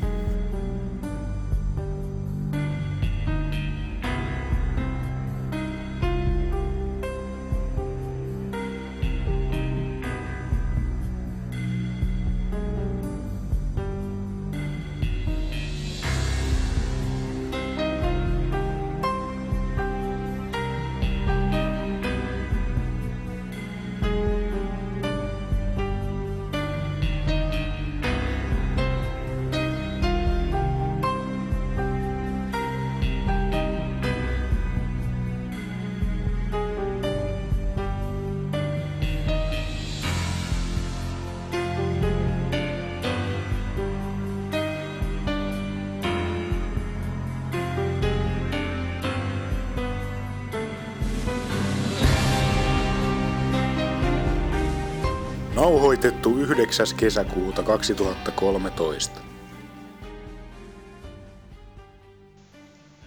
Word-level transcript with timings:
9. 56.73 56.97
kesäkuuta 56.97 57.63
2013. 57.63 59.19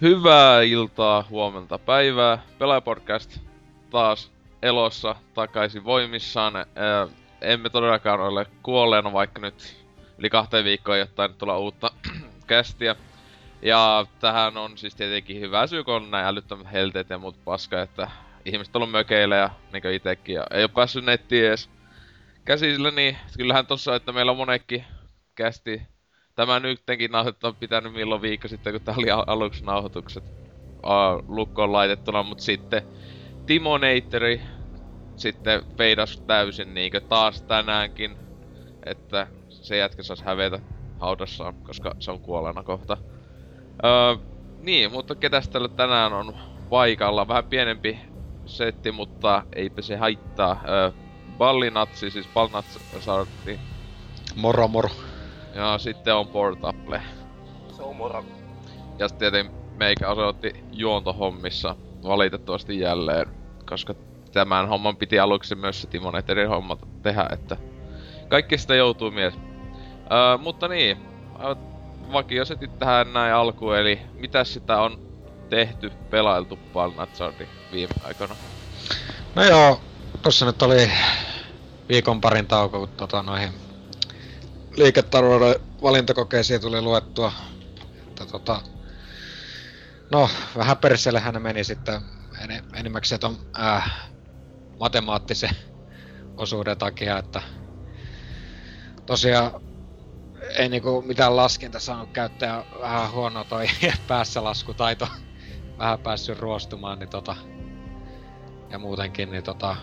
Hyvää 0.01 0.61
iltaa, 0.61 1.25
huomenta, 1.29 1.79
päivää. 1.79 2.43
Pelaajapodcast 2.59 3.39
taas 3.89 4.31
elossa, 4.61 5.15
takaisin 5.33 5.83
voimissaan. 5.83 6.55
Ää, 6.55 7.07
emme 7.41 7.69
todellakaan 7.69 8.19
ole 8.19 8.45
kuolleena, 8.63 9.13
vaikka 9.13 9.41
nyt 9.41 9.77
yli 10.17 10.29
kahteen 10.29 10.65
viikkoon 10.65 10.99
jotain 10.99 11.33
tulla 11.33 11.57
uutta 11.57 11.91
kästiä. 12.47 12.95
Ja 13.61 14.05
tähän 14.19 14.57
on 14.57 14.77
siis 14.77 14.95
tietenkin 14.95 15.41
hyvä 15.41 15.67
syy, 15.67 15.83
kun 15.83 15.93
on 15.93 16.11
näin 16.11 16.25
älyttömät 16.25 16.71
helteet 16.71 17.09
ja 17.09 17.17
muut 17.17 17.43
paska, 17.45 17.81
että 17.81 18.11
ihmiset 18.45 18.75
on 18.75 18.81
ollut 18.81 18.91
mökeillä 18.91 19.35
ja 19.35 19.49
niin 19.73 19.93
itekin 19.93 20.35
ja 20.35 20.43
ei 20.51 20.63
ole 20.63 20.71
päässyt 20.75 21.05
nettiin 21.05 21.45
edes 21.45 21.76
käsillä, 22.47 22.91
niin 22.91 23.17
kyllähän 23.37 23.67
tossa, 23.67 23.95
että 23.95 24.11
meillä 24.11 24.31
on 24.31 24.37
monekin 24.37 24.85
kästi 25.35 25.81
tämä 26.35 26.59
nyttenkin 26.59 27.11
nauhoittaa 27.11 27.53
pitänyt 27.53 27.93
milloin 27.93 28.21
viikko 28.21 28.47
sitten, 28.47 28.73
kun 28.73 28.81
tää 28.81 28.95
oli 28.97 29.11
al- 29.11 29.23
aluksi 29.27 29.65
nauhoitukset 29.65 30.23
uh, 30.85 31.23
lukkoon 31.27 31.71
laitettuna, 31.73 32.23
mutta 32.23 32.43
sitten 32.43 32.81
Timoneiteri 33.45 34.41
sitten 35.15 35.61
feidas 35.77 36.23
täysin 36.27 36.73
niinkö 36.73 37.01
taas 37.01 37.43
tänäänkin, 37.43 38.17
että 38.85 39.27
se 39.49 39.77
jätkä 39.77 40.03
saisi 40.03 40.25
hävetä 40.25 40.59
haudassaan, 40.99 41.53
koska 41.63 41.95
se 41.99 42.11
on 42.11 42.21
kuolleena 42.21 42.63
kohta. 42.63 42.97
Öö, 43.85 44.15
niin, 44.57 44.91
mutta 44.91 45.15
ketäs 45.15 45.49
tällä 45.49 45.69
tänään 45.69 46.13
on 46.13 46.37
paikalla? 46.69 47.27
Vähän 47.27 47.45
pienempi 47.45 47.99
setti, 48.45 48.91
mutta 48.91 49.45
eipä 49.55 49.81
se 49.81 49.95
haittaa. 49.95 50.61
Öö, 50.69 51.06
Ballinatsi, 51.37 52.11
siis 52.11 52.27
Balnatsarti. 52.33 53.59
Moro 54.35 54.67
moro. 54.67 54.89
Ja 55.55 55.77
sitten 55.77 56.15
on 56.15 56.27
Portable. 56.27 57.01
Se 57.75 57.83
on 57.83 57.95
moro. 57.95 58.25
Ja 58.99 59.07
sitten 59.07 59.31
tietenkin 59.31 59.61
meikä 59.77 60.09
osoitti 60.09 60.63
juontohommissa 60.71 61.75
valitettavasti 62.03 62.79
jälleen, 62.79 63.27
koska 63.69 63.95
tämän 64.31 64.67
homman 64.67 64.97
piti 64.97 65.19
aluksi 65.19 65.55
myös 65.55 65.81
se 65.81 65.87
Timoneterin 65.87 66.49
homma 66.49 66.77
tehdä, 67.01 67.29
että 67.33 67.57
kaikki 68.27 68.57
sitä 68.57 68.75
joutuu 68.75 69.11
mies. 69.11 69.33
Öö, 70.11 70.37
mutta 70.37 70.67
niin, 70.67 70.97
vakiosetit 72.11 72.79
tähän 72.79 73.13
näin 73.13 73.33
alkuun, 73.33 73.77
eli 73.77 73.99
mitä 74.13 74.43
sitä 74.43 74.81
on 74.81 74.99
tehty, 75.49 75.91
pelailtu 76.09 76.59
Balnatsardi 76.73 77.47
viime 77.71 77.93
aikoina? 78.03 78.35
No 79.35 79.43
joo, 79.43 79.81
tossa 80.27 80.45
nyt 80.45 80.61
oli 80.61 80.91
viikon 81.89 82.21
parin 82.21 82.47
tauko, 82.47 82.79
kun 82.79 82.89
tota 82.89 83.23
noihin 83.23 83.53
liiketalouden 84.77 85.55
valintakokeisiin 85.81 86.61
tuli 86.61 86.81
luettua. 86.81 87.31
Mutta 88.05 88.25
tota, 88.25 88.61
no, 90.11 90.29
vähän 90.57 90.77
perseellehän 90.77 91.33
ne 91.33 91.39
meni 91.39 91.63
sitten 91.63 92.01
en, 92.39 92.63
enimmäkseen 92.75 93.19
ton 93.19 93.37
äh, 93.59 94.09
matemaattisen 94.79 95.49
osuuden 96.37 96.77
takia, 96.77 97.17
että 97.17 97.41
tosiaan 99.05 99.51
ei 100.57 100.69
niinku 100.69 101.01
mitään 101.01 101.35
laskinta 101.35 101.79
saanut 101.79 102.11
käyttää 102.11 102.63
vähän 102.81 103.11
huono 103.11 103.43
toi 103.43 103.67
päässä 104.07 104.43
laskutaito 104.43 105.07
vähän 105.77 105.99
päässyt 105.99 106.39
ruostumaan, 106.39 106.99
niin 106.99 107.09
tota, 107.09 107.35
ja 108.69 108.79
muutenkin, 108.79 109.31
niin 109.31 109.43
tota, 109.43 109.75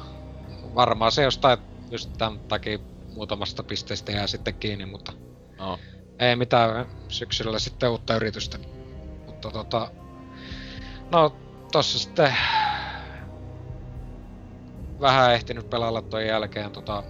varmaan 0.74 1.12
se 1.12 1.22
jostain 1.22 1.58
just 1.90 2.10
tämän 2.18 2.40
takia 2.40 2.78
muutamasta 3.14 3.62
pisteestä 3.62 4.12
jää 4.12 4.26
sitten 4.26 4.54
kiinni, 4.54 4.86
mutta 4.86 5.12
No. 5.58 5.78
ei 6.18 6.36
mitään 6.36 6.86
syksyllä 7.08 7.58
sitten 7.58 7.90
uutta 7.90 8.16
yritystä. 8.16 8.58
Mutta 9.26 9.50
tota, 9.50 9.90
no 11.10 11.36
tossa 11.72 11.98
sitten 11.98 12.36
vähän 15.00 15.34
ehtinyt 15.34 15.70
pelailla 15.70 16.02
toi 16.02 16.28
jälkeen 16.28 16.70
tota 16.70 17.02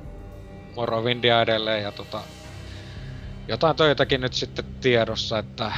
Morrowindia 0.77 1.43
edelleen 1.43 1.83
ja 1.83 1.93
tota 1.93 2.21
jotain 3.49 3.77
töitäkin 3.77 4.21
nyt 4.21 4.33
sitten 4.33 4.65
tiedossa, 4.81 5.39
että 5.39 5.73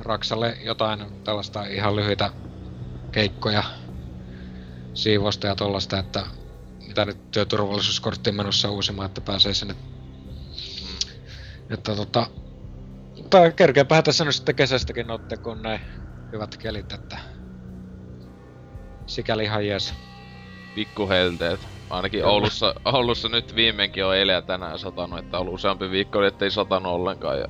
Raksalle 0.00 0.56
jotain 0.60 1.24
tällaista 1.24 1.64
ihan 1.64 1.96
lyhyitä 1.96 2.30
keikkoja 3.12 3.62
siivosta 4.94 5.46
ja 5.46 5.54
tollasta, 5.54 5.98
että 5.98 6.26
mitä 6.92 7.04
nyt 7.04 7.30
työturvallisuuskorttiin 7.30 8.36
menossa 8.36 8.70
uusimaan, 8.70 9.06
että 9.06 9.20
pääsee 9.20 9.54
sinne. 9.54 9.74
Että 11.70 11.96
tota, 11.96 12.26
mutta 13.16 13.50
kerkeäpähän 13.50 14.04
tässä 14.04 14.24
nyt 14.24 14.34
sitten 14.34 14.54
kesästäkin 14.54 15.06
notte, 15.06 15.36
kun 15.36 15.62
näin 15.62 15.80
hyvät 16.32 16.56
kelit, 16.56 16.92
että 16.92 17.18
sikäli 19.06 19.44
ihan 19.44 19.66
jees. 19.66 19.94
pikkuhelteet. 20.74 21.60
Ainakin 21.90 22.20
Kyllä. 22.20 22.32
Oulussa, 22.32 22.74
Oulussa 22.84 23.28
nyt 23.28 23.54
viimeinkin 23.54 24.04
on 24.04 24.16
eilen 24.16 24.34
ja 24.34 24.42
tänään 24.42 24.78
satanut, 24.78 25.18
että 25.18 25.38
on 25.38 25.48
useampi 25.48 25.90
viikko, 25.90 26.22
ettei 26.22 26.50
satanut 26.50 26.92
ollenkaan. 26.92 27.38
Ja 27.38 27.48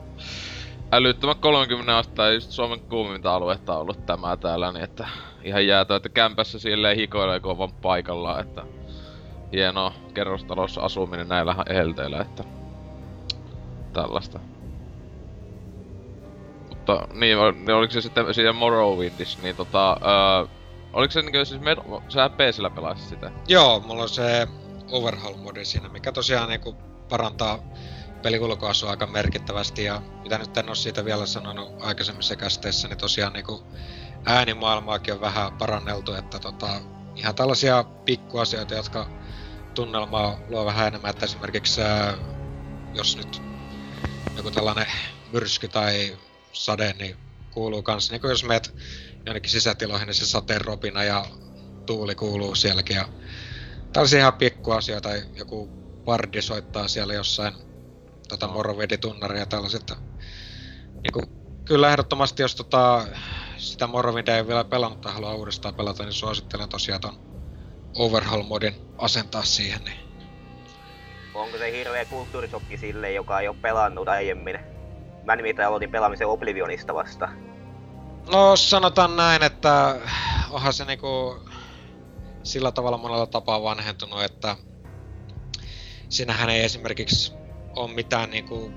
älyttömät 0.92 1.38
30 1.38 1.98
astetta 1.98 2.31
just 2.31 2.50
Suomen 2.50 2.81
kuuminta 2.81 3.34
aluetta 3.34 3.75
on 3.75 3.81
ollut 3.81 4.06
tämä 4.06 4.36
täällä, 4.36 4.72
niin 4.72 4.84
että 4.84 5.08
ihan 5.42 5.66
jäätö, 5.66 5.97
että 5.97 6.08
kämpässä 6.08 6.58
silleen 6.58 6.97
hikoilee, 6.97 7.42
vaan 7.42 7.72
paikallaan, 7.72 8.41
että 8.41 8.81
hienoa 9.52 9.92
kerrostalossa 10.14 10.80
asuminen 10.80 11.28
näillä 11.28 11.56
helteillä, 11.68 12.20
että 12.20 12.44
tällaista. 13.92 14.40
Mutta 16.68 17.08
niin, 17.12 17.38
niin 17.54 17.75
oliko 17.75 17.93
se 17.93 18.00
sitten 18.00 18.34
siinä 18.34 18.52
Morrowindissä, 18.52 19.38
niin 19.43 19.56
tota, 19.56 19.90
öö, 19.90 20.46
oliko 20.93 21.10
se 21.12 21.22
niinkö 21.22 21.44
siis, 21.44 21.60
med- 21.60 22.02
sä 22.08 22.31
PCllä 22.31 22.70
pelasit 22.70 23.08
sitä? 23.08 23.31
Joo, 23.49 23.81
mulla 23.81 24.02
on 24.02 24.08
se 24.08 24.49
overhaul-modi 24.90 25.64
siinä, 25.64 25.88
mikä 25.88 26.12
tosiaan 26.12 26.48
niinku 26.48 26.76
parantaa 27.08 27.58
peliulkoasua 28.22 28.90
aika 28.90 29.06
merkittävästi 29.06 29.84
ja 29.84 30.02
mitä 30.22 30.38
nyt 30.38 30.56
en 30.56 30.69
oo 30.69 30.75
siitä 30.75 31.05
vielä 31.05 31.26
sanonut 31.26 31.72
aikaisemmissa 31.81 32.37
kästeissä, 32.37 32.88
niin 32.88 32.98
tosiaan 32.98 33.32
niinku 33.32 33.62
äänimaailmaakin 34.26 35.14
on 35.14 35.20
vähän 35.20 35.52
paranneltu, 35.52 36.14
että 36.14 36.38
tota, 36.38 36.69
ihan 37.16 37.34
tällaisia 37.34 37.84
pikkuasioita, 38.05 38.75
jotka 38.75 39.06
tunnelmaa 39.74 40.38
luo 40.48 40.64
vähän 40.64 40.86
enemmän, 40.86 41.10
että 41.10 41.24
esimerkiksi 41.24 41.80
jos 42.94 43.16
nyt 43.16 43.42
joku 44.36 44.50
tällainen 44.50 44.86
myrsky 45.32 45.69
tai 45.69 46.19
sade, 46.52 46.94
niin 46.98 47.16
kuuluu 47.50 47.82
kans, 47.82 48.10
niin 48.10 48.20
jos 48.22 48.44
meet 48.44 48.74
jonnekin 49.26 49.50
sisätiloihin, 49.50 50.06
niin 50.06 50.14
se 50.14 50.26
sateen 50.26 50.60
ropina 50.60 51.04
ja 51.04 51.26
tuuli 51.86 52.14
kuuluu 52.14 52.54
sielläkin 52.54 52.96
ja 52.96 53.08
tällaisia 53.92 54.19
ihan 54.19 54.32
tai 55.02 55.22
joku 55.36 55.69
bardi 56.04 56.42
soittaa 56.42 56.88
siellä 56.88 57.14
jossain 57.14 57.54
tota. 58.28 58.48
Morrowind-tunnaria 58.48 59.38
ja 59.38 59.46
tällaiset. 59.46 59.92
Niinku, 61.02 61.22
kyllä 61.64 61.90
ehdottomasti, 61.90 62.42
jos 62.42 62.54
tota, 62.54 63.06
sitä 63.56 63.86
Morrowindia 63.86 64.36
ei 64.36 64.46
vielä 64.46 64.64
pelannut 64.64 65.00
tai 65.00 65.12
haluaa 65.12 65.34
uudestaan 65.34 65.74
pelata, 65.74 66.02
niin 66.02 66.12
suosittelen 66.12 66.69
tosiaan 66.69 67.00
ton 67.00 67.31
Overhaul-modin 67.94 68.75
asentaa 68.99 69.44
siihen. 69.44 69.85
Niin. 69.85 69.97
Onko 71.35 71.59
se 71.59 71.73
hirveä 71.73 72.05
kulttuurisokki 72.05 72.77
sille, 72.77 73.12
joka 73.12 73.41
ei 73.41 73.49
ole 73.49 73.56
pelannut 73.62 74.09
aiemmin? 74.09 74.59
Mä 75.25 75.37
nimittäin 75.37 75.69
aloitin 75.69 75.91
pelaamisen 75.91 76.27
Oblivionista 76.27 76.94
vasta. 76.94 77.29
No 78.33 78.56
sanotaan 78.56 79.17
näin, 79.17 79.43
että 79.43 80.00
onhan 80.50 80.73
se 80.73 80.85
niinku 80.85 81.41
sillä 82.43 82.73
tavalla 82.73 82.99
monella 82.99 83.27
tapaa 83.27 83.62
vanhentunut, 83.62 84.23
että 84.23 84.56
siinähän 86.09 86.50
ei 86.50 86.65
esimerkiksi 86.65 87.33
ole 87.77 87.93
mitään 87.93 88.31
niinku 88.31 88.73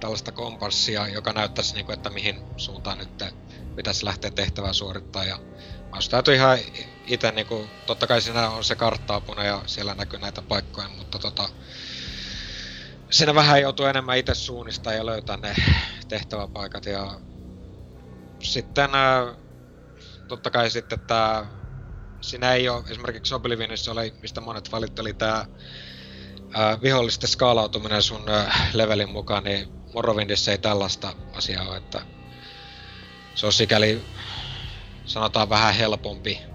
tällaista 0.00 0.32
kompassia, 0.32 1.08
joka 1.08 1.32
näyttäisi 1.32 1.74
niinku, 1.74 1.92
että 1.92 2.10
mihin 2.10 2.40
suuntaan 2.56 2.98
nyt 2.98 3.24
pitäisi 3.76 4.04
lähteä 4.04 4.30
tehtävää 4.30 4.72
suorittaa. 4.72 5.24
Ja 5.24 5.38
mä 5.90 5.98
täytyy 6.10 6.34
ihan 6.34 6.58
itse 7.06 7.30
niinku, 7.30 7.66
totta 7.86 8.06
kai 8.06 8.22
siinä 8.22 8.50
on 8.50 8.64
se 8.64 8.76
karttaapuna 8.76 9.44
ja 9.44 9.62
siellä 9.66 9.94
näkyy 9.94 10.18
näitä 10.18 10.42
paikkoja, 10.42 10.88
mutta 10.88 11.18
tota, 11.18 11.48
siinä 13.10 13.34
vähän 13.34 13.62
joutuu 13.62 13.86
enemmän 13.86 14.18
itse 14.18 14.34
suunnistaa 14.34 14.92
ja 14.92 15.06
löytää 15.06 15.36
ne 15.36 15.54
tehtäväpaikat 16.08 16.86
ja 16.86 17.20
sitten 18.42 18.90
totta 20.28 20.50
kai 20.50 20.70
sitten 20.70 21.00
tää 21.06 21.60
siinä 22.20 22.52
ei 22.52 22.68
ole, 22.68 22.84
esimerkiksi 22.90 23.34
Oblivionissa 23.34 23.92
oli, 23.92 24.14
mistä 24.22 24.40
monet 24.40 24.72
valitteli 24.72 25.12
tää 25.12 25.46
vihollisten 26.82 27.28
skaalautuminen 27.28 28.02
sun 28.02 28.28
ää, 28.28 28.70
levelin 28.72 29.10
mukaan, 29.10 29.44
niin 29.44 29.68
Morrowindissä 29.94 30.52
ei 30.52 30.58
tällaista 30.58 31.12
asiaa 31.32 31.68
ole, 31.68 31.76
että 31.76 32.02
se 33.34 33.46
on 33.46 33.52
sikäli 33.52 34.02
sanotaan 35.06 35.48
vähän 35.48 35.74
helpompi. 35.74 36.49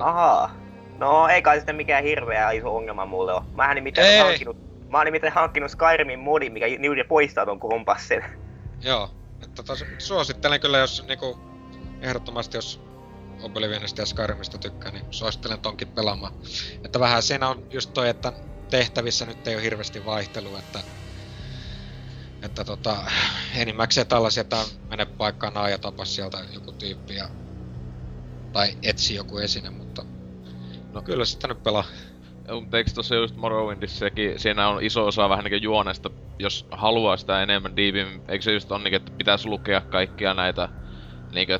Että... 0.00 0.08
Ahaa. 0.08 0.50
No 0.98 1.28
ei 1.28 1.42
kai 1.42 1.56
sitten 1.56 1.76
mikään 1.76 2.04
hirveä 2.04 2.50
iso 2.50 2.76
ongelma 2.76 3.06
mulle 3.06 3.32
ole. 3.32 3.42
Mähän 3.54 3.74
nimittäin 3.74 4.06
ei. 4.06 4.18
hankkinut, 4.18 4.56
mä 4.90 4.98
oon 4.98 5.04
nimittäin 5.04 5.32
hankkinut 5.32 5.70
Skyrimin 5.70 6.18
modin, 6.18 6.52
mikä 6.52 6.66
juuri 6.66 7.04
poistaa 7.04 7.46
ton 7.46 7.60
kompassin. 7.60 8.24
Joo. 8.82 9.10
Että 9.42 9.62
tos, 9.62 9.84
suosittelen 9.98 10.60
kyllä, 10.60 10.78
jos 10.78 11.04
niinku, 11.08 11.38
ehdottomasti 12.00 12.56
jos 12.56 12.80
Oblivionista 13.42 14.02
ja 14.02 14.06
Skyrimista 14.06 14.58
tykkää, 14.58 14.92
niin 14.92 15.04
suosittelen 15.10 15.60
tonkin 15.60 15.88
pelaamaan. 15.88 16.32
Että 16.84 17.00
vähän 17.00 17.22
siinä 17.22 17.48
on 17.48 17.66
just 17.70 17.92
toi, 17.92 18.08
että 18.08 18.32
tehtävissä 18.70 19.26
nyt 19.26 19.46
ei 19.46 19.54
ole 19.54 19.62
hirveästi 19.62 20.04
vaihtelua, 20.04 20.58
että 20.58 20.78
että 22.44 22.64
tota, 22.64 22.96
enimmäkseen 23.54 24.06
tällaisia, 24.06 24.40
että 24.40 24.56
mene 24.90 25.06
paikkaan 25.06 25.56
A 25.56 25.68
ja 25.68 25.78
tapa 25.78 26.04
sieltä 26.04 26.38
joku 26.52 26.72
tyyppi 26.72 27.14
ja, 27.14 27.28
tai 28.52 28.76
etsi 28.82 29.14
joku 29.14 29.38
esine, 29.38 29.70
mutta 29.70 29.83
no 30.94 31.02
kyllä 31.02 31.24
sitä 31.24 31.48
nyt 31.48 31.62
pelaa. 31.62 31.84
Mutta 32.52 32.78
eikö 32.78 32.90
tossa 32.94 33.14
just 33.14 33.36
Morrowindissakin, 33.36 34.38
siinä 34.38 34.68
on 34.68 34.82
iso 34.82 35.06
osa 35.06 35.28
vähän 35.28 35.44
niinku 35.44 35.64
juonesta, 35.64 36.10
jos 36.38 36.66
haluaa 36.70 37.16
sitä 37.16 37.42
enemmän 37.42 37.76
diipin, 37.76 38.22
eikö 38.28 38.42
se 38.42 38.52
just 38.52 38.72
on 38.72 38.84
niinku, 38.84 38.96
että 38.96 39.12
pitäisi 39.12 39.48
lukea 39.48 39.80
kaikkia 39.80 40.34
näitä 40.34 40.68
niinku 41.32 41.52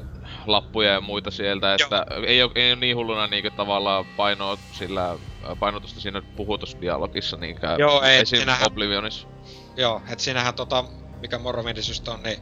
lappuja 0.47 0.93
ja 0.93 1.01
muita 1.01 1.31
sieltä, 1.31 1.75
että 1.75 2.07
ei 2.27 2.43
ole, 2.43 2.53
ei 2.55 2.73
ole 2.73 2.81
niin 2.81 2.97
hulluna 2.97 3.27
niinku 3.27 3.51
tavallaan 3.51 4.05
painoa 4.17 4.59
sillä, 4.73 5.17
painotusta 5.61 6.01
siinä 6.01 6.23
puhutusdialogissa 6.37 7.37
niinkään 7.37 7.81
Joo, 7.81 8.03
ei, 8.03 8.19
esim. 8.21 8.39
Sinähän... 8.39 8.67
Oblivionissa. 8.67 9.29
Joo, 9.77 10.03
et 10.09 10.21
siinähän 10.21 10.55
tota, 10.55 10.85
mikä 11.21 11.39
Morrowindis 11.39 12.09
on, 12.09 12.23
niin 12.23 12.39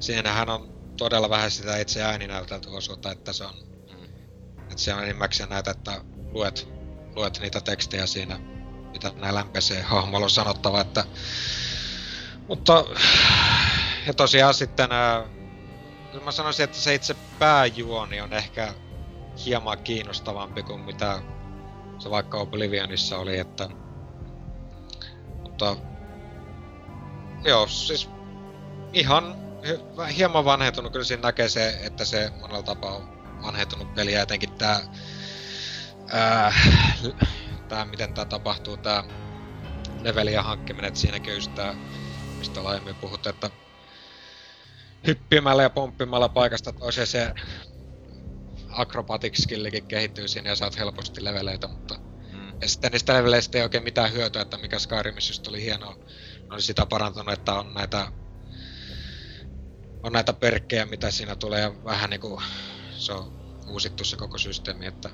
siinähän 0.00 0.50
on 0.50 0.72
todella 0.96 1.30
vähän 1.30 1.50
sitä 1.50 1.76
itse 1.76 2.02
ääninäytelty 2.02 2.68
osuutta, 2.68 3.10
että 3.12 3.32
se 3.32 3.44
on, 3.44 3.54
mm. 3.90 4.04
että 4.62 4.76
se 4.76 4.94
on 4.94 5.02
enimmäkseen 5.02 5.48
näitä, 5.48 5.70
että 5.70 6.00
luet, 6.32 6.68
luet 7.16 7.38
niitä 7.40 7.60
tekstejä 7.60 8.06
siinä, 8.06 8.38
mitä 8.92 9.12
näillä 9.16 9.42
NPC-hahmoilla 9.42 10.24
on 10.24 10.30
sanottava, 10.30 10.80
että 10.80 11.04
mutta 12.48 12.84
ja 14.06 14.14
tosiaan 14.14 14.54
sitten 14.54 14.92
ää, 14.92 15.24
mä 16.24 16.32
sanoisin, 16.32 16.64
että 16.64 16.78
se 16.78 16.94
itse 16.94 17.14
pääjuoni 17.38 18.20
on 18.20 18.32
ehkä 18.32 18.74
hieman 19.44 19.78
kiinnostavampi 19.78 20.62
kuin 20.62 20.80
mitä 20.80 21.22
se 21.98 22.10
vaikka 22.10 22.38
Oblivionissa 22.38 23.18
oli, 23.18 23.38
että 23.38 23.68
mutta 25.42 25.76
joo, 27.44 27.66
siis 27.66 28.10
ihan 28.92 29.36
hieman 30.16 30.44
vanhentunut. 30.44 30.92
Kyllä 30.92 31.04
siinä 31.04 31.22
näkee 31.22 31.48
se, 31.48 31.80
että 31.82 32.04
se 32.04 32.30
monella 32.40 32.62
tapaa 32.62 32.96
on 32.96 33.08
vanhentunut 33.42 33.94
peli 33.94 34.12
ja 34.12 34.22
etenkin 34.22 34.52
tää, 34.52 34.80
ää, 36.12 36.52
tää 37.68 37.84
miten 37.84 38.14
tää 38.14 38.24
tapahtuu, 38.24 38.76
tää 38.76 39.04
levelien 40.02 40.44
hankkiminen, 40.44 40.88
että 40.88 41.00
siinä 41.00 41.20
köystää, 41.20 41.74
mistä 42.38 42.60
ollaan 42.60 42.74
aiemmin 42.74 42.94
puhuttu, 42.94 43.28
että 43.28 43.50
hyppimällä 45.06 45.62
ja 45.62 45.70
pomppimalla 45.70 46.28
paikasta 46.28 46.72
toiseen 46.72 47.06
se 47.06 47.34
acrobatic 48.68 49.42
skillikin 49.42 49.86
kehittyy 49.86 50.28
siinä 50.28 50.50
ja 50.50 50.56
saat 50.56 50.78
helposti 50.78 51.24
leveleitä, 51.24 51.68
mutta 51.68 51.94
mm. 52.32 52.52
ja 52.60 52.68
sitten 52.68 52.92
niistä 52.92 53.14
leveleistä 53.14 53.58
ei 53.58 53.64
oikein 53.64 53.84
mitään 53.84 54.12
hyötyä, 54.12 54.42
että 54.42 54.58
mikä 54.58 54.78
Skyrimissa 54.78 55.30
just 55.30 55.48
oli 55.48 55.62
hienoa 55.62 55.96
on 56.50 56.62
sitä 56.62 56.86
parantunut, 56.86 57.32
että 57.32 57.52
on 57.52 57.74
näitä 57.74 58.12
on 60.02 60.12
näitä 60.12 60.32
perkkejä, 60.32 60.86
mitä 60.86 61.10
siinä 61.10 61.36
tulee 61.36 61.60
ja 61.60 61.84
vähän 61.84 62.10
niinku 62.10 62.42
se 62.90 63.12
on 63.12 63.32
uusittu 63.68 64.04
se 64.04 64.16
koko 64.16 64.38
systeemi, 64.38 64.86
että... 64.86 65.10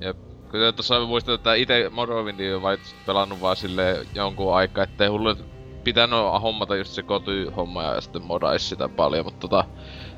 Jep. 0.00 0.16
Kyllä 0.50 0.72
tuossa 0.72 1.00
muistan, 1.00 1.34
että 1.34 1.54
itse 1.54 1.88
Morrowindia 1.90 2.56
on 2.56 2.62
vain 2.62 2.78
pelannut 3.06 3.40
vaan 3.40 3.56
sille 3.56 4.06
jonkun 4.14 4.54
aikaa, 4.54 4.84
ettei 4.84 5.08
hullu 5.08 5.36
pitänyt 5.84 6.18
hommata 6.42 6.76
just 6.76 6.92
se 6.92 7.02
koty-homma 7.02 7.82
ja 7.82 8.00
sitten 8.00 8.22
modais 8.22 8.68
sitä 8.68 8.88
paljon, 8.88 9.24
mutta 9.24 9.40
tota... 9.40 9.64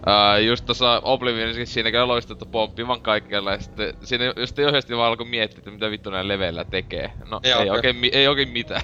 Ää, 0.06 0.38
just 0.38 0.66
tossa 0.66 1.00
Oblivionissakin 1.04 1.66
siinä 1.66 1.90
käy 1.90 2.06
loistettu 2.06 2.46
pomppivan 2.46 3.00
kaikkialla 3.00 3.52
ja 3.52 3.60
sitten 3.60 3.94
siinä 4.02 4.32
just 4.36 4.58
yhdesti 4.58 4.96
vaan 4.96 5.08
alkoi 5.08 5.26
miettiä, 5.26 5.58
että 5.58 5.70
mitä 5.70 5.90
vittu 5.90 6.10
näin 6.10 6.28
leveillä 6.28 6.64
tekee. 6.64 7.12
No 7.30 7.40
Joo, 7.44 7.60
ei, 7.60 7.70
oikein, 7.70 7.96
ei 8.12 8.28
oikein 8.28 8.48
mitään. 8.48 8.82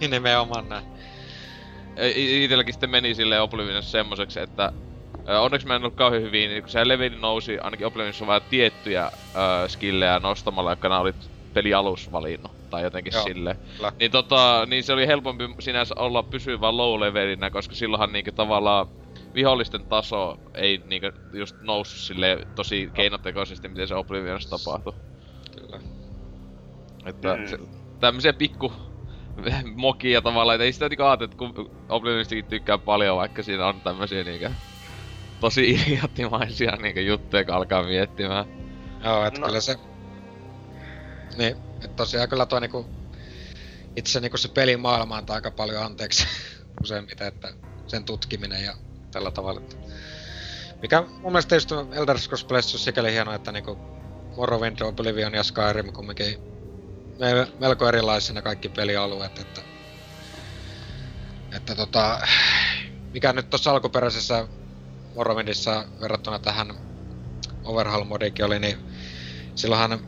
Nimenomaan 0.00 0.68
näin. 0.68 0.84
Itelläkin 2.14 2.74
sitten 2.74 2.90
meni 2.90 3.14
sille 3.14 3.40
Oblivionissa 3.40 3.90
semmoiseksi, 3.90 4.40
että 4.40 4.72
onneksi 5.38 5.66
mä 5.66 5.76
en 5.76 5.82
ollut 5.82 5.94
kauhean 5.94 6.22
hyvin, 6.22 6.50
niin 6.50 6.62
kun 6.62 6.70
se 6.70 6.88
leveli 6.88 7.16
nousi, 7.16 7.58
ainakin 7.58 7.86
Oblivionissa 7.86 8.26
vaan 8.26 8.42
tiettyjä 8.50 9.04
äh, 9.04 9.12
skillejä 9.68 10.18
nostamalla, 10.18 10.72
jotka 10.72 10.88
nää 10.88 11.00
olit 11.00 11.30
peli 11.54 11.74
alus 11.74 12.12
valinnut, 12.12 12.70
tai 12.70 12.82
jotenkin 12.82 13.12
Joo, 13.12 13.22
sille. 13.22 13.56
Niin 13.98 14.10
tota, 14.10 14.66
niin 14.66 14.84
se 14.84 14.92
oli 14.92 15.06
helpompi 15.06 15.44
sinänsä 15.58 15.94
olla 15.98 16.22
pysyvä 16.22 16.76
low 16.76 17.00
levelinä, 17.00 17.50
koska 17.50 17.74
silloinhan 17.74 18.12
niinku 18.12 18.32
tavallaan 18.32 18.86
vihollisten 19.34 19.84
taso 19.84 20.38
ei 20.54 20.82
niinku 20.86 21.08
just 21.32 21.56
noussut 21.60 21.98
sille 21.98 22.46
tosi 22.54 22.90
keinotekoisesti, 22.94 23.68
miten 23.68 23.88
se 23.88 23.94
Oblivionissa 23.94 24.58
tapahtui. 24.58 24.92
Kyllä. 25.60 25.80
Että 27.06 27.36
mm. 27.36 27.46
se, 27.46 27.58
tämmösiä 28.00 28.32
pikku 28.32 28.72
mokia 29.74 30.22
tavallaan, 30.22 30.54
että 30.54 30.64
ei 30.64 30.72
sitä 30.72 30.88
niinku 30.88 31.02
ajatella, 31.02 31.34
kun 31.36 31.70
Oblivionistakin 31.88 32.44
tykkää 32.44 32.78
paljon, 32.78 33.16
vaikka 33.16 33.42
siinä 33.42 33.66
on 33.66 33.80
tämmösiä 33.80 34.24
niinku 34.24 34.48
tosi 35.40 35.70
idioottimaisia 35.74 36.76
niinku 36.76 37.00
juttuja, 37.00 37.44
kun 37.44 37.54
alkaa 37.54 37.82
miettimään. 37.82 38.44
Joo, 39.04 39.24
että 39.24 39.40
no. 39.40 39.46
kyllä 39.46 39.60
se... 39.60 39.76
Niin, 41.36 41.56
että 41.74 41.96
tosiaan 41.96 42.28
kyllä 42.28 42.46
toi 42.46 42.60
niinku... 42.60 42.86
Itse 43.96 44.20
niinku 44.20 44.36
se 44.36 44.48
pelimaailma 44.48 45.16
antaa 45.16 45.34
aika 45.34 45.50
paljon 45.50 45.84
anteeksi 45.84 46.26
useimmiten, 46.82 47.26
että 47.26 47.52
sen 47.86 48.04
tutkiminen 48.04 48.64
ja 48.64 48.74
tällä 49.10 49.30
tavalla. 49.30 49.60
Että 49.60 49.76
mikä 50.82 51.02
mun 51.02 51.32
mielestä 51.32 51.56
just 51.56 51.72
Elder 51.72 52.18
Scrolls 52.18 52.44
Playssa 52.44 52.76
on 52.76 52.80
sikäli 52.80 53.12
hienoa, 53.12 53.34
että 53.34 53.52
niinku 53.52 53.78
Morrowind, 54.36 54.80
Oblivion 54.80 55.34
ja 55.34 55.42
Skyrim 55.42 55.92
kumminkin 55.92 56.38
melko 57.58 57.88
erilaisina 57.88 58.42
kaikki 58.42 58.68
pelialueet, 58.68 59.38
että, 59.38 59.60
että 61.56 61.74
tota, 61.74 62.20
mikä 63.12 63.32
nyt 63.32 63.50
tuossa 63.50 63.70
alkuperäisessä 63.70 64.48
Morrowindissa 65.14 65.84
verrattuna 66.00 66.38
tähän 66.38 66.74
Overhaul 67.64 68.04
modikin 68.04 68.44
oli, 68.44 68.58
niin 68.58 68.76
silloinhan 69.54 70.00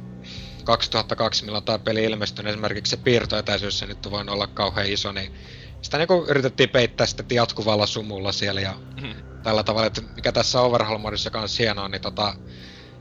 2002, 0.65 1.45
milloin 1.45 1.65
tämä 1.65 1.79
peli 1.79 2.05
ilmestyi, 2.05 2.43
niin 2.45 2.51
esimerkiksi 2.51 2.91
se 2.91 2.97
piirtoetäisyys 2.97 3.79
se 3.79 3.87
nyt 3.87 4.11
voi 4.11 4.25
olla 4.29 4.47
kauhean 4.47 4.87
iso, 4.87 5.13
niin 5.13 5.33
sitä 5.83 5.99
niinku 5.99 6.25
yritettiin 6.29 6.69
peittää 6.69 7.07
sitten 7.07 7.37
jatkuvalla 7.37 7.87
sumulla 7.87 8.33
siellä 8.33 8.61
ja 8.61 8.75
mm. 9.03 9.15
tällä 9.43 9.63
tavalla, 9.63 9.87
että 9.87 10.03
mikä 10.17 10.33
tässä 10.33 10.61
Overhaul-modissa 10.61 11.31
kanssa 11.31 11.63
hienoa, 11.63 11.89
niin 11.89 12.03
tota, 12.03 12.35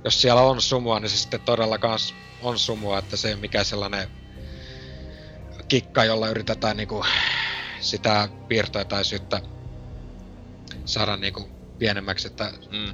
jos 0.03 0.21
siellä 0.21 0.41
on 0.41 0.61
sumua, 0.61 0.99
niin 0.99 1.09
se 1.09 1.17
sitten 1.17 1.41
todella 1.41 1.77
kans 1.77 2.13
on 2.41 2.59
sumua, 2.59 2.99
että 2.99 3.17
se 3.17 3.27
ei 3.27 3.33
ole 3.33 3.41
mikään 3.41 3.65
sellainen 3.65 4.07
kikka, 5.67 6.05
jolla 6.05 6.29
yritetään 6.29 6.77
niinku 6.77 7.05
sitä 7.79 8.29
piirtoetäisyyttä 8.47 9.41
saada 10.85 11.17
niinku 11.17 11.60
pienemmäksi, 11.81 12.27
että 12.27 12.51
Mm. 12.71 12.93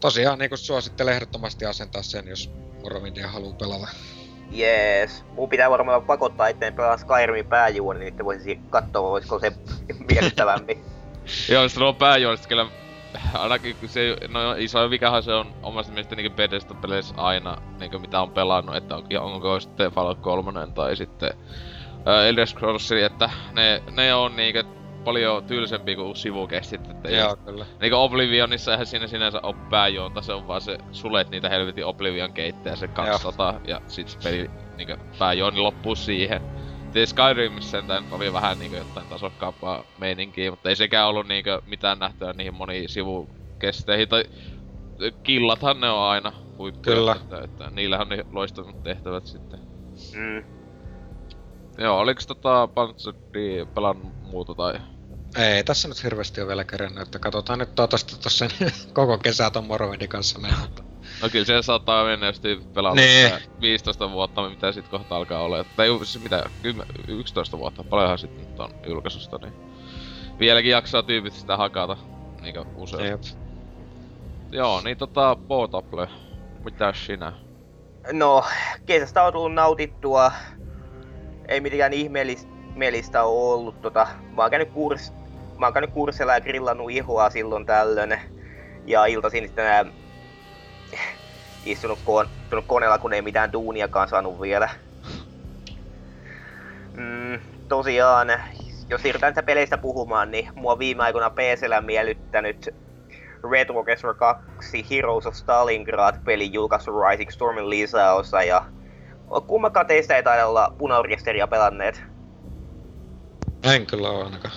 tosiaan 0.00 0.38
niin 0.38 0.50
suosittelen 0.54 1.14
ehdottomasti 1.14 1.66
asentaa 1.66 2.02
sen, 2.02 2.28
jos 2.28 2.50
Morrowindia 2.82 3.28
haluaa 3.28 3.54
pelata. 3.54 3.88
Jees. 4.50 5.24
Mun 5.32 5.48
pitää 5.48 5.70
varmaan 5.70 6.02
pakottaa 6.02 6.46
itteen 6.46 6.74
pelaa 6.74 6.96
Skyrimin 6.96 7.46
pääjuoni, 7.46 8.00
niin 8.00 8.08
että 8.08 8.24
voisin 8.24 8.62
katsoa, 8.70 9.10
olisiko 9.10 9.38
se 9.38 9.52
miellyttävämpi. 10.08 10.78
Joo, 11.48 11.68
se 11.68 11.84
on 11.84 11.96
pääjuonista 11.96 12.48
kyllä 12.48 12.66
ainakin 13.34 13.76
kun 13.76 13.88
se, 13.88 14.16
no 14.28 14.54
iso 14.58 14.90
vikahan 14.90 15.22
se 15.22 15.32
on 15.32 15.54
omasta 15.62 15.92
mielestä 15.92 16.16
niinku 16.16 16.36
Bethesda 16.36 16.74
peleissä 16.74 17.14
aina 17.16 17.62
niinku 17.80 17.98
mitä 17.98 18.20
on 18.20 18.30
pelannut, 18.30 18.76
että 18.76 18.96
on, 18.96 19.04
onko 19.20 19.60
sitten 19.60 19.92
Fallout 19.92 20.20
3 20.20 20.66
tai 20.74 20.96
sitten 20.96 21.30
uh, 21.98 22.28
Elder 22.28 22.46
Scrolls, 22.46 22.92
että 22.92 23.30
ne, 23.52 23.82
ne 23.90 24.14
on 24.14 24.36
niinku 24.36 24.79
paljon 25.04 25.44
tylsempi 25.44 25.96
kuin 25.96 26.16
sivukestit, 26.16 26.90
että 26.90 27.10
Joo, 27.10 27.36
kyllä. 27.36 27.66
Niinku 27.80 27.96
Oblivionissa 27.96 28.70
eihän 28.70 28.86
siinä 28.86 29.06
sinänsä 29.06 29.40
oo 29.42 29.56
pääjuonta, 29.70 30.22
se 30.22 30.32
on 30.32 30.48
vaan 30.48 30.60
se 30.60 30.78
sulet 30.92 31.30
niitä 31.30 31.48
helvetin 31.48 31.84
Oblivion 31.84 32.32
keittejä 32.32 32.76
se 32.76 32.88
200 32.88 33.52
Joo. 33.52 33.60
ja 33.64 33.80
sit 33.86 34.08
se 34.08 34.18
peli 34.24 34.50
niinku 34.76 35.04
pääjuoni 35.18 35.58
loppuu 35.58 35.94
siihen. 35.94 36.42
Tietysti 36.92 37.22
Skyrimissä 37.22 37.70
sentään 37.70 38.04
oli 38.10 38.32
vähän 38.32 38.58
niinku 38.58 38.76
jotain 38.76 39.06
tasokkaampaa 39.06 39.84
meininkiä, 39.98 40.50
mutta 40.50 40.68
ei 40.68 40.76
sekään 40.76 41.08
ollut 41.08 41.28
niinku 41.28 41.50
mitään 41.66 41.98
nähtyä 41.98 42.32
niihin 42.32 42.54
moniin 42.54 42.88
sivukesteihin 42.88 44.08
tai 44.08 44.24
killathan 45.22 45.80
ne 45.80 45.90
on 45.90 45.98
aina 45.98 46.32
huippuja, 46.58 46.96
Kyllä. 46.96 47.12
Että, 47.12 47.40
että 47.44 47.70
niillähän 47.70 48.12
on 48.12 48.18
ne 48.18 48.24
loistavat 48.32 48.82
tehtävät 48.82 49.26
sitten. 49.26 49.60
Mm. 50.16 50.44
Joo, 51.78 51.98
oliks 51.98 52.26
tota 52.26 52.68
Panzerdi 52.74 53.66
pelannut 53.74 54.19
muuta 54.30 54.54
tai... 54.54 54.74
Ei 55.36 55.64
tässä 55.64 55.88
nyt 55.88 56.02
hirveästi 56.04 56.40
ole 56.40 56.48
vielä 56.48 56.64
kerennyt, 56.64 57.02
että 57.02 57.18
katsotaan 57.18 57.58
nyt 57.58 57.74
toivottavasti 57.74 58.16
tossa 58.20 58.48
sen 58.48 58.70
koko 58.92 59.18
kesä 59.18 59.50
ton 59.50 59.66
Morrowindin 59.66 60.08
kanssa 60.08 60.38
mennä. 60.38 60.56
No 61.22 61.28
kyllä 61.28 61.44
se 61.44 61.62
saattaa 61.62 62.04
mennä 62.04 62.26
just 62.26 62.42
pelata 62.74 62.94
Niin. 62.94 63.30
sitä 63.30 63.40
15 63.60 64.10
vuotta, 64.10 64.48
mitä 64.50 64.72
sit 64.72 64.88
kohta 64.88 65.16
alkaa 65.16 65.42
olla. 65.42 65.64
Tai 65.76 65.86
ju- 65.86 66.04
siis 66.04 66.24
mitä, 66.24 66.50
10, 66.62 66.94
11 67.08 67.58
vuotta, 67.58 67.84
paljonhan 67.84 68.18
sit 68.18 68.36
nyt 68.38 68.60
on 68.60 68.70
julkaisusta, 68.86 69.38
niin... 69.38 69.52
Vieläkin 70.38 70.70
jaksaa 70.70 71.02
tyypit 71.02 71.32
sitä 71.32 71.56
hakata, 71.56 71.96
niinkö 72.40 72.64
usein. 72.74 73.06
Jep. 73.06 73.20
Joo, 74.50 74.80
niin 74.80 74.96
tota, 74.96 75.36
Portable. 75.48 76.08
Mitäs 76.64 77.06
sinä? 77.06 77.32
No, 78.12 78.44
kesästä 78.86 79.22
on 79.22 79.32
tullut 79.32 79.54
nautittua. 79.54 80.32
Ei 81.48 81.60
mitenkään 81.60 81.92
ihmeellistä 81.92 82.50
mielistä 82.80 83.22
ole 83.22 83.54
ollut. 83.54 83.82
Tota, 83.82 84.06
mä 84.36 84.42
oon 84.42 84.50
käynyt, 84.50 84.70
kurs, 84.70 85.12
mä 85.58 85.66
oon 85.66 85.72
käynyt 85.72 85.90
kurssilla 85.90 86.34
ja 86.34 86.40
grillannut 86.40 86.90
ihoa 86.90 87.30
silloin 87.30 87.66
tällöin. 87.66 88.20
Ja 88.86 89.06
iltaisin 89.06 89.44
sitten 89.44 89.64
nää, 89.64 89.84
istunut, 91.64 91.98
koon, 92.04 92.26
istunut 92.42 92.64
koneella, 92.66 92.98
kun 92.98 93.12
ei 93.12 93.22
mitään 93.22 93.52
duuniakaan 93.52 94.08
saanut 94.08 94.40
vielä. 94.40 94.68
Mm, 96.96 97.38
tosiaan, 97.68 98.28
jos 98.88 99.02
siirrytään 99.02 99.32
sitä 99.32 99.42
peleistä 99.42 99.78
puhumaan, 99.78 100.30
niin 100.30 100.48
mua 100.54 100.78
viime 100.78 101.02
aikoina 101.02 101.30
PCllä 101.30 101.80
miellyttänyt 101.80 102.68
Red 103.50 103.70
Orchestra 103.70 104.14
2 104.14 104.86
Heroes 104.90 105.26
of 105.26 105.34
Stalingrad-pelin 105.34 106.52
julkaisu 106.52 106.90
Rising 107.00 107.30
Stormin 107.30 107.70
lisäosa 107.70 108.42
ja 108.42 108.64
kummakaan 109.46 109.86
teistä 109.86 110.16
ei 110.16 110.22
taida 110.22 110.46
olla 110.46 110.74
punaorkesteria 110.78 111.46
pelanneet. 111.46 112.02
En 113.62 113.86
kyllä 113.86 114.10
oo 114.10 114.24
ainakaan. 114.24 114.54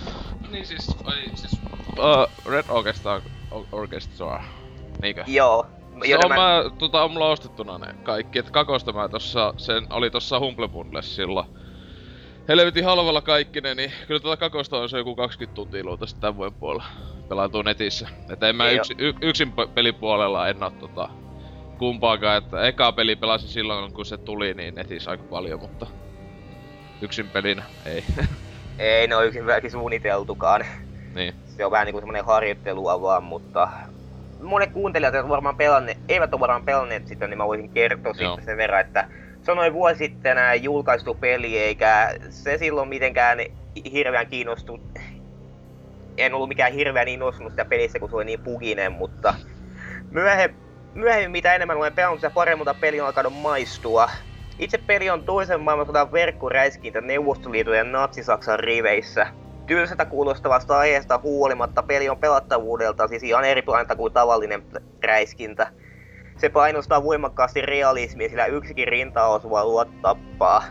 Niin 0.52 0.66
siis, 0.66 0.96
ai 1.04 1.32
siis... 1.36 1.62
Uh, 1.98 2.46
Red 2.46 2.66
Orchestra, 2.70 3.22
Or- 3.52 3.66
Orchestra. 3.72 4.44
Niinkö? 5.02 5.24
Joo. 5.28 5.66
Se 6.08 6.18
on 6.24 6.30
mä, 6.30 6.64
tota, 6.80 7.04
on 7.04 7.12
mulla 7.12 7.30
ostettuna 7.30 7.78
ne 7.78 7.96
kaikki, 8.04 8.40
et 8.40 8.52
kakosta 8.52 8.94
mä 8.94 9.10
tossa, 9.10 9.54
sen 9.58 9.88
oli 9.90 10.10
tossa 10.10 10.40
Humble 10.40 10.68
Bundlesilla. 10.68 11.46
Helvetin 12.48 12.86
halvalla 12.86 13.22
kaikki 13.22 13.62
ne, 13.62 13.76
niin 13.76 13.92
kyllä 14.08 14.20
tota 14.20 14.38
kakosta 14.38 14.78
on 14.78 14.90
se 14.90 14.98
joku 14.98 15.16
20 15.16 15.56
tuntia 15.56 15.84
luultavasti 15.84 16.20
tämän 16.20 16.36
vuoden 16.38 16.54
puolella. 16.54 16.84
Pelautuu 17.30 17.62
netissä. 17.62 18.08
Et 18.30 18.44
en 18.44 18.56
mä 18.56 18.68
Ei 18.68 18.76
yksi, 18.76 18.96
y, 18.98 19.14
yksin 19.22 19.52
pe- 19.52 19.68
pelipuolella 19.68 20.48
en 20.48 20.64
oo 20.64 20.70
tota 20.70 21.10
kumpaakaan, 21.78 22.38
että 22.38 22.62
eka 22.62 22.92
peli 22.92 23.16
pelasin 23.16 23.50
silloin 23.50 23.94
kun 23.94 24.06
se 24.06 24.18
tuli 24.18 24.54
niin 24.54 24.76
netissä 24.76 25.12
aika 25.12 25.24
paljon, 25.24 25.60
mutta 25.60 25.88
yksin 27.02 27.30
pelinä 27.30 27.64
ei. 27.86 28.04
Ei 28.80 29.08
ne 29.08 29.16
ole 29.16 29.26
yksin 29.26 29.46
välikin 29.46 29.72
suunniteltukaan. 29.72 30.66
niin. 31.16 31.34
Se 31.46 31.66
on 31.66 31.72
vähän 31.72 31.86
niinku 31.86 32.00
semmonen 32.00 32.26
harjoittelua 32.26 33.02
vaan, 33.02 33.24
mutta 33.24 33.68
monet 34.40 34.72
kuuntelijat 34.72 35.16
eivät 35.16 35.30
varmaan 35.30 35.58
pelanneet, 35.58 35.98
eivät 36.10 36.34
ole 36.34 36.40
varmaan 36.40 36.64
pelanneet 36.64 37.08
sitä, 37.08 37.28
niin 37.28 37.38
mä 37.38 37.48
voisin 37.48 37.70
kertoa 37.70 38.14
Joo. 38.20 38.36
siitä 38.36 38.46
sen 38.46 38.58
verran, 38.58 38.82
että 38.82 39.10
se 39.42 39.52
on 39.52 39.58
noin 39.58 39.74
vuosi 39.74 39.98
sitten 39.98 40.38
julkaistu 40.62 41.14
peli, 41.14 41.58
eikä 41.58 42.16
se 42.30 42.58
silloin 42.58 42.90
mitenkään 42.90 43.40
hirveän 43.92 44.28
kiinnostu... 44.28 44.80
En 46.18 46.34
ollut 46.34 46.48
mikään 46.48 46.74
hirveän 46.74 47.08
innostunut 47.08 47.54
sitä 47.54 47.66
pelissä, 47.66 48.00
kun 48.00 48.10
se 48.10 48.16
oli 48.16 48.26
niin 48.26 48.40
puginen, 48.44 48.92
mutta 48.92 49.34
myöhemmin, 50.10 50.60
myöhemmin 50.94 51.32
mitä 51.32 51.56
enemmän 51.56 51.78
olen 51.78 51.94
pelannut 51.94 52.20
sitä 52.20 52.30
paremmalta 52.30 52.74
peli 52.74 53.02
on 53.02 53.08
alkanut 53.08 53.34
maistua. 53.34 54.10
Itse 54.60 54.78
peli 54.78 55.10
on 55.10 55.24
toisen 55.24 55.62
maailmansodan 55.62 56.12
verkkoräiskintä 56.12 57.02
Neuvostoliiton 57.02 57.78
ja 57.78 57.84
Natsi-Saksan 57.84 58.60
riveissä. 58.60 59.28
Tylsältä 59.66 60.06
kuulostavasta 60.06 60.78
aiheesta 60.78 61.20
huolimatta 61.24 61.84
peli 61.84 62.10
on 62.10 62.18
pelattavuudelta 62.18 63.08
siis 63.08 63.24
ihan 63.24 63.46
eri 63.46 63.62
planeetta 63.62 63.96
kuin 63.96 64.14
tavallinen 64.14 64.64
räiskintä. 65.04 65.68
Se 66.38 66.50
painostaa 66.50 67.04
voimakkaasti 67.04 67.62
realismia, 67.62 68.30
sillä 68.30 68.46
yksikin 68.46 68.88
rintaosuva 68.88 69.66
luot 69.66 70.02
tappaa. 70.02 70.64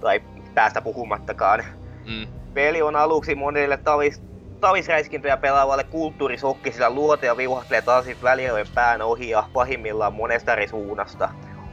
Tai 0.00 0.22
päästä 0.54 0.80
puhumattakaan. 0.80 1.64
Mm. 2.06 2.26
Peli 2.54 2.82
on 2.82 2.96
aluksi 2.96 3.34
monelle 3.34 3.76
tavis, 3.76 4.22
tavisräiskintöjä 4.60 5.36
pelaavalle 5.36 5.84
kulttuurisokki, 5.84 6.72
sillä 6.72 6.90
luote 6.90 7.26
ja 7.26 7.36
viuhahtelee 7.36 7.82
taas 7.82 8.06
väliajojen 8.22 8.66
pään 8.74 9.02
ohi 9.02 9.30
ja 9.30 9.44
pahimmillaan 9.52 10.14
monesta 10.14 10.52
eri 10.52 10.68
suunnasta. 10.68 11.28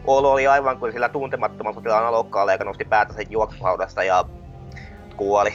Olo 0.08 0.32
oli 0.32 0.48
aivan 0.48 0.80
kuin 0.80 0.92
sillä 0.92 1.10
tuntemattoman 1.10 1.74
sotilaan 1.74 2.06
alokkaalle, 2.06 2.52
joka 2.52 2.64
nosti 2.64 2.86
päätänsä 2.86 3.22
juoksuhaudasta 3.30 4.04
ja 4.04 4.26
kuoli. 5.18 5.54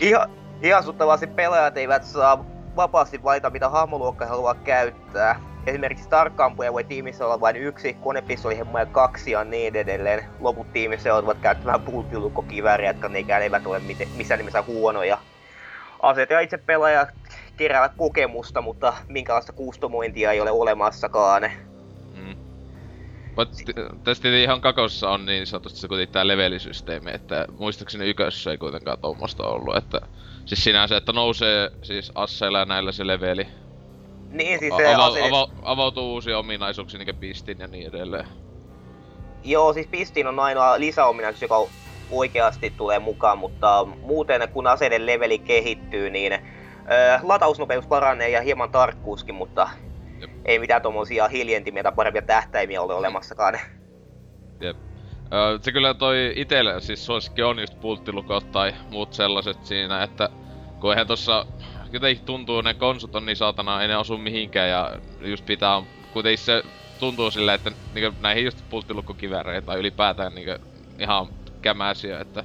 Ihan, 0.00 0.30
ihastuttavasti 0.62 1.26
pelaajat 1.26 1.76
eivät 1.76 2.04
saa 2.04 2.44
vapaasti 2.76 3.22
valita 3.22 3.50
mitä 3.50 3.68
hahmoluokka 3.68 4.26
haluaa 4.26 4.54
käyttää. 4.54 5.40
Esimerkiksi 5.66 6.08
tarkkaampuja 6.08 6.72
voi 6.72 6.84
tiimissä 6.84 7.24
olla 7.24 7.40
vain 7.40 7.56
yksi, 7.56 7.94
konepistolihemmoja 7.94 8.86
kaksi 8.86 9.30
ja 9.30 9.44
niin 9.44 9.76
edelleen. 9.76 10.24
Loput 10.40 10.72
tiimissä 10.72 11.08
joutuvat 11.08 11.38
käyttämään 11.38 11.80
pulttilukkokivääriä, 11.80 12.90
jotka 12.90 13.08
nekään 13.08 13.42
eivät 13.42 13.66
ole 13.66 13.80
missään 14.14 14.38
nimessä 14.38 14.62
huonoja. 14.62 15.18
Aseet 16.02 16.30
ja 16.30 16.40
itse 16.40 16.58
pelaajat 16.58 17.08
keräävät 17.56 17.92
kokemusta, 17.96 18.60
mutta 18.60 18.94
minkälaista 19.08 19.52
kustomointia 19.52 20.32
ei 20.32 20.40
ole 20.40 20.50
olemassakaan. 20.50 21.50
Mut 23.38 23.52
t- 23.52 24.04
tässä 24.04 24.22
tietenkin 24.22 24.42
ihan 24.42 24.60
kakossa 24.60 25.10
on 25.10 25.26
niin 25.26 25.46
sanotusti 25.46 25.78
se 25.78 25.88
kuitenkin 25.88 26.12
tää 26.12 26.26
levelisysteemi, 26.26 27.10
että 27.14 27.44
muistaakseni 27.52 28.08
ykössä 28.08 28.50
ei 28.50 28.58
kuitenkaan 28.58 28.98
tuommoista 28.98 29.42
ollut, 29.42 29.76
että 29.76 30.00
siis 30.44 30.64
sinänsä, 30.64 30.96
että 30.96 31.12
nousee 31.12 31.70
siis 31.82 32.12
asseilla 32.14 32.58
ja 32.58 32.64
näillä 32.64 32.92
se 32.92 33.06
leveli. 33.06 33.48
Niin 34.30 34.58
siis 34.58 34.76
se 34.76 34.94
ava- 34.94 35.28
ava- 35.28 35.52
avautuu 35.62 36.14
uusia 36.14 36.38
ominaisuuksia, 36.38 36.98
niinkä 36.98 37.14
pistin 37.14 37.58
ja 37.58 37.66
niin 37.66 37.88
edelleen. 37.88 38.26
Joo, 39.44 39.72
siis 39.72 39.86
pistiin 39.86 40.26
on 40.26 40.38
ainoa 40.38 40.80
lisäominaisuus, 40.80 41.42
joka 41.42 41.66
oikeasti 42.10 42.70
tulee 42.70 42.98
mukaan, 42.98 43.38
mutta 43.38 43.86
muuten 44.02 44.48
kun 44.52 44.66
aseiden 44.66 45.06
leveli 45.06 45.38
kehittyy, 45.38 46.10
niin 46.10 46.32
öö, 46.32 47.18
latausnopeus 47.22 47.86
paranee 47.86 48.28
ja 48.28 48.42
hieman 48.42 48.70
tarkkuuskin, 48.70 49.34
mutta. 49.34 49.68
Ei 50.44 50.58
mitään 50.58 50.82
tommosia 50.82 51.28
hiljentimiä 51.28 51.82
tai 51.82 51.92
parempia 51.92 52.22
tähtäimiä 52.22 52.82
ole 52.82 52.94
olemassakaan. 52.94 53.58
Jep. 54.60 54.76
Öö, 55.32 55.58
se 55.62 55.72
kyllä 55.72 55.94
toi 55.94 56.32
itelle 56.36 56.80
siis 56.80 57.06
suosikki 57.06 57.42
on 57.42 57.58
just 57.58 57.80
pulttilukot 57.80 58.52
tai 58.52 58.74
muut 58.90 59.12
sellaiset 59.12 59.64
siinä, 59.64 60.02
että 60.02 60.28
kun 60.80 60.92
eihän 60.92 61.06
tossa 61.06 61.46
jotenkin 61.92 62.24
tuntuu 62.24 62.60
ne 62.60 62.74
konsut 62.74 63.14
on 63.14 63.26
niin 63.26 63.36
saatana, 63.36 63.82
ei 63.82 63.88
ne 63.88 63.96
osu 63.96 64.18
mihinkään 64.18 64.70
ja 64.70 64.96
just 65.20 65.46
pitää, 65.46 65.82
kuitenkin 66.12 66.38
se 66.38 66.62
tuntuu 67.00 67.30
silleen, 67.30 67.54
että 67.54 67.72
niinku 67.94 68.18
näihin 68.20 68.44
just 68.44 68.64
pulttilukkokiväreihin 68.70 69.64
tai 69.64 69.78
ylipäätään 69.78 70.34
niinku 70.34 70.64
ihan 70.98 71.28
kämäsiä, 71.62 72.20
että 72.20 72.44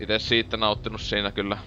itse 0.00 0.18
siitä 0.18 0.56
nauttinut 0.56 1.00
siinä 1.00 1.32
kyllä. 1.32 1.58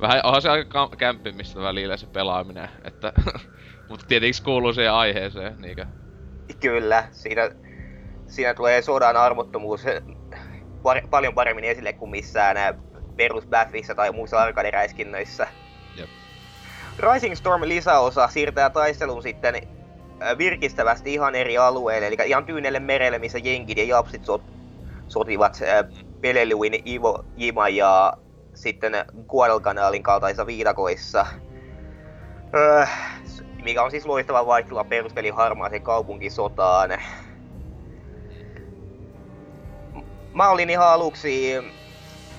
Vähän 0.00 0.20
onhan 0.24 0.42
se 0.42 0.48
aika 0.48 0.64
ka- 0.64 0.96
kämppimistä 0.96 1.60
välillä 1.60 1.96
se 1.96 2.06
pelaaminen, 2.06 2.68
että 2.84 3.12
mutta 3.88 4.06
tietenkin 4.08 4.44
kuuluu 4.44 4.72
siihen 4.72 4.92
aiheeseen, 4.92 5.56
niinkö? 5.58 5.86
Kyllä, 6.60 7.08
siinä, 7.12 7.50
siinä 8.26 8.54
tulee 8.54 8.82
sodan 8.82 9.16
armottomuus 9.16 9.84
par, 10.82 11.00
paljon 11.10 11.34
paremmin 11.34 11.64
esille 11.64 11.92
kuin 11.92 12.10
missään 12.10 12.56
perus 13.16 13.44
tai 13.96 14.12
muissa 14.12 14.42
arkadiräiskinnöissä. 14.42 15.46
Jep. 15.96 16.08
Rising 16.98 17.34
Storm 17.34 17.62
lisäosa 17.64 18.28
siirtää 18.28 18.70
taistelun 18.70 19.22
sitten 19.22 19.54
virkistävästi 20.38 21.14
ihan 21.14 21.34
eri 21.34 21.58
alueelle, 21.58 22.06
eli 22.06 22.16
ihan 22.26 22.44
Tyynelle 22.44 22.80
merelle, 22.80 23.18
missä 23.18 23.38
jenkit 23.38 23.78
ja 23.78 23.84
japsit 23.84 24.24
sot, 24.24 24.42
sotivat 25.08 25.58
äh, 25.62 26.04
Peleluin, 26.20 26.88
Ivo 26.88 27.24
Jima 27.36 27.68
ja 27.68 28.12
sitten 28.54 28.92
Guadalcanalin 29.28 30.02
kaltaisissa 30.02 30.46
viidakoissa. 30.46 31.26
Öö, 32.54 32.86
mikä 33.62 33.82
on 33.82 33.90
siis 33.90 34.06
loistava 34.06 34.46
vaihtelua 34.46 34.84
peruspelin 34.84 35.34
harmaaseen 35.34 35.82
kaupunkisotaan. 35.82 36.90
Mä 40.34 40.48
olin 40.48 40.70
ihan 40.70 40.88
aluksi 40.88 41.56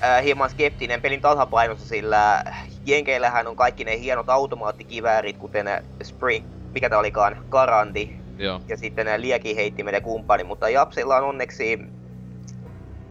äh, 0.03 0.23
hieman 0.23 0.49
skeptinen 0.49 1.01
pelin 1.01 1.21
tasapainossa, 1.21 1.85
sillä 1.85 2.43
Jenkeillähän 2.85 3.47
on 3.47 3.55
kaikki 3.55 3.83
ne 3.83 3.99
hienot 3.99 4.29
automaattikiväärit, 4.29 5.37
kuten 5.37 5.65
Spring, 6.03 6.45
mikä 6.73 6.89
tää 6.89 6.99
olikaan, 6.99 7.37
Garanti, 7.49 8.15
Joo. 8.37 8.61
ja 8.67 8.77
sitten 8.77 9.05
nämä 9.05 9.21
liekiheittimet 9.21 9.93
ja 9.93 10.01
kumppani, 10.01 10.43
mutta 10.43 10.69
Japsilla 10.69 11.17
on 11.17 11.23
onneksi 11.23 11.79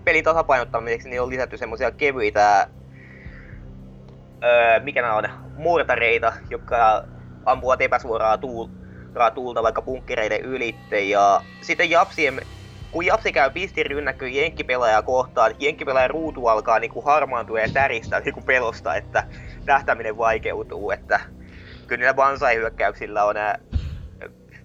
pelin 0.04 0.24
tasapainottamiseksi 0.24 1.08
niin 1.08 1.22
on 1.22 1.30
lisätty 1.30 1.56
semmosia 1.56 1.90
kevyitä, 1.90 2.68
öö, 4.44 4.80
mikä 4.80 5.02
nämä 5.02 5.14
on, 5.14 5.28
murtareita, 5.56 6.32
jotka 6.50 7.04
ampuvat 7.50 7.80
epäsuoraa 7.80 8.38
tuulta, 8.38 9.30
tuulta 9.34 9.62
vaikka 9.62 9.82
bunkkereiden 9.82 10.40
ylitte, 10.40 11.00
ja 11.00 11.40
sitten 11.60 11.90
Japsien 11.90 12.40
kun 12.90 13.06
Japsi 13.06 13.32
käy 13.32 13.50
pistirynnäkköön 13.50 14.34
jenkkipelaajaa 14.34 15.02
kohtaan, 15.02 15.54
jenkkipelaajan 15.58 16.10
ruutu 16.10 16.46
alkaa 16.46 16.78
niinku 16.78 17.00
harmaantua 17.00 17.60
ja 17.60 17.68
täristä 17.72 18.20
niinku 18.20 18.40
pelosta, 18.40 18.94
että 18.94 19.24
tähtäminen 19.64 20.18
vaikeutuu, 20.18 20.90
että 20.90 21.20
kyllä 21.86 22.00
niillä 22.00 22.14
bansai-hyökkäyksillä 22.14 23.24
on 23.24 23.36
ää, 23.36 23.58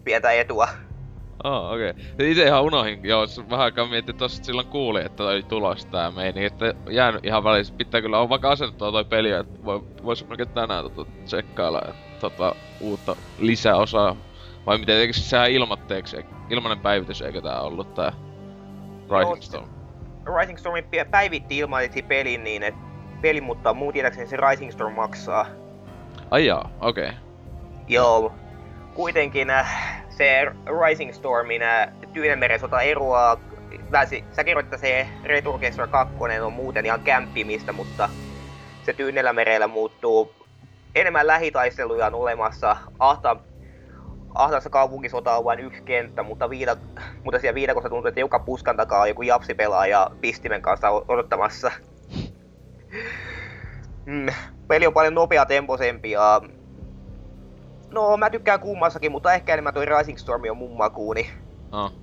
pientä 0.04 0.32
etua. 0.32 0.68
Oh, 1.44 1.72
okei. 1.72 1.90
Okay. 1.90 2.30
Itse 2.30 2.44
ihan 2.44 2.64
unohin, 2.64 3.00
joo, 3.04 3.26
vähän 3.50 3.66
aikaa 3.66 3.88
mietin, 3.88 4.18
tossa 4.18 4.44
silloin 4.44 4.68
kuuli, 4.68 5.02
että 5.06 5.24
oli 5.24 5.44
tulossa 5.44 5.88
tää 5.88 6.12
meini, 6.12 6.46
että 6.46 6.74
jäänyt 6.90 7.26
ihan 7.26 7.44
välissä. 7.44 7.74
Pitää 7.78 8.02
kyllä 8.02 8.18
olla 8.18 8.30
vaikka 8.30 8.50
asennettua 8.50 8.92
toi 8.92 9.06
peli, 9.06 9.32
että 9.32 9.66
voi, 9.66 9.82
vois 10.04 10.28
melkein 10.28 10.50
tänään 10.50 10.84
tota 10.84 11.12
tsekkailla 11.26 11.82
tota 12.30 12.56
uutta 12.80 13.16
lisäosaa. 13.40 14.16
Vai 14.66 14.78
miten, 14.78 14.96
eikö 14.96 15.14
sehän 15.14 15.52
ilmatteeksi, 15.52 16.26
ilmanen 16.50 16.80
päivitys, 16.80 17.22
eikö 17.22 17.42
tää 17.42 17.62
ollut 17.62 17.94
tää 17.94 18.14
Rising 19.10 19.22
Joo, 19.22 19.42
Storm? 19.42 19.70
Rising 20.40 20.58
Storm 20.58 20.84
päivitti 21.12 21.58
ilmoitti 21.58 22.02
pelin 22.02 22.44
niin, 22.44 22.64
että 22.64 22.82
peli, 23.22 23.42
mutta 23.42 23.74
muun 23.74 23.94
tietääkseni 23.94 24.28
se 24.28 24.38
Rising 24.38 24.72
Storm 24.72 24.94
maksaa. 24.94 25.46
Ai 26.32 26.46
jaa, 26.46 26.70
okei. 26.82 27.08
Okay. 27.08 27.20
Joo. 27.88 28.34
Kuitenkin 28.94 29.50
äh, 29.50 30.04
se 30.10 30.46
Rising 30.88 31.14
Stormin 31.14 31.62
äh, 31.62 31.90
Tyynenmeren 32.14 32.60
sota 32.60 32.82
eroaa. 32.82 33.38
Väsi, 33.92 34.24
sä 34.32 34.44
kerroit, 34.44 34.66
että 34.66 34.78
se 34.78 35.08
Red 35.24 35.46
Orchestra 35.46 35.88
2 35.88 36.16
on 36.42 36.54
muuten 36.54 36.86
ihan 36.86 37.02
kämppimistä, 37.02 37.72
mutta 37.72 38.10
se 38.86 38.94
Tyynellä 38.94 39.34
merellä 39.34 39.68
muuttuu 39.68 40.43
enemmän 40.96 41.28
lähitaisteluja 41.28 42.08
on 42.08 42.16
olemassa. 42.16 42.78
Ahta, 43.00 43.36
ahtaassa 44.36 44.70
kaupunkisota 44.70 45.38
on 45.38 45.46
vain 45.46 45.60
yksi 45.60 45.82
kenttä, 45.82 46.24
mutta, 46.24 46.50
viida, 46.50 46.76
mutta 47.24 47.40
siellä 47.40 47.56
viidakossa 47.56 47.90
tuntuu, 47.90 48.08
että 48.08 48.20
joka 48.20 48.40
puskan 48.40 48.78
takaa 48.78 49.02
on 49.02 49.08
joku 49.08 49.22
japsipelaaja 49.22 50.12
pistimen 50.22 50.62
kanssa 50.62 50.90
odottamassa. 50.90 51.72
Mm, 54.06 54.28
peli 54.68 54.88
on 54.88 54.94
paljon 54.94 55.16
nopeatempoisempi 55.16 56.12
ja 56.12 56.42
No, 57.94 58.18
mä 58.18 58.30
tykkään 58.30 58.60
kummassakin, 58.60 59.12
mutta 59.12 59.34
ehkä 59.34 59.54
enemmän 59.54 59.74
toi 59.74 59.86
Rising 59.86 60.18
Storm 60.18 60.42
on 60.50 60.58
mun 60.58 60.78
makuuni. 60.78 61.30
No. 61.72 61.94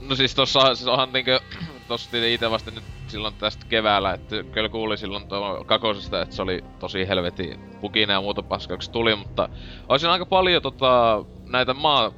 No 0.00 0.14
siis 0.14 0.34
tossa 0.34 0.74
siis 0.74 0.88
onhan 0.88 1.12
niinkö, 1.12 1.40
tossa 1.88 2.16
ite 2.16 2.50
vasta 2.50 2.70
nyt 2.70 2.84
silloin 3.14 3.34
tästä 3.34 3.66
keväällä, 3.68 4.12
että 4.12 4.42
kyllä 4.42 4.68
kuuli 4.68 4.96
silloin 4.96 5.28
tuo 5.28 5.64
kakosesta, 5.66 6.22
että 6.22 6.34
se 6.34 6.42
oli 6.42 6.64
tosi 6.78 7.08
helvetin 7.08 7.60
pukina 7.80 8.12
ja 8.12 8.20
muuta 8.20 8.42
se 8.42 8.90
tuli, 8.92 9.16
mutta 9.16 9.48
olisin 9.88 10.10
aika 10.10 10.26
paljon 10.26 10.62
tota, 10.62 11.24
näitä 11.48 11.74
maa, 11.74 12.12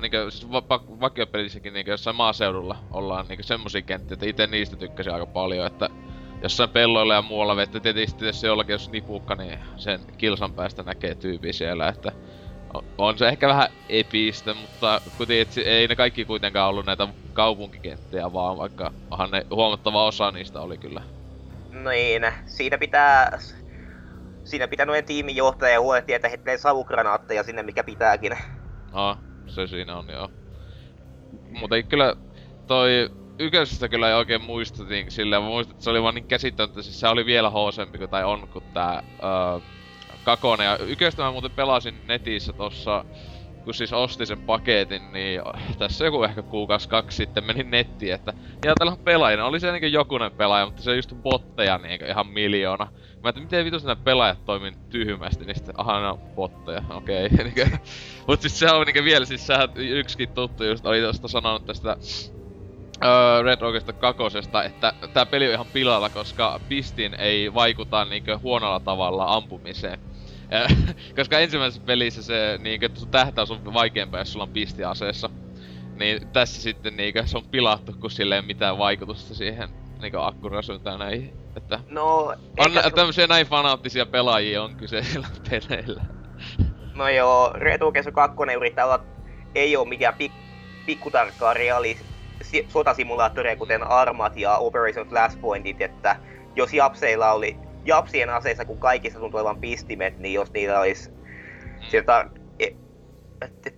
niinkö, 0.00 0.30
siis 0.30 0.52
va- 0.52 0.68
va- 0.68 0.84
niinkö 1.70 1.90
jossain 1.90 2.16
maaseudulla 2.16 2.76
ollaan 2.90 3.26
niinkö 3.28 3.42
semmosia 3.42 3.82
kenttiä, 3.82 4.14
että 4.14 4.26
ite 4.26 4.46
niistä 4.46 4.76
tykkäsin 4.76 5.12
aika 5.12 5.26
paljon, 5.26 5.66
että 5.66 5.88
jossain 6.42 6.70
pelloilla 6.70 7.14
ja 7.14 7.22
muualla 7.22 7.56
vettä, 7.56 7.80
tietysti 7.80 8.26
jos 8.26 8.42
jollakin 8.42 8.72
jos 8.72 8.90
nipukka, 8.90 9.34
niin 9.34 9.58
sen 9.76 10.00
kilsan 10.18 10.54
päästä 10.54 10.82
näkee 10.82 11.14
tyypi 11.14 11.52
siellä, 11.52 11.88
että 11.88 12.12
on 12.98 13.18
se 13.18 13.28
ehkä 13.28 13.48
vähän 13.48 13.68
epistä, 13.88 14.54
mutta 14.54 15.00
et 15.28 15.58
ei 15.64 15.88
ne 15.88 15.96
kaikki 15.96 16.24
kuitenkaan 16.24 16.68
ollut 16.68 16.86
näitä 16.86 17.08
kaupunkikenttiä 17.32 18.32
vaan, 18.32 18.58
vaikka 18.58 18.92
onhan 19.10 19.30
ne 19.30 19.46
huomattava 19.50 20.06
osa 20.06 20.30
niistä 20.30 20.60
oli 20.60 20.78
kyllä. 20.78 21.02
Niin, 21.70 22.22
siinä 22.46 22.78
pitää... 22.78 23.38
Siinä 24.44 24.68
pitää 24.68 24.86
noiden 24.86 25.04
tiimin 25.04 25.36
johtaja 25.36 25.80
huolehtia, 25.80 26.16
että 26.16 26.28
heittelee 26.28 26.58
savukranaatteja 26.58 27.42
sinne, 27.42 27.62
mikä 27.62 27.84
pitääkin. 27.84 28.32
No, 28.92 29.16
se 29.46 29.66
siinä 29.66 29.96
on 29.96 30.08
joo. 30.08 30.30
Mutta 31.50 31.82
kyllä 31.82 32.16
toi 32.66 33.10
ykkösestä 33.38 33.88
kyllä 33.88 34.08
ei 34.08 34.14
oikein 34.14 34.42
muistutin 34.42 35.10
silleen, 35.10 35.42
mä 35.42 35.48
muistin, 35.48 35.72
että 35.72 35.84
se 35.84 35.90
oli 35.90 36.02
vaan 36.02 36.14
niin 36.14 36.28
käsittämättä, 36.28 36.82
siis 36.82 37.00
se 37.00 37.08
oli 37.08 37.26
vielä 37.26 37.50
hoosempi 37.50 37.98
kuin 37.98 38.10
tai 38.10 38.24
on 38.24 38.48
kuin 38.48 38.64
tää 38.72 39.02
öö, 39.22 39.60
kakone. 40.24 40.64
Ja 40.64 40.78
yköstä 40.78 41.22
mä 41.22 41.32
muuten 41.32 41.50
pelasin 41.50 41.94
netissä 42.08 42.52
tossa, 42.52 43.04
kun 43.64 43.74
siis 43.74 43.92
ostin 43.92 44.26
sen 44.26 44.42
paketin, 44.42 45.12
niin 45.12 45.40
tässä 45.78 46.04
joku 46.04 46.22
ehkä 46.22 46.42
kuukausi 46.42 46.88
kaksi 46.88 47.16
sitten 47.16 47.44
menin 47.44 47.70
nettiin, 47.70 48.14
että 48.14 48.32
ja 48.64 48.72
täällä 48.78 48.92
on 48.92 49.04
pelaajina. 49.04 49.44
Oli 49.44 49.60
se 49.60 49.72
niin 49.72 49.92
jokunen 49.92 50.32
pelaaja, 50.32 50.66
mutta 50.66 50.82
se 50.82 50.96
just 50.96 51.14
botteja 51.22 51.78
niin 51.78 52.06
ihan 52.06 52.26
miljoona. 52.26 52.88
Mä 53.22 53.28
että 53.28 53.40
miten 53.40 53.64
vitus 53.64 53.84
nämä 53.84 53.96
pelaajat 53.96 54.44
toimii 54.44 54.72
tyhmästi, 54.90 55.44
niin 55.44 55.54
sitten 55.54 55.80
aha 55.80 56.00
ne 56.00 56.06
on 56.06 56.18
botteja, 56.18 56.82
okei. 56.90 57.26
Okay. 57.26 57.66
Mut 58.28 58.40
siis 58.40 58.58
se 58.58 58.70
on 58.70 58.86
niinku 58.86 59.04
vielä, 59.04 59.24
siis 59.24 59.46
sähän 59.46 59.68
yksikin 59.76 60.28
tuttu 60.28 60.64
just 60.64 60.86
oli 60.86 61.00
tosta 61.00 61.28
sanonut 61.28 61.66
tästä 61.66 61.96
öö, 63.04 63.42
Red 63.42 63.60
Rockista 63.60 63.92
kakosesta, 63.92 64.64
että 64.64 64.92
tää 65.12 65.26
peli 65.26 65.46
on 65.46 65.54
ihan 65.54 65.66
pilalla, 65.72 66.10
koska 66.10 66.60
pistin 66.68 67.14
ei 67.14 67.54
vaikuta 67.54 68.04
niinkö 68.04 68.38
huonolla 68.38 68.80
tavalla 68.80 69.34
ampumiseen. 69.34 70.11
Koska 71.16 71.38
ensimmäisessä 71.38 71.82
pelissä 71.86 72.22
se 72.22 72.58
niinkö, 72.62 72.88
sun 72.94 73.08
tähtäys 73.10 73.50
on 73.50 73.74
vaikeampaa, 73.74 74.20
jos 74.20 74.32
sulla 74.32 74.44
on 74.44 74.52
pisti 74.52 74.84
aseessa. 74.84 75.30
Niin 75.96 76.20
tässä 76.32 76.62
sitten 76.62 76.96
niinkö 76.96 77.26
se 77.26 77.36
on 77.36 77.44
pilattu, 77.50 77.92
kun 78.00 78.10
sillä 78.10 78.34
ei 78.34 78.38
ole 78.38 78.46
mitään 78.46 78.78
vaikutusta 78.78 79.34
siihen 79.34 79.68
niinkö 80.00 80.26
akkuraisuuteen 80.26 80.82
tai 80.84 80.98
näihin. 80.98 81.34
Että 81.56 81.80
No, 81.90 82.16
on 82.58 82.74
nä- 82.74 82.82
se- 82.82 82.90
tämmösiä 82.90 83.26
näin 83.26 83.46
fanaattisia 83.46 84.06
pelaajia 84.06 84.62
on 84.62 84.76
kyseisillä 84.76 85.26
peleillä. 85.50 86.02
no 86.94 87.08
joo, 87.08 87.52
Retukesu 87.54 88.12
2 88.12 88.36
yrittää 88.56 88.84
olla... 88.84 89.04
Ei 89.54 89.76
oo 89.76 89.84
mikään 89.84 90.14
pik, 90.14 90.32
pikkutarkkaa 90.86 91.54
reali 91.54 91.98
si- 92.42 92.66
sotasimulaattoreja, 92.68 93.56
kuten 93.56 93.82
Armat 93.82 94.36
ja 94.36 94.56
Operation 94.56 95.06
Flashpointit, 95.08 95.80
että 95.80 96.16
jos 96.56 96.72
Japseilla 96.72 97.32
oli 97.32 97.56
Japsien 97.84 98.30
aseissa, 98.30 98.64
kun 98.64 98.78
kaikissa 98.78 99.18
tuntuu 99.18 99.40
olevan 99.40 99.60
pistimet, 99.60 100.18
niin 100.18 100.34
jos 100.34 100.52
niillä 100.52 100.80
olisi 100.80 101.10
sieltä... 101.90 102.30
E, 102.58 102.66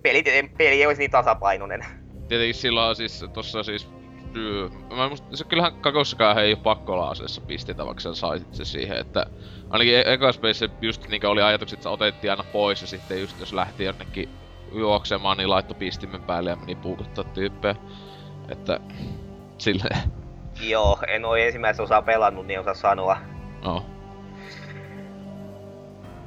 peli, 0.03 0.23
peli 0.57 0.69
ei 0.69 0.85
olisi 0.85 0.99
niin 1.01 1.11
tasapainoinen. 1.11 1.85
Tietenkin 2.27 2.55
silloin 2.55 2.89
on 2.89 2.95
siis 2.95 3.25
tossa 3.33 3.63
siis 3.63 3.87
syy. 4.33 4.69
Mä 4.95 5.09
musta, 5.09 5.37
se 5.37 5.43
kyllähän 5.43 5.81
kakossakaan 5.81 6.37
ei 6.37 6.53
oo 6.53 6.59
pakko 6.63 6.93
olla 6.93 7.09
aseessa 7.09 7.41
pistitä, 7.41 7.85
vaikka 7.85 8.01
sä 8.01 8.13
saisit 8.13 8.53
se 8.53 8.65
siihen, 8.65 8.97
että 8.97 9.25
ainakin 9.69 9.95
e- 9.95 10.13
eka 10.13 10.31
Space 10.31 10.69
just 10.81 11.07
niinkö 11.07 11.29
oli 11.29 11.41
ajatukset, 11.41 11.77
että 11.77 11.83
se 11.83 11.89
otettiin 11.89 12.31
aina 12.31 12.43
pois 12.43 12.81
ja 12.81 12.87
sitten 12.87 13.21
just 13.21 13.39
jos 13.39 13.53
lähti 13.53 13.83
jonnekin 13.83 14.29
juoksemaan, 14.71 15.37
niin 15.37 15.49
laittoi 15.49 15.77
pistimen 15.79 16.21
päälle 16.21 16.49
ja 16.49 16.55
meni 16.55 16.75
puukuttaa 16.75 17.23
tyyppejä. 17.23 17.75
Että 18.49 18.79
silleen, 19.57 19.99
Joo, 20.61 20.99
en 21.07 21.25
ole 21.25 21.45
ensimmäistä 21.45 21.83
osaa 21.83 22.01
pelannut, 22.01 22.47
niin 22.47 22.59
osaa 22.59 22.73
sanoa. 22.73 23.17
no. 23.63 23.85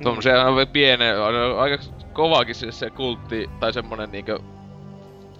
Tommosia 0.03 0.45
on 0.45 0.69
piene, 0.69 1.19
on 1.19 1.59
aika 1.59 1.79
kovaakin 2.13 2.55
se, 2.55 2.73
se 2.73 2.91
kultti 2.91 3.51
tai 3.61 3.73
semmonen 3.73 4.11
niinkö 4.13 4.39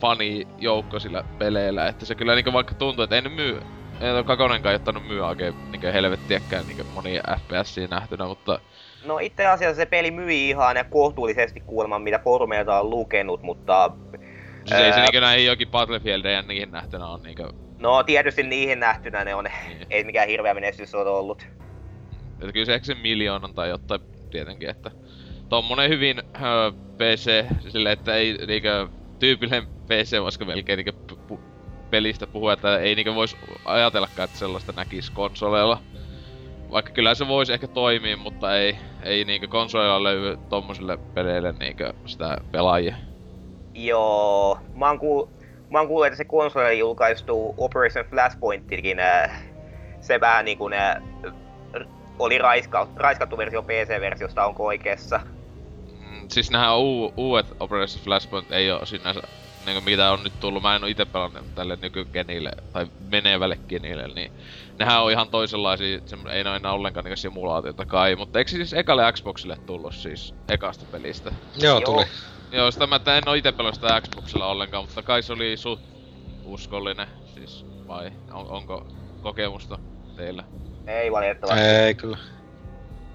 fani 0.01 0.49
joukko 0.59 0.99
sillä 1.01 1.25
peleillä, 1.39 1.87
että 1.87 2.07
se 2.07 2.15
kyllä 2.15 2.35
niinkö 2.35 2.53
vaikka 2.53 2.75
tuntuu, 2.75 3.05
että 3.05 3.17
ei 3.17 3.23
ne 3.23 3.29
myy, 3.29 3.61
ei 4.01 4.11
toi 4.13 4.25
kakonenkaan 4.25 4.75
ottanut 4.75 5.07
myy 5.07 5.21
oikein 5.27 5.55
niinkö 5.71 5.93
helvettiäkään 5.93 6.67
niinkö 6.67 6.85
monia 6.85 7.23
FPSiä 7.39 7.87
nähtynä, 7.91 8.27
mutta 8.27 8.61
No 9.05 9.19
itse 9.19 9.47
asiassa 9.47 9.77
se 9.77 9.87
peli 9.87 10.11
myi 10.11 10.49
ihan 10.49 10.77
ja 10.77 10.85
kohtuullisesti 10.85 11.61
kuulemma, 11.61 11.99
mitä 11.99 12.19
foorumeilta 12.19 12.81
on 12.81 12.91
lukenut, 12.91 13.43
mutta... 13.43 13.91
siis 14.65 14.81
ei 14.81 14.93
se 14.93 14.99
ää, 14.99 15.05
niinkö 15.05 15.21
näihin 15.21 15.47
jokin 15.47 15.69
Battlefieldeja 15.69 16.37
ja 16.37 16.43
niihin 16.43 16.71
nähtynä 16.71 17.07
on 17.07 17.23
niinkö, 17.23 17.49
No 17.79 18.03
tietysti 18.03 18.43
niihin 18.43 18.81
nähtynä 18.81 19.25
ne 19.25 19.35
on, 19.35 19.45
Niin. 19.69 19.87
ei 19.91 20.05
mikään 20.05 20.29
hirveä 20.29 20.55
menestys 20.55 20.95
ole 20.95 21.11
ollut. 21.11 21.47
että 22.41 22.53
kyllä 22.53 22.67
se 22.67 22.75
ehkä 22.75 22.87
se 22.87 22.95
miljoonan 22.95 23.55
tai 23.55 23.69
jotain 23.69 24.01
tietenkin, 24.31 24.71
että 24.71 24.91
tommonen 25.49 25.91
hyvin 25.91 26.23
öö, 26.43 26.71
PC, 26.97 27.45
sille 27.69 27.93
että 27.93 28.15
ei 28.15 28.39
niinkö 28.47 28.89
tyypillinen 29.19 29.67
PC 29.67 30.21
voisiko 30.21 30.45
melkein 30.45 30.77
niinkö 30.77 30.93
pu- 31.13 31.41
pelistä 31.91 32.27
puhua, 32.27 32.53
että 32.53 32.79
ei 32.79 32.95
niinkö 32.95 33.15
vois 33.15 33.37
ajatellakaan, 33.65 34.25
että 34.25 34.39
sellaista 34.39 34.73
näkis 34.77 35.11
konsoleilla. 35.11 35.81
Vaikka 36.71 36.93
kyllä 36.93 37.15
se 37.15 37.29
voisi 37.29 37.53
ehkä 37.53 37.69
toimia, 37.69 38.17
mutta 38.17 38.57
ei, 38.57 38.77
ei 39.03 39.25
niinkö 39.25 39.49
konsoleilla 39.49 40.03
löydy 40.03 40.39
tommosille 40.49 40.99
peleille 41.15 41.55
niinkö 41.61 41.93
sitä 42.07 42.39
pelaajia. 42.53 42.97
Joo, 43.75 44.59
mä 44.75 44.87
oon, 44.89 44.99
kuul... 44.99 45.27
mä 45.71 45.79
oon 45.79 45.89
kuullut, 45.89 46.07
että 46.07 46.17
se 46.17 46.25
konsoli 46.25 46.79
julkaistu 46.79 47.55
Operation 47.57 48.05
Flashpointikin, 48.05 49.01
äh, 49.01 49.43
se 50.01 50.21
vähän 50.21 50.45
niinku 50.45 50.69
oli 52.19 52.39
raiska... 52.39 52.93
raiskattu 52.97 53.39
versio 53.39 53.63
PC-versiosta, 53.63 54.45
onko 54.45 54.67
oikeassa? 54.67 55.21
Mm, 56.01 56.27
siis 56.33 56.51
nämä 56.51 56.77
u- 56.77 57.13
uudet 57.17 57.47
Operation 57.61 58.05
Flashpoint 58.05 58.53
ei 58.53 58.71
oo 58.71 58.87
sinänsä 58.87 59.21
niinku 59.67 59.81
mitä 59.81 60.11
on 60.13 60.23
nyt 60.23 60.33
tullut, 60.41 60.63
mä 60.63 60.77
en 60.77 60.85
oo 60.85 60.89
ite 60.89 61.05
pelannut 61.05 61.55
tälle 61.55 61.79
nykygenille 61.83 62.51
tai 62.73 62.87
menevälle 62.99 63.57
genille, 63.69 64.09
niin 64.15 64.33
nehän 64.79 65.03
on 65.03 65.11
ihan 65.11 65.31
toisenlaisia, 65.31 65.99
semmo- 65.99 66.31
ei 66.31 66.45
ne 66.45 66.51
ole 66.51 66.57
enää 66.57 66.73
ollenkaan 66.73 67.05
niinku 67.05 67.17
simulaatiota 67.17 67.87
kai, 67.87 68.17
mutta 68.17 68.39
eikö 68.39 68.51
se 68.51 68.57
siis 68.57 68.73
ekalle 68.73 69.13
Xboxille 69.13 69.57
tullut 69.67 69.95
siis 69.95 70.35
ekasta 70.49 70.87
pelistä? 70.93 71.31
Joo, 71.57 71.81
Joo. 71.81 71.81
tuli. 71.81 72.05
Joo, 72.53 72.71
sitä 72.71 72.87
mä 72.87 72.97
että 72.97 73.17
en 73.19 73.29
oo 73.29 73.35
ite 73.35 73.53
pelannut 73.53 73.75
sitä 73.75 74.01
Xboxilla 74.01 74.47
ollenkaan, 74.47 74.85
mutta 74.85 75.03
kai 75.03 75.23
se 75.23 75.33
oli 75.33 75.57
suht 75.57 75.83
uskollinen, 76.45 77.09
siis 77.25 77.67
vai 77.89 78.11
on, 78.31 78.47
onko 78.49 78.87
kokemusta 79.21 79.79
teillä? 80.17 80.45
Ei 80.89 81.13
valitettavasti. 81.13 81.65
Ei 81.65 81.95
kyllä. 81.95 82.19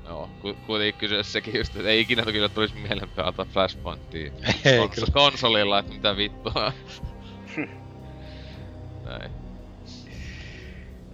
Joo, 0.06 0.30
ku, 0.42 0.54
kuitenkin 0.66 1.00
kyseessä 1.00 1.32
sekin 1.32 1.58
just, 1.58 1.76
että 1.76 1.90
ei 1.90 2.02
ikinä 2.02 2.24
kyllä 2.24 2.50
tulisi 2.50 2.76
mieleen 2.76 3.10
pelata 3.10 3.46
Flashpointia 3.46 4.32
Ei 4.66 4.80
kons- 4.80 4.96
kyllä. 4.96 5.08
konsolilla, 5.14 5.80
että 5.80 5.94
mitä 5.94 6.18
vittua. 6.18 6.74
Näin. 9.06 9.32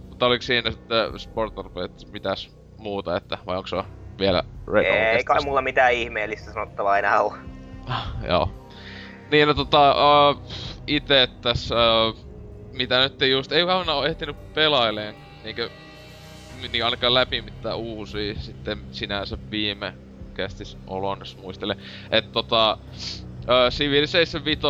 Mutta 0.10 0.26
oliko 0.26 0.41
siinä 0.41 0.72
sitten 0.72 1.19
Sportorpe, 1.19 1.84
että 1.84 2.06
mitäs 2.12 2.52
muuta, 2.78 3.17
että 3.17 3.38
vai 3.45 3.58
onko 3.58 3.67
se 3.67 3.84
vielä 4.19 4.43
Red 4.74 4.86
Ei 4.86 5.24
kai 5.24 5.41
mulla 5.43 5.62
mitään 5.62 5.93
ihmeellistä 5.93 6.52
sanottavaa 6.54 7.00
enää 7.00 7.22
ole. 7.22 7.34
Joo. 8.28 8.52
Niin, 9.32 9.48
no 9.48 9.54
tota, 9.54 9.95
uh, 10.30 10.41
ite 10.88 11.28
tässä, 11.41 11.76
uh, 11.76 12.17
mitä 12.72 13.00
nyt 13.00 13.22
just, 13.22 13.52
ei 13.52 13.67
vähän 13.67 13.89
ole 13.89 14.08
ehtinyt 14.08 14.54
pelaileen, 14.54 15.15
niinkö, 15.43 15.69
niin 16.67 16.86
ainakaan 16.86 17.13
läpi 17.13 17.41
mitään 17.41 17.78
uusia, 17.78 18.36
sitten 18.36 18.82
sinänsä 18.91 19.38
viime 19.52 19.93
kästis 20.34 20.78
olon, 20.88 21.19
jos 21.19 21.38
muistelen. 21.38 21.78
Et 22.12 22.32
tota, 22.32 22.78
Civilization 23.69 24.45
5, 24.45 24.62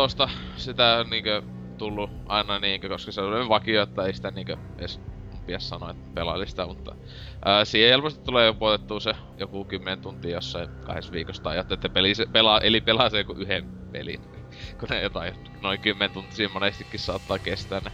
sitä 0.56 0.96
on 0.96 1.10
niinkö 1.10 1.42
tullut 1.78 2.10
aina 2.26 2.58
niinkö, 2.58 2.88
koska 2.88 3.12
se 3.12 3.20
on 3.20 3.48
vakio, 3.48 3.82
että 3.82 4.02
ei 4.02 4.14
sitä 4.14 4.30
niinkö 4.30 4.56
edes 4.78 5.00
pitäis 5.46 5.68
sanoa, 5.68 5.90
että 5.90 6.02
pelaili 6.14 6.46
sitä, 6.46 6.66
mutta 6.66 6.94
ää, 7.44 7.64
siihen 7.64 7.90
helposti 7.90 8.24
tulee 8.24 8.46
jo 8.46 8.54
puotettua 8.54 9.00
se 9.00 9.14
joku 9.38 9.64
10 9.64 10.00
tuntia 10.00 10.30
jossain 10.30 10.68
kahdessa 10.86 11.12
viikossa 11.12 11.50
ajatte, 11.50 11.74
että 11.74 11.88
peli 11.88 12.14
se 12.14 12.26
pelaa, 12.26 12.60
eli 12.60 12.80
pelaa 12.80 13.10
se 13.10 13.18
joku 13.18 13.32
yhden 13.32 13.64
pelin. 13.92 14.20
Kun 14.80 14.88
ne 14.90 15.02
jotain 15.02 15.34
noin 15.62 15.80
10 15.80 16.10
tuntia 16.10 16.48
monestikin 16.48 17.00
saattaa 17.00 17.38
kestää 17.38 17.80
ne. 17.80 17.92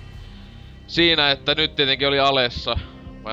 Siinä, 0.87 1.31
että 1.31 1.55
nyt 1.55 1.77
tietenkin 1.77 2.09
oli 2.09 2.19
Alessa, 2.19 2.79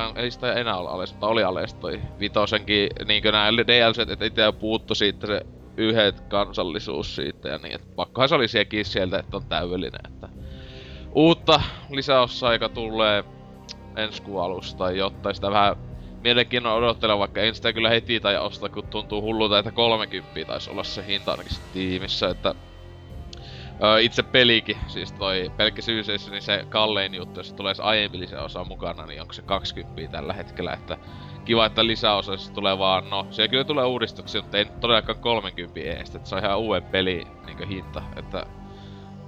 on- 0.01 0.17
ei 0.17 0.31
sitä 0.31 0.53
enää 0.53 0.77
ole 0.77 0.89
Alessa, 0.89 1.15
mutta 1.15 1.27
oli 1.27 1.43
Alessa 1.43 1.79
toi 1.79 2.01
vitosenkin, 2.19 2.87
niinkö 3.07 3.31
nää 3.31 3.53
DLC, 3.53 3.99
että 4.09 4.25
itse 4.25 4.51
puuttu 4.59 4.95
siitä 4.95 5.27
se 5.27 5.41
yhdet 5.77 6.21
kansallisuus 6.29 7.15
siitä 7.15 7.49
ja 7.49 7.57
niin, 7.57 7.75
että 7.75 7.87
pakkohan 7.95 8.29
se 8.29 8.35
oli 8.35 8.47
siekin 8.47 8.85
sieltä, 8.85 9.19
että 9.19 9.37
on 9.37 9.47
täydellinen, 9.49 9.99
että 10.05 10.29
uutta 11.15 11.61
lisäosaa, 11.89 12.69
tulee 12.73 13.23
ensi 13.97 14.21
kuun 14.21 14.43
alusta 14.43 14.77
tai. 15.21 15.35
Sitä 15.35 15.51
vähän 15.51 15.75
mielenkiinnolla 16.23 16.85
odottelen, 16.85 17.19
vaikka 17.19 17.41
en 17.41 17.55
sitä 17.55 17.73
kyllä 17.73 17.89
heti 17.89 18.19
tai 18.19 18.37
osta, 18.37 18.69
kun 18.69 18.83
tuntuu 18.89 19.21
hullulta, 19.21 19.59
että 19.59 19.71
30 19.71 20.45
taisi 20.47 20.69
olla 20.69 20.83
se 20.83 21.05
hinta 21.07 21.31
ainakin 21.31 21.57
tiimissä, 21.73 22.29
että 22.29 22.55
Öö, 23.83 23.99
itse 23.99 24.23
pelikin, 24.23 24.77
siis 24.87 25.11
toi 25.11 25.51
pelkkä 25.57 25.81
syyseissä, 25.81 26.31
niin 26.31 26.41
se 26.41 26.65
kallein 26.69 27.15
juttu, 27.15 27.39
jos 27.39 27.53
tulee 27.53 27.73
se 27.73 27.83
aiempi 27.83 28.19
lisäosa 28.19 28.63
mukana, 28.63 29.05
niin 29.05 29.21
onko 29.21 29.33
se 29.33 29.41
20 29.41 30.11
tällä 30.11 30.33
hetkellä, 30.33 30.73
että 30.73 30.97
kiva, 31.45 31.65
että 31.65 31.87
lisäosassa 31.87 32.53
tulee 32.53 32.77
vaan, 32.77 33.09
no, 33.09 33.27
se 33.31 33.47
kyllä 33.47 33.63
tulee 33.63 33.85
uudistuksia, 33.85 34.41
mutta 34.41 34.57
ei 34.57 34.65
todellakaan 34.65 35.19
30 35.19 35.79
eestä, 35.79 36.17
että 36.17 36.29
se 36.29 36.35
on 36.35 36.43
ihan 36.43 36.59
uuden 36.59 36.83
peli 36.83 37.27
niin 37.45 37.67
hinta, 37.67 38.03
että 38.15 38.45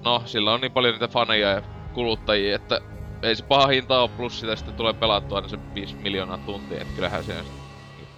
no, 0.06 0.22
sillä 0.26 0.54
on 0.54 0.62
niin 0.62 0.72
paljon 0.72 0.94
niitä 0.94 1.08
faneja 1.08 1.50
ja 1.50 1.62
kuluttajia, 1.94 2.56
että 2.56 2.80
ei 3.24 3.36
se 3.36 3.44
paha 3.44 3.68
hinta 3.68 4.02
ole, 4.02 4.10
plus 4.10 4.40
sitä 4.40 4.56
sitten 4.56 4.76
tulee 4.76 4.94
pelattua 4.94 5.38
aina 5.38 5.48
se 5.48 5.58
5 5.76 5.96
miljoonaa 5.96 6.38
tuntia, 6.38 6.82
että 6.82 6.94
kyllähän 6.96 7.24
se 7.24 7.44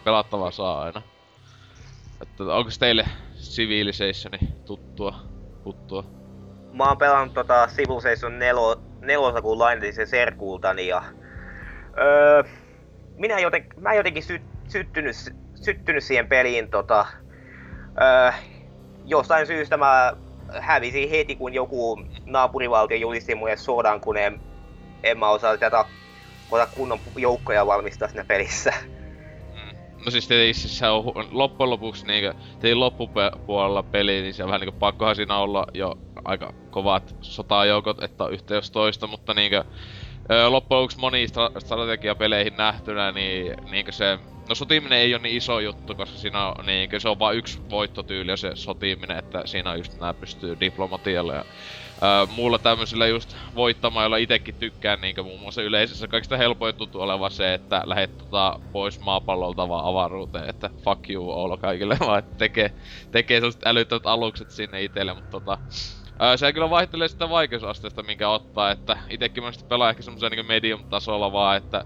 pelattavaa 0.04 0.52
saa 0.52 0.82
aina. 0.82 1.02
Että 2.22 2.44
onko 2.44 2.72
teille 2.80 3.06
Civilizationi 3.36 4.38
tuttua? 4.66 5.14
tuttua? 5.64 6.17
Mä 6.78 6.84
oon 6.84 6.98
pelannut 6.98 7.34
tota 7.34 7.68
Civilization 7.76 8.40
4, 8.40 8.62
nelosa, 9.02 9.42
kun 9.42 9.60
lainasin 9.60 9.94
sen 9.94 10.08
serkultani 10.08 10.88
ja... 10.88 11.04
Öö, 12.00 12.44
minä 13.16 13.40
joten, 13.40 13.66
mä 13.80 13.94
jotenkin 13.94 14.24
sy, 14.24 14.42
syttynyt, 14.68 15.16
syttynyt 15.56 16.04
siihen 16.04 16.28
peliin 16.28 16.70
tota... 16.70 17.06
Öö, 18.02 18.32
jostain 19.06 19.48
syystä 19.48 19.78
mä 19.78 20.14
hävisin 20.60 21.10
heti, 21.10 21.36
kun 21.36 21.54
joku 21.54 22.00
naapurivaltio 22.26 22.98
julisti 22.98 23.36
mulle 23.36 23.58
sodan, 23.58 24.02
kun 24.02 24.18
en, 24.18 24.40
en 25.04 25.20
mä 25.20 25.30
osaa 25.30 25.58
tätä 25.58 25.86
kunnon 26.76 27.00
joukkoja 27.16 27.66
valmistaa 27.66 28.08
siinä 28.08 28.26
pelissä. 28.26 28.74
No 30.06 30.12
siis 30.12 30.28
tietenkin 30.28 30.56
siis 30.56 30.78
se 30.78 30.88
on 30.88 31.04
loppujen 31.32 31.70
lopuksi 31.70 32.08
niinkö, 32.08 32.34
loppupuolella 32.74 33.84
peli, 33.84 34.22
niin 34.22 34.34
se 34.34 34.44
on 34.44 34.48
vähän 34.48 34.62
niinku 34.62 34.78
pakkohan 34.80 35.16
siinä 35.16 35.38
olla 35.38 35.66
jo 35.74 35.96
aika 36.26 36.54
kovat 36.70 37.16
sotajoukot, 37.22 38.04
että 38.04 38.24
on 38.24 38.34
yhtä 38.34 38.56
jos 38.56 38.72
toista, 38.72 39.08
mutta 39.08 39.34
niinkö 39.34 39.64
loppujen 40.50 40.82
lopuksi 40.82 41.00
moniin 41.00 41.30
stra- 41.30 41.60
strategiapeleihin 41.60 42.58
nähtynä, 42.58 43.12
niin 43.12 43.54
niinkö 43.72 43.92
se 43.92 44.20
No 44.50 44.56
sotiminen 44.56 45.00
ei 45.00 45.14
ole 45.14 45.22
niin 45.24 45.38
iso 45.38 45.60
juttu, 45.60 45.96
koska 45.96 46.18
siinä 46.18 46.48
on 46.48 46.66
niinkö 46.66 47.00
se 47.00 47.10
on 47.10 47.20
vain 47.20 47.38
yksi 47.38 47.60
voittotyyli 47.70 48.32
ja 48.32 48.38
se 48.38 48.52
sotiminen, 48.56 49.18
että 49.18 49.42
siinä 49.46 49.72
on 49.72 49.78
just 49.78 50.00
nää 50.00 50.14
pystyy 50.14 50.60
diplomatialla 50.60 51.34
ja 51.34 51.46
Öö, 52.04 52.26
muulla 52.28 52.60
tämmöisillä 52.60 53.08
just 53.08 53.36
voittamaan, 53.56 54.04
jolla 54.04 54.18
itekin 54.18 54.56
tykkään 54.60 55.02
niinkö 55.02 55.24
muun 55.24 55.42
muassa 55.42 55.62
yleisessä. 55.62 56.08
Kaikista 56.08 56.38
helpoin 56.38 56.76
tuntuu 56.76 57.02
olevan 57.02 57.32
se, 57.32 57.54
että 57.54 57.82
lähet 57.86 58.18
tota 58.18 58.60
pois 58.72 59.00
maapallolta 59.00 59.70
vaan 59.70 59.86
avaruuteen, 59.86 60.50
että 60.50 60.70
fuck 60.84 61.10
you 61.10 61.32
all 61.32 61.58
kaikille 61.58 61.98
vaan, 62.08 62.20
että 62.20 62.32
tekee, 62.38 62.72
tekee 63.12 63.38
sellaiset 63.40 63.66
älyttömät 63.68 64.06
alukset 64.06 64.50
sinne 64.50 64.84
itelle, 64.84 65.14
mutta 65.14 65.30
tota 65.30 65.58
Öö, 66.22 66.38
se 66.38 66.54
kyllä 66.54 66.70
vaihtelee 66.70 67.08
sitä 67.08 67.30
vaikeusasteesta, 67.30 68.04
minkä 68.04 68.30
ottaa, 68.30 68.72
että 68.72 68.98
itekin 69.10 69.44
mä 69.44 69.52
pelaan 69.70 69.90
ehkä 69.90 70.04
semmosen 70.04 70.32
niinku 70.32 70.48
medium-tasolla 70.48 71.32
vaan, 71.32 71.58
että 71.58 71.86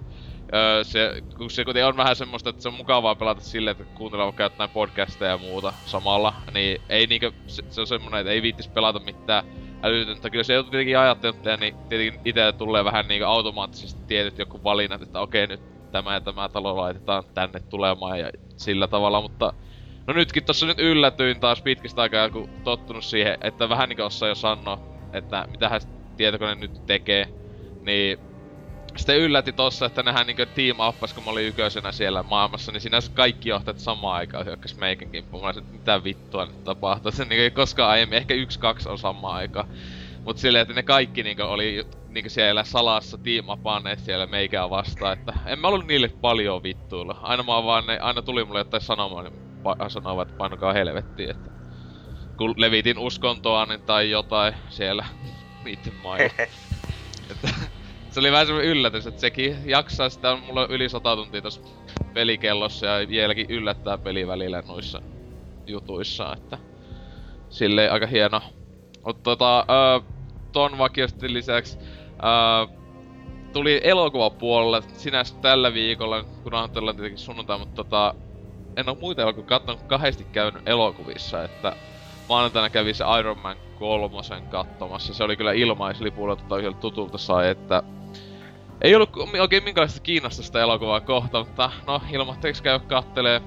Öö, 0.56 0.84
se, 0.84 1.22
kun 1.38 1.52
se 1.52 1.64
kuitenkin 1.66 1.88
on 1.88 1.98
vähän 1.98 2.16
semmoista, 2.16 2.50
että 2.50 2.62
se 2.62 2.68
on 2.68 2.74
mukavaa 2.74 3.16
pelata 3.16 3.42
silleen, 3.42 3.72
että 3.72 3.94
kuuntelee 3.94 4.26
vaikka 4.26 4.44
jotain 4.44 4.70
podcasteja 4.70 5.32
ja 5.32 5.38
muuta 5.38 5.74
samalla, 5.86 6.34
niin 6.54 6.78
ei 6.90 7.08
niinkö, 7.08 7.32
se, 7.48 7.64
se 7.70 7.82
on 7.82 7.88
semmonen, 7.88 8.20
että 8.20 8.32
ei 8.32 8.42
viittis 8.42 8.70
pelata 8.70 9.00
mitään 9.00 9.44
älytöntä. 9.84 10.30
Kyllä 10.30 10.44
se 10.44 10.54
joutuu 10.54 10.72
tietenkin 10.72 10.98
ajattelemaan, 10.98 11.60
niin 11.60 11.74
tietenkin 11.90 12.22
itse 12.26 12.54
tulee 12.58 12.84
vähän 12.86 13.08
niinku 13.08 13.26
automaattisesti 13.26 14.04
tietyt 14.08 14.38
joku 14.38 14.64
valinnat, 14.64 15.02
että 15.02 15.20
okei 15.20 15.48
nyt 15.48 15.62
tämä 15.92 16.14
ja 16.14 16.22
tämä 16.22 16.50
talo 16.50 16.78
laitetaan 16.78 17.24
tänne 17.34 17.60
tulemaan 17.70 18.20
ja 18.20 18.30
sillä 18.58 18.88
tavalla, 18.88 19.22
mutta 19.22 19.54
No 20.08 20.14
nytkin 20.14 20.44
tossa 20.44 20.66
nyt 20.66 20.80
yllätyin 20.80 21.40
taas 21.40 21.62
pitkistä 21.62 22.02
aikaa, 22.02 22.30
kun 22.30 22.48
tottunut 22.64 23.06
siihen, 23.06 23.38
että 23.42 23.70
vähän 23.70 23.90
niinku 23.90 24.04
osaa 24.04 24.30
jo 24.30 24.36
sanoa, 24.36 24.78
että 25.14 25.46
mitähän 25.48 25.82
tietokone 26.16 26.56
nyt 26.56 26.82
tekee, 26.86 27.28
niin 27.82 28.18
sitten 28.98 29.20
yllätti 29.20 29.54
tossa, 29.54 29.86
että 29.86 30.04
nehän 30.04 30.28
niinku 30.28 30.44
team 30.56 30.78
uppas, 30.90 31.14
kun 31.14 31.24
mä 31.24 31.32
olin 31.32 31.48
yköisenä 31.48 31.92
siellä 31.92 32.24
maailmassa, 32.24 32.72
niin 32.72 32.82
sinänsä 32.82 33.12
kaikki 33.14 33.50
johtajat 33.50 33.78
samaan 33.78 34.16
aikaan 34.16 34.46
hyökkäs 34.46 34.78
meikän 34.78 35.12
kimppuun. 35.12 35.44
Mä 35.44 35.48
olisin, 35.48 35.64
että 35.64 35.74
mitä 35.74 36.04
vittua 36.04 36.46
nyt 36.46 36.64
tapahtuu. 36.64 37.12
Se 37.16 37.26
niinku 37.26 37.42
ei 37.42 37.52
koskaan 37.52 37.90
aiemmin, 37.90 38.18
ehkä 38.18 38.34
yksi, 38.34 38.60
kaksi 38.60 38.90
on 38.90 38.98
samaan 38.98 39.36
aikaan. 39.36 39.66
Mut 40.26 40.38
silleen, 40.38 40.62
että 40.62 40.74
ne 40.74 40.84
kaikki 40.84 41.24
niinku 41.24 41.44
oli 41.44 41.84
niinku 42.08 42.30
siellä 42.30 42.64
salassa 42.64 43.18
tiimapanneet 43.18 44.00
siellä 44.00 44.28
meikää 44.28 44.70
vastaan, 44.70 45.14
että 45.14 45.34
en 45.46 45.60
mä 45.60 45.68
ollut 45.68 45.88
niille 45.88 46.10
paljon 46.22 46.64
vittuilla. 46.64 47.18
Aina 47.22 47.44
mä 47.44 47.64
vaan 47.64 47.86
ne, 47.88 48.00
aina 48.00 48.22
tuli 48.22 48.46
mulle 48.46 48.60
jotain 48.60 48.82
sanomaan, 48.82 49.26
niin 49.26 49.34
pa- 49.70 49.90
sanovat, 49.90 50.30
että 50.30 50.38
painokaa 50.38 50.74
helvettiin, 50.74 51.30
että 51.30 51.52
kun 52.38 52.54
levitin 52.58 52.98
uskontoa 52.98 53.66
niin 53.66 53.84
tai 53.86 54.10
jotain 54.10 54.56
siellä 54.70 55.06
niitten 55.64 55.94
mailla. 55.94 56.34
että, 57.32 57.71
se 58.12 58.20
oli 58.20 58.32
vähän 58.32 58.46
semmonen 58.46 58.70
yllätys, 58.70 59.08
että 59.08 59.22
sekin 59.22 59.58
jaksaa 59.66 60.10
sitä 60.10 60.32
on 60.32 60.40
mulla 60.40 60.68
yli 60.70 60.90
100 60.90 61.16
tuntia 61.16 61.42
tossa 61.42 61.62
pelikellossa 62.14 62.86
ja 62.86 63.08
vieläkin 63.08 63.46
yllättää 63.50 63.98
peli 63.98 64.28
välillä 64.28 64.64
noissa 64.68 65.02
jutuissa, 65.68 66.34
että 66.34 66.58
silleen 67.50 67.92
aika 67.92 68.08
hieno. 68.08 68.42
Mutta 69.06 69.24
tota, 69.24 69.60
äh, 69.60 70.04
ton 70.52 70.78
vakiosti 70.78 71.34
lisäksi 71.34 71.78
äh, 72.04 72.78
tuli 73.54 73.82
elokuvapuolelle 73.84 74.82
sinänsä 74.94 75.36
tällä 75.42 75.74
viikolla, 75.74 76.24
kun 76.44 76.54
ajatellaan 76.54 76.96
tietenkin 76.96 77.18
sunnuntai, 77.18 77.58
mutta 77.58 77.84
tota, 77.84 78.14
en 78.78 78.90
oo 78.90 78.98
muita 79.02 79.22
elokuvia 79.22 79.48
katsonut 79.48 79.82
kahdesti 79.82 80.24
käynyt 80.24 80.62
elokuvissa, 80.66 81.44
että 81.44 81.76
maanantaina 82.30 82.70
kävi 82.70 82.94
se 82.94 83.04
Iron 83.20 83.40
Man 83.40 83.58
kolmosen 83.80 84.44
katsomassa. 84.44 85.14
Se 85.14 85.24
oli 85.24 85.38
kyllä 85.38 85.52
ilmaislipulla 85.52 86.36
tota 86.36 86.56
tutulta 86.80 87.18
sai, 87.18 87.50
että 87.50 87.84
ei 88.82 88.96
ollut 88.96 89.10
oikein 89.40 89.64
minkälaista 89.64 90.00
kiinnostusta 90.00 90.62
elokuvaa 90.62 91.02
kohta, 91.02 91.40
mutta 91.40 91.72
no 91.88 92.02
ilmoitteeksi 92.12 92.64
käy 92.64 92.80
kattelee. 92.80 93.42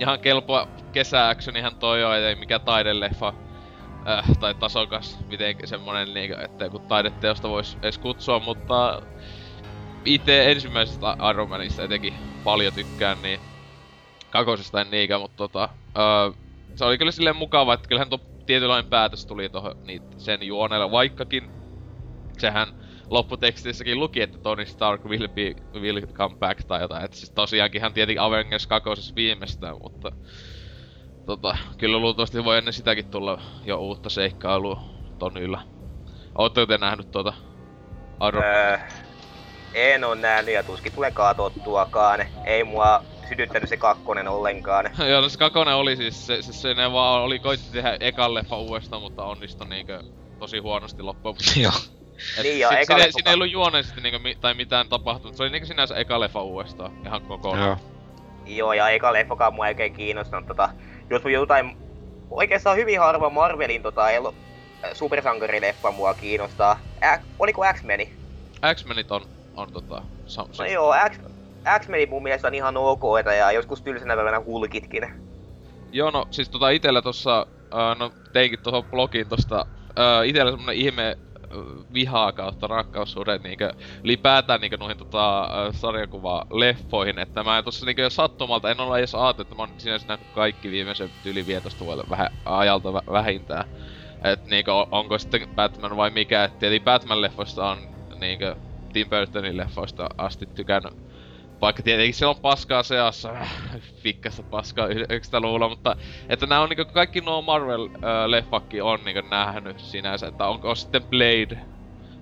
Ihan 0.00 0.20
kelpoa 0.20 0.68
kesäactionihan 0.92 1.76
toi 1.76 2.04
on, 2.04 2.16
ei 2.16 2.34
mikä 2.34 2.58
taideleffa 2.58 3.32
äh, 4.08 4.24
tai 4.40 4.54
tasokas, 4.54 5.18
miten 5.28 5.56
semmonen 5.64 6.14
niinku, 6.14 6.36
että 6.44 6.68
kun 6.68 6.80
taideteosta 6.80 7.48
vois 7.48 7.78
edes 7.82 7.98
kutsua, 7.98 8.40
mutta 8.40 9.02
itse 10.04 10.50
ensimmäisestä 10.50 11.16
Iron 11.30 11.48
Manista 11.48 11.82
etenkin 11.82 12.14
paljon 12.44 12.72
tykkään, 12.72 13.22
niin 13.22 13.40
kakosesta 14.30 14.80
en 14.80 14.90
niinkään, 14.90 15.20
mutta 15.20 15.36
tota, 15.36 15.68
äh, 15.98 16.38
se 16.74 16.84
oli 16.84 16.98
kyllä 16.98 17.12
silleen 17.12 17.36
mukava, 17.36 17.74
että 17.74 17.88
kyllähän 17.88 18.10
tuo 18.10 18.20
tietynlainen 18.46 18.90
päätös 18.90 19.26
tuli 19.26 19.48
tohon 19.48 19.74
niin 19.86 20.02
sen 20.16 20.42
juonelle, 20.42 20.90
vaikkakin 20.90 21.50
sehän 22.38 22.68
lopputekstissäkin 23.10 24.00
luki, 24.00 24.22
että 24.22 24.38
Tony 24.38 24.66
Stark 24.66 25.04
will, 25.04 25.28
be, 25.28 25.54
will 25.80 26.06
come 26.06 26.36
back 26.36 26.64
tai 26.64 26.80
jotain. 26.80 27.04
Että 27.04 27.16
siis 27.16 27.30
tosiaankin 27.30 27.80
hän 27.80 27.92
tietenkin 27.92 28.20
Avengers 28.20 28.66
2 28.66 29.14
viimeistään, 29.16 29.76
mutta 29.82 30.12
tota, 31.26 31.56
kyllä 31.78 31.98
luultavasti 31.98 32.44
voi 32.44 32.58
ennen 32.58 32.72
sitäkin 32.72 33.10
tulla 33.10 33.40
jo 33.64 33.78
uutta 33.78 34.10
seikkailua 34.10 34.80
Tonylla. 35.18 35.62
Ootteko 36.38 36.66
te 36.66 36.78
nähnyt 36.78 37.10
tuota 37.10 37.32
Arro? 38.20 38.42
Öö, 38.42 38.78
en 39.74 40.04
oo 40.04 40.14
nähnyt 40.14 40.54
ja 40.54 40.62
tuskin 40.62 40.92
tulee 40.92 41.10
katsottuakaan. 41.10 42.26
Ei 42.44 42.64
mua 42.64 43.04
sytyttänyt 43.28 43.68
se 43.68 43.76
kakkonen 43.76 44.28
ollenkaan. 44.28 44.90
Joo, 45.10 45.20
no 45.20 45.28
se 45.28 45.38
kakkonen 45.38 45.74
oli 45.74 45.96
siis, 45.96 46.26
se, 46.26 46.42
se, 46.42 46.52
se 46.52 46.74
ne 46.74 46.92
vaan 46.92 47.22
oli 47.22 47.38
koitti 47.38 47.72
tehdä 47.72 47.96
ekan 48.00 48.34
leffa 48.34 48.58
uudestaan, 48.58 49.02
mutta 49.02 49.24
onnistui 49.24 49.68
niinkö 49.68 50.02
tosi 50.38 50.58
huonosti 50.58 51.02
loppuun. 51.02 51.36
Joo. 51.62 51.72
Niin, 52.42 52.58
ja 52.58 52.68
si- 52.68 52.74
eka 52.74 52.84
siinä, 52.84 53.04
leffa- 53.04 53.12
siinä 53.12 53.30
ei 53.30 53.34
ollut 53.34 53.50
juoneisesti 53.50 54.00
niinku 54.00 54.18
mi- 54.18 54.36
tai 54.40 54.54
mitään 54.54 54.88
tapahtunut. 54.88 55.36
Se 55.36 55.42
oli 55.42 55.50
niinku 55.50 55.66
sinänsä 55.66 55.96
eka 55.96 56.20
leffa 56.20 56.42
uudestaan, 56.42 56.92
ihan 57.06 57.22
kokonaan. 57.22 57.66
Joo. 57.66 57.76
Joo, 58.46 58.72
ja 58.72 58.88
eka 58.88 59.12
leffakaan 59.12 59.54
mua 59.54 59.66
ei 59.66 59.70
oikein 59.70 59.92
kiinnostanut. 59.92 60.46
Tota, 60.46 60.68
jos 61.10 61.22
mun 61.22 61.32
jotain... 61.32 61.76
Oikeastaan 62.30 62.76
hyvin 62.76 63.00
harva 63.00 63.30
Marvelin 63.30 63.82
tota, 63.82 64.06
äh, 64.10 64.22
supersankarileffa 64.92 65.90
mua 65.92 66.14
kiinnostaa. 66.14 66.78
Ä, 67.04 67.20
oliko 67.38 67.62
X-Meni? 67.72 68.12
X-Menit 68.74 69.10
on, 69.10 69.26
on 69.56 69.72
tota... 69.72 70.02
Sa- 70.26 70.46
No 70.58 70.64
joo, 70.64 70.94
X, 71.10 71.18
X-Meni 71.80 72.06
mun 72.06 72.22
mielestä 72.22 72.48
on 72.48 72.54
ihan 72.54 72.76
ok, 72.76 73.02
ja 73.38 73.52
joskus 73.52 73.82
tylsänä 73.82 74.16
päivänä 74.16 74.40
hulkitkin. 74.40 75.10
Joo, 75.92 76.10
no 76.10 76.26
siis 76.30 76.48
tota 76.50 76.70
itellä 76.70 77.02
tossa, 77.02 77.46
äh, 77.74 77.98
no 77.98 78.12
teinkin 78.32 78.58
tuohon 78.62 78.84
blogiin 78.84 79.28
tosta, 79.28 79.66
äh, 79.98 80.26
itellä 80.28 80.50
semmonen 80.50 80.76
ihme 80.76 81.16
vihaa 81.94 82.32
kautta 82.32 82.66
rakkaussuhde 82.66 83.38
niinkö 83.38 83.72
ylipäätään 84.04 84.60
niinkö 84.60 84.76
noihin 84.80 84.96
tota 84.96 85.48
sarjakuva-leffoihin, 85.72 87.18
että 87.18 87.44
mä 87.44 87.62
tossa 87.62 87.86
niinkö 87.86 88.10
sattumalta, 88.10 88.70
en 88.70 88.80
ole 88.80 88.98
edes 88.98 89.14
ajatellut, 89.14 89.40
että 89.40 89.54
mä 89.54 89.62
oon 89.62 89.80
sinänsä 89.80 90.06
nähnyt 90.08 90.28
kaikki 90.30 90.70
viimeisen 90.70 91.10
yli 91.24 91.46
15 91.46 91.84
vuoden 91.84 92.04
vähän 92.10 92.28
ajalta 92.44 92.88
vä- 92.90 93.12
vähintään. 93.12 93.64
Et 94.24 94.46
niinkö 94.46 94.74
on- 94.74 94.86
onko 94.90 95.18
sitten 95.18 95.48
Batman 95.54 95.96
vai 95.96 96.10
mikä, 96.10 96.44
et 96.44 96.58
tietenkin 96.58 96.84
Batman-leffoista 96.84 97.64
on 97.64 97.78
niinkö 98.20 98.56
Tim 98.92 99.08
Burtonin 99.10 99.56
leffoista 99.56 100.06
asti 100.18 100.46
tykännyt 100.54 100.92
vaikka 101.60 101.82
tietenkin 101.82 102.14
siellä 102.14 102.30
on 102.30 102.40
paskaa 102.42 102.82
seassa, 102.82 103.46
fikkasta 104.02 104.42
paskaa 104.42 104.88
90-luvulla, 104.88 105.68
mutta 105.68 105.96
että 106.28 106.46
nämä 106.46 106.60
on 106.60 106.68
niinku 106.68 106.84
kaikki 106.92 107.20
nuo 107.20 107.40
Marvel-leffakki 107.40 108.80
on 108.82 109.04
niinku 109.04 109.20
nähnyt 109.30 109.78
sinänsä, 109.78 110.26
että 110.26 110.46
onko 110.46 110.74
sitten 110.74 111.06
Blade 111.06 111.60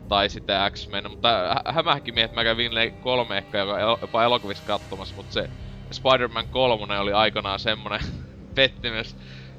tai 0.09 0.29
sitten 0.31 0.57
X-Men, 0.71 1.11
mutta 1.11 1.29
hä- 1.29 1.73
hämähäkin 1.73 2.15
miehet 2.15 2.33
mä 2.33 2.45
kävin 2.45 2.73
kolme 3.01 3.39
ehkä 3.39 3.59
joka 3.59 3.79
el- 3.79 3.97
jopa 4.01 4.25
elokuvissa 4.25 4.65
katsomassa, 4.65 5.15
mutta 5.17 5.33
se 5.33 5.49
Spider-Man 5.93 6.49
3 6.49 6.99
oli 6.99 7.13
aikanaan 7.13 7.59
semmonen 7.59 8.01
pettymys, 8.55 9.17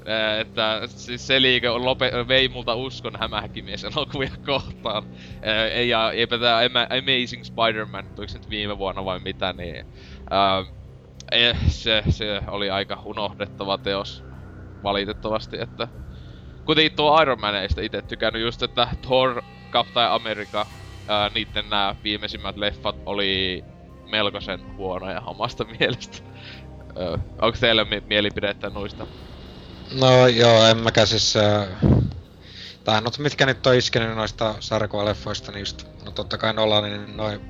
ää, 0.07 0.39
että 0.39 0.81
siis 0.87 1.27
se 1.27 1.41
liike 1.41 1.67
lope- 1.69 2.27
vei 2.27 2.47
multa 2.49 2.75
uskon 2.75 3.13
hämähäkimies 3.19 3.83
elokuvia 3.83 4.29
kohtaan. 4.45 5.03
Ää, 5.43 5.67
ja 5.67 6.11
eipä 6.11 6.37
tää 6.39 6.57
Ama- 6.59 6.87
Amazing 6.89 7.43
Spider-Man, 7.43 8.11
tuliko 8.15 8.31
nyt 8.33 8.49
viime 8.49 8.77
vuonna 8.77 9.05
vai 9.05 9.19
mitä, 9.19 9.53
niin 9.53 9.85
ää, 10.31 10.65
eh, 11.31 11.57
se, 11.67 12.03
se 12.09 12.41
oli 12.47 12.69
aika 12.69 13.01
unohdettava 13.05 13.77
teos 13.77 14.25
valitettavasti, 14.83 15.57
että 15.61 15.87
kuitenkin 16.65 16.95
tuo 16.95 17.21
Iron 17.21 17.41
Man 17.41 17.55
ei 17.55 17.69
sitä 17.69 17.81
itse 17.81 18.01
tykännyt 18.01 18.41
just, 18.41 18.63
että 18.63 18.87
Thor, 19.01 19.41
Captain 19.73 20.11
America, 20.11 20.65
ää, 21.07 21.29
niitten 21.29 21.69
nämä 21.69 21.95
viimeisimmät 22.03 22.57
leffat 22.57 22.97
oli 23.05 23.63
melkoisen 24.11 24.59
huonoja 24.77 25.21
omasta 25.21 25.65
mielestä. 25.79 26.19
Onko 27.41 27.57
teillä 27.59 27.85
mi- 27.85 28.01
mielipidettä 28.05 28.69
noista? 28.69 29.07
No 29.91 30.27
joo, 30.27 30.65
en 30.65 30.77
mäkään 30.77 31.07
siis... 31.07 31.35
Äh, 31.35 31.67
tai 32.83 33.01
no 33.01 33.11
mitkä 33.17 33.45
nyt 33.45 33.67
on 33.67 33.75
iskenyt 33.75 34.15
noista 34.15 34.55
sarjakuvaleffoista, 34.59 35.51
niin 35.51 35.59
just, 35.59 35.87
no 36.05 36.11
totta 36.11 36.37
kai 36.37 36.53
Nolanin 36.53 37.17
noin 37.17 37.41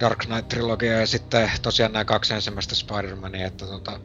Dark 0.00 0.24
Knight-trilogia 0.24 0.92
ja 1.00 1.06
sitten 1.06 1.50
tosiaan 1.62 1.92
nämä 1.92 2.04
kaksi 2.04 2.34
ensimmäistä 2.34 2.74
Spider-Mania, 2.74 3.46
että 3.46 3.66
tota... 3.66 4.00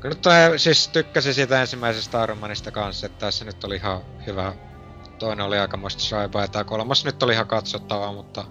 Kyllä 0.00 0.14
nyt 0.14 0.60
siis 0.60 0.88
tykkäsin 0.88 1.34
siitä 1.34 1.60
ensimmäisestä 1.60 2.24
Iron 2.24 2.38
Manista 2.38 2.70
kanssa, 2.70 3.06
että 3.06 3.18
tässä 3.18 3.44
nyt 3.44 3.64
oli 3.64 3.76
ihan 3.76 4.00
hyvä. 4.26 4.54
Toinen 5.18 5.46
oli 5.46 5.58
aikamoista 5.58 6.02
shaibaa 6.02 6.42
ja 6.42 6.48
tää 6.48 6.64
kolmas 6.64 7.04
nyt 7.04 7.22
oli 7.22 7.32
ihan 7.32 7.46
katsottavaa, 7.46 8.12
mutta 8.12 8.44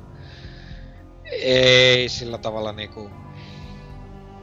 ei 1.31 2.09
sillä 2.09 2.37
tavalla 2.37 2.71
niinku 2.71 3.11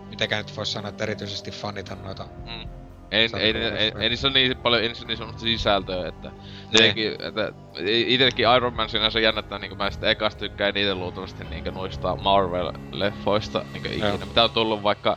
mitenkään 0.09 0.45
nyt 0.45 0.57
voisi 0.57 0.73
sanoa, 0.73 0.89
että 0.89 1.05
erityisesti 1.05 1.51
fanita 1.51 1.95
noita 1.95 2.27
Mm. 2.47 2.69
Ei, 3.11 3.29
ei, 3.39 3.57
ei, 3.57 3.93
ei, 4.01 4.09
niissä 4.09 4.29
ole 4.29 4.35
niin 4.35 4.57
paljon, 4.57 4.83
ei 4.83 4.89
niissä 4.89 5.07
niin 5.07 5.17
semmoista 5.17 5.43
sisältöä, 5.43 6.09
että... 6.09 6.31
Tietenkin, 6.71 7.13
että 7.13 7.53
itekin 7.87 8.47
Iron 8.57 8.75
Man 8.75 8.89
sinänsä 8.89 9.21
jännittää, 9.21 9.59
niinku 9.59 9.77
mä 9.77 9.91
sitten 9.91 10.11
ekasta 10.11 10.39
tykkään 10.39 10.75
niitä 10.75 10.95
luultavasti 10.95 11.45
niinku 11.45 11.71
noista 11.71 12.15
Marvel-leffoista 12.15 13.65
niinku 13.73 13.89
ikinä. 13.89 14.09
Joo. 14.09 14.19
Mitä 14.19 14.45
on 14.45 14.51
tullut 14.51 14.83
vaikka 14.83 15.17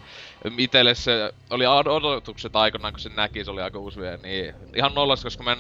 itelle 0.58 0.96
se 0.96 1.34
oli 1.50 1.66
od- 1.66 1.90
odotukset 1.90 2.56
aikanaan, 2.56 2.94
kun 2.94 3.00
se 3.00 3.10
näki, 3.10 3.46
se 3.46 3.52
oli 3.52 3.62
aika 3.62 3.80
uusi 3.80 4.00
vielä, 4.00 4.18
niin 4.18 4.54
ihan 4.76 4.94
nollas, 4.96 5.24
koska 5.24 5.44
mä 5.44 5.52
en 5.52 5.58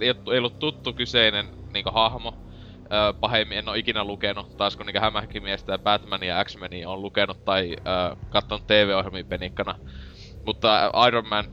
ei, 0.00 0.14
ei 0.32 0.38
ollut 0.38 0.58
tuttu 0.58 0.92
kyseinen 0.92 1.46
niinku 1.72 1.90
hahmo. 1.90 2.47
Öö, 2.92 3.12
pahemmin 3.20 3.58
en 3.58 3.68
oo 3.68 3.74
ikinä 3.74 4.04
lukenut, 4.04 4.46
taas 4.56 4.76
kun 4.76 4.86
niinku 4.86 5.00
Hämähäkimiestä 5.00 5.72
ja 5.72 5.78
Batmania 5.78 6.36
ja 6.36 6.44
X-Menia 6.44 6.90
on 6.90 7.02
lukenut 7.02 7.38
tai 7.44 7.76
öö, 7.86 8.16
kattonut 8.28 8.66
TV-ohjelmia 8.66 9.24
penikkana. 9.28 9.74
Mutta 10.46 10.90
Iron 11.08 11.28
Man, 11.28 11.44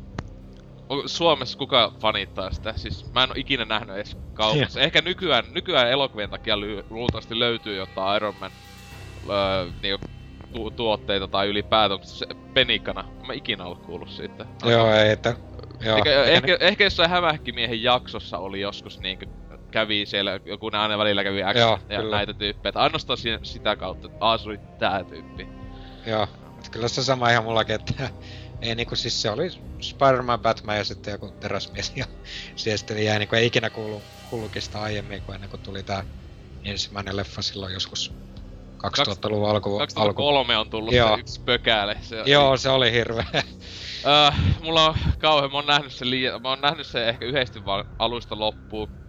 Suomessa 1.06 1.58
kuka 1.58 1.94
fanittaa 2.02 2.52
sitä? 2.52 2.74
Siis 2.78 3.14
mä 3.14 3.24
en 3.24 3.30
oo 3.30 3.36
ikinä 3.38 3.66
nähnyt 3.66 3.96
edes 3.96 4.18
kaupassa. 4.34 4.80
Ehkä 4.80 5.02
nykyään, 5.02 5.46
nykyään 5.54 5.92
elokuvien 5.92 6.30
takia 6.30 6.60
ly- 6.60 6.84
luultavasti 6.90 7.40
löytyy 7.40 7.76
jotain 7.76 8.16
Iron 8.16 8.36
Man 8.40 8.52
öö, 9.30 9.72
niinku, 9.82 10.06
tu- 10.52 10.72
tuotteita 10.72 11.28
tai 11.28 11.48
ylipäätään, 11.48 12.00
mutta 12.00 12.08
se 12.08 12.26
penikkana, 12.54 13.04
mä 13.28 13.34
ikinä 13.34 13.66
ollut 13.66 13.82
kuullut 13.86 14.10
siitä. 14.10 14.46
Joo, 14.66 14.92
ei, 14.92 15.10
että... 15.10 15.36
Joo, 15.86 15.98
Ehkä, 15.98 16.24
eikä 16.24 16.32
ehkä, 16.32 16.58
ehkä 16.60 16.84
jossain 16.84 17.10
hämähäkkimiehen 17.10 17.84
jaksossa 17.84 18.38
oli 18.38 18.62
joskus 18.62 19.00
niinkö 19.00 19.26
kävi 19.76 20.06
siellä, 20.06 20.40
joku 20.46 20.70
ne 20.70 20.78
aina 20.78 20.98
välillä 20.98 21.24
kävi 21.24 21.42
X 21.54 21.60
Joo, 21.60 21.80
ja 21.90 22.00
kyllä. 22.02 22.16
näitä 22.16 22.34
tyyppejä. 22.34 22.70
Että 22.70 22.80
ainoastaan 22.80 23.18
si- 23.18 23.40
sitä 23.44 23.76
kautta, 23.76 24.08
että 24.08 24.18
aah, 24.20 24.40
se 24.40 24.50
oli 24.50 24.60
tää 24.80 25.04
tyyppi. 25.04 25.48
Joo, 26.06 26.24
et 26.60 26.70
kyllä 26.70 26.88
se 26.88 27.04
sama 27.04 27.30
ihan 27.30 27.44
mullakin, 27.44 27.76
että 27.76 28.10
ei 28.62 28.76
niinku 28.76 28.96
siis 28.96 29.22
se 29.22 29.30
oli 29.30 29.50
Spider-Man, 29.82 30.40
Batman 30.40 30.78
ja 30.78 30.84
sitten 30.84 31.12
joku 31.12 31.32
teräsmies 31.40 31.92
ja 31.96 32.06
siihen 32.56 32.78
sitten 32.78 33.06
jäi 33.06 33.20
niinku 33.20 33.36
ei 33.36 33.46
ikinä 33.46 33.70
kuulu, 33.70 34.02
kuulukin 34.30 34.62
sitä 34.62 34.82
aiemmin, 34.82 35.22
kun 35.22 35.36
ennen 35.36 35.50
kuin 35.50 35.62
tuli 35.62 35.84
tää 35.84 36.04
ensimmäinen 36.64 37.18
leffa 37.18 37.42
silloin 37.42 37.74
joskus 37.74 38.14
2000-luvun 38.88 39.50
alku, 39.50 39.70
alku. 39.70 39.78
2003 39.78 40.58
on 40.58 40.70
tullut 40.70 40.94
Joo. 40.94 41.16
se 41.16 41.20
yksi 41.20 41.42
pökäle. 41.46 41.98
Se, 42.02 42.24
Joo, 42.26 42.58
se 42.58 42.70
oli 42.70 42.92
hirveä. 42.92 43.26
Äh, 44.08 44.40
mulla 44.64 44.86
on 44.90 44.96
kauhean, 45.20 45.52
mä 45.52 45.58
oon 45.58 45.66
nähnyt 45.66 45.94
sen 45.94 46.10
liian, 46.10 46.42
mä 46.42 46.50
oon 46.50 46.62
nähnyt 46.62 46.88
sen 46.88 47.08
ehkä 47.08 47.26
yhdesti 47.26 47.66
vaan 47.66 47.86
alusta 48.00 48.40
loppuun. 48.40 49.05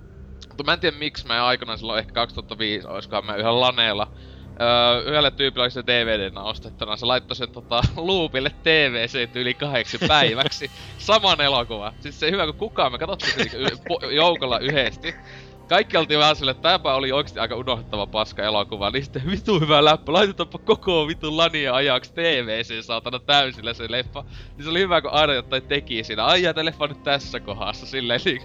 Mutta 0.57 0.71
mä 0.71 0.73
en 0.73 0.81
tiedä 0.81 0.97
miksi 0.97 1.27
mä 1.27 1.47
aikanaan 1.47 1.79
silloin 1.79 1.99
ehkä 1.99 2.13
2005, 2.13 2.89
oiskohan 2.89 3.27
mä 3.27 3.37
yhden 3.37 3.61
laneella 3.61 4.13
öö, 4.61 5.03
yhdelle 5.03 5.31
tyypille 5.31 5.65
oli 5.65 5.71
se 5.71 5.83
DVDnä 5.87 6.43
ostettuna, 6.43 6.97
se 6.97 7.07
laittoi 7.07 7.37
sen 7.37 7.53
tota, 7.53 7.83
loopille 7.97 8.51
TVC 8.63 9.37
yli 9.37 9.55
kahdeksi 9.55 9.99
päiväksi. 10.09 10.71
Saman 10.99 11.41
elokuva. 11.41 11.93
Siis 12.01 12.21
se 12.21 12.31
hyvä, 12.31 12.47
kun 12.47 12.55
kukaan 12.55 12.93
me 12.93 12.99
katsottiin 12.99 13.37
niinku 13.37 13.57
y- 13.57 13.79
po- 13.91 14.07
joukolla 14.11 14.59
yhdesti. 14.59 15.15
Kaikki 15.69 15.97
oltiin 15.97 16.21
vähän 16.21 16.37
silleen, 16.37 16.57
että 16.57 16.69
tämäpä 16.69 16.95
oli 16.95 17.13
oikeesti 17.13 17.39
aika 17.39 17.57
unohtava 17.57 18.07
paska 18.07 18.43
elokuva, 18.43 18.91
niin 18.91 19.05
sitten 19.05 19.31
vitu 19.31 19.61
hyvä 19.61 19.85
läppä, 19.85 20.13
laitetaanpa 20.13 20.59
koko 20.59 21.07
vitun 21.09 21.37
lania 21.37 21.75
ajaksi 21.75 22.13
TVC 22.13 22.85
saatana 22.85 23.19
täysillä 23.19 23.75
se 23.75 23.87
leffa. 23.89 24.25
Niin 24.57 24.65
se 24.65 24.71
oli 24.71 24.81
hyvä, 24.81 25.01
kun 25.01 25.11
aina 25.11 25.35
jotain 25.35 25.63
teki 25.63 26.05
siinä, 26.05 26.25
ai 26.25 26.43
jää, 26.43 26.55
leffa 26.63 26.87
nyt 26.87 27.03
tässä 27.03 27.41
kohdassa, 27.41 27.87
silleen 27.87 28.21
niin 28.25 28.43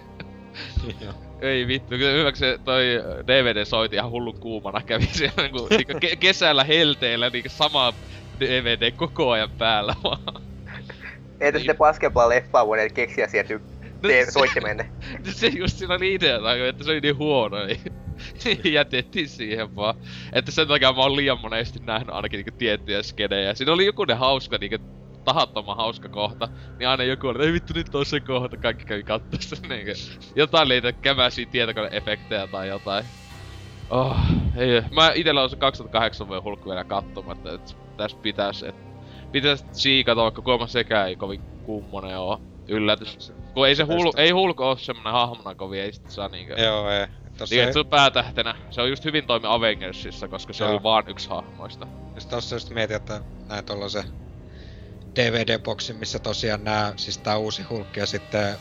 ei 1.42 1.68
vittu, 1.68 1.98
kyllä 1.98 2.12
hyväksi 2.12 2.40
se 2.40 2.60
toi 2.64 2.84
DVD 3.28 3.66
soiti 3.66 3.96
ihan 3.96 4.12
hullun 4.12 4.40
kuumana 4.40 4.82
kävi 4.86 5.06
siellä 5.14 5.44
niinku, 5.44 5.68
niinku 5.70 5.94
ke- 5.94 6.18
kesällä 6.20 6.64
helteellä 6.64 7.30
niinku 7.30 7.50
sama 7.50 7.94
DVD 8.40 8.92
koko 8.92 9.32
ajan 9.32 9.50
päällä 9.58 9.94
vaan. 10.04 10.44
Entä 11.42 11.60
sitten 11.60 11.78
paskempaa 11.78 12.30
leffaa 12.30 12.68
voineet 12.68 12.94
keksiä 12.94 13.28
sieltä 13.28 13.54
No 13.54 14.10
tee 14.10 14.26
se- 14.26 14.32
soittimenne? 14.32 14.92
se 15.40 15.48
just 15.48 15.78
siinä 15.78 15.94
oli 15.94 16.14
idea, 16.14 16.40
tai 16.42 16.68
että 16.68 16.84
se 16.84 16.92
oli 16.92 17.00
niin 17.00 17.18
huono, 17.18 17.58
niin 17.66 18.74
jätettiin 18.74 19.30
siihen 19.30 19.76
vaan. 19.76 19.94
Että 20.34 20.52
sen 20.52 20.68
takia 20.68 20.94
mä 20.94 21.02
oon 21.02 21.16
liian 21.16 21.40
monesti 21.42 21.80
nähnyt 21.86 22.10
ainakin 22.10 22.38
niinku 22.38 22.52
tiettyjä 22.58 23.04
skedejä. 23.04 23.54
Siinä 23.54 23.74
oli 23.74 23.86
joku 23.86 24.06
ne 24.06 24.14
hauska 24.14 24.58
niinku 24.62 24.78
tahattoman 25.24 25.78
hauska 25.78 26.10
kohta, 26.10 26.50
niin 26.80 26.90
aina 26.90 27.04
joku 27.04 27.28
oli, 27.28 27.46
ei 27.46 27.54
vittu 27.54 27.74
nyt 27.76 27.96
on 27.96 28.06
se 28.06 28.20
kohta, 28.20 28.58
kaikki 28.58 28.86
kävi 28.86 29.04
kattossa 29.04 29.56
niinku. 29.70 29.92
Jotain 30.36 30.70
niitä 30.70 30.92
kämäsiä 30.92 31.46
tietokoneefektejä 31.52 32.48
tai 32.48 32.68
jotain. 32.68 33.06
Oh, 33.90 34.18
ei. 34.58 34.82
Mä 34.92 35.12
itellä 35.16 35.44
on 35.44 35.50
se 35.50 35.56
2008 35.56 36.28
vuoden 36.28 36.44
hulkku 36.44 36.70
vielä 36.70 36.84
katsomatta, 36.84 37.54
että 37.54 37.74
tässä 37.98 38.18
pitäis, 38.22 38.64
et, 38.64 38.76
pitäis 39.32 39.66
siikata, 39.72 40.22
vaikka 40.22 40.42
kuulemma 40.42 40.68
sekään 40.68 41.08
ei 41.08 41.16
kovin 41.16 41.42
kummonen 41.66 42.20
oo. 42.20 42.42
Yllätys. 42.68 43.34
Kun 43.54 43.68
ei 43.68 43.76
se 43.76 43.84
hul, 43.84 44.12
ei 44.18 44.32
hulk 44.32 44.60
oo 44.60 44.76
semmonen 44.76 45.14
hahmona 45.14 45.56
kovin, 45.56 45.82
ei 45.82 45.94
sit 45.94 46.10
saa 46.10 46.28
niinkö... 46.28 46.54
Joo, 46.54 46.90
ei. 46.90 47.08
Tossa 47.38 47.56
Niin, 47.56 47.68
ei, 47.68 47.74
se 47.74 47.80
on 47.80 47.88
päätähtenä. 47.88 48.56
Se 48.70 48.82
on 48.82 48.90
just 48.90 49.06
hyvin 49.06 49.26
toimi 49.26 49.46
Avengersissa, 49.50 50.28
koska 50.28 50.54
se 50.54 50.64
Joo. 50.64 50.74
oli 50.74 50.84
vaan 50.84 51.04
yksi 51.08 51.30
hahmoista. 51.30 51.88
just 52.16 52.30
tossa 52.30 52.56
just 52.56 52.70
mietin, 52.70 52.96
että 52.96 53.22
näin 53.50 53.66
tollasen 53.66 54.04
DVD-boksin, 55.16 55.96
missä 55.96 56.20
tosiaan 56.20 56.64
nää, 56.64 56.94
siis 56.96 57.18
tää 57.18 57.38
uusi 57.38 57.64
Hulk 57.64 57.98
ja 57.98 58.06
sitten 58.06 58.58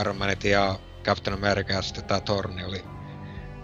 Iron 0.00 0.16
Manit 0.16 0.44
ja 0.44 0.78
Captain 1.04 1.34
America 1.34 1.72
ja 1.72 1.82
sitten 1.82 2.04
tää 2.04 2.20
Thor, 2.20 2.48
niin 2.48 2.66
oli... 2.66 2.84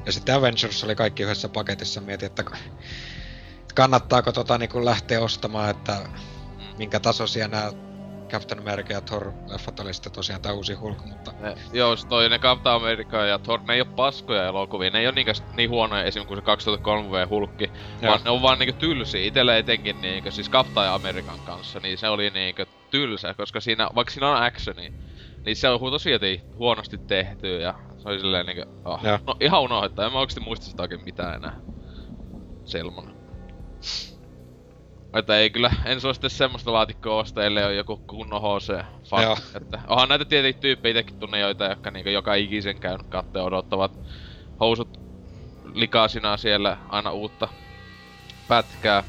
Ja 0.07 0.13
sitten 0.13 0.35
Avengers 0.35 0.85
oli 0.85 0.95
kaikki 0.95 1.23
yhdessä 1.23 1.49
paketissa, 1.49 2.01
mietin, 2.01 2.27
että 2.27 2.45
kannattaako 3.75 4.33
tota 4.33 4.59
niinku 4.59 4.85
lähteä 4.85 5.21
ostamaan, 5.21 5.71
että 5.71 6.09
minkä 6.79 7.01
tasoisia 7.01 7.49
nämä 7.49 7.73
Captain 8.35 8.61
America 8.61 8.93
ja 8.93 9.01
Thor 9.01 9.33
leffat 9.47 9.81
oli 9.81 9.95
sitten 9.95 10.13
tosiaan 10.13 10.43
tää 10.43 10.53
uusi 10.53 10.75
Hulk, 10.75 11.05
mutta 11.05 11.33
Ne, 11.41 11.55
joo, 11.73 11.97
se 11.97 12.09
toi 12.09 12.29
ne 12.29 12.39
Captain 12.39 12.77
America 12.77 13.17
ja 13.17 13.39
Thor, 13.39 13.61
ne 13.69 13.75
ei 13.75 13.81
oo 13.81 13.87
paskoja 13.97 14.45
elokuvia. 14.45 14.91
Ne 14.91 14.99
ei 14.99 15.07
oo 15.07 15.13
niinkäs 15.13 15.43
niin 15.57 15.71
huonoja 15.71 16.05
esim. 16.05 16.27
kuin 16.27 16.39
se 16.39 16.43
2003 16.43 17.09
vuoden 17.09 17.29
hulkki. 17.29 17.65
Joo. 17.65 18.11
Vaan 18.11 18.21
ne 18.25 18.31
on 18.31 18.43
vaan 18.43 18.59
niinku 18.59 18.79
tylsiä. 18.79 19.25
Itelle 19.25 19.59
etenkin 19.59 20.01
niinkö, 20.01 20.31
siis 20.31 20.51
Captain 20.51 20.91
American 20.91 21.41
kanssa, 21.47 21.81
niin 21.81 21.99
se 21.99 22.09
oli 22.09 22.31
niinkö 22.31 22.67
tylsä, 22.91 23.35
koska 23.35 23.61
siinä, 23.61 23.89
vaikka 23.95 24.13
siinä 24.13 24.31
on 24.31 24.43
actioni, 24.43 24.93
niin 25.45 25.57
se 25.57 25.69
on 25.69 25.81
tosi 25.91 26.43
huonosti 26.59 26.99
tehty 26.99 27.61
ja 27.61 27.75
se 27.99 28.09
oli 28.09 28.21
silleen 28.21 28.47
niinkö, 28.47 28.67
oh. 28.85 29.01
No 29.27 29.37
ihan 29.41 29.63
unohdetta, 29.63 30.07
en 30.07 30.13
mä 30.13 30.19
oikeesti 30.19 30.41
muista 30.41 30.67
sitä 30.67 30.83
oikein 30.83 31.05
mitään 31.05 31.35
enää. 31.35 31.61
Selmona. 32.65 33.15
Että 35.15 35.39
ei 35.39 35.51
kyllä, 35.51 35.71
en 35.85 36.01
suosittele 36.01 36.31
semmoista 36.31 36.73
laatikkoa 36.73 37.21
ostaa, 37.21 37.45
ellei 37.45 37.65
ole 37.65 37.75
joku 37.75 37.97
kunnon 38.07 38.43
HC. 38.43 38.85
Joo. 39.23 39.37
Että 39.55 39.81
onhan 39.87 40.09
näitä 40.09 40.25
tietenkin 40.25 40.61
tyyppejä 40.61 40.91
itekin 40.91 41.19
tunne 41.19 41.39
joita, 41.39 41.65
jotka 41.65 41.91
niinku 41.91 42.11
joka 42.11 42.35
ikisen 42.35 42.81
käynyt 42.81 43.07
katteen 43.07 43.45
odottavat 43.45 43.99
housut 44.61 45.01
likaisina 45.75 46.37
siellä 46.37 46.77
aina 46.89 47.13
uutta 47.13 47.49
pätkää. 48.49 49.05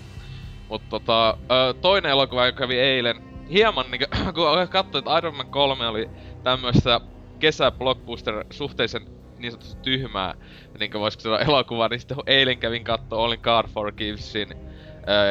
Mut 0.70 0.90
tota, 0.90 1.38
toinen 1.82 2.12
elokuva, 2.12 2.46
joka 2.46 2.60
kävi 2.60 2.80
eilen, 2.80 3.24
hieman 3.52 3.86
niinku, 3.92 4.06
kun 4.36 4.68
katsoin, 4.70 5.00
että 5.00 5.18
Iron 5.18 5.36
Man 5.36 5.52
3 5.52 5.88
oli 5.88 6.10
tämmöistä 6.44 7.02
kesäblockbuster 7.40 8.46
suhteellisen 8.50 9.06
niin 9.38 9.52
sanotusti 9.52 9.82
tyhmää, 9.82 10.34
niin 10.80 10.92
kuin 10.92 11.02
voisiko 11.02 11.22
sanoa 11.22 11.40
elokuva, 11.40 11.88
niin 11.88 12.00
sitten 12.00 12.18
eilen 12.28 12.58
kävin 12.58 12.84
kattoo 12.84 13.24
Olin 13.24 13.40
God 13.44 13.66
Forgivesin, 13.68 14.50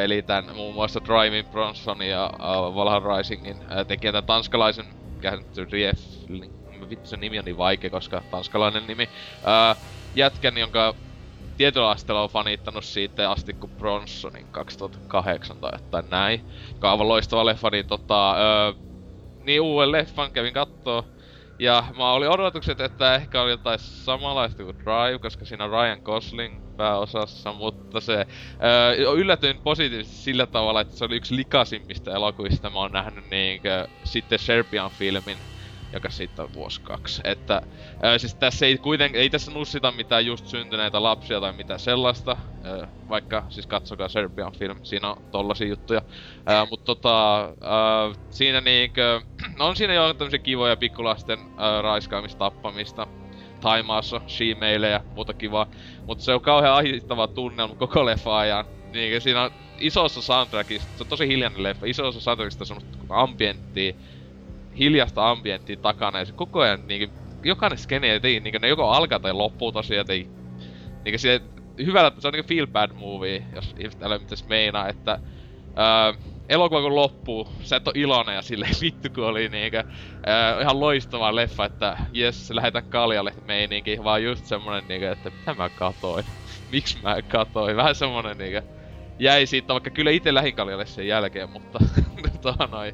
eli 0.05 0.23
tän 0.23 0.45
muun 0.55 0.75
muassa 0.75 1.01
Driving 1.05 1.51
Bronson 1.51 2.03
ja 2.03 2.31
uh, 2.33 2.75
Valhalla 2.75 3.17
Risingin 3.17 3.57
uh, 3.57 3.87
tekijän 3.87 4.15
tän 4.15 4.25
tanskalaisen, 4.25 4.87
mikä 5.15 5.39
Riefling, 5.71 6.53
vittu 6.91 7.09
se 7.09 7.17
nimi 7.17 7.39
on 7.39 7.45
niin 7.45 7.57
vaikea, 7.57 7.91
koska 7.91 8.23
tanskalainen 8.31 8.87
nimi, 8.87 9.09
uh, 9.39 9.83
jätkän, 10.15 10.59
jonka 10.59 10.95
tietyllä 11.57 11.91
asteella 11.91 12.23
on 12.23 12.29
fanittanut 12.29 12.85
siitä 12.85 13.31
asti 13.31 13.53
kuin 13.53 13.73
Bronsonin 13.79 14.47
2008 14.51 15.57
tai 15.57 15.71
jotain 15.73 16.11
näin. 16.11 16.41
Joka 16.73 16.89
on 16.89 16.93
aivan 16.93 17.09
loistava 17.09 17.47
leffa, 17.47 17.71
niin 17.71 17.87
tota, 17.87 18.37
öö, 18.37 18.73
niin 19.45 19.61
uuden 19.61 19.93
leffan 19.93 20.33
kävin 20.33 20.55
kattoo. 20.55 21.05
Ja 21.59 21.85
mä 21.97 22.13
oli 22.13 22.27
odotukset, 22.27 22.81
että 22.81 23.15
ehkä 23.15 23.43
oli 23.43 23.51
jotain 23.51 23.79
samanlaista 23.79 24.65
kuin 24.65 24.79
Drive, 24.79 25.19
koska 25.19 25.45
siinä 25.45 25.65
on 25.65 25.71
Ryan 25.71 26.01
Gosling 26.03 26.63
pääosassa, 26.77 27.53
mutta 27.53 28.01
se 28.01 28.27
öö, 28.65 29.13
yllätyin 29.13 29.61
positiivisesti 29.65 30.17
sillä 30.17 30.47
tavalla, 30.47 30.81
että 30.81 30.97
se 30.97 31.05
oli 31.05 31.17
yksi 31.17 31.37
likaisimmista 31.37 32.15
elokuvista 32.15 32.71
mä 32.71 32.79
oon 32.79 32.93
nähnyt 32.93 33.31
niinkö 33.31 33.89
sitten 34.05 34.39
Serbian 34.39 34.91
filmin 34.91 35.39
joka 35.95 36.11
siitä 36.11 36.43
on 36.43 36.53
vuosi 36.55 36.81
kaksi. 36.83 37.21
Että 37.25 37.63
ää, 38.03 38.19
siis 38.19 38.35
tässä 38.35 38.67
ei 38.67 38.79
kuitenkin, 38.79 39.21
ei 39.21 39.31
tässä 39.31 39.51
nussita 39.53 39.93
mitään 39.93 40.27
just 40.27 40.47
syntyneitä 40.47 41.03
lapsia 41.03 41.41
tai 41.41 41.53
mitään 41.53 41.81
sellaista. 41.81 42.37
Ää, 42.65 42.89
vaikka 43.09 43.47
siis 43.49 43.67
katsokaa 43.67 44.09
Serbian 44.09 44.53
film, 44.59 44.81
siinä 44.83 45.11
on 45.11 45.17
tollasia 45.31 45.67
juttuja. 45.67 46.03
Ää, 46.47 46.67
mut 46.67 46.85
tota, 46.85 47.41
ää, 47.45 48.13
siinä 48.31 48.61
niinkö, 48.61 49.21
on 49.61 49.77
siinä 49.77 49.95
jo 49.95 50.15
tämmösiä 50.15 50.39
kivoja 50.39 50.77
pikkulasten 50.77 51.39
ää, 51.57 51.83
raiskaamista, 51.83 52.39
tappamista. 52.39 53.24
Taimaassa, 53.64 54.20
she 54.27 54.44
ja 54.90 55.00
muuta 55.14 55.35
kivaa. 55.35 55.66
Mutta 56.07 56.24
se 56.24 56.35
on 56.35 56.40
kauhean 56.40 56.74
ahdittava 56.74 57.29
tunnelma 57.29 57.74
koko 57.74 58.07
leffa 58.07 58.38
ajan. 58.38 58.64
Niinkö 58.92 59.20
siinä 59.20 59.42
on 59.42 59.50
isossa 59.81 60.22
soundtrackissa, 60.22 60.88
se 60.96 61.03
on 61.03 61.09
tosi 61.09 61.29
hiljainen 61.29 61.62
leffa, 61.62 61.87
isossa 61.87 62.20
soundtrackissa 62.20 62.62
on 62.62 62.66
semmoista 62.66 62.98
ambienttia, 63.11 63.92
hiljasta 64.79 65.31
ambienttia 65.31 65.77
takana 65.77 66.18
ja 66.18 66.24
se 66.24 66.33
koko 66.33 66.61
ajan 66.61 66.87
niinku, 66.87 67.14
jokainen 67.44 67.79
skene 67.79 68.20
ei 68.22 68.40
niinku, 68.40 68.59
ne 68.62 68.68
joko 68.68 68.90
alkaa 68.90 69.18
tai 69.18 69.33
loppuu 69.33 69.72
tosiaan, 69.72 70.11
ei 70.11 70.27
niinku 71.05 71.18
se 71.18 71.40
hyvällä, 71.79 72.12
se 72.18 72.29
on 72.29 72.33
niinku 72.33 72.48
feel 72.48 72.66
bad 72.66 72.90
movie, 72.94 73.44
jos 73.55 73.74
ihmiset 73.79 74.03
älä 74.03 74.18
mitäs 74.18 74.48
meinaa, 74.48 74.88
että 74.88 75.18
ää, 75.77 76.14
elokuva 76.48 76.80
kun 76.83 76.94
loppuu, 76.94 77.48
sä 77.62 77.76
et 77.76 77.88
oo 77.88 77.92
iloinen 77.96 78.35
ja 78.35 78.42
silleen 78.42 78.74
vittu 78.83 79.09
kun 79.14 79.24
oli 79.24 79.48
niinkö 79.48 79.85
ää, 80.26 80.61
ihan 80.61 80.80
loistava 80.80 81.35
leffa, 81.37 81.64
että 81.64 81.96
jes, 82.12 82.50
lähetän 82.50 82.85
kaljalle 82.88 83.33
meininki, 83.46 83.98
vaan 84.04 84.24
just 84.24 84.44
semmonen 84.44 84.88
niinkö, 84.88 85.12
että 85.12 85.30
mitä 85.30 85.54
mä 85.54 85.70
katoin, 85.70 86.24
miksi 86.72 86.98
mä 87.02 87.22
katoin, 87.22 87.76
vähän 87.76 87.94
semmonen 87.94 88.38
niinkö 88.38 88.62
jäi 89.18 89.46
siitä, 89.46 89.72
vaikka 89.72 89.90
kyllä 89.90 90.11
itse 90.11 90.35
lähin 90.35 90.54
kaljalle 90.54 90.87
sen 90.87 91.07
jälkeen, 91.07 91.50
mutta 91.50 91.78
tota 92.42 92.68
noin. 92.72 92.92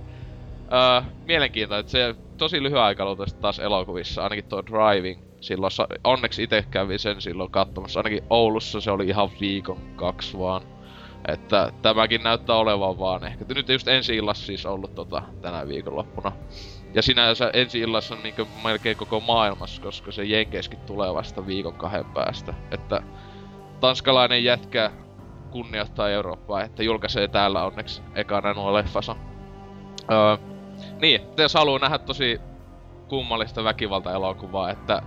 Öö, 0.72 1.10
mielenkiintoinen, 1.24 1.80
että 1.80 1.90
se 1.92 2.14
tosi 2.38 2.62
lyhyen 2.62 2.82
aikaluotoisesti 2.82 3.40
taas 3.40 3.58
elokuvissa, 3.58 4.22
ainakin 4.22 4.44
tuo 4.48 4.62
Driving. 4.66 5.20
Silloin 5.40 5.70
onneksi 6.04 6.42
itse 6.42 6.64
kävin 6.70 6.98
sen 6.98 7.20
silloin 7.20 7.51
katsomassa, 7.51 8.01
ainakin 8.01 8.20
Oulussa 8.30 8.80
se 8.80 8.90
oli 8.90 9.07
ihan 9.07 9.30
viikon 9.40 9.82
kaksi 9.96 10.38
vaan. 10.38 10.80
Että 11.29 11.73
tämäkin 11.83 12.23
näyttää 12.23 12.57
olevan 12.57 12.99
vaan 12.99 13.25
ehkä. 13.25 13.45
Nyt 13.55 13.68
just 13.68 13.89
ensi 13.89 14.16
illassa 14.16 14.47
siis 14.47 14.66
ollut 14.66 14.95
tota, 14.95 15.23
tänä 15.41 15.68
viikonloppuna. 15.68 16.33
Ja 16.95 17.03
sinänsä 17.03 17.51
ensi 17.53 17.81
illassa 17.81 18.14
on 18.14 18.23
niinku 18.23 18.49
melkein 18.64 18.97
koko 18.97 19.21
maailmassa, 19.21 19.83
koska 19.83 20.12
se 20.12 20.25
Jenkeiskin 20.25 20.81
tulee 20.81 21.14
vasta 21.14 21.47
viikon 21.47 21.75
kahden 21.75 22.05
päästä. 22.05 22.55
Että 22.71 23.03
tanskalainen 23.81 24.45
jätkä 24.45 24.91
kunnioittaa 25.51 26.09
Eurooppaa, 26.09 26.62
että 26.62 26.83
julkaisee 26.83 27.29
täällä 27.29 27.64
onneksi 27.64 28.03
ekana 28.14 28.53
nuo 28.53 28.75
leffansa. 28.75 29.16
Öö, 30.11 30.37
niin, 31.01 31.21
jos 31.39 31.55
haluaa 31.55 31.79
nähdä 31.79 31.99
tosi 31.99 32.41
kummallista 33.09 33.64
väkivalta-elokuvaa, 33.64 34.71
että 34.71 35.03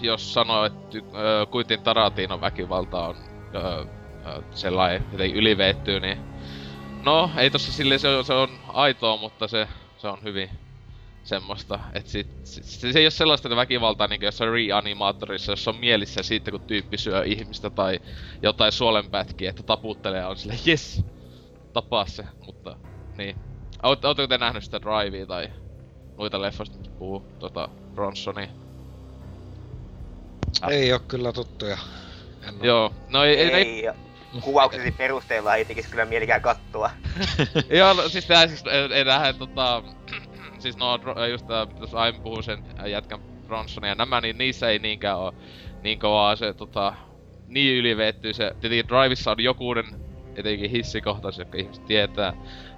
jos 0.00 0.34
sanoo, 0.34 0.64
että 0.64 0.98
öö, 1.14 1.46
Kuitin 1.46 1.82
Taratinon 1.82 2.40
väkivalta 2.40 3.06
on 3.06 3.16
öö, 3.54 3.84
sellainen 4.50 5.04
jotenkin 5.12 5.36
yliveettyy, 5.36 6.00
niin 6.00 6.18
no, 7.04 7.30
ei 7.36 7.50
tossa 7.50 7.72
silleen 7.72 8.00
se 8.00 8.08
on, 8.08 8.24
se 8.24 8.32
on 8.32 8.48
aitoa, 8.68 9.16
mutta 9.16 9.48
se, 9.48 9.68
se 9.98 10.08
on 10.08 10.22
hyvin, 10.22 10.50
semmoista, 11.24 11.80
että 11.92 12.10
sit, 12.10 12.26
sit, 12.44 12.64
se, 12.64 12.92
se 12.92 12.98
ei 12.98 13.04
ole 13.04 13.10
sellaista 13.10 13.56
väkivaltaa 13.56 14.06
niinku 14.06 14.24
jossain 14.24 14.52
reanimaattorissa, 14.52 15.52
jossa 15.52 15.70
on 15.70 15.76
mielissä 15.76 16.22
siitä, 16.22 16.50
kun 16.50 16.60
tyyppi 16.60 16.98
syö 16.98 17.24
ihmistä 17.24 17.70
tai 17.70 18.00
jotain 18.42 18.72
suolenpätkiä, 18.72 19.50
että 19.50 19.62
taputtelee 19.62 20.26
on 20.26 20.36
silleen, 20.36 20.60
yes, 20.66 21.04
tapaa 21.72 22.06
se, 22.06 22.24
mutta 22.46 22.76
niin. 23.16 23.36
Oot, 23.82 24.04
ootteko 24.04 24.26
te 24.26 24.38
nähnyt 24.38 24.64
sitä 24.64 24.80
Drivea 24.80 25.26
tai 25.26 25.50
muita 26.16 26.42
leffoista, 26.42 26.78
mistä 26.78 26.94
puhuu 26.98 27.26
tota 27.38 27.68
Bronsonia? 27.94 28.48
Ah. 30.62 30.70
Ei 30.70 30.92
oo 30.92 30.98
kyllä 30.98 31.32
tuttuja. 31.32 31.78
En 32.48 32.54
Joo, 32.62 32.94
no 33.08 33.24
ei, 33.24 33.36
ei, 33.36 33.50
ei, 33.50 33.86
ei 33.86 33.94
kuvauksesi 34.40 34.92
perusteella 34.92 35.56
ei 35.56 35.64
tekisi 35.64 35.90
kyllä 35.90 36.04
mielikään 36.04 36.42
kattoa. 36.42 36.90
Joo, 37.78 37.92
no, 37.92 38.08
siis 38.08 38.26
tää 38.26 38.46
siis 38.46 38.64
ei, 38.92 39.06
lähde 39.06 39.32
tota... 39.32 39.82
siis 40.62 40.76
no 40.76 40.98
just 41.30 41.46
tää, 41.46 41.66
jos 41.80 41.94
aiemmin 41.94 42.22
puhuu 42.22 42.42
sen 42.42 42.64
jätkän 42.86 43.20
Bronsonia 43.46 43.90
ja 43.90 43.94
nämä, 43.94 44.20
niin 44.20 44.38
niissä 44.38 44.68
ei 44.68 44.78
niinkään 44.78 45.18
oo 45.18 45.32
niin 45.82 45.98
kovaa 45.98 46.36
se 46.36 46.54
tota... 46.54 46.94
Niin 47.48 47.76
ylivetty 47.76 48.32
se, 48.32 48.52
tietenkin 48.60 48.88
Drivissa 48.88 49.30
on 49.30 49.42
jokunen 49.42 49.84
etenkin 50.36 50.70
hissikohtaus, 50.70 51.38
jotka 51.38 51.58
ihmiset 51.58 51.86
tietää, 51.86 52.32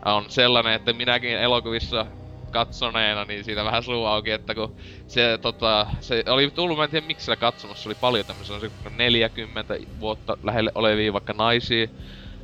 on 0.05 0.25
sellainen, 0.29 0.73
että 0.73 0.93
minäkin 0.93 1.39
elokuvissa 1.39 2.07
katsoneena, 2.51 3.25
niin 3.25 3.45
siitä 3.45 3.65
vähän 3.65 3.83
suu 3.83 4.05
auki, 4.05 4.31
että 4.31 4.55
kun 4.55 4.75
se, 5.07 5.39
tota, 5.43 5.87
se 6.01 6.23
oli 6.27 6.51
tullut, 6.51 6.79
mä 6.79 6.85
en 6.85 6.91
tiedä 6.91 7.07
miksi 7.07 7.25
siellä 7.25 7.37
katsomassa 7.37 7.89
oli 7.89 7.95
paljon 7.95 8.27
tämmöisiä, 8.27 8.61
se 8.61 8.71
40 8.91 9.75
vuotta 10.01 10.37
lähelle 10.43 10.71
olevia 10.75 11.13
vaikka 11.13 11.33
naisia, 11.33 11.87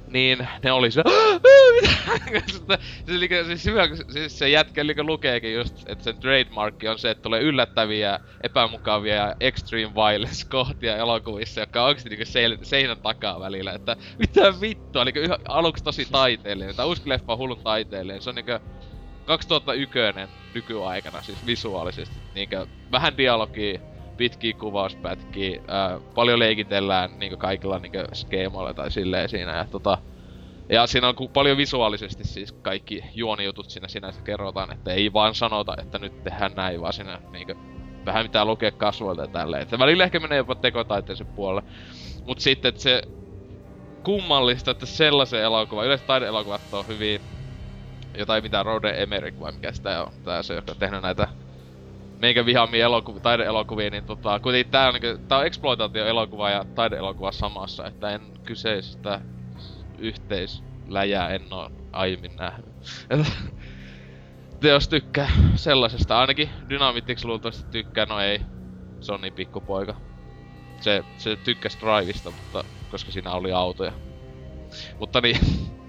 niin 0.07 0.49
ne 0.65 0.73
oli 0.73 0.91
se, 0.93 1.03
se, 3.07 3.19
se, 3.19 3.57
se, 3.57 4.05
se, 4.13 4.29
se 4.29 4.49
jätkä 4.49 4.81
eli 4.81 4.95
lukeekin 5.03 5.55
just, 5.55 5.77
että 5.87 6.05
sen 6.05 6.19
trademarkki 6.19 6.89
on 6.89 6.99
se, 6.99 7.11
että 7.11 7.23
tulee 7.23 7.41
yllättäviä, 7.41 8.19
epämukavia 8.43 9.15
ja 9.15 9.35
extreme 9.41 9.95
violence 9.95 10.45
kohtia 10.51 10.97
elokuvissa, 10.97 11.61
jotka 11.61 11.83
on 11.83 11.87
oikeesti 11.89 12.09
niinku 12.09 12.25
seinän 12.63 13.01
takaa 13.03 13.41
välillä, 13.41 13.73
että 13.73 13.97
mitä 14.19 14.61
vittua, 14.61 15.05
niinku 15.05 15.21
yhä, 15.21 15.37
aluksi 15.49 15.85
tosi 15.85 16.07
taiteellinen, 16.11 16.77
tai 16.77 16.87
uusi 16.87 17.03
leffa 17.05 17.33
on 17.33 17.39
hullun 17.39 17.61
taiteellinen, 17.63 18.23
se 18.23 18.31
on 18.31 18.35
niinku 18.35 18.53
2001 19.25 19.99
nykyaikana 20.55 21.23
siis 21.23 21.47
visuaalisesti. 21.47 22.16
Niinkö 22.35 22.66
vähän 22.93 23.16
dialogia, 23.16 23.81
pitkiä 24.16 24.53
kuvauspätkiä, 24.53 25.61
ää, 25.68 26.01
paljon 26.14 26.39
leikitellään 26.39 27.18
niinkö 27.18 27.37
kaikilla 27.37 27.79
niinkö 27.79 28.05
skeemoilla 28.12 28.75
tai 28.75 28.91
silleen 28.91 29.29
siinä 29.29 29.57
ja 29.57 29.64
tota... 29.64 29.99
Ja 30.68 30.87
siinä 30.87 31.09
on 31.09 31.14
paljon 31.33 31.57
visuaalisesti 31.57 32.25
siis 32.25 32.53
kaikki 32.53 33.05
juonijutut 33.14 33.70
siinä 33.70 33.89
sinänsä 33.89 34.23
kerrotaan, 34.23 34.73
että 34.73 34.93
ei 34.93 35.12
vaan 35.12 35.35
sanota, 35.35 35.75
että 35.81 35.99
nyt 35.99 36.23
tehdään 36.25 36.53
näin, 36.57 36.81
vaan 36.81 36.93
siinä 36.93 37.20
niinkö 37.31 37.55
vähän 38.07 38.25
mitään 38.25 38.47
lukea 38.47 38.70
kasvoilta 38.70 39.23
ja 39.23 39.29
tälleen. 39.29 39.62
Että 39.62 39.79
välillä 39.79 40.05
ehkä 40.05 40.20
menee 40.20 40.39
jopa 40.39 40.55
tekotaiteeseen 40.55 41.31
puolelle. 41.31 41.70
Mut 42.27 42.41
sitten, 42.41 42.68
että 42.68 42.81
se 42.81 43.03
kummallista, 44.05 44.70
että 44.70 44.87
sellaisen 44.87 45.43
elokuvan, 45.43 45.87
yleensä 45.87 46.07
taideelokuvat 46.07 46.61
on 46.73 46.87
hyvin 46.87 47.20
jotain 48.19 48.43
mitä 48.43 48.63
Rode 48.63 49.03
Emmerich 49.03 49.41
vai 49.41 49.53
mikä 49.53 49.73
sitä 49.73 50.05
on, 50.05 50.13
tää 50.25 50.43
se, 50.43 50.55
joka 50.55 50.73
on 50.97 51.03
näitä 51.03 51.29
meikä 52.23 52.47
vihaamia 52.47 52.87
elokuv- 52.87 53.21
taideelokuvia, 53.21 53.91
niin 53.91 54.05
tota, 54.05 54.41
kuitenkin 54.41 54.71
tää 54.71 54.89
on, 54.89 54.95
niinku, 54.95 55.25
tää 55.29 55.39
on 55.39 55.47
exploitaatio-elokuva 55.47 56.51
ja 56.51 56.65
taideelokuva 56.75 57.33
samassa, 57.33 57.87
että 57.87 58.11
en 58.11 58.21
kyseistä 58.45 59.21
yhteisläjää 59.99 61.29
en 61.29 61.43
oo 61.51 61.71
aiemmin 61.93 62.37
nähnyt. 62.37 62.75
jos 64.63 64.89
tykkää 64.89 65.31
sellaisesta, 65.55 66.19
ainakin 66.19 66.51
Dynamitiksi 66.69 67.27
luultavasti 67.27 67.71
tykkää, 67.71 68.07
no 68.07 68.21
ei, 68.21 68.41
se 69.01 69.13
on 69.13 69.21
niin 69.21 69.33
pikkupoika. 69.33 69.95
Se, 70.81 71.05
se 71.17 71.37
tykkäs 71.37 71.79
Drivista, 71.81 72.31
mutta 72.31 72.65
koska 72.91 73.13
siinä 73.13 73.33
oli 73.33 73.53
autoja. 73.53 73.93
Mutta 74.99 75.21
niin, 75.21 75.39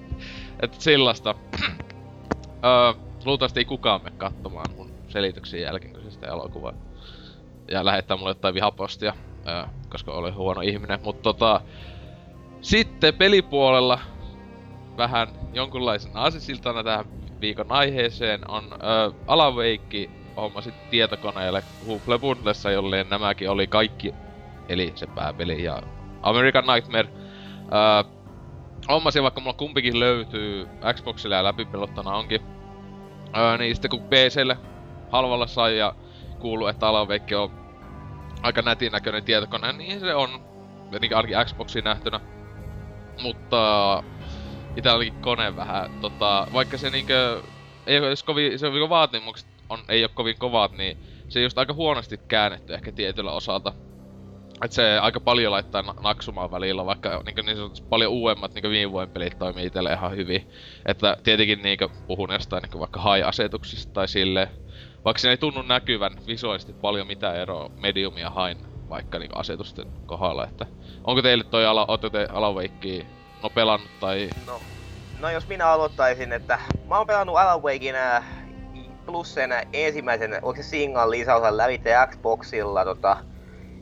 että 0.63 0.77
sellaista. 0.79 1.35
Öö, 2.65 2.93
luultavasti 3.25 3.59
ei 3.59 3.65
kukaan 3.65 4.03
mene 4.03 4.15
katsomaan 4.17 4.75
mun 4.75 4.91
selityksen 5.07 5.61
jälkeen, 5.61 5.93
kun 5.93 6.03
se 6.03 6.11
sitä 6.11 6.27
elokuvaa. 6.27 6.73
Ja 7.71 7.85
lähettää 7.85 8.17
mulle 8.17 8.29
jotain 8.29 8.55
vihapostia, 8.55 9.13
öö, 9.47 9.63
koska 9.89 10.11
olen 10.11 10.35
huono 10.35 10.61
ihminen. 10.61 10.99
Mutta 11.03 11.23
tota, 11.23 11.61
sitten 12.61 13.13
pelipuolella 13.13 13.99
vähän 14.97 15.27
jonkunlaisen 15.53 16.11
aasisiltana 16.15 16.83
tähän 16.83 17.05
viikon 17.41 17.71
aiheeseen 17.71 18.51
on 18.51 18.63
öö, 18.73 19.11
Alaveikki 19.27 20.09
hommasit 20.37 20.89
tietokoneelle 20.89 21.63
Google 21.85 22.19
Bundlessa, 22.19 22.71
jolleen 22.71 23.09
nämäkin 23.09 23.49
oli 23.49 23.67
kaikki, 23.67 24.13
eli 24.69 24.91
se 24.95 25.07
pääpeli 25.07 25.63
ja 25.63 25.81
American 26.21 26.63
Nightmare. 26.73 27.09
Öö, 27.73 28.22
hommasin, 28.89 29.23
vaikka 29.23 29.41
mulla 29.41 29.57
kumpikin 29.57 29.99
löytyy 29.99 30.67
Xboxille 30.93 31.35
ja 31.35 31.43
läpipelottana 31.43 32.15
onkin. 32.15 32.41
Öö, 33.37 33.57
niin 33.57 33.75
sitten 33.75 33.91
kun 33.91 34.03
PClle 34.03 34.57
halvalla 35.11 35.47
sai 35.47 35.77
ja 35.77 35.95
kuuluu, 36.39 36.67
että 36.67 36.87
Alaveikki 36.87 37.35
on 37.35 37.51
aika 38.41 38.61
nätin 38.61 38.91
näköinen 38.91 39.23
tietokone, 39.23 39.73
niin 39.73 39.99
se 39.99 40.15
on. 40.15 40.29
Niin 41.01 41.15
ainakin 41.15 41.37
Xboxin 41.45 41.83
nähtynä. 41.83 42.19
Mutta 43.21 44.03
itellä 44.75 45.05
kone 45.21 45.55
vähän, 45.55 45.99
tota, 46.01 46.47
vaikka 46.53 46.77
se 46.77 46.89
niinkö, 46.89 47.41
ei 47.87 47.99
ole 47.99 48.13
kovin, 48.25 48.59
se 48.59 48.67
on 48.67 48.89
vaatimukset 48.89 49.47
on, 49.69 49.79
ei 49.89 50.03
ole 50.03 50.11
kovin 50.13 50.37
kovat, 50.37 50.71
niin 50.71 50.97
se 51.29 51.41
just 51.41 51.57
aika 51.57 51.73
huonosti 51.73 52.17
käännetty 52.17 52.73
ehkä 52.73 52.91
tietyllä 52.91 53.31
osalta. 53.31 53.73
Et 54.63 54.71
se 54.71 54.99
aika 54.99 55.19
paljon 55.19 55.51
laittaa 55.51 55.83
naksumaan 56.03 56.51
välillä, 56.51 56.85
vaikka 56.85 57.21
niinku 57.25 57.41
niin 57.41 57.57
sanotusti 57.57 57.87
paljon 57.89 58.11
uudemmat 58.11 58.53
niinku 58.53 58.69
viime 58.69 58.91
vuoden 58.91 59.09
pelit 59.09 59.39
toimii 59.39 59.65
itselle 59.65 59.93
ihan 59.93 60.15
hyvin. 60.15 60.47
Että 60.85 61.17
tietenkin 61.23 61.61
niinku 61.61 61.91
puhun 62.07 62.31
jostain 62.31 62.61
niinku 62.61 62.79
vaikka 62.79 63.01
high-asetuksista 63.01 63.93
tai 63.93 64.07
silleen. 64.07 64.47
Vaikka 65.05 65.19
se 65.19 65.29
ei 65.29 65.37
tunnu 65.37 65.61
näkyvän 65.61 66.11
visuaalisesti 66.27 66.73
paljon 66.73 67.07
mitä 67.07 67.33
eroa 67.33 67.69
medium 67.75 68.17
ja 68.17 68.29
hain 68.29 68.57
vaikka 68.89 69.19
niinku 69.19 69.39
asetusten 69.39 69.85
kohdalla, 70.05 70.47
että 70.47 70.65
onko 71.03 71.21
teille 71.21 71.43
toi 71.43 71.65
ala, 71.65 71.85
ootte 71.87 72.09
te 72.09 72.27
no 73.43 73.49
pelannut 73.49 73.89
tai... 73.99 74.29
No, 74.47 74.59
no 75.19 75.29
jos 75.29 75.47
minä 75.47 75.67
aloittaisin, 75.67 76.33
että 76.33 76.59
mä 76.89 76.97
oon 76.97 77.07
pelannut 77.07 77.37
Alan 77.37 77.63
Wakein 77.63 77.95
plus 79.05 79.33
sen 79.33 79.51
ensimmäisen, 79.73 80.33
onko 80.33 80.55
se 80.55 80.63
single 80.63 81.09
lisäosan 81.09 81.57
lävitse 81.57 81.93
Xboxilla 82.11 82.85
tota, 82.85 83.17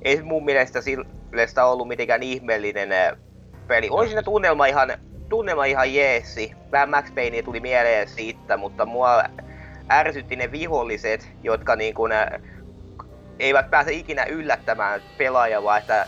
ei 0.02 0.22
mun 0.22 0.45
mielestä 0.45 0.82
sillä 0.82 1.66
ollut 1.66 1.88
mitenkään 1.88 2.24
ihmeellinen 2.24 2.91
eh, 2.91 3.12
peli. 3.68 3.89
Oli 3.89 4.08
siinä 4.08 4.24
tunnelma 4.24 4.66
ihan, 4.66 4.93
tunnelma 5.30 5.66
ihan 5.66 5.93
jeesi. 5.93 6.52
Vähän 6.72 6.89
Max 6.89 7.16
Payne 7.16 7.41
tuli 7.41 7.60
mieleen 7.60 8.08
siitä, 8.08 8.58
mutta 8.58 8.86
mua 8.86 9.24
ärsytti 9.91 10.36
ne 10.36 10.52
viholliset, 10.52 11.30
jotka 11.43 11.76
niin 11.76 11.93
kuin, 11.93 12.12
eivät 13.39 13.70
pääse 13.70 13.91
ikinä 13.91 14.24
yllättämään 14.24 15.02
pelaajaa, 15.18 15.64
vaan 15.64 15.80
että 15.80 16.08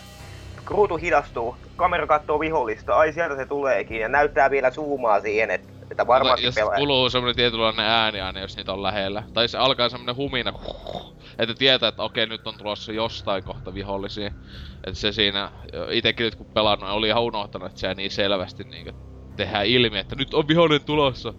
ruutu 0.68 0.98
hidastuu, 0.98 1.56
kamera 1.76 2.08
katsoo 2.08 2.40
vihollista, 2.40 2.96
ai 2.96 3.14
sieltä 3.14 3.36
se 3.36 3.46
tuleekin, 3.46 4.00
ja 4.00 4.08
näyttää 4.10 4.52
vielä 4.52 4.72
zoomaa 4.72 5.22
siihen, 5.22 5.52
että 5.52 5.74
että 5.94 6.08
varmasti 6.08 6.46
jos 6.46 6.56
pelaaja... 6.56 6.80
kuluu 6.80 7.10
semmonen 7.10 7.36
tietynlainen 7.36 7.86
ääni 7.86 8.22
aina, 8.22 8.40
jos 8.40 8.58
niitä 8.58 8.74
on 8.74 8.84
lähellä. 8.84 9.24
Tai 9.34 9.48
se 9.48 9.58
alkaa 9.58 9.90
semmonen 9.90 10.16
humina, 10.16 10.54
että 11.40 11.56
tietää, 11.56 11.90
että 11.90 12.04
okei, 12.04 12.26
nyt 12.26 12.48
on 12.48 12.58
tulossa 12.58 12.92
jostain 12.92 13.44
kohta 13.44 13.74
vihollisia. 13.74 14.32
Että 14.88 15.00
se 15.00 15.12
siinä, 15.12 15.52
itekin 15.92 16.24
nyt 16.24 16.36
kun 16.36 16.46
pelannut, 16.46 16.90
oli 16.90 17.08
ihan 17.08 17.24
unohtanut, 17.24 17.68
että 17.68 17.80
se 17.80 17.94
niin 17.94 18.12
selvästi 18.12 18.64
niin 18.64 18.94
tehdään 19.36 19.66
ilmi, 19.66 20.00
että 20.00 20.16
nyt 20.16 20.34
on 20.34 20.48
vihollinen 20.48 20.86
tulossa. 20.86 21.34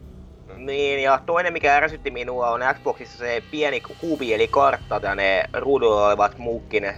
Niin, 0.56 1.02
ja 1.02 1.20
toinen 1.26 1.52
mikä 1.52 1.76
ärsytti 1.76 2.10
minua 2.10 2.50
on 2.50 2.60
Xboxissa 2.74 3.18
se 3.18 3.42
pieni 3.50 3.80
kubi 4.00 4.34
eli 4.34 4.48
kartta, 4.48 5.00
ja 5.02 5.14
ne 5.14 5.44
ruudulla 5.52 6.06
olevat 6.06 6.38
muukkine 6.38 6.94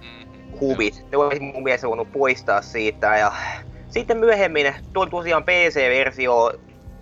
mm, 0.00 0.58
hubit. 0.60 1.06
Ne 1.12 1.18
olisi 1.18 1.40
mun 1.40 1.62
mielestä 1.62 1.88
voinut 1.88 2.12
poistaa 2.12 2.62
siitä, 2.62 3.16
ja 3.16 3.32
sitten 3.88 4.16
myöhemmin 4.16 4.74
tuli 4.92 5.10
tosiaan 5.10 5.44
PC-versio 5.44 6.52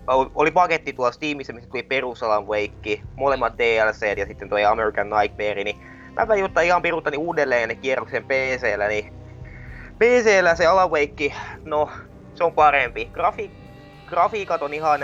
oli 0.07 0.51
paketti 0.51 0.93
tuolla 0.93 1.11
Steamissa, 1.11 1.53
missä 1.53 1.69
tuli 1.69 1.83
perusalan 1.83 2.47
Wake, 2.47 3.01
molemmat 3.15 3.57
DLC 3.57 4.17
ja 4.17 4.25
sitten 4.25 4.49
tuo 4.49 4.57
American 4.67 5.09
Nightmare, 5.09 5.63
niin 5.63 5.81
mä 6.15 6.27
välin 6.27 6.43
ottaa 6.43 6.63
ihan 6.63 6.81
piruttani 6.81 7.17
uudelleen 7.17 7.69
ne 7.69 7.75
kierroksen 7.75 8.23
PCllä, 8.23 8.87
niin 8.87 9.13
PCllä 9.99 10.55
se 10.55 10.65
Alan 10.65 10.91
Wake, 10.91 11.33
no 11.65 11.89
se 12.35 12.43
on 12.43 12.53
parempi. 12.53 13.11
Grafi- 13.13 13.51
grafiikat 14.05 14.61
on 14.61 14.73
ihan, 14.73 14.99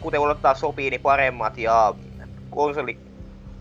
kuten 0.00 0.20
odottaa 0.20 0.54
sopii, 0.54 0.90
niin 0.90 1.00
paremmat 1.00 1.58
ja 1.58 1.94
konsoli, 2.50 2.98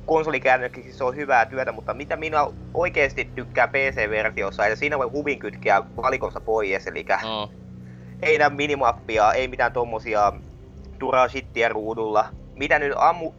konsolikäännöksissä 0.06 0.98
se 0.98 1.04
on 1.04 1.16
hyvää 1.16 1.46
työtä, 1.46 1.72
mutta 1.72 1.94
mitä 1.94 2.16
minä 2.16 2.48
oikeasti 2.74 3.32
tykkään 3.36 3.70
PC-versiossa, 3.70 4.66
että 4.66 4.76
siinä 4.76 4.98
voi 4.98 5.10
huvin 5.10 5.40
kytkeä 5.40 5.84
valikossa 5.98 6.40
pois, 6.40 6.88
eli 6.88 7.06
no. 7.24 7.52
ei 8.22 8.38
näy 8.38 8.50
minimappia, 8.50 9.34
ei 9.34 9.48
mitään 9.48 9.72
tommosia 9.72 10.34
turaa 11.00 11.28
shittiä 11.28 11.70
ruudulla. 11.70 12.26
Mitä 12.56 12.80
nyt 12.80 12.94
ammu, 12.98 13.34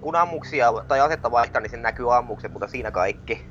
kun 0.00 0.16
ammuksia 0.16 0.72
tai 0.88 1.00
asetta 1.00 1.30
vaihtaa, 1.30 1.60
niin 1.60 1.70
sen 1.70 1.82
näkyy 1.82 2.16
ammukset, 2.16 2.52
mutta 2.52 2.68
siinä 2.68 2.90
kaikki. 2.90 3.46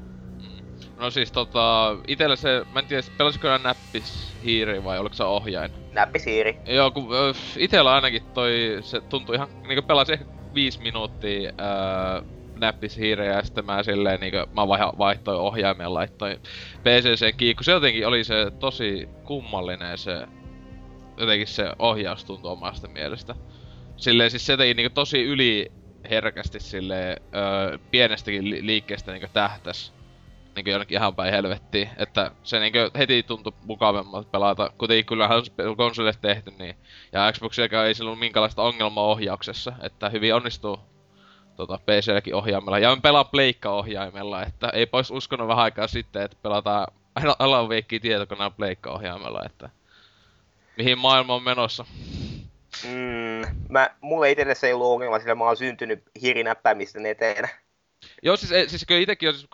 No 0.97 1.09
siis 1.09 1.31
tota, 1.31 1.95
itellä 2.07 2.35
se, 2.35 2.65
mä 2.73 2.79
en 2.79 2.85
tiedä, 2.85 3.03
pelasiko 3.17 3.47
nää 3.47 3.57
näppis 3.57 4.33
hiiri 4.43 4.83
vai 4.83 4.99
oliko 4.99 5.15
se 5.15 5.23
ohjain? 5.23 5.71
Näppisiiri. 5.91 6.57
Joo, 6.65 6.91
kun 6.91 7.09
itellä 7.57 7.93
ainakin 7.93 8.25
toi, 8.33 8.77
se 8.81 9.01
tuntui 9.01 9.35
ihan, 9.35 9.47
niinku 9.67 9.87
pelasin 9.87 10.13
ehkä 10.13 10.25
viisi 10.53 10.81
minuuttia 10.81 11.51
öö, 11.59 12.21
näppis 12.59 12.97
hiirejä 12.97 13.33
ja 13.33 13.43
sitten 13.43 13.65
mä 13.65 13.83
silleen 13.83 14.19
niinku, 14.19 14.37
mä 14.37 14.67
vaihtoin 14.97 15.39
ohjaimen 15.39 15.93
laittoin 15.93 16.37
PCC 16.83 17.37
kiinni, 17.37 17.55
kun 17.55 17.63
se 17.63 17.71
jotenkin 17.71 18.07
oli 18.07 18.23
se 18.23 18.51
tosi 18.59 19.09
kummallinen 19.23 19.97
se, 19.97 20.27
jotenkin 21.19 21.47
se 21.47 21.71
ohjaus 21.79 22.25
tuntui 22.25 22.51
omasta 22.51 22.87
mielestä. 22.87 23.35
Silleen 23.97 24.31
siis 24.31 24.45
se 24.45 24.53
jotenkin 24.53 24.77
niinku 24.77 24.93
tosi 24.93 25.23
yli 25.23 25.71
herkästi 26.09 26.59
silleen 26.59 27.21
öö, 27.35 27.77
pienestäkin 27.91 28.49
li- 28.49 28.65
liikkeestä 28.65 29.11
niinku 29.11 29.27
tähtäs 29.33 29.93
niinku 30.55 30.69
jonnekin 30.69 30.97
ihan 30.97 31.15
päin 31.15 31.33
helvettiin. 31.33 31.89
Että 31.97 32.31
se 32.43 32.59
niinku 32.59 32.77
heti 32.97 33.23
tuntui 33.23 33.53
mukavammalta 33.63 34.29
pelata. 34.31 34.71
Kuitenkin 34.77 35.05
kyllähän 35.05 35.37
on 35.67 35.77
konsolille 35.77 36.13
tehty 36.21 36.51
niin. 36.59 36.75
Ja 37.11 37.31
Xboxillakaan 37.31 37.87
ei 37.87 37.93
sillä 37.93 38.07
ollut 38.07 38.19
minkäänlaista 38.19 38.61
ongelmaa 38.61 39.03
ohjauksessa. 39.03 39.73
Että 39.81 40.09
hyvin 40.09 40.35
onnistuu 40.35 40.79
tota, 41.55 41.77
PClläkin 41.77 42.35
ohjaimella. 42.35 42.79
Ja 42.79 42.95
mä 42.95 43.01
pelaan 43.01 43.27
pleikka-ohjaimella, 43.27 44.43
että 44.43 44.69
ei 44.69 44.85
pois 44.85 45.11
uskonut 45.11 45.47
vähän 45.47 45.63
aikaa 45.63 45.87
sitten, 45.87 46.21
että 46.21 46.37
pelataan 46.43 46.87
Alan 47.39 47.69
Wakea 47.69 47.99
tietokoneen 47.99 48.53
pleikka-ohjaimella, 48.53 49.41
että 49.45 49.69
mihin 50.79 50.97
maailma 50.97 51.35
on 51.35 51.43
menossa. 51.43 51.85
Mm, 52.83 53.45
mä, 53.69 53.89
mulle 54.01 54.31
itselle 54.31 54.55
se 54.55 54.67
ei 54.67 54.73
ollut 54.73 54.87
ongelma, 54.87 55.19
sillä 55.19 55.35
mä 55.35 55.43
oon 55.43 55.57
syntynyt 55.57 56.03
hiirinäppäimisten 56.21 57.05
eteen. 57.05 57.49
Joo, 58.23 58.37
siis, 58.37 58.51
ei, 58.51 58.69
siis 58.69 58.85
kyllä 58.87 59.01
itekin 59.01 59.29
on 59.29 59.35
siis, 59.35 59.49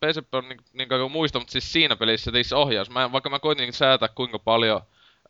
PSP 0.00 0.34
on 0.34 0.48
niin, 0.48 0.58
niin 0.72 0.88
kuin 0.88 1.12
muista, 1.12 1.38
mutta 1.38 1.52
siis 1.52 1.72
siinä 1.72 1.96
pelissä 1.96 2.30
se 2.42 2.56
ohjaus. 2.56 2.90
Mä, 2.90 3.12
vaikka 3.12 3.30
mä 3.30 3.38
koitin 3.38 3.72
säätää 3.72 4.08
kuinka 4.08 4.38
paljon 4.38 4.80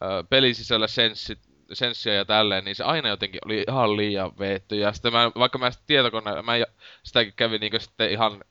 ö, 0.02 0.24
pelin 0.30 0.54
sisällä 0.54 0.86
senssit, 0.86 1.38
senssiä 1.72 2.14
ja 2.14 2.24
tälleen, 2.24 2.64
niin 2.64 2.76
se 2.76 2.84
aina 2.84 3.08
jotenkin 3.08 3.40
oli 3.46 3.64
ihan 3.68 3.96
liian 3.96 4.38
veetty. 4.38 4.76
Ja 4.76 4.92
sitten 4.92 5.12
mä, 5.12 5.30
vaikka 5.38 5.58
mä 5.58 5.70
sitten 5.70 5.86
tietokoneella, 5.86 6.42
mä 6.42 6.52
sitäkin 7.02 7.32
kävin 7.36 7.60
niin 7.60 7.80
sitten 7.80 8.10
ihan 8.10 8.44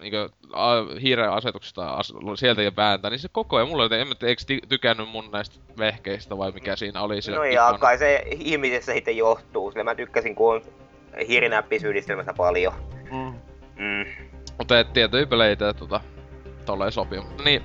niin 0.00 0.12
hiireen 1.02 1.30
asetuksesta 1.30 1.90
as, 1.90 2.12
sieltäkin 2.34 2.76
vääntää, 2.76 3.10
niin 3.10 3.18
se 3.18 3.28
koko 3.32 3.56
ajan 3.56 3.68
mulla 3.68 3.84
oli, 3.84 4.00
en 4.00 4.08
mä 4.08 4.14
eikö 4.22 4.42
ty- 4.42 4.66
tykännyt 4.68 5.08
mun 5.08 5.28
näistä 5.32 5.56
vehkeistä 5.78 6.38
vai 6.38 6.52
mikä 6.52 6.76
siinä 6.76 7.02
oli 7.02 7.22
se 7.22 7.32
No 7.32 7.44
ja 7.44 7.76
kai 7.80 7.98
se 7.98 8.24
ihmisessä 8.30 8.92
sitten 8.92 9.16
johtuu, 9.16 9.70
sillä 9.70 9.84
mä 9.84 9.94
tykkäsin 9.94 10.34
kun 10.34 10.54
on 10.54 10.62
hiirinäppisyhdistelmässä 11.28 12.34
paljon. 12.36 12.72
Mm. 13.10 13.34
Mm. 13.76 14.06
Mutta 14.58 14.80
et 14.80 14.92
tiettyjä 14.92 15.26
peleitä 15.26 15.74
tota, 15.74 16.00
tolleen 16.66 16.92
sopii. 16.92 17.20
Mutta 17.20 17.42
niin, 17.42 17.62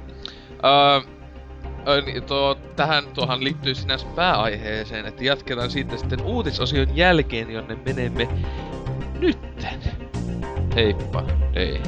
öö, 1.86 2.02
niin 2.06 2.24
tuo, 2.24 2.56
tähän 2.76 3.04
tuohan 3.14 3.44
liittyy 3.44 3.76
sinänsä 3.76 4.08
pääaiheeseen, 4.16 5.06
että 5.06 5.24
jatketaan 5.24 5.72
siitä 5.72 5.98
sitten 5.98 6.22
uutisosion 6.22 6.98
jälkeen, 6.98 7.52
jonne 7.52 7.78
menemme 7.86 8.28
nytten. 9.20 9.80
Heippa, 10.76 11.24
hei. 11.56 11.82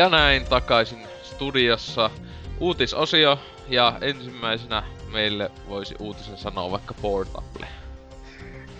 Ja 0.00 0.08
näin 0.08 0.44
takaisin 0.44 1.06
studiossa 1.22 2.10
uutisosio, 2.60 3.38
ja 3.68 3.92
ensimmäisenä 4.00 4.82
meille 5.12 5.50
voisi 5.68 5.94
uutisen 5.98 6.36
sanoa 6.36 6.70
vaikka 6.70 6.94
Portable. 7.02 7.66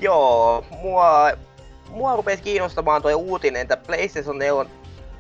Joo, 0.01 0.65
mua, 0.71 1.31
mua 1.89 2.17
rupesi 2.17 2.43
kiinnostamaan 2.43 3.03
tuo 3.03 3.11
uutinen, 3.11 3.63
että 3.63 3.77
PlayStation 3.77 4.39
4 4.39 4.71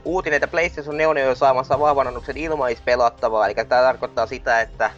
uutinen, 0.05 0.37
että 0.37 0.49
PlayStation 0.49 0.97
4 0.97 1.31
on 1.31 1.37
saamassa 1.37 1.79
vahvan 1.81 2.07
annoksen 2.07 2.37
ilmaispelattavaa, 2.37 3.47
eli 3.47 3.55
tämä 3.55 3.83
tarkoittaa 3.83 4.27
sitä, 4.27 4.61
että 4.61 4.91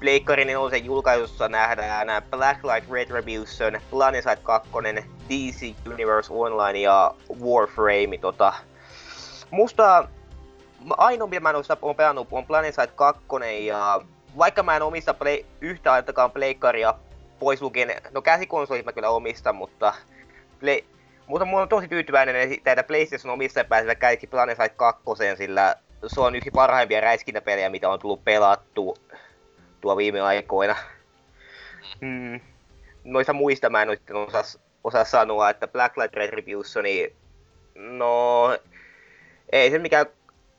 Pleikkarin 0.00 0.46
nelosen 0.46 0.84
julkaisussa 0.84 1.48
nähdään 1.48 2.22
Blacklight 2.30 2.90
Retribution, 2.90 3.80
Planeside 3.90 4.36
2, 4.36 4.70
DC 5.28 5.74
Universe 5.92 6.32
Online 6.32 6.80
ja 6.80 7.14
Warframe. 7.44 8.18
Tota. 8.20 8.52
Musta 9.50 10.08
ainoa, 10.96 11.28
mitä 11.28 11.40
mä 11.40 11.50
en 11.50 11.56
ole 11.56 11.64
on 11.82 11.96
pelannut, 11.96 12.28
on 12.30 12.46
Planeside 12.46 12.86
2, 12.86 13.22
ja 13.66 14.00
vaikka 14.38 14.62
mä 14.62 14.76
en 14.76 14.82
omista 14.82 15.14
play, 15.14 15.44
yhtä 15.60 15.92
aittakaan 15.92 16.30
pleikkaria 16.30 16.94
pois 17.38 17.62
lukien, 17.62 18.02
no 18.10 18.22
käsikonsolit 18.22 18.84
mä 18.84 18.92
kyllä 18.92 19.10
omistan, 19.10 19.56
mutta 19.56 19.94
play, 20.60 20.80
mutta 21.26 21.44
mä 21.44 21.52
oon 21.52 21.68
tosi 21.68 21.88
tyytyväinen, 21.88 22.36
että 22.36 22.82
PlayStation 22.82 23.32
omistajat 23.32 23.68
pääsevät 23.68 23.98
kaikki 23.98 24.26
Planeside 24.26 24.68
2, 24.68 25.02
sillä 25.36 25.76
se 26.06 26.20
on 26.20 26.34
yksi 26.34 26.50
parhaimpia 26.50 27.00
räiskintäpelejä, 27.00 27.70
mitä 27.70 27.90
on 27.90 27.98
tullut 27.98 28.24
pelattu 28.24 28.98
tuo 29.80 29.96
viime 29.96 30.20
aikoina. 30.20 30.76
Mm. 32.00 32.40
Noista 33.04 33.32
muista 33.32 33.70
mä 33.70 33.82
en 33.82 33.88
nyt 33.88 34.02
osaa, 34.10 34.42
osaa 34.84 35.04
sanoa, 35.04 35.50
että 35.50 35.68
Blacklight 35.68 36.14
Retributioni, 36.14 37.12
no 37.74 38.58
ei 39.52 39.70
se 39.70 39.78
mikään, 39.78 40.06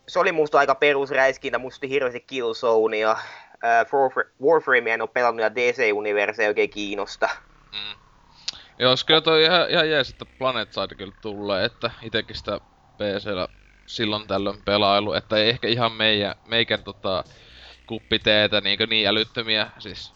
se 0.09 0.19
oli 0.19 0.31
musta 0.31 0.59
aika 0.59 0.75
perusräiskintä, 0.75 1.59
musta 1.59 1.87
hirveästi 1.87 2.19
Killzone 2.19 2.97
ja 2.97 3.11
äh, 3.11 3.85
Warframe 4.43 4.93
en 4.93 5.01
ole 5.01 5.09
pelannut 5.13 5.41
ja 5.41 5.55
DC-universe 5.55 6.43
ei 6.43 6.47
oikein 6.47 6.69
kiinnosta. 6.69 7.29
Mm. 7.71 7.99
Joo, 8.79 8.95
kyllä 9.05 9.21
toi 9.21 9.43
ihan, 9.43 9.69
ihan 9.69 9.89
jees, 9.89 10.09
että 10.09 10.25
Planet 10.25 10.73
Side 10.73 10.95
kyllä 10.95 11.13
tulee, 11.21 11.65
että 11.65 11.91
itekin 12.01 12.35
sitä 12.35 12.59
PCllä 12.97 13.47
silloin 13.85 14.27
tällöin 14.27 14.61
pelailu, 14.65 15.13
että 15.13 15.37
ei 15.37 15.49
ehkä 15.49 15.67
ihan 15.67 15.91
meidän, 15.91 16.35
meikän 16.47 16.83
tota, 16.83 17.23
kuppiteetä 17.87 18.61
niin, 18.61 18.79
niin 18.89 19.07
älyttömiä, 19.07 19.69
siis 19.79 20.13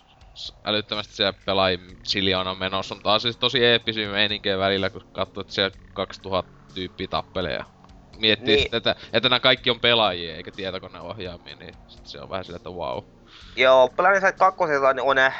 älyttömästi 0.64 1.16
siellä 1.16 1.34
pelaajia 1.46 1.80
siljoona 2.04 2.56
menossa, 2.56 2.96
mutta 2.96 3.14
on 3.14 3.20
siis 3.20 3.38
tosi 3.38 3.66
eeppisiä 3.66 4.10
meininkejä 4.10 4.58
välillä, 4.58 4.90
kun 4.90 5.02
katsoo, 5.12 5.42
että 5.42 5.54
siellä 5.54 5.78
2000 5.94 6.52
tyyppiä 6.74 7.08
tappelee 7.08 7.54
ja 7.54 7.73
miettii 8.18 8.46
Niin. 8.46 8.56
niin. 8.56 8.62
sitten, 8.62 8.78
että, 8.78 8.96
että 9.14 9.30
nämä 9.30 9.40
kaikki 9.40 9.70
on 9.70 9.80
pelaajia 9.80 10.36
eikä 10.36 10.52
tietokoneohjaamia, 10.52 11.56
niin 11.56 11.74
sit 11.88 12.08
se 12.08 12.22
on 12.22 12.30
vähän 12.30 12.46
sillä, 12.46 12.58
että 12.58 12.70
wow. 12.70 13.04
Joo, 13.56 13.90
Planet 13.96 14.36
2 14.38 14.64
on 15.02 15.18
äh, 15.18 15.36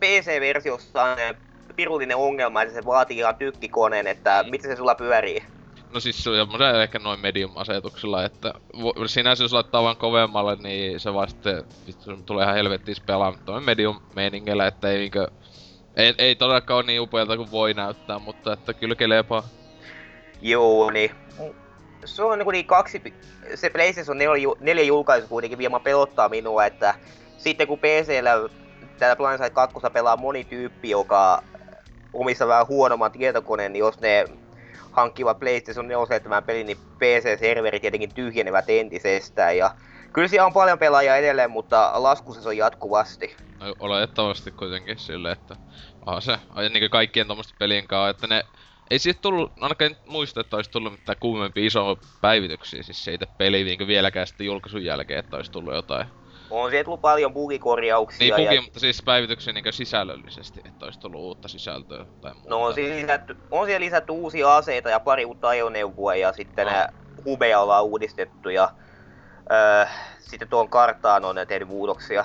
PC-versiossa 0.00 1.12
äh, 1.12 1.34
pirullinen 1.76 2.16
ongelma, 2.16 2.62
että 2.62 2.74
se 2.74 2.84
vaatii 2.84 3.18
ihan 3.18 3.36
tykkikoneen, 3.36 4.06
että 4.06 4.44
miten 4.50 4.70
se 4.70 4.76
sulla 4.76 4.94
pyörii. 4.94 5.42
No 5.94 6.00
siis 6.00 6.24
semmoisen 6.24 6.82
ehkä 6.82 6.98
noin 6.98 7.20
medium-asetuksella, 7.20 8.24
että 8.24 8.54
sinänsä 9.06 9.44
jos 9.44 9.52
laittaa 9.52 9.82
vaan 9.82 9.96
kovemmalle, 9.96 10.56
niin 10.56 11.00
se 11.00 11.14
vaan 11.14 11.28
sitten 11.28 11.64
vittu, 11.86 12.16
tulee 12.16 12.44
ihan 12.44 12.54
helvettis 12.54 13.00
pelaa 13.00 13.34
noin 13.46 13.64
medium 13.64 14.00
meiningellä, 14.14 14.66
että 14.66 14.90
ei 14.90 14.98
niinkö... 14.98 15.28
Ei, 15.96 16.14
ei 16.18 16.34
todellakaan 16.34 16.76
ole 16.76 16.86
niin 16.86 17.00
upealta 17.00 17.36
kuin 17.36 17.50
voi 17.50 17.74
näyttää, 17.74 18.18
mutta 18.18 18.52
että 18.52 18.74
kyllä 18.74 18.94
kelepaa. 18.94 19.42
Joo, 20.42 20.90
niin 20.90 21.10
se 22.04 22.22
on 22.22 22.38
niin 22.38 22.66
kaksi, 22.66 23.02
se 23.54 23.70
PlayStation 23.70 24.18
4, 24.18 24.48
4 24.60 24.84
julkaisu 24.84 25.28
kuitenkin 25.28 25.58
vielä 25.58 25.80
pelottaa 25.80 26.28
minua, 26.28 26.64
että 26.66 26.94
sitten 27.38 27.66
kun 27.66 27.78
PCllä 27.78 28.30
täällä 28.98 29.16
Blindside 29.16 29.50
2 29.50 29.76
pelaa 29.92 30.16
moni 30.16 30.44
tyyppi, 30.44 30.90
joka 30.90 31.42
omissa 32.12 32.46
vähän 32.46 32.66
huonomman 32.66 33.12
tietokoneen, 33.12 33.72
niin 33.72 33.80
jos 33.80 34.00
ne 34.00 34.24
hankkivat 34.92 35.38
PlayStation 35.38 35.88
4 35.88 36.20
tämän 36.20 36.44
pelin, 36.44 36.66
niin 36.66 36.78
PC-serverit 36.78 37.80
tietenkin 37.80 38.14
tyhjenevät 38.14 38.64
entisestään. 38.68 39.56
Ja 39.56 39.70
kyllä 40.12 40.28
siellä 40.28 40.46
on 40.46 40.52
paljon 40.52 40.78
pelaajia 40.78 41.16
edelleen, 41.16 41.50
mutta 41.50 41.92
laskussa 41.94 42.42
se 42.42 42.48
on 42.48 42.56
jatkuvasti. 42.56 43.36
Olettavasti 43.80 44.50
kuitenkin 44.50 44.98
sille, 44.98 45.32
että 45.32 45.56
aha 46.06 46.20
se, 46.20 46.38
niin 46.56 46.72
kuin 46.72 46.90
kaikkien 46.90 47.26
tuommoisten 47.26 47.56
pelien 47.58 47.88
kanssa, 47.88 48.10
että 48.10 48.26
ne 48.26 48.42
ei 48.92 48.98
siitä 48.98 49.20
tullut, 49.22 49.52
ainakaan 49.60 49.96
muista, 50.06 50.40
että 50.40 50.56
olisi 50.56 50.70
tullut 50.70 50.92
mitään 50.92 51.18
kuumempia 51.20 51.66
isoja 51.66 51.96
päivityksiä 52.20 52.82
siis 52.82 53.04
siitä 53.04 53.26
peliä 53.38 53.64
niin 53.64 53.86
vieläkään 53.86 54.26
sitten 54.26 54.46
julkaisun 54.46 54.84
jälkeen, 54.84 55.18
että 55.18 55.36
olisi 55.36 55.52
tullut 55.52 55.74
jotain. 55.74 56.06
On 56.50 56.70
siellä 56.70 56.84
tullut 56.84 57.00
paljon 57.00 57.32
bugikorjauksia. 57.32 58.36
Niin 58.36 58.46
bugi, 58.46 58.54
ja... 58.54 58.62
mutta 58.62 58.80
siis 58.80 59.02
päivityksiä 59.02 59.52
niin 59.52 59.72
sisällöllisesti, 59.72 60.60
että 60.64 60.84
olisi 60.84 61.00
tullut 61.00 61.20
uutta 61.20 61.48
sisältöä 61.48 62.06
tai 62.20 62.34
muuta. 62.34 62.50
No 62.50 62.62
on 62.62 62.74
siellä, 62.74 62.96
lisätty, 62.96 63.36
on 63.50 63.66
siellä 63.66 63.84
lisätty 63.84 64.12
uusia 64.12 64.56
aseita 64.56 64.90
ja 64.90 65.00
pari 65.00 65.24
uutta 65.24 65.48
ajoneuvoa 65.48 66.14
ja 66.14 66.32
sitten 66.32 66.66
no. 66.66 66.72
nämä 66.72 66.88
hubeja 67.24 67.60
ollaan 67.60 67.84
uudistettu 67.84 68.48
ja 68.48 68.70
öö, 69.52 69.86
sitten 70.18 70.48
tuon 70.48 70.68
karttaan 70.68 71.24
on 71.24 71.36
tehnyt 71.48 71.68
muutoksia. 71.68 72.24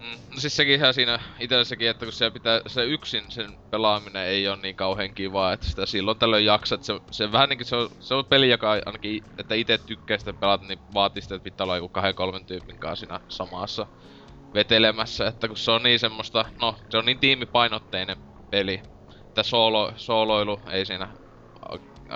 Mm, 0.00 0.06
no 0.34 0.40
siis 0.40 0.56
sekin 0.56 0.74
ihan 0.74 0.94
siinä 0.94 1.20
itellä 1.40 1.64
sekin, 1.64 1.88
että 1.90 2.06
kun 2.06 2.12
se 2.12 2.30
pitää, 2.30 2.60
se 2.66 2.84
yksin 2.84 3.24
sen 3.30 3.58
pelaaminen 3.70 4.26
ei 4.26 4.48
ole 4.48 4.56
niin 4.56 4.76
kauhean 4.76 5.14
kivaa, 5.14 5.52
että 5.52 5.66
sitä 5.66 5.86
silloin 5.86 6.18
tällöin 6.18 6.44
jaksat. 6.44 6.82
Se, 6.82 6.92
se 7.10 7.32
vähän 7.32 7.48
niinkin 7.48 7.66
se 7.66 7.76
on, 7.76 7.90
se 7.98 8.14
on 8.14 8.26
peli, 8.26 8.50
joka 8.50 8.70
ainakin, 8.86 9.20
että 9.38 9.54
itse 9.54 9.78
tykkää 9.78 10.18
sitä 10.18 10.32
pelata, 10.32 10.64
niin 10.66 10.80
vaatii 10.94 11.22
sitä, 11.22 11.34
että 11.34 11.44
pitää 11.44 11.64
olla 11.64 11.76
joku 11.76 11.88
kahden 11.88 12.14
kolmen 12.14 12.46
tyypin 12.46 12.78
kanssa 12.78 13.00
siinä 13.06 13.20
samassa 13.28 13.86
vetelemässä, 14.54 15.26
että 15.26 15.48
kun 15.48 15.56
se 15.56 15.70
on 15.70 15.82
niin 15.82 15.98
semmoista, 15.98 16.44
no 16.60 16.76
se 16.90 16.98
on 16.98 17.04
niin 17.06 17.20
tiimipainotteinen 17.20 18.16
peli, 18.50 18.82
että 19.28 19.42
soolo, 19.42 19.92
sooloilu 19.96 20.62
ei 20.70 20.86
siinä 20.86 21.08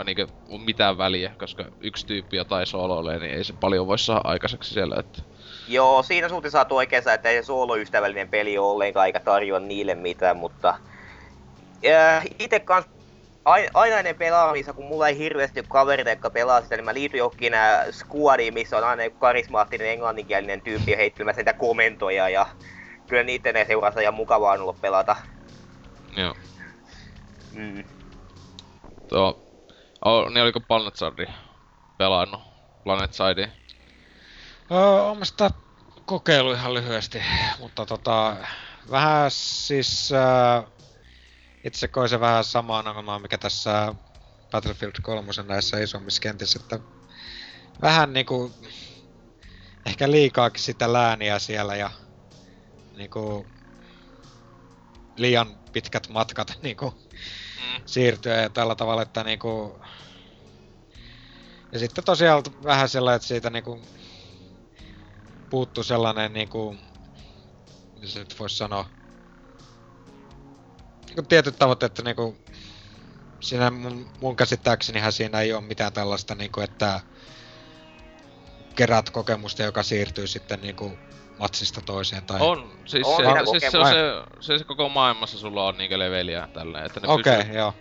niinku 0.06 0.58
mitään 0.58 0.98
väliä, 0.98 1.34
koska 1.38 1.64
yksi 1.80 2.06
tyyppi 2.06 2.36
jotain 2.36 2.66
sooloilee, 2.66 3.18
niin 3.18 3.32
ei 3.34 3.44
se 3.44 3.52
paljon 3.60 3.86
voi 3.86 3.98
saada 3.98 4.20
aikaiseksi 4.24 4.74
siellä, 4.74 4.96
että 5.00 5.22
Joo, 5.68 6.02
siinä 6.02 6.28
suhteessa 6.28 6.56
saat 6.56 6.72
oikeassa, 6.72 7.12
että 7.12 7.28
ei 7.28 7.42
se 7.42 7.46
sooloystävällinen 7.46 8.28
peli 8.28 8.58
ole 8.58 8.72
ollenkaan 8.72 9.06
eikä 9.06 9.20
tarjoa 9.20 9.60
niille 9.60 9.94
mitään, 9.94 10.36
mutta... 10.36 10.78
Äh, 11.86 12.26
ite 12.38 12.60
kans 12.60 12.86
aina 13.74 13.98
ennen 13.98 14.16
pelaamista, 14.16 14.72
kun 14.72 14.84
mulla 14.84 15.08
ei 15.08 15.18
hirveästi 15.18 15.60
ole 15.60 15.66
kavereita, 15.68 16.10
jotka 16.10 16.30
pelaa 16.30 16.60
sitä, 16.62 16.76
niin 16.76 16.84
mä 16.84 16.94
liityn 16.94 17.18
johonkin 17.18 17.52
squadiin, 17.90 18.54
missä 18.54 18.78
on 18.78 18.84
aina 18.84 19.04
joku 19.04 19.18
karismaattinen 19.18 19.90
englanninkielinen 19.90 20.60
tyyppi 20.60 20.90
ja 20.90 20.96
heittelemässä 20.96 21.40
niitä 21.40 21.52
komentoja 21.52 22.28
ja 22.28 22.46
kyllä 23.06 23.22
niiden 23.22 23.66
seurassa 23.66 24.00
ihan 24.00 24.14
mukavaa 24.14 24.52
on 24.52 24.60
ollut 24.60 24.80
pelata. 24.80 25.16
Joo. 26.16 26.34
Mm. 27.52 27.84
Tuo, 29.08 29.42
oh, 30.04 30.28
niin 30.30 30.42
oliko 30.42 30.60
Planet 30.60 30.96
Side 30.96 31.32
pelannut 31.98 32.40
Planet 32.84 33.12
Sidea? 33.12 33.48
Öö, 34.70 35.02
on 35.02 35.26
sitä 35.26 35.50
kokeilu 36.04 36.52
ihan 36.52 36.74
lyhyesti, 36.74 37.22
mutta 37.58 37.86
tota, 37.86 38.36
vähän 38.90 39.30
siis 39.30 40.12
äh, 40.12 40.64
itse 41.64 41.88
koin 41.88 42.08
se 42.08 42.20
vähän 42.20 42.44
samaan 42.44 42.88
ongelmaan, 42.88 43.22
mikä 43.22 43.38
tässä 43.38 43.94
Battlefield 44.50 44.94
3 45.02 45.32
näissä 45.46 45.78
isommissa 45.78 46.20
kentissä, 46.20 46.60
että 46.62 46.78
vähän 47.82 48.12
niinku 48.12 48.52
ehkä 49.86 50.10
liikaakin 50.10 50.62
sitä 50.62 50.92
lääniä 50.92 51.38
siellä 51.38 51.76
ja 51.76 51.90
niinku 52.96 53.46
liian 55.16 55.58
pitkät 55.72 56.08
matkat 56.08 56.58
niinku 56.62 56.90
mm. 56.90 57.82
siirtyä 57.86 58.36
ja 58.36 58.50
tällä 58.50 58.74
tavalla, 58.74 59.02
että 59.02 59.24
niinku 59.24 59.80
ja 61.72 61.78
sitten 61.78 62.04
tosiaan 62.04 62.42
vähän 62.64 62.88
sellainen, 62.88 63.16
että 63.16 63.28
siitä 63.28 63.50
niinku 63.50 63.80
puuttu 65.54 65.82
sellainen 65.82 66.32
niinku, 66.32 66.76
miten 67.94 68.08
se 68.08 68.18
nyt 68.18 68.38
voisi 68.38 68.56
sanoa, 68.56 68.86
niinku 71.06 71.22
tietyt 71.22 71.58
tavoitteet 71.58 72.00
niinku, 72.04 72.36
siinä 73.40 73.70
mun, 73.70 74.08
mun 74.20 74.36
käsittääksenihän 74.36 75.12
siinä 75.12 75.40
ei 75.40 75.52
ole 75.52 75.62
mitään 75.62 75.92
tällaista 75.92 76.34
niinku, 76.34 76.60
että 76.60 77.00
kerät 78.76 79.10
kokemusta, 79.10 79.62
joka 79.62 79.82
siirtyy 79.82 80.26
sitten 80.26 80.60
niinku 80.60 80.92
matsista 81.38 81.80
toiseen 81.80 82.24
tai... 82.24 82.40
On, 82.40 82.72
siis, 82.84 83.06
on, 83.06 83.16
se, 83.16 83.50
siis 83.50 83.72
se, 83.72 83.78
on 83.78 83.86
se, 83.86 83.94
se, 84.40 84.58
se, 84.58 84.64
koko 84.64 84.88
maailmassa 84.88 85.38
sulla 85.38 85.66
on 85.66 85.78
niinku 85.78 85.98
leveliä 85.98 86.48
tällä, 86.52 86.84
että 86.84 87.00
ne 87.00 87.08
Okei, 87.08 87.40
okay, 87.40 87.54
joo 87.54 87.74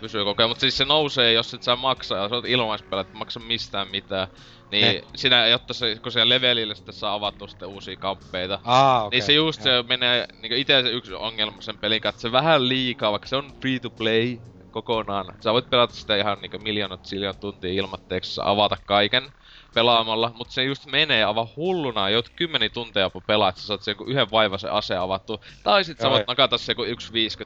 pysyy 0.00 0.24
koko 0.24 0.42
ajan. 0.42 0.50
Mutta 0.50 0.60
siis 0.60 0.76
se 0.76 0.84
nousee, 0.84 1.32
jos 1.32 1.54
et 1.54 1.62
sä 1.62 1.76
maksaa, 1.76 2.18
ja 2.18 2.28
sä 2.28 2.34
oot 2.34 2.44
ilmaispelä, 2.44 3.00
et 3.00 3.14
maksa 3.14 3.40
mistään 3.40 3.88
mitään. 3.90 4.28
Niin 4.70 4.84
ne. 4.84 5.02
sinä, 5.16 5.46
jotta 5.46 5.74
se, 5.74 5.96
kun 6.02 6.12
siellä 6.12 6.34
levelillä 6.34 6.74
sitten 6.74 6.94
saa 6.94 7.14
avattu 7.14 7.48
sitten 7.48 7.68
uusia 7.68 7.96
kamppeita. 7.96 8.60
Aa, 8.64 9.04
okay. 9.04 9.16
Niin 9.16 9.26
se 9.26 9.32
just 9.32 9.62
se 9.62 9.70
menee, 9.88 10.26
niinku 10.42 10.54
ite 10.56 10.82
se 10.82 10.90
yksi 10.90 11.14
ongelma 11.14 11.60
sen 11.60 11.78
pelin 11.78 12.00
kanssa, 12.00 12.20
se 12.20 12.32
vähän 12.32 12.68
liikaa, 12.68 13.10
vaikka 13.10 13.28
se 13.28 13.36
on 13.36 13.50
free 13.60 13.80
to 13.80 13.90
play 13.90 14.38
kokonaan. 14.70 15.34
Sä 15.44 15.52
voit 15.52 15.70
pelata 15.70 15.94
sitä 15.94 16.16
ihan 16.16 16.38
niinku 16.40 16.58
miljoonat 16.58 17.04
siljoon 17.04 17.34
tuntia 17.40 17.72
ilmatteeksi, 17.72 18.40
avata 18.44 18.76
kaiken 18.86 19.32
pelaamalla, 19.74 20.32
mutta 20.34 20.54
se 20.54 20.64
just 20.64 20.86
menee 20.86 21.24
aivan 21.24 21.48
hulluna, 21.56 22.10
jout 22.10 22.30
kymmeni 22.36 22.70
tunteja 22.70 23.06
jopa 23.06 23.20
pelaat, 23.20 23.56
sä 23.56 23.66
saat 23.66 23.82
sen 23.82 23.96
yhden 24.06 24.30
vaivaisen 24.30 24.72
ase 24.72 24.96
avattu. 24.96 25.40
Tai 25.62 25.84
sit 25.84 25.98
sä 25.98 26.10
voit 26.10 26.26
nakata 26.26 26.58
se 26.58 26.72
joku 26.72 26.84
1,50 26.84 26.90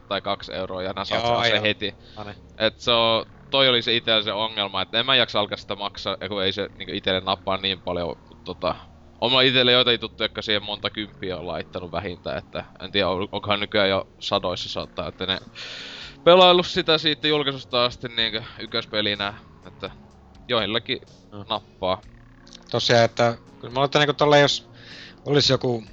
tai 0.08 0.22
2 0.22 0.52
euroa 0.52 0.82
ja 0.82 0.92
nää 0.96 1.04
saat 1.04 1.26
sen 1.26 1.36
ase 1.36 1.62
heti. 1.62 1.94
Ane. 2.16 2.36
Et 2.58 2.78
se 2.78 2.90
on, 2.90 3.24
toi 3.52 3.68
oli 3.68 3.82
se 3.82 3.96
itellä 3.96 4.22
se 4.22 4.32
ongelma, 4.32 4.82
että 4.82 5.00
en 5.00 5.06
mä 5.06 5.16
jaksa 5.16 5.40
alkaa 5.40 5.56
sitä 5.56 5.76
maksaa, 5.76 6.16
kun 6.28 6.42
ei 6.42 6.52
se 6.52 6.68
niinku 6.78 6.94
itelle 6.94 7.20
nappaa 7.20 7.56
niin 7.56 7.80
paljon, 7.80 8.18
tota... 8.44 8.74
On 9.20 9.44
itelle 9.44 9.72
joitain 9.72 10.00
tuttuja, 10.00 10.24
jotka 10.24 10.42
siihen 10.42 10.62
monta 10.62 10.90
kymppiä 10.90 11.38
on 11.38 11.46
laittanut 11.46 11.92
vähintään, 11.92 12.38
että 12.38 12.64
en 12.80 12.92
tiedä, 12.92 13.08
onkohan 13.08 13.60
nykyään 13.60 13.88
jo 13.88 14.08
sadoissa 14.18 14.68
saattaa, 14.68 15.08
että 15.08 15.26
ne 15.26 15.38
pelaillut 16.24 16.66
sitä 16.66 16.98
siitä 16.98 17.28
julkaisusta 17.28 17.84
asti 17.84 18.08
niinkö 18.08 18.42
ykköspelinä, 18.58 19.34
että 19.66 19.90
joillakin 20.48 21.00
mm. 21.32 21.44
nappaa 21.48 22.00
tosiaan, 22.70 23.04
että 23.04 23.36
kyllä 23.60 23.72
mä 23.72 23.74
luulen, 23.74 23.84
että 23.84 23.98
niinku 23.98 24.12
tolle, 24.12 24.40
jos 24.40 24.68
olisi 25.24 25.52
joku 25.52 25.84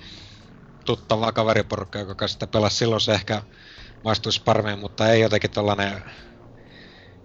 tuttava 0.86 1.32
kaveriporukka, 1.32 2.00
joka 2.00 2.28
sitä 2.28 2.48
pelasi, 2.48 2.78
silloin 2.78 3.02
se 3.02 3.12
ehkä 3.12 3.42
maistuisi 4.04 4.42
paremmin, 4.44 4.80
mutta 4.80 5.10
ei 5.10 5.22
jotenkin 5.22 5.52
tollanen, 5.52 6.04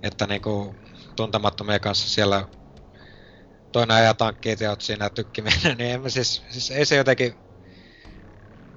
että 0.04 0.26
niinku 0.26 0.76
tuntemattomien 1.16 1.80
kanssa 1.80 2.08
siellä 2.08 2.48
toinen 3.72 3.96
ajaa 3.96 4.14
tankkiit 4.14 4.60
ja 4.60 4.70
oot 4.70 4.80
siinä 4.80 5.10
tykkiminen, 5.10 5.78
niin 5.78 5.90
en 5.90 6.10
siis, 6.10 6.42
siis 6.50 6.70
ei 6.70 6.86
se 6.86 6.96
jotenkin, 6.96 7.34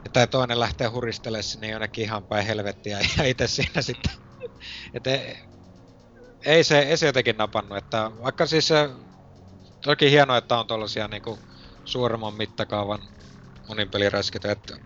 että 0.05 0.27
toinen 0.27 0.59
lähtee 0.59 0.87
huristelemaan 0.87 1.43
sinne 1.43 1.67
jonnekin 1.67 2.03
ihan 2.03 2.25
päin 2.25 2.45
helvettiä 2.45 2.99
ja 3.17 3.23
itse 3.23 3.47
siinä 3.47 3.81
sitten, 3.81 4.13
että 4.93 5.11
ei, 5.11 5.37
ei 6.45 6.63
se, 6.63 6.79
ei 6.79 6.97
se 6.97 7.05
jotenkin 7.05 7.37
napannut, 7.37 7.77
että 7.77 8.11
vaikka 8.23 8.45
siis 8.45 8.67
se 8.67 8.89
toki 9.83 10.11
hienoa, 10.11 10.37
että 10.37 10.57
on 10.59 10.67
tollasia 10.67 11.07
niinku 11.07 11.39
suuremman 11.85 12.33
mittakaavan 12.33 12.99
monipeliräskeitä, 13.67 14.51
että 14.51 14.77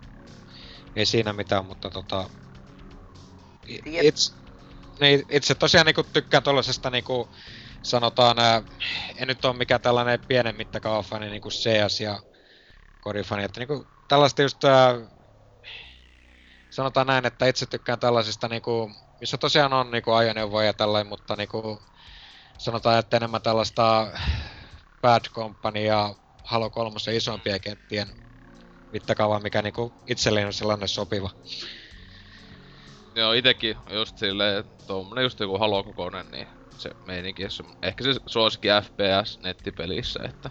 ei 0.96 1.06
siinä 1.06 1.32
mitään, 1.32 1.66
mutta 1.66 1.90
tota... 1.90 2.30
Itse, 3.84 4.41
niin, 5.00 5.22
itse 5.30 5.54
tosiaan 5.54 5.86
niinku 5.86 6.02
tykkään 6.12 6.42
tollasesta 6.42 6.90
niinku 6.90 7.30
sanotaan, 7.82 8.38
ää, 8.38 8.62
en 9.16 9.28
nyt 9.28 9.44
ole 9.44 9.56
mikään 9.56 9.80
tällainen 9.80 10.20
pienen 10.28 10.56
mittakaavan 10.56 11.04
fani 11.04 11.30
niinku 11.30 11.48
CS 11.48 12.00
ja 12.00 12.22
korifani, 13.00 13.44
että 13.44 13.60
niinku 13.60 13.90
tällaista 14.08 14.42
just 14.42 14.64
ää, 14.64 14.94
sanotaan 16.70 17.06
näin, 17.06 17.26
että 17.26 17.46
itse 17.46 17.66
tykkään 17.66 18.00
tällaisista 18.00 18.48
niinku, 18.48 18.90
missä 19.20 19.38
tosiaan 19.38 19.72
on 19.72 19.90
niinku 19.90 20.12
ajoneuvoja 20.12 20.66
ja 20.66 20.74
tällainen, 20.74 21.06
mutta 21.06 21.36
niinku 21.36 21.82
sanotaan, 22.58 22.98
että 22.98 23.16
enemmän 23.16 23.42
tällaista 23.42 24.12
Bad 25.00 25.24
Company 25.34 25.84
ja 25.84 26.14
Halo 26.44 26.70
3 26.70 26.96
isompien 27.12 27.60
kenttien 27.60 28.14
mittakaava, 28.92 29.40
mikä 29.40 29.62
niinku 29.62 29.94
itselleni 30.06 30.46
on 30.46 30.52
sellainen 30.52 30.88
sopiva. 30.88 31.30
Joo, 33.14 33.32
itekin 33.32 33.76
just 33.90 34.18
silleen, 34.18 34.64
tommonen 34.86 35.22
just 35.22 35.40
joku 35.40 35.58
Halo 35.58 35.84
kokoinen, 35.84 36.26
niin 36.30 36.48
se 36.76 36.90
meininki, 37.04 37.50
se, 37.50 37.64
ehkä 37.82 38.04
se 38.04 38.10
suosikki 38.26 38.68
FPS 38.82 39.38
nettipelissä, 39.42 40.20
että 40.28 40.50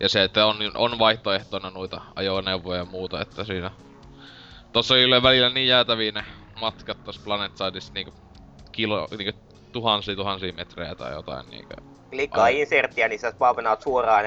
ja 0.00 0.08
se, 0.08 0.22
että 0.22 0.46
on, 0.46 0.56
on 0.74 0.98
vaihtoehtona 0.98 1.70
noita 1.70 2.00
ajoneuvoja 2.16 2.78
ja 2.78 2.84
muuta, 2.84 3.20
että 3.20 3.44
siinä... 3.44 3.70
Tossa 4.72 4.94
oli 4.94 5.22
välillä 5.22 5.50
niin 5.50 5.68
jäätäviä 5.68 6.12
ne 6.12 6.24
matkat 6.60 7.04
tossa 7.04 7.20
Planet 7.24 7.56
Sideissa 7.56 7.90
niinku 7.94 8.14
kilo, 8.72 9.08
niinku 9.18 9.40
tuhansia 9.74 10.16
tuhansia 10.16 10.52
metrejä 10.52 10.94
tai 10.94 11.12
jotain 11.12 11.46
niinku. 11.50 11.74
Klikkaa 12.10 12.44
Ai. 12.44 12.60
inserttiä, 12.60 13.08
niin 13.08 13.20
sä 13.20 13.30
spawnaat 13.30 13.82
suoraan, 13.82 14.24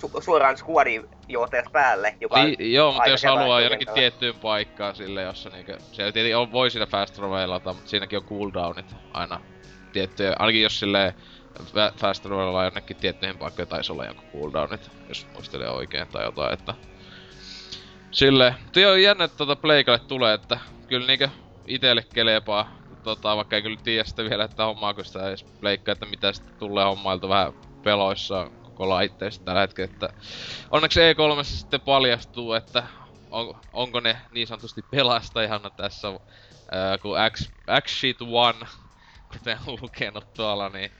su, 0.00 0.10
suoraan 0.20 0.56
squadin 0.56 1.08
johtajas 1.28 1.66
päälle, 1.72 2.16
joka 2.20 2.44
Li- 2.44 2.72
joo, 2.72 2.92
mutta 2.92 3.08
jos 3.08 3.24
haluaa 3.24 3.60
jonnekin 3.60 3.88
tiettyyn 3.94 4.34
paikkaan 4.34 4.96
sille, 4.96 5.22
jossa 5.22 5.50
niinku... 5.50 5.72
Siellä 5.92 6.12
tietenkin 6.12 6.36
on, 6.36 6.52
voi 6.52 6.70
siinä 6.70 6.86
fast 6.86 7.14
travelata, 7.14 7.72
mutta 7.72 7.90
siinäkin 7.90 8.18
on 8.18 8.24
cooldownit 8.24 8.96
aina 9.12 9.40
tiettyjä. 9.92 10.36
Ainakin 10.38 10.62
jos 10.62 10.78
silleen 10.78 11.14
fa- 11.58 11.94
fast 11.96 12.22
travelaa 12.22 12.64
jonnekin 12.64 12.96
tiettyihin 12.96 13.38
paikkoihin 13.38 13.68
taisi 13.68 13.92
olla 13.92 14.04
joku 14.04 14.22
cooldownit, 14.32 14.90
jos 15.08 15.26
muistelee 15.32 15.70
oikein 15.70 16.08
tai 16.08 16.24
jotain, 16.24 16.52
että... 16.52 16.74
Sille, 18.10 18.54
mutta 18.64 18.80
joo, 18.80 18.94
jännä, 18.94 19.24
että 19.24 19.36
tota 19.36 19.56
Pleikalle 19.56 19.98
tulee, 19.98 20.34
että 20.34 20.58
kyllä 20.88 21.06
niinkö 21.06 21.28
itelle 21.66 22.04
kelepaa, 22.14 22.83
tota, 23.04 23.36
vaikka 23.36 23.56
ei 23.56 23.62
kyllä 23.62 23.78
tiedä 23.84 24.04
sitä 24.04 24.24
vielä, 24.24 24.44
että 24.44 24.64
hommaako 24.64 25.04
sitä 25.04 25.28
edes 25.28 25.44
Pleikkaa, 25.60 25.92
että 25.92 26.06
mitä 26.06 26.32
sitten 26.32 26.58
tulee 26.58 26.84
hommailta 26.84 27.28
vähän 27.28 27.52
peloissa 27.84 28.50
koko 28.62 28.88
laitteesta 28.88 29.44
tällä 29.44 29.60
hetkellä, 29.60 29.90
että 29.92 30.08
onneksi 30.70 31.00
E3 31.00 31.44
sitten 31.44 31.80
paljastuu, 31.80 32.52
että 32.52 32.86
on, 33.30 33.54
onko 33.72 34.00
ne 34.00 34.16
niin 34.30 34.46
sanotusti 34.46 34.82
pelastajana 34.90 35.70
tässä, 35.70 36.08
ää, 36.72 36.98
kun 36.98 37.16
X, 37.30 37.52
X-Sheet 37.84 38.16
One, 38.22 38.66
kuten 39.32 39.58
on 39.66 39.78
lukenut 39.82 40.34
tuolla, 40.36 40.68
niin 40.68 40.90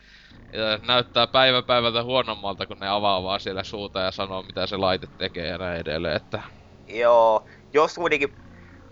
näyttää 0.86 1.26
päivä 1.26 1.62
päivältä 1.62 2.02
huonommalta, 2.02 2.66
kun 2.66 2.78
ne 2.80 2.88
avaa 2.88 3.22
vaan 3.22 3.40
siellä 3.40 3.64
suuta 3.64 4.00
ja 4.00 4.11
sanoo, 4.11 4.42
mitä 4.42 4.66
se 4.66 4.76
laite 4.76 5.07
tekee 5.18 5.46
ja 5.46 5.59
näin 5.59 5.80
edelleen, 5.80 6.16
että 6.16 6.42
Joo, 6.88 7.46
jos 7.74 7.94
kuitenkin... 7.94 8.43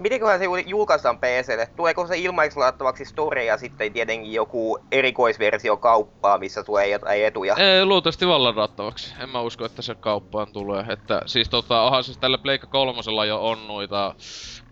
Mitenköhän 0.02 0.38
se 0.38 0.44
ju- 0.44 0.56
julkaistaan 0.56 1.18
PClle? 1.18 1.68
Tuleeko 1.76 2.06
se 2.06 2.18
ilmaiseksi 2.18 2.58
ladattavaksi 2.58 3.04
story 3.04 3.44
ja 3.44 3.56
sitten 3.56 3.92
tietenkin 3.92 4.32
joku 4.32 4.78
erikoisversio 4.92 5.76
kauppaa, 5.76 6.38
missä 6.38 6.62
tulee 6.62 6.88
jotain 6.88 7.24
etuja? 7.24 7.54
Ei, 7.54 7.84
luultavasti 7.84 8.26
vaan 8.26 8.44
ladattavaksi. 8.44 9.14
En 9.20 9.28
mä 9.28 9.40
usko, 9.40 9.64
että 9.64 9.82
se 9.82 9.94
kauppaan 9.94 10.52
tulee. 10.52 10.84
Että 10.88 11.20
siis 11.26 11.48
tota, 11.48 11.82
onhan 11.82 12.04
siis 12.04 12.18
tällä 12.18 12.38
Pleikka 12.38 12.66
kolmosella 12.66 13.24
jo 13.24 13.48
on 13.48 13.66
noita... 13.68 14.14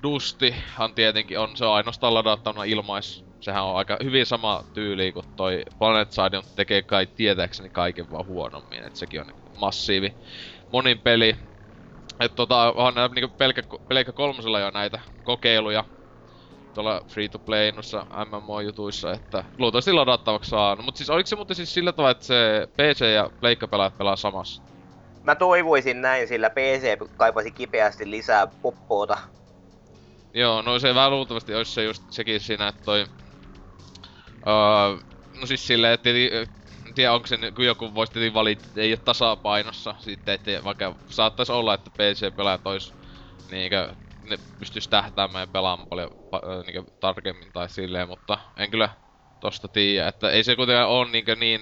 Dustihan 0.03 0.95
tietenkin 0.95 1.39
on, 1.39 1.57
se 1.57 1.65
on 1.65 1.75
ainoastaan 1.75 2.15
ladattavana 2.15 2.65
ilmais. 2.65 3.25
Sehän 3.41 3.65
on 3.65 3.77
aika 3.77 3.97
hyvin 4.05 4.27
sama 4.27 4.65
tyyli 4.73 5.13
kuin 5.13 5.25
toi 5.37 5.63
Planet 5.79 6.13
Side, 6.13 6.41
tekee 6.57 6.83
kai 6.83 7.07
tietääkseni 7.07 7.71
kaiken 7.71 8.11
vaan 8.11 8.27
huonommin. 8.27 8.85
Et 8.85 8.97
sekin 8.97 9.21
on 9.21 9.27
niinku 9.27 9.43
massiivi 9.61 10.17
monin 10.73 11.01
peli. 11.01 11.37
Et 12.21 12.35
tota, 12.35 12.73
onhan 12.73 12.95
näillä 12.95 13.15
niinku 13.15 13.37
pelkkä, 13.39 13.63
Pleikka 13.89 14.13
kolmosella 14.13 14.61
jo 14.61 14.71
näitä 14.71 15.01
kokeiluja 15.25 15.85
tuolla 16.75 17.01
free 17.09 17.29
to 17.29 17.39
play 17.39 17.73
noissa 17.73 18.07
MMO-jutuissa, 18.27 19.13
että 19.13 19.45
luultavasti 19.59 19.93
ladattavaksi 19.93 20.51
saa. 20.51 20.75
No, 20.75 20.83
mut 20.83 20.97
siis 20.97 21.11
oliko 21.11 21.27
se 21.27 21.37
muuten 21.37 21.57
siis 21.57 21.75
sillä 21.75 21.93
tavalla, 21.93 22.11
että 22.11 22.25
se 22.25 22.69
PC 22.77 23.05
ja 23.15 23.31
pleikka 23.41 23.69
pelaat 23.69 23.99
pelaa 23.99 24.17
samassa? 24.17 24.63
Mä 25.23 25.35
toivoisin 25.35 26.01
näin, 26.03 26.29
sillä 26.29 26.51
PC 26.51 26.99
kaipasi 27.17 27.51
kipeästi 27.51 28.11
lisää 28.11 28.47
poppoota. 28.47 29.19
Joo, 30.35 30.63
no 30.63 30.79
se 30.79 30.95
vähän 30.95 31.11
luultavasti 31.11 31.55
olisi 31.55 31.73
se 31.73 31.85
just 31.85 32.03
sekin 32.11 32.41
siinä, 32.41 32.69
että 32.69 32.83
toi... 32.85 33.05
Öö, 34.47 34.99
no 35.41 35.47
siis 35.47 35.67
silleen, 35.67 35.95
että 35.95 36.11
en 36.91 36.95
tiedä 36.95 37.13
onko 37.13 37.27
se 37.27 37.39
kun 37.57 37.65
joku 37.65 37.95
voisi 37.95 38.13
tietenkin 38.13 38.35
valita, 38.35 38.63
että 38.67 38.81
ei 38.81 38.93
ole 38.93 38.99
tasapainossa 39.05 39.95
sitten, 39.99 40.35
että 40.35 40.51
vaikka 40.65 40.95
saattaisi 41.11 41.53
olla, 41.53 41.75
että 41.75 41.91
PC-pelaajat 41.91 42.61
ois 42.67 42.95
niinkö, 43.51 43.95
ne 44.23 44.39
pystyis 44.59 44.89
tähtäämään 44.89 45.43
ja 45.43 45.47
pelaamaan 45.47 45.89
paljon 45.89 46.11
pa- 46.37 46.49
ö, 46.49 46.63
niinkö 46.63 46.83
tarkemmin 47.01 47.53
tai 47.53 47.69
silleen, 47.69 48.09
mutta 48.09 48.39
en 48.57 48.71
kyllä 48.71 48.89
tosta 49.41 49.69
tiedä, 49.69 50.09
että 50.09 50.31
ei 50.31 50.45
se 50.45 50.57
kuitenkaan 50.57 50.89
oo 50.89 51.05
niinkö 51.05 51.37
niin... 51.37 51.61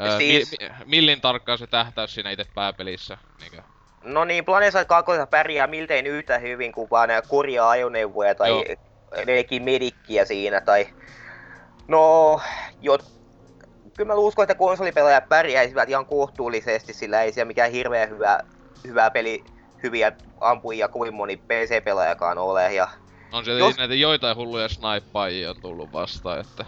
Öö, 0.00 0.18
Siis- 0.18 0.50
mi- 0.60 0.68
mi- 0.68 0.74
millin 0.84 1.20
tarkkaan 1.20 1.58
se 1.58 1.66
tähtäys 1.66 2.14
siinä 2.14 2.30
itse 2.30 2.44
pääpelissä, 2.54 3.18
niinkö. 3.40 3.62
No 4.04 4.24
niin, 4.24 4.44
Planeside 4.44 4.84
2 4.84 5.12
pärjää 5.30 5.66
miltei 5.66 6.02
yhtä 6.02 6.38
hyvin 6.38 6.72
kuin 6.72 6.90
vaan 6.90 7.08
nää 7.08 7.22
korjaa 7.22 7.70
ajoneuvoja 7.70 8.34
tai 8.34 8.48
Joo. 8.48 8.64
nekin 9.26 9.62
medikkiä 9.62 10.24
siinä 10.24 10.60
tai... 10.60 10.86
No, 11.88 12.40
jo... 12.80 12.98
Kyllä 13.96 14.12
mä 14.12 14.14
uskon, 14.14 14.42
että 14.42 14.54
konsolipelaajat 14.54 15.28
pärjäisivät 15.28 15.88
ihan 15.88 16.06
kohtuullisesti, 16.06 16.92
sillä 16.92 17.22
ei 17.22 17.32
siellä 17.32 17.46
mikään 17.46 17.70
hirveän 17.70 18.08
hyvä, 18.08 18.40
hyvä 18.86 19.10
peli, 19.10 19.44
hyviä 19.82 20.12
ampujia 20.40 20.88
kovin 20.88 21.14
moni 21.14 21.36
PC-pelaajakaan 21.36 22.38
ole. 22.38 22.74
Ja 22.74 22.88
On 23.32 23.44
se 23.44 23.52
Jos- 23.52 23.78
näitä 23.78 23.94
joitain 23.94 24.36
hulluja 24.36 24.68
snaippaajia 24.68 25.50
on 25.50 25.60
tullut 25.60 25.92
vastaan, 25.92 26.40
että... 26.40 26.64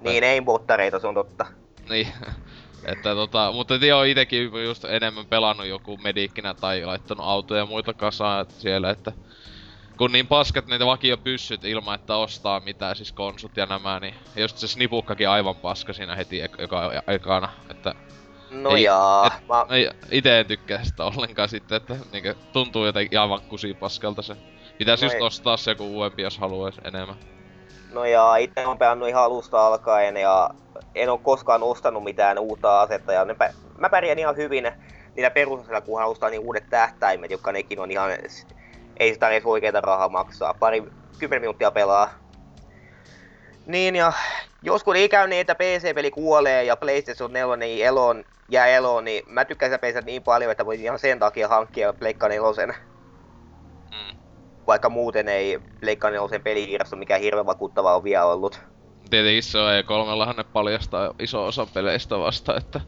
niin, 0.00 0.24
ei 0.24 0.40
bottareita, 0.40 0.98
se 0.98 1.06
on 1.06 1.14
totta. 1.14 1.46
Niin. 1.88 2.08
että 2.92 3.14
tota, 3.14 3.52
mutta 3.52 3.74
on 3.96 4.06
itekin 4.06 4.64
just 4.64 4.84
enemmän 4.84 5.26
pelannut 5.26 5.66
joku 5.66 5.96
medikkinä 5.96 6.54
tai 6.54 6.84
laittanut 6.84 7.26
autoja 7.26 7.60
ja 7.60 7.66
muita 7.66 7.94
kasaan 7.94 8.46
siellä, 8.58 8.90
että 8.90 9.12
kun 9.98 10.12
niin 10.12 10.26
paskat 10.26 10.66
niitä 10.66 10.86
vakio 10.86 11.16
pyssyt 11.16 11.64
ilman, 11.64 11.94
että 11.94 12.16
ostaa 12.16 12.60
mitään, 12.60 12.96
siis 12.96 13.12
konsut 13.12 13.56
ja 13.56 13.66
nämä, 13.66 14.00
niin 14.00 14.14
ja 14.36 14.42
just 14.42 14.56
se 14.58 14.68
snipukkakin 14.68 15.28
aivan 15.28 15.56
paska 15.56 15.92
siinä 15.92 16.16
heti 16.16 16.40
ek- 16.42 16.58
joka, 16.60 16.90
ekana, 17.08 17.48
että 17.70 17.94
No 18.50 18.70
Ei, 18.76 18.82
jaa, 18.82 19.26
et- 19.26 19.48
mä, 19.48 19.66
ei, 19.70 19.90
ite 20.10 20.40
en 20.40 20.46
tykkää 20.46 20.84
sitä 20.84 21.04
ollenkaan 21.04 21.48
sitten, 21.48 21.76
että 21.76 21.96
niinkö 22.12 22.34
tuntuu 22.52 22.86
jotenkin 22.86 23.20
aivan 23.20 23.40
kusipaskalta 23.48 24.22
se. 24.22 24.36
Pitäis 24.78 25.00
No 25.00 25.06
just 25.06 25.14
ei. 25.14 25.22
ostaa 25.22 25.56
se 25.56 25.70
joku 25.70 25.84
uudempi, 25.96 26.22
jos 26.22 26.38
haluais 26.38 26.74
enemmän. 26.84 27.16
no 27.92 28.04
jaa, 28.04 28.36
itse 28.36 28.66
on 28.66 28.78
pelannut 28.78 29.08
ihan 29.08 29.22
alusta 29.24 29.66
alkaen 29.66 30.16
ja 30.16 30.50
en 30.94 31.10
ole 31.10 31.18
koskaan 31.22 31.62
ostanut 31.62 32.04
mitään 32.04 32.38
uutta 32.38 32.80
asetta 32.80 33.12
ja 33.12 33.24
ne 33.24 33.32
pä- 33.44 33.54
mä 33.78 33.88
pärjään 33.88 34.18
ihan 34.18 34.36
hyvin 34.36 34.72
niillä 35.16 35.30
perusasilla, 35.30 35.80
kunhan 35.80 36.08
ostaa 36.08 36.30
niin 36.30 36.40
uudet 36.42 36.70
tähtäimet, 36.70 37.30
jotka 37.30 37.52
nekin 37.52 37.80
on 37.80 37.90
ihan, 37.90 38.10
ei 39.02 39.14
sitä 39.14 39.28
edes 39.28 39.46
oikeita 39.46 39.80
rahaa 39.80 40.08
maksaa, 40.08 40.54
pari, 40.54 40.82
kymmenen 41.18 41.40
minuuttia 41.40 41.70
pelaa. 41.70 42.10
Niin 43.66 43.96
ja 43.96 44.12
joskus 44.62 44.96
ei 44.96 45.08
käy 45.08 45.28
niin, 45.28 45.40
että 45.40 45.54
PC-peli 45.54 46.10
kuolee 46.10 46.64
ja 46.64 46.76
PlayStation 46.76 47.32
4 47.32 47.56
niin 47.56 47.86
eloon, 47.86 48.24
jää 48.48 48.66
eloon, 48.66 49.04
niin 49.04 49.24
mä 49.26 49.44
tykkään 49.44 49.70
sitä 49.70 49.80
pelistä 49.80 50.00
niin 50.00 50.22
paljon, 50.22 50.50
että 50.50 50.66
voisin 50.66 50.84
ihan 50.84 50.98
sen 50.98 51.18
takia 51.18 51.48
hankkia 51.48 51.92
Pleikka 51.92 52.28
4. 52.28 52.74
Mm. 53.90 54.18
Vaikka 54.66 54.88
muuten 54.88 55.28
ei 55.28 55.60
Pleikka 55.80 56.10
4 56.10 56.40
pelikirjasto 56.40 56.96
mikään 56.96 57.20
hirveän 57.20 57.46
vakuuttava 57.46 57.96
on 57.96 58.04
vielä 58.04 58.24
ollut. 58.24 58.60
Tietenkin 59.10 59.42
se 59.42 59.58
on 59.58 59.70
E3, 59.70 60.36
ne 60.36 60.44
paljastaa 60.44 61.14
iso 61.18 61.46
osa 61.46 61.66
peleistä 61.74 62.18
vasta, 62.18 62.56
että 62.56 62.80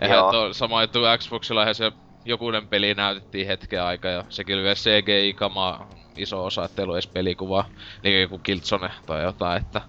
eihän 0.00 0.18
Joo. 0.18 0.32
tuo 0.32 0.52
sama 0.52 0.82
juttu 0.82 0.98
Xboxilla, 1.18 1.62
eihän 1.62 1.74
se 1.74 1.92
jokunen 2.24 2.68
peli 2.68 2.94
näytettiin 2.94 3.46
hetken 3.46 3.82
aikaa 3.82 4.10
ja 4.10 4.24
sekin 4.28 4.54
oli 4.54 4.62
vielä 4.62 4.74
CGI-kamaa 4.74 5.90
iso 6.16 6.44
osa, 6.44 6.64
ettei 6.64 6.82
ollut 6.82 6.96
edes 6.96 7.06
pelikuvaa, 7.06 7.68
niin 8.02 8.20
joku 8.20 8.38
Killzone 8.38 8.90
tai 9.06 9.22
jotain, 9.22 9.62
että 9.62 9.80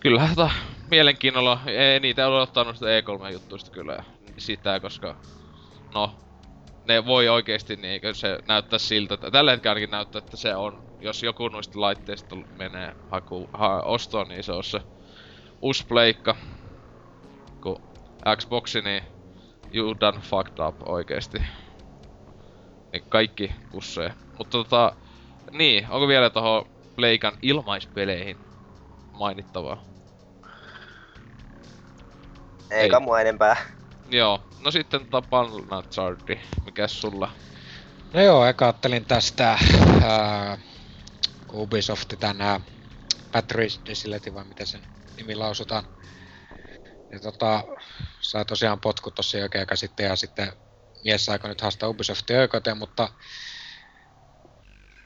kyllähän 0.00 0.34
tota 0.34 0.50
mielenkiinnolla, 0.90 1.60
ei 1.66 2.00
niitä 2.00 2.28
ole 2.28 2.42
ottanut 2.42 2.76
sitä 2.76 3.00
E3-juttuista 3.00 3.70
kyllä 3.70 4.04
sitä, 4.38 4.80
koska 4.80 5.16
no, 5.94 6.14
ne 6.88 7.06
voi 7.06 7.28
oikeesti 7.28 7.76
niinkö 7.76 8.14
se 8.14 8.38
näyttää 8.48 8.78
siltä, 8.78 9.14
että 9.14 9.30
tällä 9.30 9.50
hetkellä 9.50 9.70
ainakin 9.70 9.90
näyttää, 9.90 10.18
että 10.18 10.36
se 10.36 10.54
on, 10.56 10.82
jos 11.00 11.22
joku 11.22 11.48
noista 11.48 11.80
laitteista 11.80 12.36
menee 12.58 12.96
haku, 13.10 13.50
ha, 13.52 13.80
ostoon, 13.80 14.28
niin 14.28 14.44
se 14.44 14.52
on 14.52 14.64
se 14.64 14.80
uusi 15.62 15.86
pleikka. 15.86 16.36
Kun 17.60 17.82
Xboxi, 18.36 18.80
niin 18.80 19.02
you 19.74 19.94
done 20.00 20.18
fucked 20.20 20.66
up 20.68 20.88
oikeesti. 20.88 21.38
Niin 22.92 23.04
kaikki 23.08 23.52
kussee. 23.70 24.14
Mutta 24.38 24.58
tota, 24.58 24.96
niin, 25.50 25.86
onko 25.90 26.08
vielä 26.08 26.30
toho 26.30 26.68
pleikan 26.96 27.32
ilmaispeleihin 27.42 28.36
mainittavaa? 29.12 29.84
Eikä 32.70 32.96
Ei. 32.96 33.02
mua 33.02 33.20
enempää. 33.20 33.56
Joo, 34.10 34.40
no 34.64 34.70
sitten 34.70 35.06
tota 35.06 35.28
Balnazardi, 35.28 36.40
mikäs 36.64 37.00
sulla? 37.00 37.30
No 38.14 38.20
joo, 38.20 38.46
eka 38.46 38.64
ajattelin 38.64 39.04
tästä 39.04 39.58
ää, 40.02 40.58
kun 41.46 41.60
Ubisoft 41.60 42.14
tänään 42.20 42.60
Patrice 43.32 43.80
Desiletti 43.86 44.34
vai 44.34 44.44
miten 44.44 44.66
sen 44.66 44.80
nimi 45.16 45.34
lausutaan. 45.34 45.84
Ja 47.12 47.20
tota, 47.20 47.64
sai 48.22 48.44
tosiaan 48.44 48.80
potku 48.80 49.10
tossa 49.10 49.38
jokin 49.38 49.60
aika 49.60 49.76
sitten 49.76 50.06
ja 50.06 50.16
sitten 50.16 50.52
mies 51.04 51.28
aika 51.28 51.48
nyt 51.48 51.60
haastaa 51.60 51.88
Ubisoftin 51.88 52.38
oikeuteen, 52.38 52.78
mutta 52.78 53.08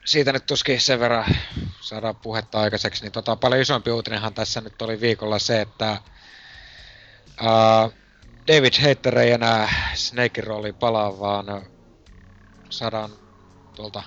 siitä 0.05 0.33
nyt 0.33 0.45
tuskin 0.45 0.81
sen 0.81 0.99
verran 0.99 1.25
saadaan 1.81 2.15
puhetta 2.15 2.59
aikaiseksi, 2.59 3.03
niin 3.03 3.11
tota, 3.11 3.35
paljon 3.35 3.61
isompi 3.61 3.91
uutinenhan 3.91 4.33
tässä 4.33 4.61
nyt 4.61 4.81
oli 4.81 5.01
viikolla 5.01 5.39
se, 5.39 5.61
että 5.61 5.97
Uh, 7.41 7.93
David 8.47 8.73
Hater 8.81 9.19
ei 9.19 9.31
enää 9.31 9.69
Snakein 9.93 10.47
rooliin 10.47 10.75
palaa, 10.75 11.19
vaan 11.19 11.45
saadaan 12.69 13.11
tuolta 13.75 14.03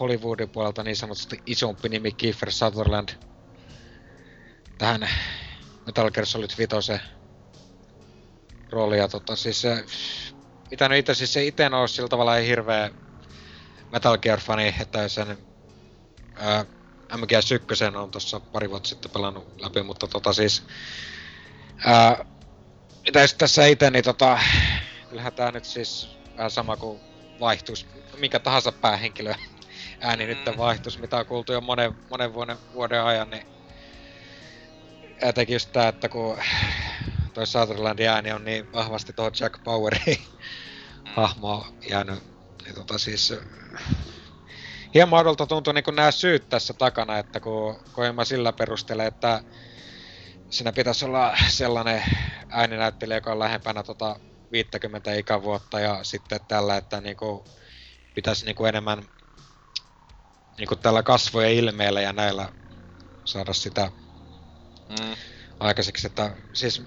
Hollywoodin 0.00 0.50
puolelta 0.50 0.82
niin 0.82 0.96
sanotusti 0.96 1.42
isompi 1.46 1.88
nimi 1.88 2.12
Kiefer 2.12 2.52
Sutherland 2.52 3.08
tähän 4.78 5.08
Metal 5.86 6.10
Gear 6.10 6.26
Solid 6.26 6.50
5 6.58 6.92
roolia. 8.70 9.08
Tota, 9.08 9.36
siis 9.36 9.60
se, 9.60 9.84
mitä 10.70 10.88
nyt 10.88 10.98
itse, 10.98 11.14
siis 11.14 11.32
se 11.32 11.44
ite 11.44 11.66
on 11.66 11.88
sillä 11.88 12.08
tavalla 12.08 12.36
ei 12.36 12.46
hirveä 12.46 12.90
Metal 13.92 14.18
Gear-fani, 14.18 14.74
että 14.80 15.08
sen 15.08 15.38
ää, 16.34 16.64
MGS1 17.12 17.96
on 17.96 18.10
tuossa 18.10 18.40
pari 18.40 18.70
vuotta 18.70 18.88
sitten 18.88 19.10
pelannut 19.10 19.60
läpi, 19.60 19.82
mutta 19.82 20.06
tota 20.06 20.32
siis 20.32 20.62
ää, 21.86 22.24
mitä 23.04 23.20
jos 23.20 23.34
tässä 23.34 23.66
itse, 23.66 23.90
niin 23.90 24.04
tota, 24.04 24.38
kyllähän 25.08 25.32
tää 25.32 25.52
nyt 25.52 25.64
siis 25.64 26.08
vähän 26.36 26.50
sama 26.50 26.76
kuin 26.76 27.00
vaihtuisi 27.40 27.86
mikä 28.18 28.38
tahansa 28.38 28.72
päähenkilö 28.72 29.34
ääni 30.00 30.24
mm. 30.24 30.28
nyt 30.28 30.58
vaihtuisi, 30.58 31.00
mitä 31.00 31.16
on 31.16 31.26
kuultu 31.26 31.52
jo 31.52 31.60
monen, 31.60 31.94
monen 32.10 32.34
vuoden, 32.34 32.56
vuoden 32.74 33.02
ajan, 33.02 33.30
niin 33.30 33.46
etenkin 35.22 35.54
just 35.54 35.72
tää, 35.72 35.88
että 35.88 36.08
kun 36.08 36.38
toi 37.30 37.46
Sutherlandin 37.46 38.08
ääni 38.08 38.32
on 38.32 38.44
niin 38.44 38.72
vahvasti 38.72 39.12
tuohon 39.12 39.32
Jack 39.40 39.64
Poweriin 39.64 40.18
mm. 40.18 41.12
hahmoon 41.14 41.64
jäänyt, 41.90 42.22
niin 42.64 42.74
tota 42.74 42.98
siis 42.98 43.34
hieman 44.94 45.20
odolta 45.20 45.46
tuntuu 45.46 45.72
niin 45.72 45.84
nämä 45.92 46.10
syyt 46.10 46.48
tässä 46.48 46.74
takana, 46.74 47.18
että 47.18 47.40
kun 47.40 47.80
Koima 47.92 48.24
sillä 48.24 48.52
perustelee, 48.52 49.06
että 49.06 49.42
siinä 50.50 50.72
pitäisi 50.72 51.04
olla 51.04 51.36
sellainen 51.48 52.02
ääninäyttelijä, 52.48 53.16
joka 53.16 53.32
on 53.32 53.38
lähempänä 53.38 53.82
tota 53.82 54.20
50 54.52 55.14
ikävuotta 55.14 55.80
ja 55.80 56.04
sitten 56.04 56.40
tällä, 56.48 56.76
että 56.76 57.00
niinku 57.00 57.44
pitäisi 58.14 58.44
niinku 58.44 58.64
enemmän 58.64 59.02
niinku 60.58 60.76
tällä 60.76 61.02
kasvojen 61.02 61.52
ilmeellä 61.52 62.00
ja 62.00 62.12
näillä 62.12 62.52
saada 63.24 63.52
sitä 63.52 63.90
mm. 64.88 65.16
aikaiseksi, 65.60 66.06
että 66.06 66.36
siis 66.52 66.82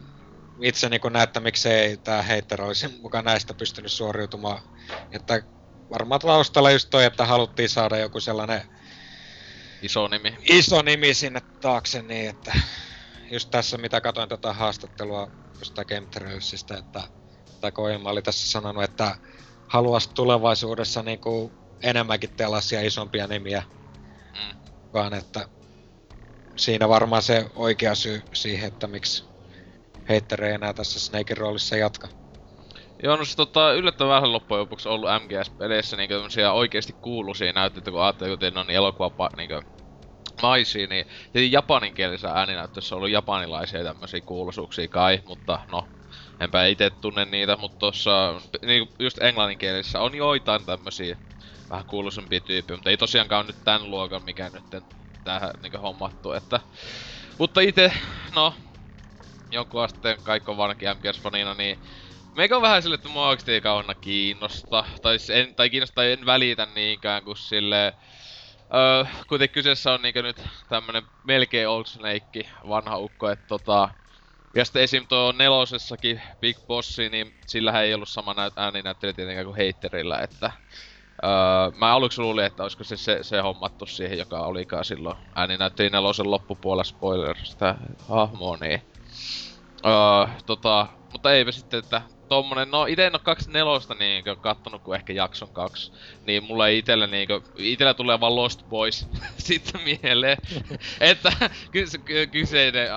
itse 0.63 0.89
niinku 0.89 1.09
näen, 1.09 1.23
että 1.23 1.39
miksei 1.39 1.97
tämä 1.97 2.21
heitter 2.21 2.61
olisi 2.61 2.87
mukaan 3.01 3.25
näistä 3.25 3.53
pystynyt 3.53 3.91
suoriutumaan, 3.91 4.61
että 5.11 5.43
varmaan 5.89 6.21
taustalla 6.21 6.71
just 6.71 6.89
toi, 6.89 7.05
että 7.05 7.25
haluttiin 7.25 7.69
saada 7.69 7.97
joku 7.97 8.19
sellainen 8.19 8.61
iso 9.81 10.07
nimi. 10.07 10.37
Iso 10.49 10.81
nimi 10.81 11.13
sinne 11.13 11.39
taakse 11.61 12.01
niin, 12.01 12.29
että 12.29 12.53
just 13.31 13.49
tässä 13.51 13.77
mitä 13.77 14.01
katsoin 14.01 14.29
tätä 14.29 14.53
haastattelua 14.53 15.31
jostain 15.59 15.87
Chemtrailsista, 15.87 16.77
että 16.77 17.01
tai 17.61 17.71
Koima 17.71 18.09
oli 18.09 18.21
tässä 18.21 18.51
sanonut, 18.51 18.83
että 18.83 19.15
haluaisi 19.67 20.09
tulevaisuudessa 20.13 21.03
niinku 21.03 21.51
enemmänkin 21.83 22.29
tällaisia 22.29 22.81
isompia 22.81 23.27
nimiä. 23.27 23.63
Mm. 24.33 24.59
Vaan 24.93 25.13
että 25.13 25.49
siinä 26.55 26.89
varmaan 26.89 27.21
se 27.21 27.45
oikea 27.55 27.95
syy 27.95 28.21
siihen, 28.33 28.67
että 28.67 28.87
miksi 28.87 29.30
Heitter 30.11 30.43
ei 30.43 30.53
enää 30.53 30.73
tässä 30.73 30.99
Snakein 30.99 31.37
roolissa 31.37 31.75
jatka. 31.75 32.07
Joo, 33.03 33.15
no 33.15 33.25
se 33.25 33.35
tota, 33.35 33.73
yllättävän 33.73 34.15
vähän 34.15 34.33
loppujen 34.33 34.61
lopuksi 34.61 34.89
ollut 34.89 35.09
MGS-peleissä 35.23 35.97
niinku 35.97 36.13
tämmösiä 36.13 36.51
oikeesti 36.51 36.95
kuuluisia 37.01 37.53
näytteitä, 37.53 37.91
kun 37.91 38.01
ajattelee, 38.01 38.37
kun 38.37 38.57
on 38.57 38.67
niin 38.67 38.77
elokuva 38.77 39.29
niinku 39.37 39.69
maisia, 40.41 40.87
niin 40.87 41.05
tietenkin 41.05 41.51
japaninkielisessä 41.51 42.29
ääninäyttössä 42.29 42.95
on 42.95 42.97
ollut 42.97 43.11
japanilaisia 43.11 43.83
tämmösiä 43.83 44.21
kuuluisuuksia 44.21 44.87
kai, 44.87 45.21
mutta 45.27 45.59
no, 45.71 45.87
enpä 46.39 46.65
itse 46.65 46.89
tunne 46.89 47.25
niitä, 47.25 47.57
mutta 47.57 47.79
tossa 47.79 48.41
niinku 48.65 48.93
just 48.99 49.21
englanninkielessä 49.21 50.01
on 50.01 50.15
joitain 50.15 50.65
tämmösiä 50.65 51.17
vähän 51.69 51.85
kuuluisempia 51.85 52.39
tyyppejä, 52.39 52.77
mutta 52.77 52.89
ei 52.89 52.97
tosiaankaan 52.97 53.47
nyt 53.47 53.63
tän 53.63 53.91
luokan 53.91 54.23
mikä 54.25 54.49
nyt 54.53 54.83
tähän 55.23 55.51
niinku 55.61 55.77
hommattu, 55.77 56.31
että... 56.31 56.59
Mutta 57.37 57.61
itse, 57.61 57.91
no, 58.35 58.53
jonkun 59.51 59.83
asteen 59.83 60.17
kaikko 60.23 60.57
vankin 60.57 60.89
MGS-fanina, 60.89 61.57
niin 61.57 61.79
Meikä 62.35 62.55
on 62.55 62.61
vähän 62.61 62.81
sille, 62.81 62.95
että 62.95 63.09
mua 63.09 63.27
oikeesti 63.27 63.51
ei 63.51 63.61
kauanna 63.61 63.95
kiinnosta. 63.95 64.85
Tai, 65.01 65.17
en, 65.33 65.55
tai 65.55 65.69
kiinnosta 65.69 65.95
tai 65.95 66.11
en 66.11 66.25
välitä 66.25 66.67
niinkään, 66.75 67.23
kun 67.23 67.37
sille 67.37 67.93
Öö, 68.73 69.05
kuitenkin 69.27 69.53
kyseessä 69.53 69.93
on 69.93 70.01
niinkö 70.01 70.21
nyt 70.21 70.43
tämmönen 70.69 71.03
melkein 71.23 71.67
Old 71.67 71.85
Snake, 71.85 72.49
vanha 72.69 72.97
ukko, 72.97 73.29
että 73.29 73.47
tota... 73.47 73.89
Ja 74.55 74.65
sitten 74.65 74.83
esim. 74.83 75.07
tuo 75.07 75.31
nelosessakin 75.31 76.21
Big 76.39 76.57
Bossi, 76.67 77.09
niin 77.09 77.33
sillähän 77.47 77.83
ei 77.83 77.93
ollut 77.93 78.09
sama 78.09 78.33
näyt, 78.33 78.53
ääninäyttelijä 78.55 79.13
tietenkään 79.13 79.45
kuin 79.45 79.57
Heitterillä, 79.57 80.19
että... 80.19 80.51
Öö, 81.23 81.29
mä 81.77 81.93
aluksi 81.93 82.21
luulin, 82.21 82.45
että 82.45 82.63
olisiko 82.63 82.83
se, 82.83 82.97
se, 82.97 83.19
se 83.21 83.41
hommattu 83.41 83.85
siihen, 83.85 84.17
joka 84.17 84.39
olikaan 84.39 84.85
silloin 84.85 85.17
ääninäyttelijä 85.35 85.89
nelosen 85.89 86.31
loppupuolella 86.31 86.83
spoiler 86.83 87.37
sitä 87.43 87.75
hahmoa, 88.09 88.57
niin... 88.61 88.81
Öö, 89.85 90.27
tota, 90.45 90.87
mutta 91.11 91.33
eipä 91.33 91.51
sitten, 91.51 91.79
että 91.79 92.01
tommonen, 92.31 92.71
no 92.71 92.85
ite 92.85 93.05
en 93.05 93.15
oo 93.15 93.19
kaksi 93.23 93.51
nelosta 93.51 93.93
niinkö 93.93 94.35
kattonut 94.35 94.81
kuin 94.83 94.95
ehkä 94.95 95.13
jakson 95.13 95.53
kaksi. 95.53 95.91
Niin 96.25 96.43
mulla 96.43 96.67
ei 96.67 96.77
itellä 96.77 97.07
niinkö, 97.07 97.41
itellä 97.57 97.93
tulee 97.93 98.19
vaan 98.19 98.35
Lost 98.35 98.63
Boys 98.69 99.07
sitten 99.37 99.81
mieleen. 99.81 100.37
että 100.99 101.31
kyse, 101.71 101.97
kyseinen, 102.31 102.87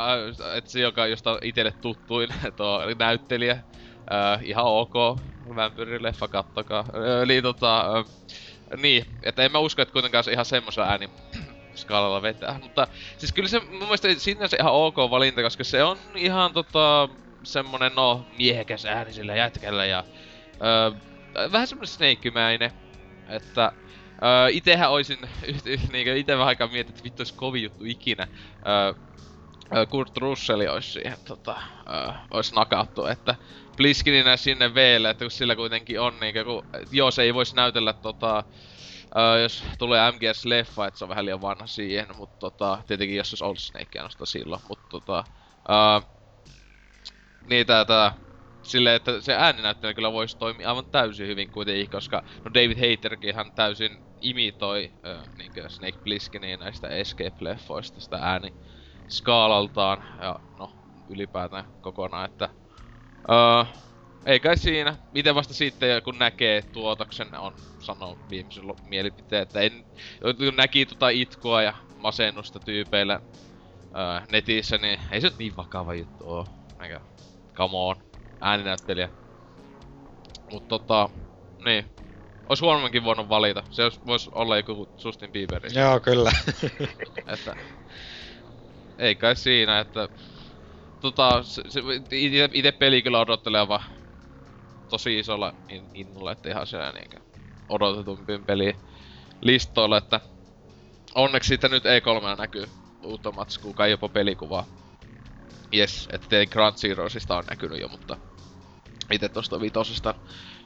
että 0.55 0.71
se 0.71 0.81
joka, 0.81 1.07
josta 1.07 1.39
itelle 1.43 1.73
tuttuin, 1.73 2.29
tuo 2.57 2.81
näyttelijä, 2.99 3.53
äh, 3.53 4.41
ihan 4.43 4.65
ok, 4.65 4.95
vampyyrileffa, 5.57 6.29
kattokaa. 6.29 6.85
Eli 7.23 7.43
tota, 7.43 7.99
äh, 7.99 8.05
niin, 8.77 9.05
että 9.23 9.43
en 9.43 9.53
mä 9.53 9.59
usko, 9.59 9.83
että 9.83 9.93
kuitenkaan 9.93 10.25
se 10.25 10.33
ihan 10.33 10.45
semmoisella 10.45 10.89
ääni 10.89 11.11
skaalalla 11.75 12.23
vetää. 12.23 12.59
Mutta 12.63 12.87
siis 13.19 13.33
kyllä 13.33 13.49
se 13.49 13.61
mun 13.61 13.79
mielestä 13.79 14.09
sinänsä 14.19 14.57
ihan 14.61 14.73
ok 14.73 14.97
valinta, 14.97 15.43
koska 15.43 15.65
se 15.65 15.83
on 15.83 15.99
ihan 16.15 16.53
tota 16.53 17.09
semmonen 17.43 17.93
no 17.95 18.27
miehekäs 18.39 18.85
ääni 18.85 19.13
sillä 19.13 19.37
jätkällä 19.37 19.87
ja 19.87 20.05
öö, 20.63 20.91
vähän 21.53 21.67
semmonen 21.67 21.89
snake 21.89 22.33
että 23.29 23.73
öö, 24.23 24.49
itehän 24.51 24.91
oisin, 24.91 25.19
niinku 25.93 26.11
ite 26.17 26.33
vähän 26.33 26.49
aikaa 26.49 26.69
mietin, 26.69 26.91
että 26.91 27.05
vittu 27.05 27.21
ois 27.21 27.33
kovin 27.33 27.63
juttu 27.63 27.85
ikinä. 27.85 28.29
Öö, 28.67 28.95
Kurt 29.89 30.17
Russell 30.17 30.61
olisi 30.61 30.93
siihen 30.93 31.19
tota, 31.25 31.57
öö, 31.89 32.13
ois 32.31 32.53
nakattu, 32.53 33.07
että 33.07 33.35
Bliskininä 33.77 34.37
sinne 34.37 34.75
Vlle, 34.75 35.11
että 35.11 35.25
kun 35.25 35.31
sillä 35.31 35.57
kuitenkin 35.57 36.01
on 36.01 36.21
niinku, 36.21 36.65
joo 36.91 37.11
se 37.11 37.23
ei 37.23 37.35
vois 37.35 37.55
näytellä 37.55 37.93
tota, 37.93 38.45
öö, 39.19 39.43
jos 39.43 39.65
tulee 39.79 40.11
MGS-leffa, 40.13 40.87
että 40.87 40.99
se 40.99 41.05
on 41.05 41.09
vähän 41.09 41.25
liian 41.25 41.41
vanha 41.41 41.67
siihen, 41.67 42.17
mutta 42.17 42.37
tota, 42.39 42.83
tietenkin 42.87 43.17
jos 43.17 43.33
olisi 43.33 43.45
Old 43.45 43.57
Snake 43.57 44.03
nosta 44.03 44.27
silloin, 44.27 44.63
mutta 44.69 44.87
tota, 44.89 45.25
öö, 45.71 46.01
niin 47.51 47.67
tää, 47.67 47.85
tää 47.85 48.15
silleen, 48.65 48.97
että 48.97 49.21
se 49.21 49.35
ääninäyttely 49.35 49.95
kyllä 49.95 50.13
voisi 50.13 50.39
toimia 50.39 50.69
aivan 50.69 50.91
täysin 50.91 51.27
hyvin 51.27 51.51
kuitenkin, 51.51 51.91
koska 51.91 52.23
no 52.45 52.51
David 52.55 52.79
Hayterkin 52.79 53.35
hän 53.35 53.53
täysin 53.55 54.05
imitoi 54.21 54.93
äh, 55.07 55.29
niinkö 55.39 55.69
Snake 55.69 55.99
Plisskenin 56.05 56.59
näistä 56.61 56.89
Escape-leffoista 56.89 58.01
sitä 58.01 58.19
ääni 58.23 58.55
skaalaltaan 59.09 60.05
ja 60.23 60.41
no 60.59 60.73
ylipäätään 61.09 61.65
kokonaan, 61.81 62.31
että 62.31 62.49
äh, 63.31 63.73
ei 64.27 64.41
kai 64.41 64.57
siinä. 64.57 64.97
Miten 65.13 65.35
vasta 65.35 65.55
sitten, 65.55 66.03
kun 66.03 66.19
näkee 66.19 66.63
tuotoksen, 66.63 67.39
on 67.39 67.55
sanoo 67.79 68.19
viimeisen 68.31 68.65
mielipiteen, 68.89 69.43
että 69.43 69.61
en, 69.61 69.85
kun 70.21 70.57
näki 70.57 70.87
tota 70.87 71.09
itkua 71.09 71.63
ja 71.63 71.75
masennusta 71.99 72.59
tyypeillä 72.59 73.15
äh, 73.15 74.29
netissä, 74.33 74.79
niin 74.79 75.01
ei 75.11 75.21
se 75.21 75.27
nyt 75.27 75.39
niin 75.39 75.57
vakava 75.57 75.95
juttu 75.95 76.25
oo. 76.29 76.47
Eikä 76.83 77.01
come 77.55 77.77
on, 77.77 77.97
ääninäyttelijä. 78.41 79.09
Mut 80.53 80.69
tota, 80.69 81.09
niin. 81.65 81.85
Ois 82.49 82.61
huonomminkin 82.61 83.05
voinut 83.05 83.29
valita. 83.29 83.63
Se 83.71 83.83
vois 84.07 84.29
olla 84.29 84.57
joku 84.57 84.89
Sustin 84.97 85.33
Bieberi. 85.33 85.69
Joo, 85.75 86.01
kyllä. 86.01 86.33
että... 87.33 87.57
Ei 88.99 89.15
kai 89.15 89.37
siinä, 89.37 89.81
että... 89.81 90.09
Tota, 91.01 91.43
se, 91.43 91.63
se 91.69 91.81
ite, 92.11 92.49
ite 92.53 92.73
peli 92.73 93.03
kyllä 93.03 93.21
odottelee 93.21 93.69
vaan 93.69 93.85
tosi 94.89 95.19
isolla 95.19 95.55
innolla, 95.95 96.33
että 96.33 96.49
ihan 96.49 96.67
siellä 96.67 96.93
niinkö 96.93 97.21
odotetumpien 97.69 98.45
peli 98.45 98.77
listoilla, 99.41 99.99
että 99.99 100.21
onneksi 101.15 101.49
siitä 101.49 101.69
nyt 101.69 101.85
E3 101.85 102.39
näkyy 102.39 102.69
uutta 103.03 103.33
matskua, 103.33 103.75
kai 103.75 103.91
jopa 103.91 104.09
pelikuvaa. 104.09 104.67
Jes, 105.73 106.09
että 106.13 106.29
tein 106.29 106.49
Grand 106.51 106.77
Zeroesista 106.77 107.37
on 107.37 107.45
näkynyt 107.51 107.81
jo, 107.81 107.89
mutta 107.89 108.17
itse 109.11 109.29
tosta 109.29 109.61
vitosesta 109.61 110.15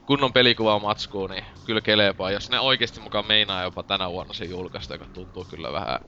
kunnon 0.07 0.33
pelikuvaa 0.33 0.79
matskuun, 0.79 1.31
niin 1.31 1.45
kyllä 1.65 1.81
kelepaa. 1.81 2.31
Jos 2.31 2.51
ne 2.51 2.61
oikeesti 2.61 3.01
mukaan 3.01 3.27
meinaa 3.27 3.63
jopa 3.63 3.83
tänä 3.83 4.11
vuonna 4.11 4.35
se 4.35 4.45
julkaista, 4.45 4.95
joka 4.95 5.07
tuntuu 5.15 5.45
kyllä 5.45 5.73
vähän 5.73 6.01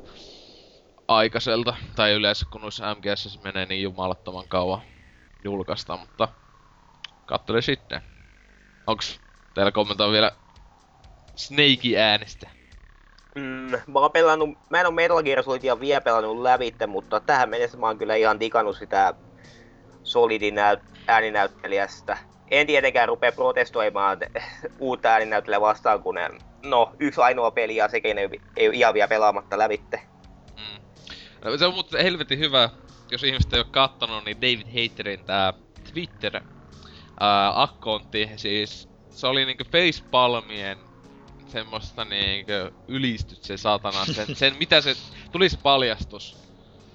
aikaiselta. 1.09 1.77
Tai 1.97 2.13
yleensä 2.13 2.47
kun 2.51 2.61
noissa 2.61 2.95
MGS 2.95 3.41
menee 3.45 3.67
niin 3.67 3.83
jumalattoman 3.83 4.49
kauan. 4.49 4.83
julkaista, 5.45 5.97
mutta 5.97 6.29
kattele 7.31 7.63
sitten. 7.63 8.03
Onks 8.87 9.21
teillä 9.55 9.73
kommentoida 9.73 10.13
vielä 10.13 10.33
Snakey 11.37 11.97
äänestä? 11.97 12.51
Mm, 13.35 13.71
mä 13.87 13.99
oon 13.99 14.13
pelannut, 14.13 14.59
mä 14.71 14.81
en 14.81 14.87
oo 14.87 14.93
Metal 14.93 15.23
Gear 15.23 15.43
Solidia 15.43 15.81
vielä 15.81 16.01
pelannut 16.01 16.43
lävitte, 16.43 16.87
mutta 16.87 17.21
tähän 17.21 17.49
mennessä 17.49 17.79
mä 17.79 17.87
oon 17.87 17.99
kyllä 17.99 18.15
ihan 18.15 18.41
digannut 18.41 18.77
sitä 18.77 19.15
Solidin 20.03 20.55
näyt, 20.55 20.81
ääninäyttelijästä. 21.07 22.19
En 22.51 22.67
tietenkään 22.67 23.09
rupea 23.09 23.33
protestoimaan 23.33 24.19
uutta 24.79 25.09
ääninäyttelijää 25.09 25.61
vastaan, 25.61 26.03
kun 26.03 26.15
ne, 26.15 26.31
no, 26.63 26.93
yksi 26.99 27.21
ainoa 27.21 27.51
peli 27.51 27.77
ja 27.77 27.89
sekin 27.89 28.19
ei, 28.19 28.29
ei 28.57 28.69
ole 28.69 28.77
ihan 28.77 28.95
vielä 28.95 29.09
pelaamatta 29.09 29.59
lävitte. 29.59 30.01
Mm. 30.57 30.83
No, 31.45 31.59
se 31.59 31.67
on 31.67 31.75
mutta 31.75 32.03
helvetin 32.03 32.39
hyvä, 32.39 32.71
jos 33.11 33.25
ihmiset 33.25 33.53
ei 33.53 33.61
ole 33.61 33.67
kattonut, 33.71 34.25
niin 34.25 34.41
David 34.41 34.67
Haterin 34.67 35.25
tää 35.25 35.53
Twitter 35.93 36.41
ää, 37.21 37.63
akkontti, 37.63 38.31
siis 38.37 38.89
se 39.11 39.27
oli 39.27 39.45
niinku 39.47 39.65
facepalmien 39.73 40.79
semmoista 41.47 42.05
niinkö 42.05 42.71
ylistyt 42.89 43.43
se 43.43 43.57
saatana, 43.57 44.07
sen, 44.07 44.37
sen 44.37 44.57
mitä 44.59 44.81
se, 44.81 44.95
tuli 45.33 45.49
se 45.49 45.59
paljastus. 45.63 46.41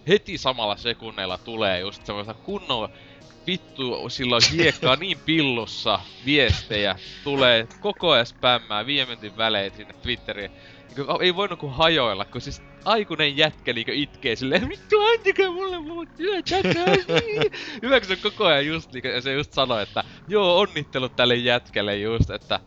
Heti 0.07 0.37
samalla 0.37 0.77
sekunneilla 0.77 1.37
tulee 1.37 1.79
just 1.79 2.05
semmoista 2.05 2.35
kunnon 2.43 2.89
vittu 3.47 4.09
silloin 4.09 4.41
hiekkaa 4.51 4.95
niin 4.95 5.21
pillussa 5.25 5.99
viestejä 6.25 6.95
tulee 7.23 7.67
koko 7.79 8.11
ajan 8.11 8.25
spämmää 8.25 8.85
viime 8.85 9.05
minuutin 9.05 9.37
välein 9.37 9.71
sinne 9.75 9.93
Twitteriin. 10.01 10.51
Niin 10.97 11.21
ei 11.21 11.35
voinut 11.35 11.59
kuin 11.59 11.73
hajoilla, 11.73 12.25
kun 12.25 12.41
siis 12.41 12.61
aikuinen 12.85 13.37
jätkä 13.37 13.73
niinkö 13.73 13.91
itkee 13.95 14.35
silleen, 14.35 14.69
vittu 14.69 14.95
antakaa 15.01 15.51
mulle 15.51 15.79
mun 15.79 16.07
työt 16.17 16.45
Hyvä, 17.81 17.99
kun 17.99 18.07
se 18.07 18.15
koko 18.15 18.45
ajan 18.45 18.65
just 18.65 18.91
niinkö, 18.91 19.09
ja 19.09 19.21
se 19.21 19.33
just 19.33 19.53
sanoi, 19.53 19.83
että 19.83 20.03
joo, 20.27 20.59
onnittelut 20.59 21.15
tälle 21.15 21.35
jätkelle 21.35 21.97
just, 21.97 22.29
että 22.29 22.59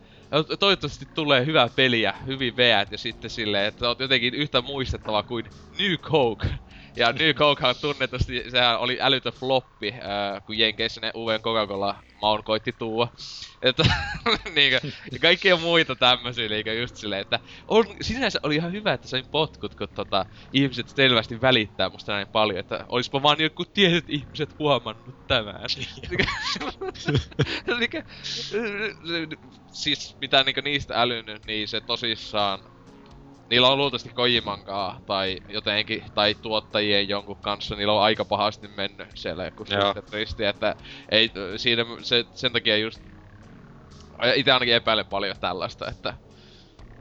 toivottavasti 0.59 1.05
tulee 1.13 1.45
hyvää 1.45 1.69
peliä, 1.69 2.13
hyvin 2.25 2.55
veät 2.57 2.91
ja 2.91 2.97
sitten 2.97 3.29
silleen, 3.29 3.65
että 3.65 3.87
oot 3.87 3.99
jotenkin 3.99 4.33
yhtä 4.33 4.61
muistettava 4.61 5.23
kuin 5.23 5.45
New 5.79 5.93
Coke. 5.97 6.47
Ja 6.95 7.11
New 7.11 7.33
Cokehan 7.33 7.75
tunnetusti, 7.81 8.43
sehän 8.51 8.79
oli 8.79 8.97
älytön 9.01 9.33
floppi, 9.33 9.93
äh, 9.93 10.45
kun 10.45 10.57
Jenkeissä 10.57 11.01
ne 11.01 11.11
uuden 11.15 11.41
Coca-Cola 11.41 11.95
maun 12.21 12.43
koitti 12.43 12.73
tuua. 12.73 13.07
Että 13.61 13.83
niinkö, 14.55 14.79
ja 15.11 15.19
kaikkia 15.19 15.57
muita 15.57 15.95
tämmösiä 15.95 16.49
niinkö 16.49 16.73
just 16.73 16.95
silleen, 16.95 17.21
että 17.21 17.39
on, 17.67 17.85
sinänsä 18.01 18.39
oli 18.43 18.55
ihan 18.55 18.71
hyvä, 18.71 18.93
että 18.93 19.07
sain 19.07 19.25
potkut, 19.31 19.75
kun 19.75 19.87
tota, 19.93 20.25
ihmiset 20.53 20.89
selvästi 20.89 21.41
välittää 21.41 21.89
musta 21.89 22.11
näin 22.11 22.27
paljon, 22.31 22.59
että 22.59 22.85
olispa 22.89 23.23
vaan 23.23 23.39
joku 23.39 23.65
tietyt 23.65 24.09
ihmiset 24.09 24.49
huomannut 24.59 25.15
tämän. 25.27 25.55
niinkö, 27.79 28.03
siis 29.71 30.17
mitä 30.21 30.43
niinkö 30.43 30.61
niistä 30.61 31.01
älynyt, 31.01 31.45
niin 31.45 31.67
se 31.67 31.81
tosissaan 31.81 32.59
niillä 33.49 33.69
on 33.69 33.77
luultavasti 33.77 34.09
Kojimankaa 34.09 35.01
tai 35.05 35.37
jotenkin, 35.49 36.03
tai 36.13 36.35
tuottajien 36.35 37.09
jonkun 37.09 37.41
kanssa, 37.41 37.75
niillä 37.75 37.93
on 37.93 38.01
aika 38.01 38.25
pahasti 38.25 38.67
mennyt 38.67 39.07
siellä 39.15 39.45
joku 39.45 39.63
risti, 40.11 40.45
että 40.45 40.75
ei, 41.11 41.31
siinä 41.57 41.85
se, 42.03 42.25
sen 42.33 42.51
takia 42.51 42.77
just, 42.77 43.03
itse 44.35 44.51
ainakin 44.51 44.75
epäilen 44.75 45.05
paljon 45.05 45.35
tällaista, 45.39 45.87
että 45.87 46.13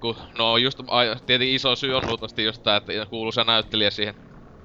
kun, 0.00 0.16
no 0.38 0.56
just, 0.56 0.78
tietenkin 1.26 1.54
iso 1.56 1.76
syy 1.76 1.96
on 1.96 2.06
luultavasti 2.06 2.44
just 2.44 2.62
tää, 2.62 2.76
että 2.76 2.92
kuuluisa 3.10 3.44
näyttelijä 3.44 3.90
siihen 3.90 4.14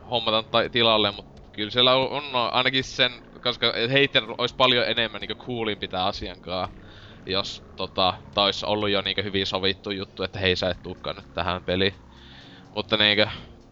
hommatan 0.10 0.46
tai 0.52 0.70
tilalle, 0.70 1.12
mutta 1.12 1.42
kyllä 1.52 1.72
siellä 1.72 1.96
on, 1.96 2.36
on 2.36 2.54
ainakin 2.54 2.84
sen, 2.84 3.12
koska 3.44 3.68
Hater 3.68 4.24
olisi 4.38 4.56
paljon 4.56 4.88
enemmän 4.88 5.22
niinku 5.22 5.46
coolimpi 5.46 5.88
tää 5.88 6.06
asiankaan 6.06 6.70
jos 7.26 7.64
tota, 7.76 8.14
ois 8.36 8.64
ollut 8.64 8.90
jo 8.90 9.02
niinkö 9.02 9.24
hyvin 9.24 9.48
sovittu 9.48 9.92
juttu, 9.92 10.24
että 10.24 10.40
hei 10.40 10.56
sä 10.56 10.70
et 10.70 10.84
tuukkaan 10.84 11.16
nyt 11.16 11.34
tähän 11.34 11.64
peliin. 11.64 11.94
Mutta 12.76 12.98
niinkö... 12.98 13.28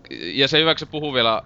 Ja 0.09 0.47
se 0.47 0.59
hyväksi 0.59 0.85
puhuu 0.85 1.13
vielä 1.13 1.41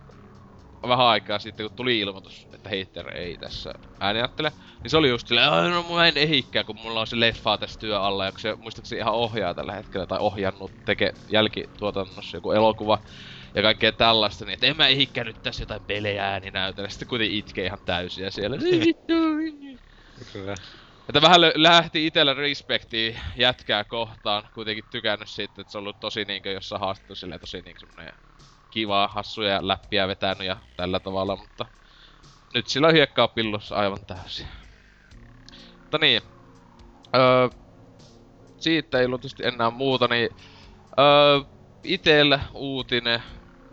vähän 0.87 1.05
aikaa 1.05 1.39
sitten, 1.39 1.67
kun 1.67 1.75
tuli 1.75 1.99
ilmoitus, 1.99 2.47
että 2.53 2.69
Hater 2.69 3.17
ei 3.17 3.37
tässä 3.37 3.73
ääniattele, 3.99 4.51
niin 4.83 4.91
se 4.91 4.97
oli 4.97 5.09
just 5.09 5.27
silleen, 5.27 5.71
no 5.71 5.85
mä 5.93 6.07
en 6.07 6.17
ehikää, 6.17 6.63
kun 6.63 6.79
mulla 6.83 6.99
on 6.99 7.07
se 7.07 7.19
leffa 7.19 7.57
tässä 7.57 7.79
työ 7.79 8.01
alla, 8.01 8.25
ja 8.25 8.31
se 8.37 8.55
muistaakseni 8.55 8.99
ihan 8.99 9.13
ohjaa 9.13 9.53
tällä 9.53 9.73
hetkellä, 9.73 10.05
tai 10.05 10.19
ohjannut, 10.19 10.71
tekee 10.85 11.13
jälkituotannossa 11.29 12.37
joku 12.37 12.51
elokuva, 12.51 12.99
ja 13.55 13.61
kaikkea 13.61 13.91
tällaista, 13.91 14.45
niin 14.45 14.53
että 14.53 14.67
en 14.67 14.77
mä 14.77 14.87
ehikää 14.87 15.23
nyt 15.23 15.43
tässä 15.43 15.61
jotain 15.61 15.81
pelejä 15.87 16.25
ääninäytellä, 16.25 16.89
sitten 16.89 17.07
kuitenkin 17.07 17.37
itkee 17.37 17.65
ihan 17.65 17.79
täysiä 17.85 18.29
siellä. 18.29 18.57
Että 21.09 21.21
vähän 21.21 21.41
lähti 21.41 22.05
itellä 22.05 22.33
respektiä 22.33 23.21
jätkää 23.37 23.83
kohtaan. 23.83 24.49
Kuitenkin 24.53 24.85
tykännyt 24.89 25.29
siitä, 25.29 25.61
että 25.61 25.71
se 25.71 25.77
on 25.77 25.81
ollut 25.81 25.99
tosi 25.99 26.25
niinkö 26.25 26.51
jossa 26.51 26.77
haastettu 26.77 27.15
silleen 27.15 27.39
tosi 27.39 27.61
niinkö 27.61 27.79
semmonen 27.79 28.13
kiva, 28.71 29.07
hassuja 29.07 29.67
läppiä 29.67 30.07
vetänyt 30.07 30.47
ja 30.47 30.57
tällä 30.75 30.99
tavalla, 30.99 31.35
mutta 31.35 31.65
nyt 32.53 32.67
sillä 32.67 32.87
on 32.87 32.93
hiekkaa 32.93 33.27
pillossa 33.27 33.75
aivan 33.75 34.05
täysin. 34.07 34.47
Mutta 35.81 35.97
niin. 35.97 36.21
Öö, 37.15 37.49
siitä 38.57 38.99
ei 38.99 39.07
luultavasti 39.07 39.45
enää 39.45 39.69
muuta, 39.69 40.07
niin 40.07 40.29
öö, 40.99 41.39
itellä 41.83 42.39
uutinen 42.53 43.23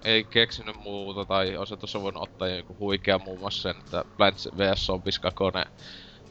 ei 0.04 0.24
keksinyt 0.24 0.76
muuta, 0.76 1.24
tai 1.24 1.56
olisi 1.56 1.76
tuossa 1.76 2.02
voinut 2.02 2.22
ottaa 2.22 2.48
joku 2.48 2.76
huikea 2.78 3.18
muun 3.18 3.40
muassa 3.40 3.62
sen, 3.62 3.80
että 3.80 4.04
Plants 4.16 4.48
vs 4.58 4.86
Zombies 4.86 5.18
2 5.18 5.44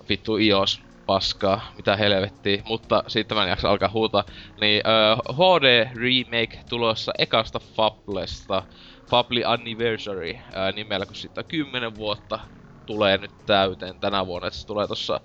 vittu 0.10 0.38
iOS 0.38 0.91
paskaa, 1.06 1.72
mitä 1.76 1.95
helvettiä, 1.95 2.62
mutta 2.66 3.04
siitä 3.08 3.36
mä 3.36 3.43
en 3.43 3.49
jaksa 3.49 3.70
alkaa 3.70 3.89
huutaa. 3.89 4.24
Niin 4.62 4.84
uh, 5.28 5.36
HD 5.36 5.88
Remake 5.95 6.60
tulossa 6.70 7.12
ekasta 7.18 7.60
Fablesta, 7.60 8.64
Fable 9.10 9.43
Anniversary 9.45 10.32
uh, 10.32 10.76
nimellä, 10.76 11.06
kun 11.06 11.16
siitä 11.16 11.43
10 11.43 11.95
vuotta 11.95 12.39
tulee 12.86 13.18
nyt 13.18 13.45
täyteen 13.45 13.99
tänä 13.99 14.26
vuonna, 14.26 14.47
että 14.47 14.60
se 14.60 14.68
tulee 14.68 14.88
tossa 14.88 15.20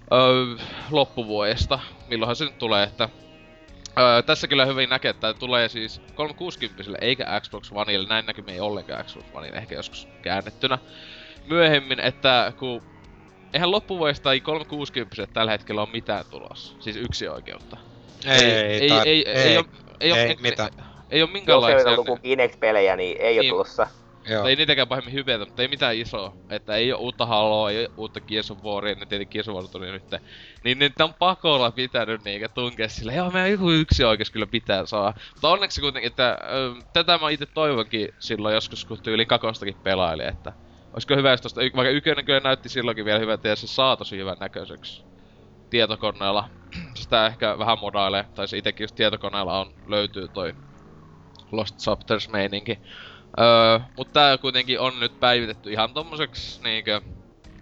uh, 0.00 0.60
loppuvuodesta. 0.90 1.78
Milloinhan 2.08 2.36
se 2.36 2.44
nyt 2.44 2.58
tulee, 2.58 2.82
että 2.82 3.08
Öö, 3.98 4.22
tässä 4.22 4.48
kyllä 4.48 4.66
hyvin 4.66 4.90
näkee, 4.90 5.10
että 5.10 5.34
tulee 5.34 5.68
siis 5.68 6.00
360 6.14 6.84
eikä 7.00 7.40
Xbox 7.40 7.72
Oneille, 7.72 8.08
näin 8.08 8.26
näkyy 8.26 8.44
ei 8.48 8.60
ollenkaan 8.60 9.04
Xbox 9.04 9.24
Oneille, 9.34 9.58
ehkä 9.58 9.74
joskus 9.74 10.08
käännettynä. 10.22 10.78
Myöhemmin, 11.46 12.00
että 12.00 12.52
kun 12.58 12.82
eihän 13.56 13.70
loppuvuodesta 13.70 14.22
tai 14.22 14.40
360 14.40 15.26
tällä 15.26 15.50
hetkellä 15.50 15.80
ole 15.80 15.88
mitään 15.92 16.24
tulossa. 16.30 16.76
Siis 16.80 16.96
yksi 16.96 17.28
oikeutta. 17.28 17.76
Ei, 18.26 18.44
ei, 18.44 18.52
ei, 18.52 18.80
ei, 18.80 18.90
ei, 19.04 19.28
ei, 19.28 19.28
ei, 19.28 19.56
oo, 19.56 19.64
ei, 20.00 20.12
ei, 20.12 20.18
ei 20.18 20.36
mitään. 20.40 20.70
Ei 21.10 21.22
oo 21.22 21.28
minkäänlaisia... 21.32 21.78
Jos 21.78 21.86
ei 21.86 21.94
ollut 21.94 22.20
Kinect-pelejä, 22.22 22.96
niin 22.96 23.16
ei 23.20 23.38
niin, 23.38 23.52
oo 23.52 23.56
tulossa. 23.56 23.86
Joo. 24.28 24.46
Ei 24.46 24.56
niitäkään 24.56 24.88
pahemmin 24.88 25.14
hypetä, 25.14 25.44
mutta 25.44 25.62
ei 25.62 25.68
mitään 25.68 25.96
isoa. 25.96 26.32
Että 26.50 26.76
ei 26.76 26.92
oo 26.92 26.98
uutta 26.98 27.26
Haloa, 27.26 27.70
ei 27.70 27.84
oo 27.84 27.92
uutta 27.96 28.20
Gears 28.20 28.50
of 28.50 28.62
Waria, 28.64 28.94
ne 28.94 29.06
tietenkin 29.06 29.28
Gears 29.32 29.48
of 29.48 29.54
War 29.54 29.68
tuli 29.68 29.90
nyt. 29.90 30.02
Niin 30.64 30.78
niitä 30.78 31.04
on 31.04 31.14
pakolla 31.14 31.70
pitänyt 31.70 32.24
niinkö 32.24 32.48
tunkea 32.48 32.88
sille, 32.88 33.14
joo 33.14 33.30
meidän 33.30 33.50
joku 33.50 33.70
yksi 33.70 34.04
oikeus 34.04 34.30
kyllä 34.30 34.46
pitää 34.46 34.86
saa. 34.86 35.14
Mutta 35.34 35.48
onneksi 35.48 35.80
kuitenkin, 35.80 36.10
että 36.10 36.38
ö, 36.50 36.74
tätä 36.92 37.18
mä 37.18 37.30
itse 37.30 37.46
toivonkin 37.46 38.08
silloin 38.18 38.54
joskus, 38.54 38.84
kun 38.84 39.02
tyyliin 39.02 39.28
kakostakin 39.28 39.76
pelaili, 39.82 40.24
että 40.24 40.52
Olisiko 40.96 41.16
hyvä, 41.16 41.30
jos 41.30 41.40
tosta, 41.40 41.60
vaikka 41.60 41.90
ykönen 41.90 42.24
kyllä 42.24 42.40
näytti 42.40 42.68
silloinkin 42.68 43.04
vielä 43.04 43.18
hyvältä 43.18 43.48
ja 43.48 43.56
se 43.56 43.66
saa 43.66 43.96
tosi 43.96 44.16
hyvän 44.16 44.36
näköiseksi 44.40 45.06
tietokoneella. 45.70 46.50
Sitä 47.00 47.26
ehkä 47.26 47.58
vähän 47.58 47.78
modailee, 47.80 48.24
tai 48.34 48.48
se 48.48 48.58
itekin 48.58 48.84
just 48.84 48.94
tietokoneella 48.94 49.60
on, 49.60 49.74
löytyy 49.86 50.28
toi 50.28 50.54
Lost 51.52 51.78
Chapters 51.78 52.28
meininki. 52.28 52.78
Öö, 53.40 53.78
mutta 53.96 54.12
tää 54.12 54.38
kuitenkin 54.38 54.80
on 54.80 55.00
nyt 55.00 55.20
päivitetty 55.20 55.72
ihan 55.72 55.94
tommoseksi 55.94 56.62
niinkö 56.62 57.00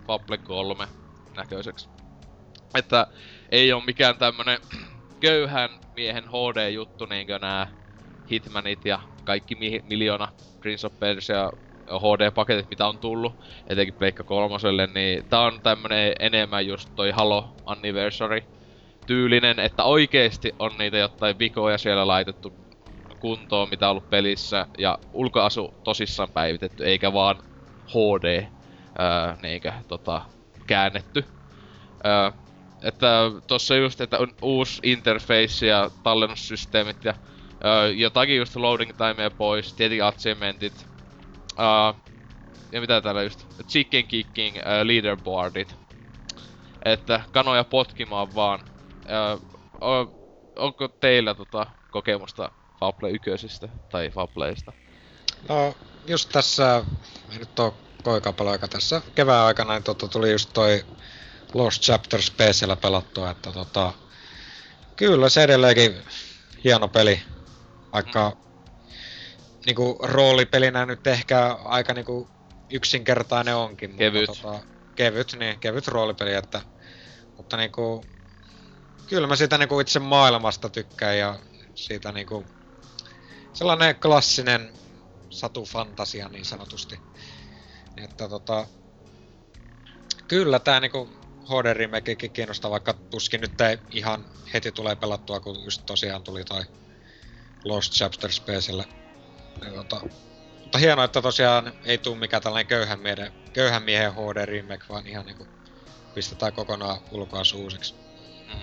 Fable 0.06 0.38
3 0.38 0.86
näköiseksi. 1.36 1.88
Että 2.74 3.06
ei 3.52 3.72
oo 3.72 3.80
mikään 3.80 4.18
tämmönen 4.18 4.58
köyhän 5.20 5.70
miehen 5.96 6.24
HD-juttu 6.24 7.06
niinkö 7.06 7.38
nää 7.38 7.66
Hitmanit 8.30 8.84
ja 8.84 9.00
kaikki 9.24 9.54
mi- 9.54 9.80
miljoona 9.84 10.28
Prince 10.60 10.86
of 10.86 10.98
Persia 10.98 11.50
HD-paketit, 11.90 12.66
mitä 12.70 12.86
on 12.86 12.98
tullut, 12.98 13.38
etenkin 13.66 13.94
Pleikka 13.94 14.24
kolmoselle, 14.24 14.86
niin 14.86 15.22
tää 15.28 15.40
on 15.40 15.62
tämmönen 15.62 16.12
enemmän 16.18 16.66
just 16.66 16.90
toi 16.94 17.10
Halo 17.10 17.56
Anniversary 17.64 18.40
tyylinen, 19.06 19.58
että 19.58 19.84
oikeesti 19.84 20.52
on 20.58 20.78
niitä 20.78 20.98
jotain 20.98 21.38
vikoja 21.38 21.78
siellä 21.78 22.06
laitettu 22.06 22.54
kuntoon, 23.18 23.68
mitä 23.70 23.86
on 23.86 23.90
ollut 23.90 24.10
pelissä, 24.10 24.66
ja 24.78 24.98
ulkoasu 25.12 25.76
tosissaan 25.84 26.28
päivitetty, 26.34 26.84
eikä 26.84 27.12
vaan 27.12 27.36
HD, 27.90 28.46
ää, 28.98 29.36
niinkö, 29.42 29.72
tota, 29.88 30.22
käännetty. 30.66 31.24
Ää, 32.04 32.32
että 32.82 33.06
tossa 33.46 33.76
just, 33.76 34.00
että 34.00 34.18
on 34.18 34.32
uusi 34.42 34.80
interface 34.82 35.66
ja 35.66 35.90
tallennussysteemit 36.02 37.04
ja 37.04 37.14
ää, 37.64 37.86
jotakin 37.86 38.36
just 38.36 38.56
loading 38.56 38.90
timea 38.96 39.30
pois, 39.30 39.74
tietenkin 39.74 40.04
achievementit, 40.04 40.93
Uh, 41.54 42.14
ja 42.72 42.80
mitä 42.80 43.00
täällä 43.00 43.22
just, 43.22 43.46
chicken 43.68 44.06
kicking 44.06 44.56
uh, 44.56 44.62
leaderboardit. 44.82 45.74
Että 46.84 47.20
kanoja 47.32 47.64
potkimaan 47.64 48.34
vaan. 48.34 48.60
Uh, 49.04 49.54
on, 49.80 50.14
onko 50.56 50.88
teillä 50.88 51.34
tota 51.34 51.66
kokemusta 51.90 52.50
Fable 52.80 53.10
ykkösistä 53.10 53.68
tai 53.90 54.10
Fableista? 54.10 54.72
No, 55.48 55.74
just 56.06 56.28
tässä, 56.32 56.84
ei 57.32 57.38
nyt 57.38 57.58
oo 57.58 57.74
koika 58.02 58.34
aika 58.50 58.68
tässä 58.68 59.02
kevään 59.14 59.46
aikana, 59.46 59.72
niin 59.72 59.82
tota, 59.82 60.08
tuli 60.08 60.32
just 60.32 60.50
toi 60.52 60.84
Lost 61.54 61.82
Chapters 61.82 62.30
PCllä 62.30 62.76
pelattua, 62.76 63.30
että 63.30 63.52
tota, 63.52 63.92
kyllä 64.96 65.28
se 65.28 65.42
edelleenkin 65.42 65.94
hieno 66.64 66.88
peli, 66.88 67.22
vaikka 67.92 68.30
mm. 68.30 68.36
Niinku 69.66 69.98
roolipelinä 70.02 70.86
nyt 70.86 71.06
ehkä 71.06 71.52
aika 71.64 71.94
niinku 71.94 72.28
yksinkertainen 72.70 73.56
onkin. 73.56 73.96
Kevyt. 73.96 74.28
Mutta, 74.28 74.42
tota, 74.42 74.66
kevyt, 74.94 75.36
niin, 75.38 75.60
kevyt 75.60 75.88
roolipeli, 75.88 76.34
että, 76.34 76.60
mutta 77.36 77.56
niinku, 77.56 78.04
kyllä 79.08 79.26
mä 79.26 79.36
siitä 79.36 79.58
niinku 79.58 79.80
itse 79.80 79.98
maailmasta 79.98 80.68
tykkään 80.68 81.18
ja 81.18 81.38
siitä 81.74 82.12
niinku, 82.12 82.44
sellainen 83.52 83.96
klassinen 83.96 84.72
satufantasia 85.30 86.28
niin 86.28 86.44
sanotusti. 86.44 86.98
Että 87.96 88.28
tota, 88.28 88.66
kyllä 90.28 90.58
tää 90.58 90.80
niinku 90.80 91.08
HD 91.44 91.74
Remakekin 91.74 92.30
kiinnostaa, 92.30 92.70
vaikka 92.70 92.92
tuskin 92.92 93.40
nyt 93.40 93.60
ei 93.60 93.78
ihan 93.90 94.24
heti 94.54 94.72
tulee 94.72 94.96
pelattua, 94.96 95.40
kun 95.40 95.64
just 95.64 95.82
tosiaan 95.86 96.22
tuli 96.22 96.44
toi 96.44 96.62
Lost 97.64 97.92
Chapters 97.92 98.40
PClle. 98.40 99.03
Tota, 99.74 100.00
mutta 100.62 100.78
hienoa, 100.78 101.04
että 101.04 101.22
tosiaan 101.22 101.72
ei 101.84 101.98
tuu 101.98 102.14
mikään 102.14 102.42
tällainen 102.42 102.66
köyhän 102.66 103.00
miehen, 103.00 103.32
köyhän 103.52 103.82
miehen 103.82 104.12
HD 104.12 104.46
remake, 104.46 104.84
vaan 104.88 105.06
ihan 105.06 105.26
niinku 105.26 105.48
pistetään 106.14 106.52
kokonaan 106.52 107.00
ulkoa 107.10 107.42
uusiksi. 107.54 107.94
Mm. 108.54 108.62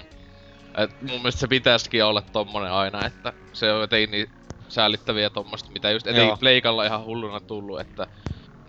Et 0.84 1.02
mun 1.02 1.22
mielestä 1.22 1.40
se 1.40 1.48
pitäisikin 1.48 2.06
olla 2.06 2.22
tommonen 2.22 2.72
aina, 2.72 3.06
että 3.06 3.34
se 3.54 3.72
on 3.72 3.82
jotenkin 3.82 4.12
niin 4.12 4.28
säällittäviä 4.68 5.30
tommosta, 5.30 5.72
mitä 5.72 5.92
just 5.92 6.08
etenkin 6.08 6.40
Pleikalla 6.40 6.86
ihan 6.86 7.04
hulluna 7.04 7.40
tullut, 7.40 7.80
että 7.80 8.08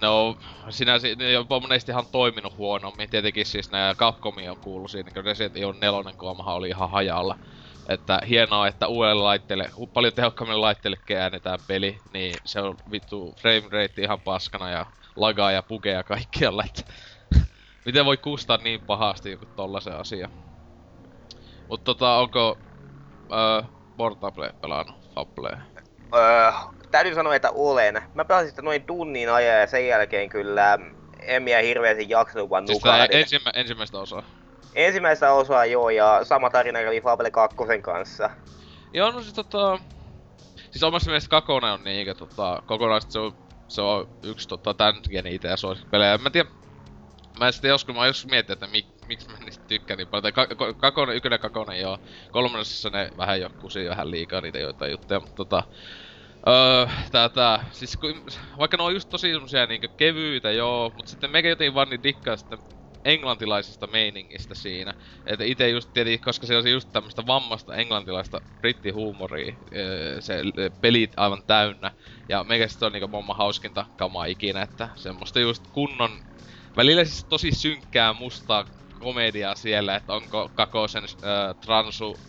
ne 0.02 0.08
on 0.08 0.36
sinänsä, 0.70 1.08
ne 1.16 1.38
on 1.38 1.46
monesti 1.48 1.92
ihan 1.92 2.06
toiminut 2.12 2.56
huonommin. 2.56 3.10
Tietenkin 3.10 3.46
siis 3.46 3.70
nää 3.70 3.94
Capcomi 3.94 4.48
on 4.48 4.56
kuullut 4.60 4.90
siinä, 4.90 5.10
kun 5.10 5.24
Resident 5.24 5.56
Evil 5.56 5.72
4 5.72 6.12
koomahan 6.16 6.54
oli 6.54 6.68
ihan 6.68 6.90
hajalla. 6.90 7.36
Että 7.88 8.20
hienoa, 8.28 8.68
että 8.68 8.86
uudelle 8.86 9.22
laitteelle, 9.22 9.70
paljon 9.92 10.12
tehokkaammin 10.12 10.60
laitteelle 10.60 10.98
käännetään 11.06 11.58
peli, 11.66 12.00
niin 12.12 12.34
se 12.44 12.60
on 12.60 12.76
vittu 12.90 13.34
frame 13.40 13.62
rate 13.62 14.02
ihan 14.02 14.20
paskana 14.20 14.70
ja 14.70 14.86
lagaa 15.16 15.52
ja 15.52 15.62
pugeja 15.62 16.04
kaikkialla, 16.04 16.64
että 16.64 16.92
miten 17.86 18.04
voi 18.04 18.16
kustaa 18.16 18.56
niin 18.56 18.80
pahasti 18.86 19.30
joku 19.30 19.46
tollasen 19.56 19.96
asia. 19.96 20.28
Mut 21.68 21.84
tota, 21.84 22.16
onko 22.16 22.58
öö, 23.32 23.62
Portable 23.96 24.52
pelannut 24.60 24.96
Fablee? 25.14 25.58
Öö, 26.14 26.52
täytyy 26.90 27.14
sanoa, 27.14 27.34
että 27.34 27.50
olen. 27.50 28.02
Mä 28.14 28.24
pelasin 28.24 28.50
sitä 28.50 28.62
noin 28.62 28.82
tunnin 28.82 29.30
ajan 29.32 29.60
ja 29.60 29.66
sen 29.66 29.86
jälkeen 29.86 30.28
kyllä 30.28 30.78
en 31.22 31.42
minä 31.42 31.58
hirveästi 31.58 32.06
jaksanut 32.08 32.50
vaan 32.50 32.66
siis 32.66 32.78
nukahdin. 32.78 33.16
Ensimmä, 33.16 33.50
ensimmäistä 33.54 33.98
osaa? 33.98 34.41
Ensimmäistä 34.74 35.32
osaa 35.32 35.64
joo, 35.64 35.90
ja 35.90 36.20
sama 36.24 36.50
tarina 36.50 36.82
kävi 36.82 37.00
Fable 37.00 37.30
2 37.30 37.56
kanssa. 37.82 38.30
Joo, 38.92 39.10
no 39.10 39.20
siis 39.20 39.34
tota... 39.34 39.78
Siis 40.70 40.82
omassa 40.82 41.10
mielestä 41.10 41.30
Kakone 41.30 41.72
on 41.72 41.84
niinkö 41.84 42.14
tota, 42.14 42.62
kokonaisesti 42.66 43.12
se 43.12 43.18
on, 43.18 43.32
se 43.68 43.82
on 43.82 44.08
yksi 44.22 44.48
tota, 44.48 44.74
tän 44.74 44.94
geni 45.10 45.34
ite 45.34 45.56
suosikkipelejä. 45.56 46.18
Mä 46.18 46.30
tiedän, 46.30 46.52
mä 47.38 47.46
en 47.46 47.52
sitten 47.52 47.68
joskus, 47.68 47.94
mä 47.94 48.06
joskus 48.06 48.30
mietin, 48.30 48.52
että 48.52 48.66
mik, 48.66 48.86
miksi 49.08 49.28
mä 49.28 49.38
niistä 49.38 49.64
tykkään 49.64 49.98
niin 49.98 50.08
paljon. 50.08 50.34
Tai 50.34 50.46
Kakone, 50.76 51.14
ykkönen 51.14 51.40
Kakone 51.40 51.78
joo. 51.78 51.98
Kolmannessa 52.30 52.90
ne 52.90 53.10
vähän 53.16 53.40
jo 53.40 53.50
kusi 53.60 53.88
vähän 53.88 54.10
liikaa 54.10 54.40
niitä 54.40 54.58
joita 54.58 54.86
juttuja, 54.86 55.20
mutta 55.20 55.34
tota... 55.34 55.62
Öö, 56.48 56.86
tää 57.12 57.28
tää, 57.28 57.64
siis 57.70 57.96
kun, 57.96 58.26
vaikka 58.58 58.76
ne 58.76 58.82
on 58.82 58.94
just 58.94 59.08
tosi 59.08 59.32
semmosia 59.32 59.66
niinkö 59.66 59.88
kevyitä 59.88 60.50
joo, 60.50 60.92
mut 60.96 61.06
sitten 61.06 61.30
meikä 61.30 61.48
jotenkin 61.48 61.74
vaan 61.74 61.90
niin 61.90 62.02
dikkaa 62.02 62.36
sitten 62.36 62.58
englantilaisesta 63.04 63.86
meiningistä 63.86 64.54
siinä. 64.54 64.94
Että 65.26 65.44
itse 65.44 65.68
just 65.68 65.90
tietenkin, 65.92 66.20
koska 66.20 66.46
se 66.46 66.56
on 66.56 66.70
just 66.70 66.88
tämmöistä 66.92 67.26
vammasta 67.26 67.74
englantilaista 67.74 68.40
brittihuumoria, 68.60 69.52
se 70.20 70.42
pelit 70.80 71.12
aivan 71.16 71.42
täynnä. 71.46 71.92
Ja 72.28 72.44
meikä 72.44 72.68
sit 72.68 72.82
on 72.82 72.92
niinku 72.92 73.08
momma 73.08 73.34
hauskinta 73.34 73.86
kamaa 73.96 74.24
ikinä, 74.24 74.62
että 74.62 74.88
semmoista 74.94 75.40
just 75.40 75.64
kunnon, 75.72 76.20
välillä 76.76 77.04
siis 77.04 77.24
tosi 77.28 77.52
synkkää 77.52 78.12
mustaa 78.12 78.64
komediaa 78.98 79.54
siellä, 79.54 79.96
että 79.96 80.12
onko 80.12 80.48
Kakosen 80.54 81.04
äh, 81.04 81.54
transu 81.64 82.22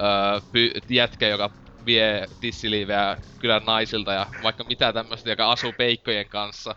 äh, 0.00 0.42
py- 0.42 0.80
jätkä, 0.94 1.28
joka 1.28 1.50
vie 1.86 2.28
tissiliiveä 2.40 3.18
kylän 3.38 3.64
naisilta 3.64 4.12
ja 4.12 4.26
vaikka 4.42 4.64
mitä 4.64 4.92
tämmöstä, 4.92 5.30
joka 5.30 5.50
asuu 5.52 5.72
peikkojen 5.72 6.28
kanssa. 6.28 6.76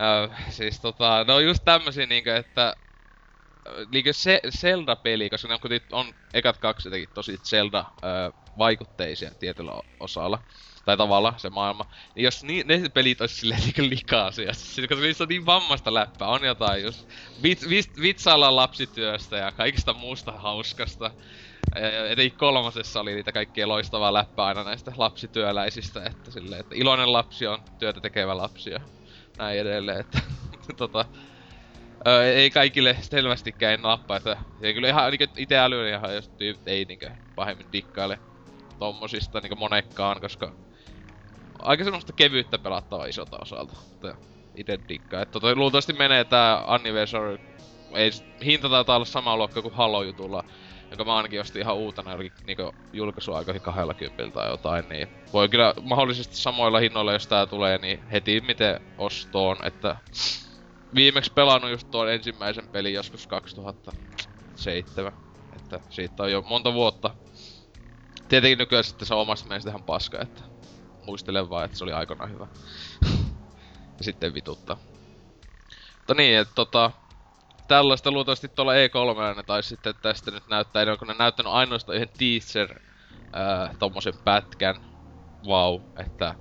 Öö, 0.00 0.28
siis 0.50 0.80
tota, 0.80 1.24
ne 1.24 1.32
on 1.32 1.44
just 1.44 1.64
tämmösiä 1.64 2.06
niinkö, 2.06 2.36
että 2.36 2.76
niinkö 3.92 4.12
se, 4.12 4.40
Zelda-peli, 4.50 5.30
koska 5.30 5.48
ne 5.48 5.54
on, 5.54 5.60
on 5.92 6.14
ekat 6.34 6.58
kaksi 6.58 6.88
jotenkin 6.88 7.08
tosi 7.14 7.36
Zelda-vaikutteisia 7.36 9.30
tietyllä 9.38 9.72
osalla. 10.00 10.44
Tai 10.84 10.96
tavalla 10.96 11.34
se 11.36 11.50
maailma. 11.50 11.84
Niin 12.14 12.24
jos 12.24 12.44
ni, 12.44 12.62
ne 12.64 12.88
pelit 12.94 13.20
olisi 13.20 13.34
silleen 13.36 13.60
niinkö 13.60 13.82
likaisia, 13.82 14.54
siis, 14.54 14.88
koska 14.88 15.04
niissä 15.04 15.24
on 15.24 15.28
niin 15.28 15.46
vammasta 15.46 15.94
läppää, 15.94 16.28
on 16.28 16.44
jotain 16.44 16.82
just 16.82 17.08
vit, 17.42 17.68
vit, 17.68 18.00
vitsaillaan 18.00 18.56
lapsityöstä 18.56 19.36
ja 19.36 19.52
kaikista 19.52 19.94
muusta 19.94 20.32
hauskasta. 20.32 21.10
Etenkin 22.08 22.38
kolmosessa 22.38 23.00
oli 23.00 23.14
niitä 23.14 23.32
kaikkia 23.32 23.68
loistavaa 23.68 24.12
läppää 24.12 24.44
aina 24.44 24.64
näistä 24.64 24.92
lapsityöläisistä, 24.96 26.04
että 26.04 26.30
silleen, 26.30 26.60
että 26.60 26.74
iloinen 26.74 27.12
lapsi 27.12 27.46
on 27.46 27.58
työtä 27.78 28.00
tekevä 28.00 28.36
lapsi 28.36 28.70
ja 28.70 28.80
näin 29.42 29.60
edelleen, 29.60 30.00
että 30.00 30.18
tota, 30.76 31.04
öö, 32.06 32.32
ei 32.32 32.50
kaikille 32.50 32.96
selvästikään 33.00 33.82
nappaa, 33.82 34.16
että 34.16 34.36
ei 34.62 34.74
kyllä 34.74 34.88
ihan 34.88 35.10
niinku 35.10 35.34
ite 35.36 35.58
älyä 35.58 35.96
ihan 35.96 36.14
jos 36.14 36.28
tyypit 36.28 36.68
ei 36.68 36.84
niinkö 36.84 37.10
pahemmin 37.34 37.72
dikkaile 37.72 38.18
tommosista 38.78 39.40
niinku 39.40 39.56
monekkaan, 39.56 40.20
koska 40.20 40.52
aika 41.58 41.84
semmoista 41.84 42.12
kevyyttä 42.12 42.58
pelattavaa 42.58 43.06
isolta 43.06 43.38
osalta. 43.42 43.76
Että 43.92 44.14
ite 44.54 44.78
dikkaa. 44.88 45.22
Että 45.22 45.32
tota, 45.32 45.54
luultavasti 45.54 45.92
menee 45.92 46.24
tää 46.24 46.64
Anniversary, 46.66 47.38
ei 47.94 48.10
hinta 48.44 48.68
taitaa 48.68 48.96
olla 48.96 49.04
sama 49.04 49.36
luokka 49.36 49.62
kuin 49.62 49.74
Halo-jutulla, 49.74 50.44
jonka 50.92 51.04
mä 51.04 51.16
ainakin 51.16 51.40
ostin 51.40 51.62
ihan 51.62 51.76
uutena 51.76 52.10
niinku 52.46 52.74
julkaisuaikoihin 52.92 53.62
20 53.62 54.34
tai 54.34 54.50
jotain, 54.50 54.88
niin 54.88 55.08
voi 55.32 55.48
kyllä 55.48 55.74
mahdollisesti 55.82 56.36
samoilla 56.36 56.78
hinnoilla, 56.78 57.12
jos 57.12 57.26
tää 57.26 57.46
tulee, 57.46 57.78
niin 57.78 58.02
heti 58.08 58.40
miten 58.40 58.80
ostoon, 58.98 59.56
että 59.66 59.96
viimeksi 60.94 61.32
pelannut 61.32 61.70
just 61.70 61.90
tuon 61.90 62.12
ensimmäisen 62.12 62.68
pelin 62.68 62.94
joskus 62.94 63.26
2007, 63.26 65.12
että 65.56 65.80
siitä 65.90 66.22
on 66.22 66.32
jo 66.32 66.42
monta 66.42 66.72
vuotta. 66.72 67.10
Tietenkin 68.28 68.58
nykyään 68.58 68.84
sitten 68.84 69.08
se 69.08 69.14
omasta 69.14 69.48
mielestä 69.48 69.70
ihan 69.70 69.84
paska, 69.84 70.20
että 70.20 70.42
muistelen 71.06 71.50
vaan, 71.50 71.64
että 71.64 71.78
se 71.78 71.84
oli 71.84 71.92
aikana 71.92 72.26
hyvä. 72.26 72.46
ja 73.98 74.04
sitten 74.04 74.34
vituttaa. 74.34 74.76
Mutta 75.98 76.14
niin, 76.14 76.38
että 76.38 76.54
tota, 76.54 76.90
tällaista 77.68 78.10
luultavasti 78.10 78.48
tuolla 78.48 78.72
E3 78.72 79.36
ne 79.36 79.42
tai 79.42 79.62
sitten 79.62 79.94
tästä 80.02 80.30
nyt 80.30 80.48
näyttää, 80.48 80.90
onko 80.90 81.04
ne 81.04 81.14
näyttänyt 81.18 81.52
ainoastaan 81.52 81.96
yhden 81.96 82.14
teaser 82.18 82.80
ää, 83.32 83.74
tommosen 83.78 84.14
pätkän. 84.24 84.76
Wow, 85.46 85.80
että 85.98 86.34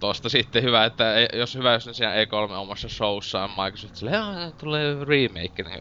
tosta 0.00 0.28
sitten 0.28 0.62
hyvä, 0.62 0.84
että 0.84 1.14
ei, 1.14 1.28
jos 1.32 1.54
hyvä, 1.54 1.72
jos 1.72 1.86
ne 1.86 1.92
siellä 1.92 2.24
E3 2.24 2.52
omassa 2.52 2.88
showssaan 2.88 3.50
Microsoft 3.50 3.96
silleen, 3.96 4.52
tulee 4.58 5.04
remake, 5.04 5.62
niin 5.62 5.80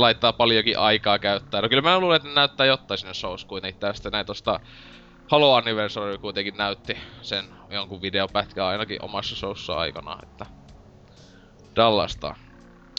laittaa 0.00 0.32
paljonkin 0.32 0.78
aikaa 0.78 1.18
käyttää. 1.18 1.62
No 1.62 1.68
kyllä 1.68 1.82
mä 1.82 2.00
luulen, 2.00 2.16
että 2.16 2.28
ne 2.28 2.34
näyttää 2.34 2.66
jotain 2.66 2.98
sinne 2.98 3.14
shows 3.14 3.44
kuitenkin 3.44 3.80
tästä. 3.80 4.10
Näin 4.10 4.26
tosta 4.26 4.60
Halo 5.30 5.54
Anniversary 5.54 6.18
kuitenkin 6.18 6.56
näytti 6.56 6.98
sen 7.22 7.44
jonkun 7.70 8.02
videopätkän 8.02 8.64
ainakin 8.64 9.04
omassa 9.04 9.36
showssa 9.36 9.74
aikana, 9.74 10.18
että 10.22 10.46
Dallasta. 11.76 12.34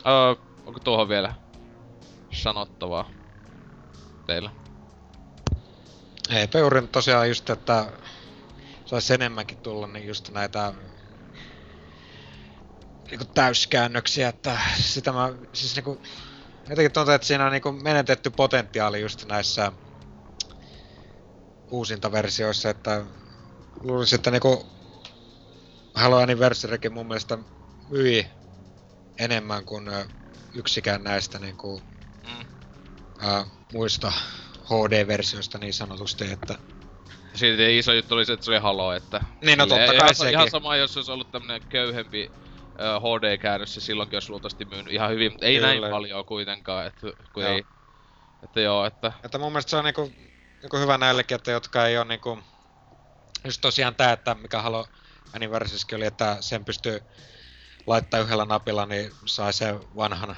Öö, 0.08 0.36
Onko 0.66 0.80
tuohon 0.80 1.10
vielä 1.10 1.36
sanottavaa 2.34 3.12
teillä? 4.28 4.52
Ei, 6.30 6.48
Peurin 6.48 6.88
tosiaan 6.88 7.28
just, 7.28 7.50
että 7.50 7.92
saisi 8.86 9.14
enemmänkin 9.14 9.58
tulla 9.58 9.88
niin 9.88 10.08
just 10.08 10.30
näitä 10.30 10.74
niinku 13.10 13.26
täyskäännöksiä, 13.34 14.30
että 14.30 14.60
sitä 14.80 15.12
mä, 15.12 15.34
siis 15.54 15.76
niinku, 15.76 16.02
jotenkin 16.70 16.92
tuntuu, 16.92 17.14
että 17.14 17.28
siinä 17.28 17.46
on 17.46 17.52
niinku 17.52 17.72
menetetty 17.72 18.30
potentiaali 18.30 19.02
just 19.02 19.26
näissä 19.26 19.72
uusintaversioissa, 21.72 22.70
että 22.70 23.06
luulisin, 23.80 24.16
että 24.16 24.32
niinku 24.32 24.66
Halo 25.96 26.18
Anniversarykin 26.18 26.94
mun 26.94 27.08
mielestä 27.08 27.38
myi 27.90 28.28
enemmän 29.20 29.66
kuin 29.66 29.90
yksikään 30.54 31.04
näistä 31.04 31.40
niin 31.40 31.58
kuin, 31.58 31.84
Mm. 32.28 32.46
ää, 33.20 33.46
muista 33.74 34.12
HD-versioista 34.66 35.58
niin 35.58 35.74
sanotusti, 35.74 36.32
että 36.32 36.58
Silti 37.34 37.78
iso 37.78 37.94
juttu 37.94 38.16
oli 38.16 38.26
se, 38.26 38.34
että 38.34 38.46
se 38.46 38.52
oli 38.52 38.60
Halo, 38.60 38.94
että... 38.94 39.22
Niin, 39.42 39.58
no 39.58 39.66
totta 39.68 39.86
kai 39.86 39.96
ihan, 39.96 40.16
sekin. 40.16 40.34
ihan 40.34 40.50
sama, 40.50 40.76
jos 40.76 40.98
olisi 40.98 41.12
ollut 41.12 41.32
tämmönen 41.32 41.62
köyhempi 41.70 42.32
ö, 42.80 43.00
HD-käännös, 43.00 43.74
se 43.74 43.82
silloinkin 43.82 44.16
olisi 44.16 44.30
luultavasti 44.30 44.66
myynyt 44.66 44.94
ihan 44.94 45.12
hyvin, 45.12 45.32
mutta 45.32 45.46
ei 45.46 45.56
Kyllä. 45.56 45.68
näin 45.68 45.92
paljon 45.92 46.26
kuitenkaan, 46.26 46.88
että 46.88 47.02
kun 47.34 47.44
Joo. 47.44 47.54
ei... 47.54 47.64
Että 48.44 48.62
joo, 48.62 48.86
että... 48.86 49.12
Että 49.24 49.38
mun 49.38 49.52
mielestä 49.52 49.70
se 49.70 49.78
on 49.78 49.84
niinku, 49.84 50.12
niinku 50.62 50.78
hyvä 50.78 50.98
näillekin, 50.98 51.36
että 51.36 51.52
jotka 51.52 51.88
ei 51.88 51.98
ole 51.98 52.06
niinku... 52.06 52.40
Just 53.46 53.62
tosiaan 53.62 53.96
tää, 53.96 54.12
että 54.12 54.36
mikä 54.36 54.62
Halo 54.62 54.88
Anniversaryskin 55.34 55.96
oli, 55.96 56.06
että 56.06 56.38
sen 56.40 56.66
pystyy 56.66 57.02
laittaa 57.88 58.20
yhdellä 58.20 58.46
napilla, 58.46 58.86
niin 58.86 59.12
sai 59.26 59.54
sen 59.54 59.80
vanhan 59.96 60.36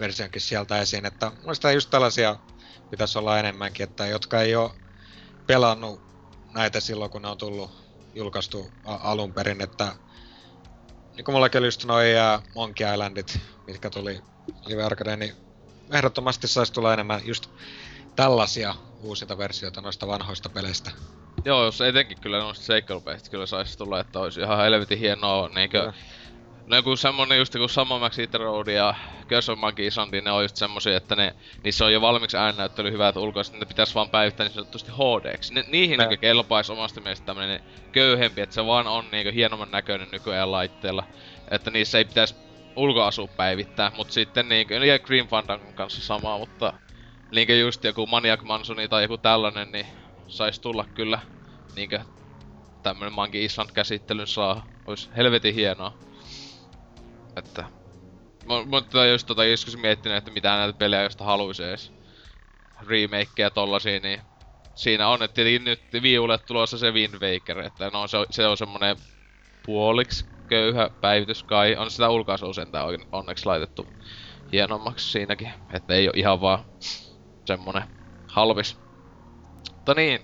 versionkin 0.00 0.40
sieltä 0.40 0.80
esiin. 0.80 1.06
Että 1.06 1.32
mielestä 1.40 1.72
just 1.72 1.90
tällaisia 1.90 2.36
pitäisi 2.90 3.18
olla 3.18 3.38
enemmänkin, 3.38 3.84
että 3.84 4.06
jotka 4.06 4.40
ei 4.40 4.56
ole 4.56 4.70
pelannut 5.46 6.02
näitä 6.54 6.80
silloin, 6.80 7.10
kun 7.10 7.22
ne 7.22 7.28
on 7.28 7.38
tullut 7.38 7.70
julkaistu 8.14 8.72
alun 8.84 9.34
perin, 9.34 9.60
että 9.60 9.94
niin 11.16 11.24
kuin 11.24 11.34
mullakin 11.34 11.58
oli 11.58 11.66
just 11.66 11.84
noi 11.84 12.06
Monkey 12.54 12.92
Islandit, 12.92 13.40
mitkä 13.66 13.90
tuli 13.90 14.20
Live 14.66 14.82
Arcadeen, 14.82 15.18
niin 15.18 15.34
ehdottomasti 15.92 16.48
saisi 16.48 16.72
tulla 16.72 16.92
enemmän 16.92 17.20
just 17.24 17.50
tällaisia 18.16 18.74
uusinta 19.02 19.38
versioita 19.38 19.80
noista 19.80 20.06
vanhoista 20.06 20.48
peleistä. 20.48 20.90
Joo, 21.44 21.64
jos 21.64 21.80
etenkin 21.80 22.20
kyllä 22.20 22.38
noista 22.38 22.64
seikkailupeistä 22.64 23.30
kyllä 23.30 23.46
saisi 23.46 23.78
tulla, 23.78 24.00
että 24.00 24.20
olisi 24.20 24.40
ihan 24.40 24.58
helvetin 24.58 24.98
hienoa 24.98 25.48
niinkö... 25.48 25.80
Kyllä. 25.80 25.94
No 26.66 26.76
joku 26.76 26.96
semmonen 26.96 27.38
just 27.38 27.52
kuin 27.52 27.68
Samo 27.68 27.98
Max 27.98 28.16
Road 28.34 28.68
ja 28.68 28.94
Curse 29.28 29.52
of 29.52 29.58
Monkey 29.58 29.86
Island, 29.86 30.20
ne 30.20 30.30
on 30.30 30.44
just 30.44 30.56
semmosia, 30.56 30.96
että 30.96 31.16
ne, 31.16 31.34
niissä 31.64 31.84
on 31.84 31.92
jo 31.92 32.00
valmiiksi 32.00 32.36
äännäyttely 32.36 32.92
hyvät 32.92 33.16
ulkoiset, 33.16 33.54
ne 33.60 33.66
pitäis 33.66 33.94
vaan 33.94 34.10
päivittää 34.10 34.46
niin 34.46 34.54
sanotusti 34.54 34.92
HDksi. 34.92 35.54
Ne, 35.54 35.64
niihin 35.68 35.98
Ne. 35.98 36.06
niinku 36.06 36.20
kelpais 36.20 36.70
omasta 36.70 37.00
mielestä 37.00 37.26
tämmönen 37.26 37.60
köyhempi, 37.92 38.40
että 38.40 38.54
se 38.54 38.66
vaan 38.66 38.86
on 38.86 39.04
niinku 39.12 39.32
hienomman 39.34 39.70
näköinen 39.70 40.08
nykyajan 40.12 40.52
laitteella. 40.52 41.04
Että 41.50 41.70
niissä 41.70 41.98
ei 41.98 42.04
pitäis 42.04 42.36
ulkoasu 42.76 43.28
päivittää, 43.28 43.92
mut 43.96 44.10
sitten 44.10 44.48
niinku, 44.48 44.74
ja 44.74 44.98
Green 44.98 45.26
Fandangon 45.26 45.74
kanssa 45.74 46.00
sama, 46.00 46.38
mutta 46.38 46.72
niinku 47.30 47.52
just 47.52 47.84
joku 47.84 48.06
Maniac 48.06 48.42
Mansoni 48.42 48.88
tai 48.88 49.02
joku 49.02 49.18
tällainen, 49.18 49.72
niin 49.72 49.86
sais 50.26 50.60
tulla 50.60 50.84
kyllä 50.94 51.18
niinkö 51.76 52.00
tämmönen 52.82 53.12
Monkey 53.12 53.44
Island 53.44 53.70
käsittelyn 53.74 54.26
saa. 54.26 54.66
Ois 54.86 55.10
helvetin 55.16 55.54
hienoa. 55.54 55.92
Että... 57.36 57.64
mu- 58.44 58.66
Mutta 58.66 59.06
just 59.06 59.26
tota 59.26 59.44
joskus 59.44 59.76
miettinyt, 59.76 60.18
että 60.18 60.30
mitä 60.30 60.56
näitä 60.56 60.78
pelejä 60.78 61.02
josta 61.02 61.24
haluaisi 61.24 61.64
edes 61.64 61.92
remakeja 62.86 63.50
tollasia, 63.50 64.00
niin 64.00 64.22
siinä 64.74 65.08
on, 65.08 65.22
että 65.22 65.34
tietenkin 65.34 65.64
nyt 65.64 66.02
viulle 66.02 66.38
tulossa 66.38 66.78
se 66.78 66.90
Wind 66.90 67.14
Waker, 67.14 67.58
että 67.58 67.90
no 67.92 68.06
se 68.08 68.18
se 68.30 68.46
on 68.46 68.56
semmonen 68.56 68.96
puoliksi 69.66 70.24
köyhä 70.46 70.90
päivitys 71.00 71.42
kai. 71.44 71.76
On 71.76 71.90
sitä 71.90 72.10
ulkoasua 72.10 72.52
sentään 72.52 72.86
onneksi 73.12 73.46
laitettu 73.46 73.96
hienommaksi 74.52 75.10
siinäkin, 75.10 75.52
että 75.72 75.94
ei 75.94 76.08
oo 76.08 76.12
ihan 76.16 76.40
vaan 76.40 76.64
semmonen 77.46 77.84
halvis. 78.28 78.84
Mutta 79.76 79.94
niin, 79.94 80.20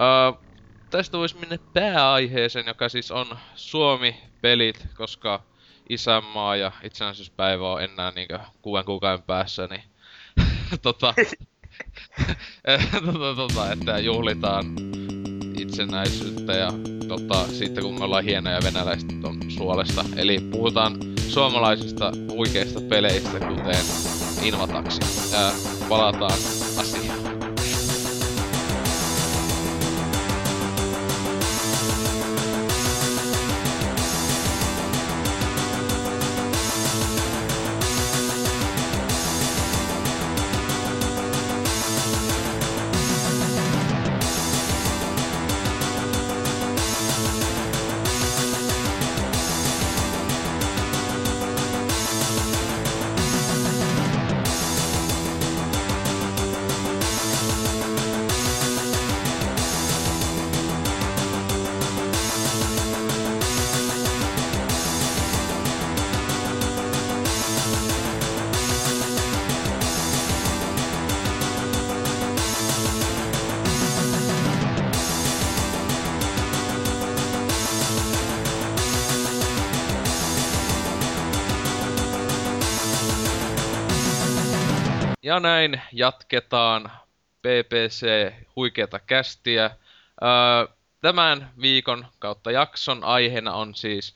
öö, 0.00 0.32
tästä 0.90 1.18
voisi 1.18 1.38
mennä 1.38 1.58
pääaiheeseen, 1.72 2.66
joka 2.66 2.88
siis 2.88 3.10
on 3.10 3.38
Suomi-pelit, 3.54 4.86
koska 4.94 5.49
isänmaa 5.88 6.56
ja 6.56 6.72
itsenäisyyspäivä 6.82 7.72
on 7.72 7.82
enää 7.82 8.10
niinkö 8.10 8.38
kuuden 8.62 8.84
kuukauden 8.84 9.22
päässä, 9.22 9.66
niin 9.66 9.82
tota, 10.82 11.14
tota, 13.06 13.34
tota, 13.36 13.72
että 13.72 13.98
juhlitaan 13.98 14.66
itsenäisyyttä 15.58 16.52
ja 16.52 16.72
tota, 17.08 17.48
sitten 17.48 17.84
kun 17.84 17.98
me 17.98 18.04
ollaan 18.04 18.24
hienoja 18.24 18.60
venäläiset 18.64 19.24
on 19.24 19.38
suolesta. 19.48 20.04
Eli 20.16 20.38
puhutaan 20.50 20.96
suomalaisista 21.28 22.12
huikeista 22.30 22.80
peleistä, 22.80 23.40
kuten 23.40 23.76
Invataksi. 24.42 25.00
Palataan 25.88 26.38
asiaan. 26.78 27.09
Ja 85.30 85.40
näin 85.40 85.80
jatketaan 85.92 86.90
PPC 87.42 88.32
huikeata 88.56 88.98
kästiä. 88.98 89.64
Öö, 89.64 90.74
tämän 91.00 91.50
viikon 91.60 92.06
kautta 92.18 92.50
jakson 92.50 93.04
aiheena 93.04 93.52
on 93.52 93.74
siis 93.74 94.14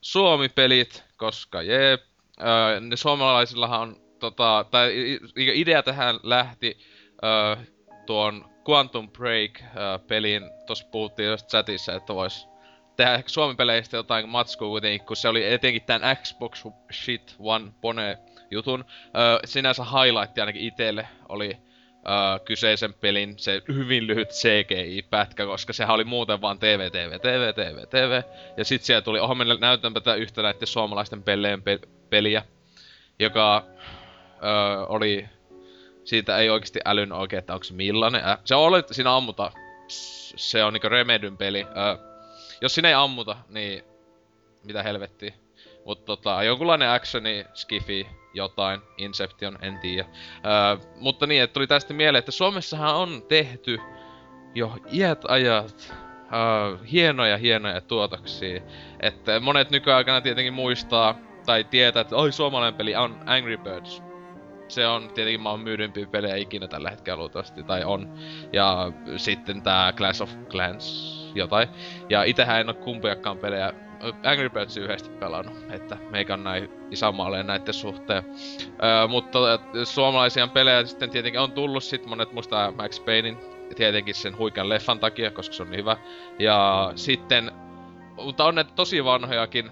Suomi-pelit, 0.00 1.04
koska 1.16 1.62
jee, 1.62 1.98
öö, 2.40 2.80
ne 2.80 2.96
suomalaisillahan 2.96 3.80
on, 3.80 3.96
tota, 4.18 4.64
tai 4.70 5.18
idea 5.36 5.82
tähän 5.82 6.20
lähti 6.22 6.78
öö, 7.24 7.64
tuon 8.06 8.50
Quantum 8.68 9.10
Break-pelin, 9.10 10.50
tuossa 10.66 10.86
puhuttiin 10.90 11.38
chatissa, 11.48 11.94
että 11.94 12.14
vois 12.14 12.48
tehdä 12.96 13.14
ehkä 13.14 13.28
Suomi-peleistä 13.28 13.96
jotain 13.96 14.28
matskua 14.28 14.68
kuitenkin, 14.68 15.06
kun 15.06 15.16
se 15.16 15.28
oli 15.28 15.52
etenkin 15.52 15.82
tämän 15.82 16.16
Xbox 16.16 16.64
Shit 16.92 17.36
One 17.38 17.72
Pone 17.80 18.18
jutun. 18.50 18.84
Öö, 19.16 19.38
sinänsä 19.44 19.84
highlight 19.84 20.38
ainakin 20.38 20.62
itelle 20.62 21.08
oli 21.28 21.56
öö, 21.56 22.38
kyseisen 22.44 22.94
pelin 22.94 23.38
se 23.38 23.62
hyvin 23.68 24.06
lyhyt 24.06 24.28
CGI-pätkä, 24.28 25.46
koska 25.46 25.72
sehän 25.72 25.94
oli 25.94 26.04
muuten 26.04 26.40
vaan 26.40 26.58
TV, 26.58 26.90
TV, 26.90 27.20
TV, 27.20 27.54
TV, 27.54 27.86
TV. 27.86 28.22
Ja 28.56 28.64
sit 28.64 28.82
siellä 28.82 29.02
tuli, 29.02 29.20
oho 29.20 29.34
me 29.34 29.44
näytänpä 29.60 30.00
tätä 30.00 30.14
yhtä 30.14 30.42
näiden 30.42 30.66
suomalaisten 30.66 31.22
pelleen 31.22 31.62
pe- 31.62 31.88
peliä, 32.10 32.42
joka 33.18 33.64
öö, 34.42 34.86
oli, 34.86 35.28
siitä 36.04 36.38
ei 36.38 36.50
oikeasti 36.50 36.80
älyn 36.84 37.12
oikein, 37.12 37.38
että 37.38 37.54
onko 37.54 37.64
se 37.64 37.74
millainen. 37.74 38.24
Äh, 38.24 38.38
se 38.44 38.54
oli, 38.54 38.82
siinä 38.90 39.16
ammuta, 39.16 39.52
se 40.36 40.64
on 40.64 40.72
niinku 40.72 40.88
Remedyn 40.88 41.36
peli. 41.36 41.66
Öö, 41.76 42.08
jos 42.60 42.74
sinne 42.74 42.88
ei 42.88 42.94
ammuta, 42.94 43.36
niin 43.48 43.84
mitä 44.64 44.82
helvettiä. 44.82 45.32
Mutta 45.84 46.04
tota, 46.04 46.42
jonkunlainen 46.42 46.90
actioni, 46.90 47.44
skifi, 47.54 48.06
jotain, 48.34 48.80
Inception, 48.98 49.58
en 49.62 49.78
tiedä. 49.78 50.08
Öö, 50.08 50.86
mutta 51.00 51.26
niin, 51.26 51.42
että 51.42 51.54
tuli 51.54 51.66
tästä 51.66 51.94
mieleen, 51.94 52.18
että 52.18 52.32
Suomessahan 52.32 52.94
on 52.94 53.22
tehty 53.28 53.80
jo 54.54 54.72
iät 54.92 55.24
ajat 55.28 55.94
öö, 56.32 56.86
hienoja 56.92 57.36
hienoja 57.36 57.80
tuotoksia. 57.80 58.60
Että 59.00 59.40
monet 59.40 59.70
nykyaikana 59.70 60.20
tietenkin 60.20 60.54
muistaa 60.54 61.14
tai 61.46 61.64
tietää, 61.64 62.00
että 62.00 62.16
oi 62.16 62.32
suomalainen 62.32 62.78
peli 62.78 62.96
on 62.96 63.20
Angry 63.26 63.56
Birds. 63.56 64.02
Se 64.68 64.86
on 64.86 65.10
tietenkin 65.14 65.40
maan 65.40 65.60
myydympiä 65.60 66.06
pelejä 66.06 66.36
ikinä 66.36 66.68
tällä 66.68 66.90
hetkellä 66.90 67.18
luultavasti, 67.18 67.62
tai 67.62 67.84
on. 67.84 68.14
Ja 68.52 68.92
sitten 69.16 69.62
tää 69.62 69.92
Clash 69.92 70.22
of 70.22 70.30
Clans 70.48 71.18
jotain. 71.34 71.68
Ja 72.08 72.24
itähän 72.24 72.60
en 72.60 72.68
oo 72.68 72.74
kumpiakaan 72.74 73.38
pelejä 73.38 73.72
Angry 74.24 74.50
Birds 74.50 74.76
yhdesti 74.76 75.10
pelannut, 75.10 75.56
että 75.70 75.96
meikä 76.10 76.34
on 76.34 76.44
näin 76.44 76.70
isänmaalle 76.90 77.42
näiden 77.42 77.74
suhteen. 77.74 78.22
Öö, 78.84 79.08
mutta 79.08 79.38
suomalaisia 79.84 80.48
pelejä 80.48 80.84
sitten 80.84 81.10
tietenkin 81.10 81.40
on 81.40 81.52
tullut 81.52 81.84
sit 81.84 82.06
monet 82.06 82.32
muistaa 82.32 82.70
Max 82.72 83.04
Paynein, 83.04 83.38
tietenkin 83.76 84.14
sen 84.14 84.38
huikean 84.38 84.68
leffan 84.68 84.98
takia, 84.98 85.30
koska 85.30 85.54
se 85.54 85.62
on 85.62 85.70
niin 85.70 85.80
hyvä. 85.80 85.96
Ja 86.38 86.92
sitten, 86.94 87.52
mutta 88.16 88.44
on 88.44 88.54
näitä 88.54 88.72
tosi 88.74 89.04
vanhojakin, 89.04 89.70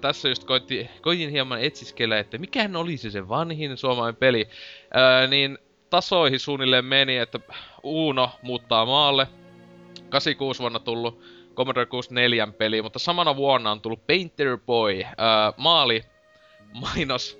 tässä 0.00 0.28
just 0.28 0.44
koitti, 0.44 0.90
koitin 1.02 1.30
hieman 1.30 1.62
etsiskellä, 1.62 2.18
että 2.18 2.38
mikähän 2.38 2.76
olisi 2.76 3.10
se 3.10 3.28
vanhin 3.28 3.76
suomalainen 3.76 4.16
peli, 4.16 4.48
öö, 4.96 5.26
niin 5.26 5.58
tasoihin 5.90 6.40
suunnilleen 6.40 6.84
meni, 6.84 7.16
että 7.16 7.40
Uuno 7.82 8.30
muuttaa 8.42 8.86
maalle, 8.86 9.26
86 10.08 10.60
vuonna 10.60 10.78
tullut 10.78 11.20
Commodore 11.54 11.86
64 11.86 12.46
peli, 12.58 12.82
mutta 12.82 12.98
samana 12.98 13.36
vuonna 13.36 13.70
on 13.70 13.80
tullut 13.80 14.06
Painter 14.06 14.58
Boy, 14.66 15.02
öö, 15.02 15.08
maali 15.56 16.04
mainos 16.72 17.38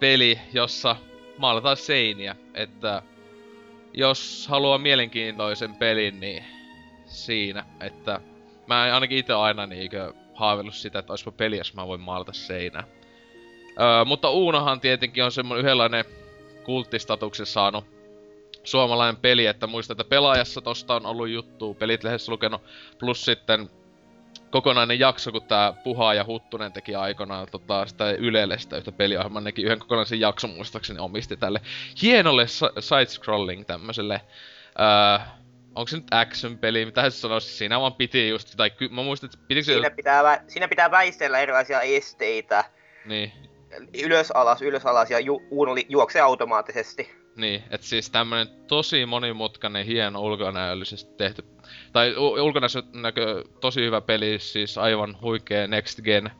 peli, 0.00 0.38
jossa 0.52 0.96
maalataan 1.38 1.76
seiniä, 1.76 2.36
että 2.54 3.02
jos 3.92 4.46
haluaa 4.48 4.78
mielenkiintoisen 4.78 5.74
pelin, 5.74 6.20
niin 6.20 6.44
siinä, 7.06 7.64
että 7.80 8.20
mä 8.66 8.82
ainakin 8.82 9.18
itse 9.18 9.32
aina 9.32 9.66
niinkö 9.66 10.12
haaveillut 10.34 10.74
sitä, 10.74 10.98
että 10.98 11.12
olisipa 11.12 11.32
peli, 11.32 11.58
jos 11.58 11.74
mä 11.74 11.86
voin 11.86 12.00
maalata 12.00 12.32
seinää. 12.32 12.84
Öö, 13.80 14.04
mutta 14.04 14.30
Uunohan 14.30 14.80
tietenkin 14.80 15.24
on 15.24 15.32
semmonen 15.32 15.60
yhdenlainen 15.64 16.04
kulttistatuksen 16.64 17.46
saanut 17.46 17.93
suomalainen 18.64 19.16
peli, 19.16 19.46
että 19.46 19.66
muistan, 19.66 19.94
että 19.94 20.08
pelaajassa 20.08 20.60
tosta 20.60 20.94
on 20.94 21.06
ollut 21.06 21.28
juttu, 21.28 21.74
pelit 21.74 22.04
lehdessä 22.04 22.32
lukenut, 22.32 22.62
plus 22.98 23.24
sitten 23.24 23.70
kokonainen 24.50 24.98
jakso, 24.98 25.32
kun 25.32 25.42
tää 25.42 25.72
Puha 25.72 26.14
ja 26.14 26.24
Huttunen 26.24 26.72
teki 26.72 26.94
aikanaan 26.94 27.46
tota, 27.50 27.86
sitä 27.86 28.10
Ylelle 28.10 28.58
sitä 28.58 28.76
yhtä 28.76 28.92
peliohjelmaa, 28.92 29.42
nekin 29.42 29.64
yhden 29.64 29.78
kokonaisen 29.78 30.20
jakson 30.20 30.50
muistaakseni 30.50 30.98
omisti 30.98 31.36
tälle 31.36 31.60
hienolle 32.02 32.46
side-scrolling 32.80 33.64
tämmöiselle, 33.64 34.20
öö, 34.80 35.26
onko 35.74 35.88
se 35.88 35.96
nyt 35.96 36.06
action-peli, 36.10 36.84
mitä 36.84 37.10
se 37.10 37.16
sanoisi, 37.16 37.56
siinä 37.56 37.80
vaan 37.80 37.94
piti 37.94 38.28
just, 38.28 38.54
tai 38.56 38.70
ky- 38.70 38.88
mä 38.88 39.02
muistan, 39.02 39.26
että 39.26 39.46
pitikö 39.48 39.64
Siinä 39.64 39.88
se... 39.88 39.94
pitää, 39.94 40.22
vä- 40.22 40.42
siinä 40.48 40.68
pitää 40.68 40.90
väistellä 40.90 41.38
erilaisia 41.38 41.80
esteitä. 41.80 42.64
Niin, 43.04 43.32
Ylös 44.04 44.30
alas, 44.30 44.62
ylös 44.62 44.86
alas 44.86 45.10
ja 45.10 45.20
ju- 45.20 45.42
Uuno 45.50 45.74
li- 45.74 45.86
juoksee 45.88 46.22
automaattisesti. 46.22 47.10
niin, 47.36 47.62
että 47.70 47.86
siis 47.86 48.10
tämmönen 48.10 48.48
tosi 48.66 49.06
monimutkainen, 49.06 49.86
hieno 49.86 50.20
ulkonäöllisesti 50.20 51.14
tehty, 51.16 51.44
tai 51.92 52.14
ulkonäkö 52.16 53.44
tosi 53.60 53.80
hyvä 53.80 54.00
peli, 54.00 54.38
siis 54.38 54.78
aivan 54.78 55.16
huikea 55.22 55.66
next 55.66 56.00
gen 56.00 56.30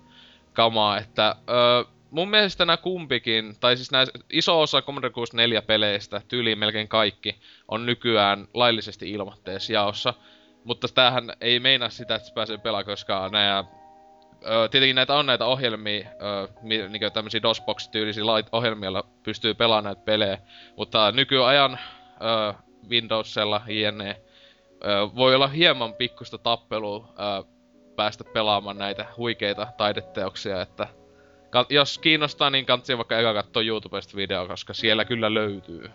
kamaa, 0.52 0.98
että 0.98 1.36
öö, 1.51 1.85
mun 2.11 2.31
mielestä 2.31 2.65
nämä 2.65 2.77
kumpikin, 2.77 3.56
tai 3.61 3.77
siis 3.77 3.90
nää 3.90 4.05
iso 4.32 4.61
osa 4.61 4.82
Commodore 4.82 5.12
64 5.12 5.62
peleistä, 5.62 6.20
tyyliin 6.28 6.59
melkein 6.59 6.89
kaikki, 6.89 7.35
on 7.69 7.86
nykyään 7.86 8.48
laillisesti 8.55 9.11
ilmoitteessa 9.11 9.73
jaossa. 9.73 10.15
Mutta 10.65 10.89
tämähän 10.89 11.32
ei 11.40 11.61
meinaa 11.61 11.89
sitä, 11.90 12.15
että 12.15 12.28
se 12.28 12.35
pääsee 12.35 12.59
pelaamaan, 12.59 12.85
koska 12.86 13.28
nämä... 13.32 13.65
Öö, 14.51 14.69
tietenkin 14.69 14.97
näitä 14.97 15.15
on 15.15 15.27
näitä 15.27 15.47
ohjelmia, 15.47 16.09
mi- 16.62 16.89
niinku 16.89 17.11
tämmösiä 17.11 17.43
DOSBox-tyylisiä 17.43 18.25
lait- 18.25 18.49
ohjelmia, 18.53 18.87
joilla 18.87 19.05
pystyy 19.23 19.55
pelaamaan 19.55 19.85
näitä 19.85 20.03
pelejä. 20.05 20.39
Mutta 20.77 21.12
nykyajan 21.12 21.79
öö, 22.23 22.53
Windowsella, 22.91 23.61
jne, 23.69 24.16
öö, 24.85 25.07
voi 25.16 25.35
olla 25.35 25.49
hieman 25.49 25.95
pikkusta 25.95 26.39
tappelua 26.39 27.09
öö, 27.19 27.43
päästä 27.97 28.25
pelaamaan 28.25 28.79
näitä 28.79 29.07
huikeita 29.16 29.66
taideteoksia, 29.77 30.62
että 30.62 30.87
jos 31.69 31.99
kiinnostaa, 31.99 32.51
niin 32.51 32.66
kannattaa 32.66 32.97
vaikka 32.97 33.19
eka 33.19 33.35
katsoa 33.35 33.62
YouTubesta 33.62 34.16
video, 34.16 34.47
koska 34.49 34.75
siellä 34.75 35.05
kyllä 35.05 35.35
löytyy. 35.35 35.91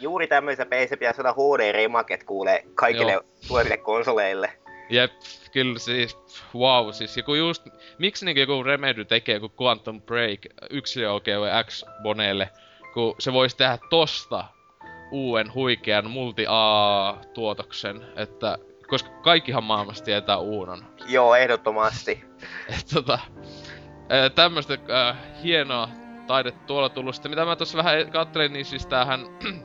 Juuri 0.00 0.26
tämmöisessä 0.26 0.66
pelissä 0.66 0.96
pitäisi 0.96 1.16
saada 1.16 1.32
HD-remaket 1.32 2.24
kuulee 2.26 2.62
kaikille 2.74 3.12
Joo. 3.12 3.22
tuleville 3.48 3.76
konsoleille. 3.76 4.52
Jep, 4.90 5.12
kyllä 5.52 5.78
siis, 5.78 6.18
wow, 6.54 6.92
siis 6.92 7.16
joku 7.16 7.34
just, 7.34 7.66
miksi 7.98 8.24
niinku 8.24 8.40
joku 8.40 8.62
Remedy 8.62 9.04
tekee 9.04 9.34
joku 9.34 9.64
Quantum 9.64 10.02
Break 10.02 10.40
yksilöoikeuden 10.70 11.64
X-boneelle, 11.64 12.50
kun 12.94 13.14
se 13.18 13.32
voisi 13.32 13.56
tehdä 13.56 13.78
tosta 13.90 14.44
uuden 15.10 15.54
huikean 15.54 16.10
multi-A-tuotoksen, 16.10 18.06
että 18.16 18.58
koska 18.88 19.10
kaikkihan 19.22 19.64
maailmassa 19.64 20.04
tietää 20.04 20.38
Uunon. 20.38 20.84
Joo, 21.08 21.34
ehdottomasti. 21.34 22.24
Et 22.78 22.86
tota, 22.94 23.18
tämmöstä 24.34 24.78
äh, 24.90 25.16
hienoa 25.42 25.88
taidetta 26.26 26.66
tuolla 26.66 26.88
tullut. 26.88 27.14
Sitten 27.14 27.30
mitä 27.30 27.44
mä 27.44 27.56
tuossa 27.56 27.78
vähän 27.78 28.10
kattelin, 28.10 28.52
niin 28.52 28.64
siis 28.64 28.86
tämähän 28.86 29.20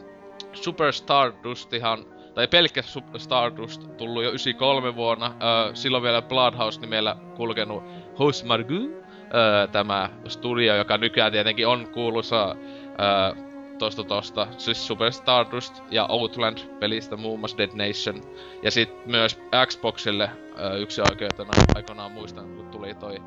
Super 0.63 0.93
Stardustihan, 0.93 2.05
tai 2.35 2.47
pelkkä 2.47 2.81
Stardust 3.17 3.97
tullut 3.97 4.23
jo 4.23 4.29
93 4.29 4.95
vuonna. 4.95 5.25
Äh, 5.25 5.33
silloin 5.73 6.03
vielä 6.03 6.21
Bloodhouse-nimellä 6.21 7.15
kulkenut 7.35 7.83
Hos 8.19 8.43
Margu, 8.43 9.03
äh, 9.23 9.69
tämä 9.71 10.09
studio, 10.27 10.75
joka 10.75 10.97
nykyään 10.97 11.31
tietenkin 11.31 11.67
on 11.67 11.87
kuuluisa 11.87 12.51
äh, 12.51 13.43
tosta 13.77 14.03
tosta, 14.03 14.47
siis 14.57 14.87
Super 14.87 15.11
Stardust 15.11 15.83
ja 15.91 16.05
Outland-pelistä 16.09 17.15
muun 17.15 17.39
muassa 17.39 17.57
Dead 17.57 17.69
Nation. 17.69 18.21
Ja 18.63 18.71
sit 18.71 19.05
myös 19.05 19.39
Xboxille 19.67 20.23
äh, 20.23 20.79
yksi 20.79 21.01
oikeutena 21.01 21.51
aikanaan 21.75 22.11
muistan, 22.11 22.55
kun 22.55 22.69
tuli 22.69 22.93
toi 22.93 23.17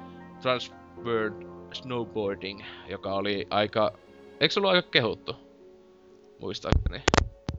Transworld 0.42 1.46
Snowboarding, 1.72 2.62
joka 2.88 3.14
oli 3.14 3.46
aika... 3.50 3.92
Eikö 4.40 4.52
se 4.52 4.60
ollut 4.60 4.72
aika 4.72 4.88
kehuttu? 4.90 5.36
Muistaakseni. 6.40 7.02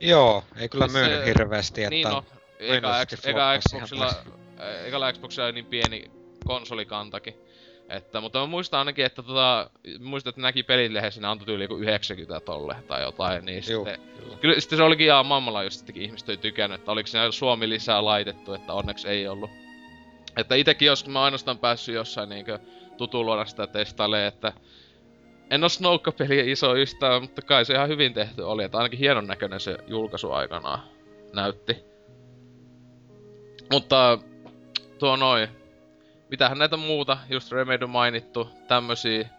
Joo, 0.01 0.43
ei 0.57 0.69
kyllä 0.69 0.87
Siis 0.87 0.93
myynyt 0.93 1.25
hirveästi, 1.25 1.83
että... 1.83 1.89
Niin 1.89 2.07
no, 2.07 2.23
eka, 2.59 3.05
X, 3.05 3.25
eka 3.25 3.59
Xboxilla, 3.59 4.13
ekalla 4.85 5.13
Xboxilla 5.13 5.45
oli 5.45 5.53
niin 5.53 5.65
pieni 5.65 6.11
konsolikantakin. 6.45 7.33
Että, 7.89 8.21
mutta 8.21 8.39
mä 8.39 8.45
muistan 8.45 8.77
ainakin, 8.77 9.05
että 9.05 9.23
tota, 9.23 9.69
muistan, 9.99 10.29
että 10.29 10.41
näki 10.41 10.63
pelilehdessä, 10.63 11.21
ne 11.21 11.27
antoi 11.27 11.45
tyyli 11.45 11.63
joku 11.63 11.77
90 11.77 12.39
tolle 12.39 12.75
tai 12.87 13.01
jotain, 13.01 13.45
niin 13.45 13.63
Juu, 13.69 13.85
sitten, 13.85 14.01
kyllä. 14.19 14.37
kyllä 14.37 14.59
sitten 14.59 14.77
se 14.77 14.83
olikin 14.83 15.05
ihan 15.05 15.25
mammalla, 15.25 15.63
jos 15.63 15.77
sittenkin 15.77 16.03
ihmiset 16.03 16.29
ei 16.29 16.37
tykännyt, 16.37 16.79
että 16.79 16.91
oliko 16.91 17.07
siinä 17.07 17.31
Suomi 17.31 17.69
lisää 17.69 18.05
laitettu, 18.05 18.53
että 18.53 18.73
onneksi 18.73 19.07
ei 19.07 19.27
ollut. 19.27 19.49
Että 20.37 20.55
itekin 20.55 20.85
jos 20.85 21.07
mä 21.07 21.23
ainoastaan 21.23 21.57
päässyt 21.57 21.95
jossain 21.95 22.29
niinkö 22.29 22.59
tutuluona 22.97 23.45
sitä 23.45 23.67
testailemaan, 23.67 24.27
että 24.27 24.53
en 25.49 25.63
oo 25.63 25.69
Snowka-pelien 25.69 26.49
iso 26.49 26.75
ystävä, 26.75 27.19
mutta 27.19 27.41
kai 27.41 27.65
se 27.65 27.73
ihan 27.73 27.89
hyvin 27.89 28.13
tehty 28.13 28.41
oli, 28.41 28.63
että 28.63 28.77
ainakin 28.77 28.99
hienon 28.99 29.27
näköinen 29.27 29.59
se 29.59 29.77
julkaisu 29.87 30.31
aikanaan 30.31 30.79
näytti. 31.33 31.77
Mutta 33.71 34.19
tuo 34.99 35.15
noin. 35.15 35.49
Mitähän 36.29 36.57
näitä 36.57 36.77
muuta, 36.77 37.17
just 37.29 37.51
Remedy 37.51 37.85
mainittu, 37.85 38.49
tämmösiä 38.67 39.29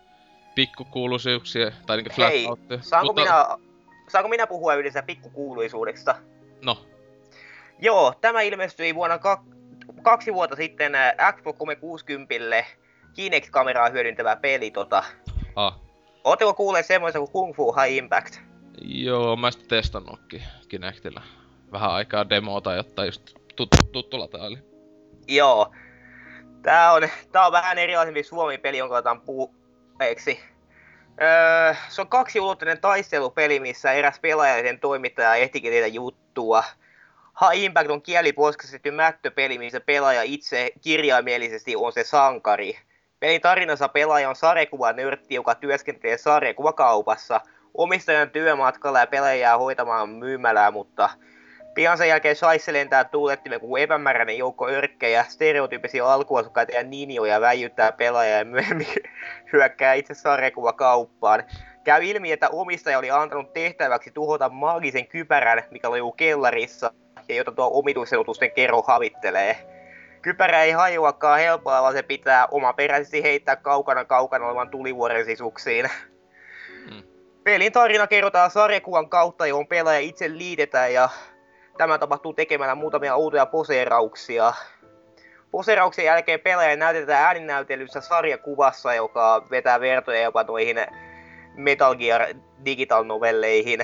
pikkukuuluisuuksia, 0.55 1.71
tai 1.87 1.97
niinku 1.97 2.15
Hei, 2.19 2.45
saanko, 2.81 3.07
Mutta, 3.07 3.23
minä, 3.23 3.47
saanko 4.09 4.29
minä 4.29 4.47
puhua 4.47 4.75
yhdessä 4.75 5.03
pikkukuuluisuudesta? 5.03 6.15
No, 6.65 6.87
Joo, 7.79 8.15
tämä 8.21 8.41
ilmestyi 8.41 8.95
vuonna 8.95 9.17
kak- 9.17 9.57
kaksi 10.03 10.35
vuotta 10.35 10.57
sitten 10.57 10.95
ää, 10.95 11.33
Xbox 11.33 11.57
360 11.59 12.65
Kinect-kameraa 13.15 13.91
hyödyntävä 13.91 14.37
peli. 14.37 14.71
Tota. 14.71 15.05
ah. 15.57 15.81
Oletteko 16.25 16.55
kuulleet 16.55 16.87
semmoisen 16.87 17.21
kuin 17.21 17.33
Kung 17.33 17.55
Fu 17.55 17.73
High 17.73 17.97
Impact? 17.97 18.37
Joo, 18.81 19.37
mä 19.37 19.51
sitten 19.51 19.69
testannutkin 19.69 20.43
Kinectillä. 20.69 21.23
Vähän 21.73 21.91
aikaa 21.91 22.31
demoa 22.31 22.75
jotta 22.77 23.05
just 23.05 23.35
tuttu, 23.57 23.77
tuttu 23.93 24.19
lataili. 24.19 24.59
Joo. 25.29 25.73
Tää 26.63 26.93
on, 26.93 27.09
tää 27.33 27.47
on 27.47 27.53
vähän 27.53 27.79
erilaisempi 27.79 28.23
Suomi-peli, 28.23 28.79
jonka 28.79 28.97
otan 28.97 29.21
puheeksi. 29.21 30.41
Öö, 31.23 31.75
se 31.89 32.01
on 32.01 32.09
kaksiulotteinen 32.09 32.81
taistelupeli, 32.81 33.61
missä 33.61 33.93
eräs 33.93 34.21
pelaaja 34.21 34.57
ja 34.57 34.63
sen 34.63 34.81
toimittaja 34.81 35.35
ehtikin 35.35 35.73
tehdä 35.73 35.87
juttua. 35.87 36.65
High 37.41 37.65
Impact 37.65 37.91
on 37.91 38.03
kieliposkastetty 38.03 38.91
mättöpeli, 38.91 39.59
missä 39.59 39.81
pelaaja 39.81 40.23
itse 40.23 40.73
kirjaimellisesti 40.81 41.77
on 41.77 41.93
se 41.93 42.05
sankari. 42.05 42.79
Pelin 43.21 43.41
tarinassa 43.41 43.89
pelaaja 43.89 44.29
on 44.29 44.37
sarjakuvanörtti, 44.37 45.35
joka 45.35 45.55
työskentelee 45.55 46.19
sarjakuvakaupassa. 46.19 47.41
Omistajan 47.75 48.31
työmatkalla 48.31 49.01
ja 49.01 49.07
pelaaja 49.07 49.35
jää 49.35 49.59
hoitamaan 49.59 50.09
myymälää, 50.09 50.71
mutta 50.71 51.11
Pian 51.79 51.99
sen 51.99 52.09
jälkeen 52.09 52.37
Shaisse 52.37 52.73
lentää 52.73 53.05
tuulettimen 53.05 53.61
kuin 53.61 53.83
epämääräinen 53.83 54.39
joukko 54.39 54.69
örkkejä, 54.69 55.25
stereotyyppisiä 55.29 56.07
alkuasukkaita 56.07 56.73
ja 56.73 56.83
ninjoja 56.83 57.41
väijyttää 57.41 57.93
pelaajaa 57.93 58.39
ja 58.39 58.45
myöhemmin 58.45 58.87
hyökkää 59.53 59.95
itse 59.95 60.15
sarjakuvakauppaan. 60.15 61.45
Käy 61.85 62.05
ilmi, 62.05 62.33
että 62.33 62.49
omistaja 62.49 62.99
oli 62.99 63.11
antanut 63.11 63.53
tehtäväksi 63.53 64.11
tuhota 64.11 64.49
maagisen 64.49 65.07
kypärän, 65.07 65.63
mikä 65.71 65.91
lojuu 65.91 66.13
kellarissa, 66.13 66.93
ja 67.29 67.35
jota 67.35 67.53
tuo 67.53 67.71
omituisenutusten 67.73 68.53
kerro 68.53 68.83
havittelee. 68.83 69.78
Kypärä 70.23 70.63
ei 70.63 70.71
hajoakaan 70.71 71.41
helpolla, 71.41 71.83
vaan 71.83 71.95
se 71.95 72.03
pitää 72.03 72.47
omaperäisesti 72.51 73.23
heittää 73.23 73.57
kaukana 73.57 74.05
kaukana 74.05 74.47
olevan 74.47 74.71
tulivuoren 74.71 75.25
sisuksiin. 75.25 75.91
Mm. 76.91 77.03
Pelin 77.45 77.73
tarina 77.73 78.07
kerrotaan 78.07 78.51
sarjakuvan 78.51 79.09
kautta, 79.09 79.47
johon 79.47 79.67
pelaaja 79.67 80.01
itse 80.01 80.29
liitetään 80.29 80.93
ja 80.93 81.09
Tämä 81.79 81.99
tapahtuu 81.99 82.33
tekemällä 82.33 82.75
muutamia 82.75 83.15
outoja 83.15 83.47
poseerauksia. 83.47 84.53
Poserauksen 85.51 86.05
jälkeen 86.05 86.41
pelaaja 86.41 86.77
näytetään 86.77 87.25
ääninäytelyssä 87.25 88.01
sarjakuvassa, 88.01 88.95
joka 88.95 89.47
vetää 89.51 89.81
vertoja 89.81 90.23
jopa 90.23 90.43
noihin 90.43 90.77
Metal 91.55 91.97
Gear 91.97 92.23
Digital 92.65 93.05
Novelleihin, 93.05 93.81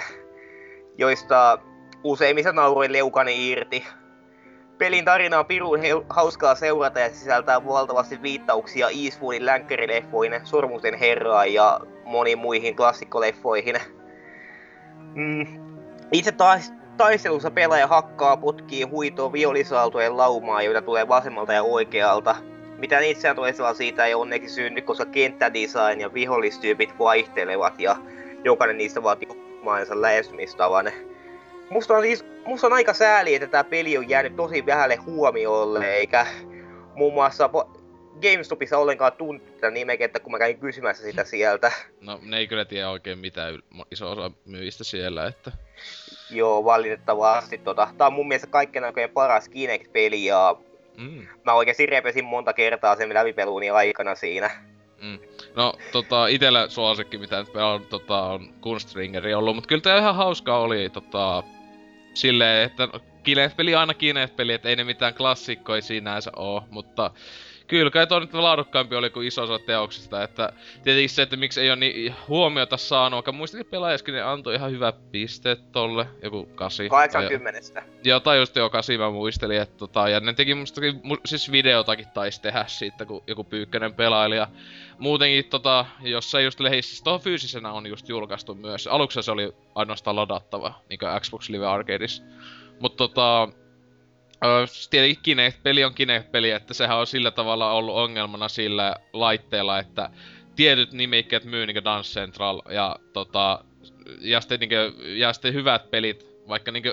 joista 0.98 1.58
useimmissa 2.04 2.52
nauroin 2.52 2.92
leukani 2.92 3.50
irti. 3.50 3.86
Pelin 4.78 5.04
tarina 5.04 5.38
on 5.38 5.46
pirun 5.46 5.78
hauskaa 6.08 6.54
seurata 6.54 7.00
ja 7.00 7.10
sisältää 7.10 7.66
valtavasti 7.66 8.22
viittauksia 8.22 8.88
Eastwoodin 9.04 9.46
länkkärileffoihin, 9.46 10.40
Sormusten 10.44 10.94
herraan 10.94 11.52
ja 11.52 11.80
moniin 12.04 12.38
muihin 12.38 12.76
klassikkoleffoihin. 12.76 13.76
Mm. 15.14 15.46
Itse 16.12 16.32
taas 16.32 16.72
taistelussa 16.96 17.50
pelaaja 17.50 17.86
hakkaa, 17.86 18.36
potkii, 18.36 18.82
huitoo 18.82 19.32
violisaaltojen 19.32 20.16
laumaa, 20.16 20.62
joita 20.62 20.82
tulee 20.82 21.08
vasemmalta 21.08 21.52
ja 21.52 21.62
oikealta. 21.62 22.36
Mitään 22.78 23.04
itseään 23.04 23.36
toisella 23.36 23.74
siitä 23.74 24.06
ei 24.06 24.14
onneksi 24.14 24.48
synny, 24.48 24.80
koska 24.80 25.04
kenttädesign 25.04 26.00
ja 26.00 26.14
vihollistyypit 26.14 26.98
vaihtelevat 26.98 27.80
ja 27.80 27.96
jokainen 28.44 28.78
niistä 28.78 29.02
vaatii 29.02 29.28
omansa 29.62 30.00
lähestymistavan. 30.00 30.86
Musta 31.70 31.94
on, 31.94 32.02
siis, 32.02 32.24
musta 32.46 32.66
on 32.66 32.72
aika 32.72 32.92
sääli, 32.92 33.34
että 33.34 33.46
tämä 33.46 33.64
peli 33.64 33.98
on 33.98 34.08
jäänyt 34.08 34.36
tosi 34.36 34.66
vähälle 34.66 34.96
huomiolle, 34.96 35.94
eikä 35.94 36.26
muun 36.94 37.14
muassa 37.14 37.50
GameStopissa 38.22 38.78
ollenkaan 38.78 39.12
tuntuu 39.12 39.48
tätä 39.54 39.70
nimekettä, 39.70 40.20
kun 40.20 40.32
mä 40.32 40.38
kävin 40.38 40.58
kysymässä 40.58 41.02
sitä 41.02 41.24
sieltä. 41.24 41.72
No, 42.00 42.18
ne 42.22 42.38
ei 42.38 42.46
kyllä 42.46 42.64
tiedä 42.64 42.90
oikein 42.90 43.18
mitään 43.18 43.58
iso 43.90 44.10
osa 44.10 44.30
myyjistä 44.46 44.84
siellä, 44.84 45.26
että... 45.26 45.52
Joo, 46.30 46.64
valitettavasti. 46.64 47.58
Tota, 47.58 47.88
tää 47.98 48.06
on 48.06 48.12
mun 48.12 48.28
mielestä 48.28 48.46
kaikkein 48.46 48.84
oikein 48.84 49.10
paras 49.10 49.48
Kinect-peli 49.48 50.24
ja 50.24 50.56
mm. 50.96 51.26
mä 51.44 51.52
oikeesti 51.52 51.86
repesin 51.86 52.24
monta 52.24 52.52
kertaa 52.52 52.96
sen 52.96 53.14
läpipeluuni 53.14 53.70
aikana 53.70 54.14
siinä. 54.14 54.50
Mm. 55.02 55.18
No, 55.56 55.74
tota, 55.92 56.26
itellä 56.26 56.68
suosikki, 56.68 57.18
mitä 57.18 57.38
nyt 57.38 57.56
on, 57.56 57.86
tota, 57.86 58.22
on 58.22 58.54
Kunstringeri 58.60 59.34
ollut, 59.34 59.54
mutta 59.54 59.68
kyllä 59.68 59.82
tää 59.82 59.98
ihan 59.98 60.14
hauska 60.14 60.58
oli, 60.58 60.90
tota, 60.90 61.42
silleen, 62.14 62.66
että 62.66 62.88
Kinect-peli 63.22 63.74
aina 63.74 63.94
Kinect-peli, 63.94 64.52
että 64.52 64.68
ei 64.68 64.76
ne 64.76 64.84
mitään 64.84 65.14
klassikkoja 65.14 65.82
sinänsä 65.82 66.30
oo, 66.36 66.64
mutta 66.70 67.10
kyllä 67.66 67.90
kai 67.90 68.06
toi 68.06 68.20
nyt 68.20 68.34
laadukkaampi 68.34 68.96
oli 68.96 69.10
kuin 69.10 69.26
iso 69.26 69.42
osa 69.42 69.58
teoksista, 69.58 70.22
että 70.22 70.52
tietenkin 70.82 71.10
se, 71.10 71.22
että 71.22 71.36
miksi 71.36 71.60
ei 71.60 71.70
ole 71.70 71.76
niin 71.76 72.14
huomiota 72.28 72.76
saanut, 72.76 73.16
vaikka 73.16 73.32
muistakin 73.32 73.66
pelaajaskin 73.66 74.14
ne 74.14 74.22
antoi 74.22 74.54
ihan 74.54 74.70
hyvä 74.70 74.92
piste 74.92 75.56
tolle, 75.72 76.06
joku 76.22 76.48
8. 76.54 76.88
80. 76.88 77.60
Tai, 77.74 77.82
joo, 78.04 78.20
tai 78.20 78.38
just 78.38 78.56
jo 78.56 78.70
8 78.70 78.96
mä 78.96 79.10
muistelin, 79.10 79.60
että 79.60 79.76
tota, 79.76 80.08
ja 80.08 80.20
ne 80.20 80.32
teki 80.32 80.54
mustakin, 80.54 81.00
siis 81.24 81.52
videotakin 81.52 82.06
taisi 82.14 82.42
tehdä 82.42 82.64
siitä, 82.66 83.06
kun 83.06 83.22
joku 83.26 83.44
pyykkönen 83.44 83.94
pelailija. 83.94 84.48
Muutenkin 84.98 85.44
tota, 85.44 85.86
jossain 86.00 86.44
just 86.44 86.60
lehissä, 86.60 87.04
tuohon 87.04 87.20
fyysisenä 87.20 87.72
on 87.72 87.86
just 87.86 88.08
julkaistu 88.08 88.54
myös. 88.54 88.86
Aluksi 88.86 89.22
se 89.22 89.30
oli 89.30 89.52
ainoastaan 89.74 90.16
ladattava, 90.16 90.74
niin 90.90 90.98
kuin 90.98 91.20
Xbox 91.20 91.48
Live 91.48 91.66
Arcadeissa. 91.66 92.24
Mutta 92.80 92.96
tota, 92.96 93.48
tietenkin 94.90 95.22
Kinect-peli 95.22 95.84
on 95.84 95.94
Kinect-peli, 95.94 96.50
että 96.50 96.74
sehän 96.74 96.98
on 96.98 97.06
sillä 97.06 97.30
tavalla 97.30 97.72
ollut 97.72 97.96
ongelmana 97.96 98.48
sillä 98.48 98.94
laitteella, 99.12 99.78
että 99.78 100.10
tietyt 100.56 100.92
nimikkeet 100.92 101.44
myy 101.44 101.66
niinku 101.66 101.84
Dance 101.84 102.20
Central 102.20 102.62
ja 102.70 102.96
tota, 103.12 103.64
ja 104.20 104.40
sitten, 104.40 104.60
niinku, 104.60 105.02
ja 105.02 105.32
sitten 105.32 105.54
hyvät 105.54 105.90
pelit, 105.90 106.26
vaikka 106.48 106.70
niinku, 106.70 106.88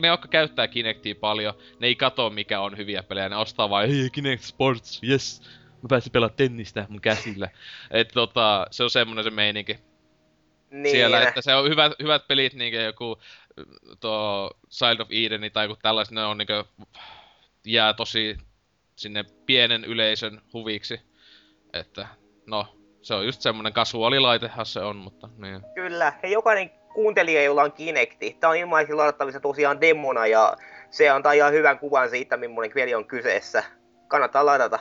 ne, 0.00 0.08
jotka 0.08 0.28
käyttää 0.28 0.68
Kinectia 0.68 1.14
paljon, 1.14 1.54
ne 1.78 1.86
ei 1.86 1.96
katso 1.96 2.30
mikä 2.30 2.60
on 2.60 2.76
hyviä 2.76 3.02
pelejä, 3.02 3.28
ne 3.28 3.36
ostaa 3.36 3.70
vain, 3.70 3.90
hei 3.90 4.10
Kinect 4.10 4.42
Sports, 4.42 5.00
yes, 5.08 5.42
mä 5.82 5.88
pääsin 5.88 6.12
pelaamaan 6.12 6.36
tennistä 6.36 6.86
mun 6.88 7.00
käsillä. 7.00 7.48
Et 7.90 8.08
tota, 8.14 8.66
se 8.70 8.84
on 8.84 8.90
semmonen 8.90 9.24
se 9.24 9.30
meininki. 9.30 9.78
Niin. 10.70 10.90
Siellä, 10.90 11.22
että 11.22 11.42
se 11.42 11.54
on 11.54 11.70
hyvät, 11.70 11.92
hyvät 12.02 12.28
pelit, 12.28 12.54
niinku 12.54 12.78
joku 12.78 13.18
tuo 14.00 14.50
Child 14.70 15.00
of 15.00 15.08
Eden 15.10 15.52
tai 15.52 15.64
joku 15.64 15.76
tällaiset, 15.82 16.14
ne 16.14 16.24
on 16.24 16.38
niinku, 16.38 16.86
jää 17.64 17.92
tosi 17.92 18.38
sinne 18.96 19.24
pienen 19.46 19.84
yleisön 19.84 20.42
huviksi. 20.52 21.00
Että 21.72 22.08
no, 22.46 22.66
se 23.02 23.14
on 23.14 23.26
just 23.26 23.40
semmonen 23.40 23.72
kasuaalilaitehan 23.72 24.66
se 24.66 24.80
on, 24.80 24.96
mutta 24.96 25.28
niin. 25.38 25.60
Kyllä, 25.74 26.12
ja 26.22 26.28
jokainen 26.28 26.70
kuuntelija, 26.94 27.42
jolla 27.42 27.62
on 27.62 27.72
Kinecti, 27.72 28.36
tää 28.40 28.50
on 28.50 28.56
ilmaisin 28.56 28.96
ladattavissa 28.96 29.40
tosiaan 29.40 29.80
demona 29.80 30.26
ja 30.26 30.56
se 30.90 31.08
antaa 31.08 31.32
ihan 31.32 31.52
hyvän 31.52 31.78
kuvan 31.78 32.10
siitä, 32.10 32.36
millainen 32.36 32.74
peli 32.74 32.94
on 32.94 33.04
kyseessä. 33.04 33.64
Kannattaa 34.08 34.46
ladata. 34.46 34.78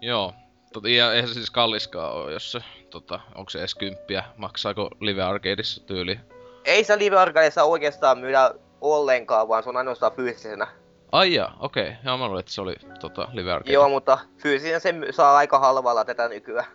Joo, 0.00 0.34
Tot, 0.74 0.84
ja 0.84 1.12
eihän 1.12 1.28
se 1.28 1.34
siis 1.34 1.50
kalliskaan 1.50 2.12
ole, 2.12 2.32
jos 2.32 2.52
se, 2.52 2.60
tota, 2.90 3.20
onko 3.34 3.50
se 3.50 3.58
edes 3.58 3.74
kymppiä, 3.74 4.24
maksaako 4.36 4.90
Live 5.00 5.22
Arcadeissa 5.22 5.86
tyyli 5.86 6.18
ei 6.64 6.84
se 6.84 6.98
Live 6.98 7.16
Arcadeissa 7.16 7.64
oikeastaan 7.64 8.18
myydä 8.18 8.54
ollenkaan, 8.80 9.48
vaan 9.48 9.62
se 9.62 9.68
on 9.68 9.76
ainoastaan 9.76 10.12
fyysisenä. 10.12 10.66
Ai 11.12 11.34
ja, 11.34 11.50
okei. 11.60 11.88
Okay. 11.88 11.94
Joo, 12.04 12.18
mä 12.18 12.26
luulen, 12.26 12.40
että 12.40 12.52
se 12.52 12.60
oli 12.60 12.74
tota, 13.00 13.28
Live 13.32 13.52
Arcade. 13.52 13.72
Joo, 13.72 13.88
mutta 13.88 14.18
fyysinen 14.42 14.80
se 14.80 14.94
saa 15.10 15.36
aika 15.36 15.58
halvalla 15.58 16.04
tätä 16.04 16.28
nykyään. 16.28 16.66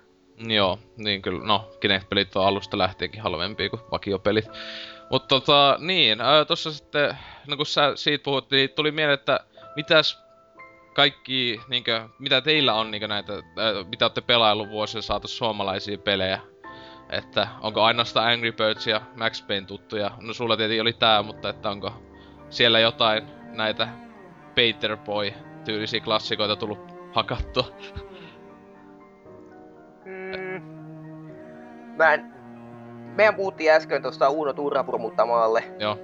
Joo, 0.48 0.80
niin 0.98 1.22
kyllä, 1.22 1.46
no, 1.46 1.70
Kinect-pelit 1.80 2.36
on 2.36 2.46
alusta 2.46 2.78
lähtienkin 2.78 3.22
halvempia 3.22 3.70
kuin 3.70 3.82
vakiopelit. 3.92 4.48
Mutta 5.10 5.28
tota, 5.28 5.78
niin, 5.80 6.22
ää, 6.22 6.46
tossa 6.46 6.72
sitten, 6.72 7.18
no 7.48 7.58
kun 7.58 7.66
sä 7.66 7.92
siitä 7.96 8.24
puhut, 8.24 8.52
niin 8.52 8.70
tuli 8.70 8.92
mieleen, 8.92 9.20
että 9.20 9.40
mitäs 9.76 10.24
kaikki, 10.94 11.62
niinkö, 11.68 12.10
mitä 12.20 12.42
teillä 12.42 12.74
on 12.74 12.92
niinkö 12.92 13.08
näitä, 13.08 13.34
ää, 13.34 13.84
mitä 13.90 14.06
olette 14.06 14.22
pelaillut 14.22 14.70
vuosien 14.70 15.04
saatu 15.04 15.28
suomalaisia 15.28 15.98
pelejä, 15.98 16.40
että 17.10 17.48
onko 17.62 17.82
ainoastaan 17.82 18.34
Angry 18.34 18.52
Birds 18.52 18.88
ja 18.88 19.02
Max 19.16 19.48
Payne 19.48 19.66
tuttuja? 19.68 20.12
No 20.22 20.34
sulla 20.34 20.58
tietenkin 20.58 20.82
oli 20.82 20.94
tää, 20.94 21.24
mutta 21.24 21.50
että 21.50 21.70
onko 21.70 21.94
siellä 22.50 22.80
jotain 22.80 23.28
näitä 23.52 23.88
Painter 24.56 24.98
Boy 24.98 25.32
tyylisiä 25.66 26.00
klassikoita 26.00 26.56
tullut 26.56 26.80
hakattua? 27.12 27.66
Mm. 30.06 30.62
Mä 31.98 32.14
en... 32.14 32.34
Meidän 33.16 33.36
puhuttiin 33.36 33.72
äsken 33.72 34.02
tuosta 34.02 34.30
Uno 34.30 34.54
Turhapurmuttamaalle. 34.54 35.64
Joo. 35.80 35.98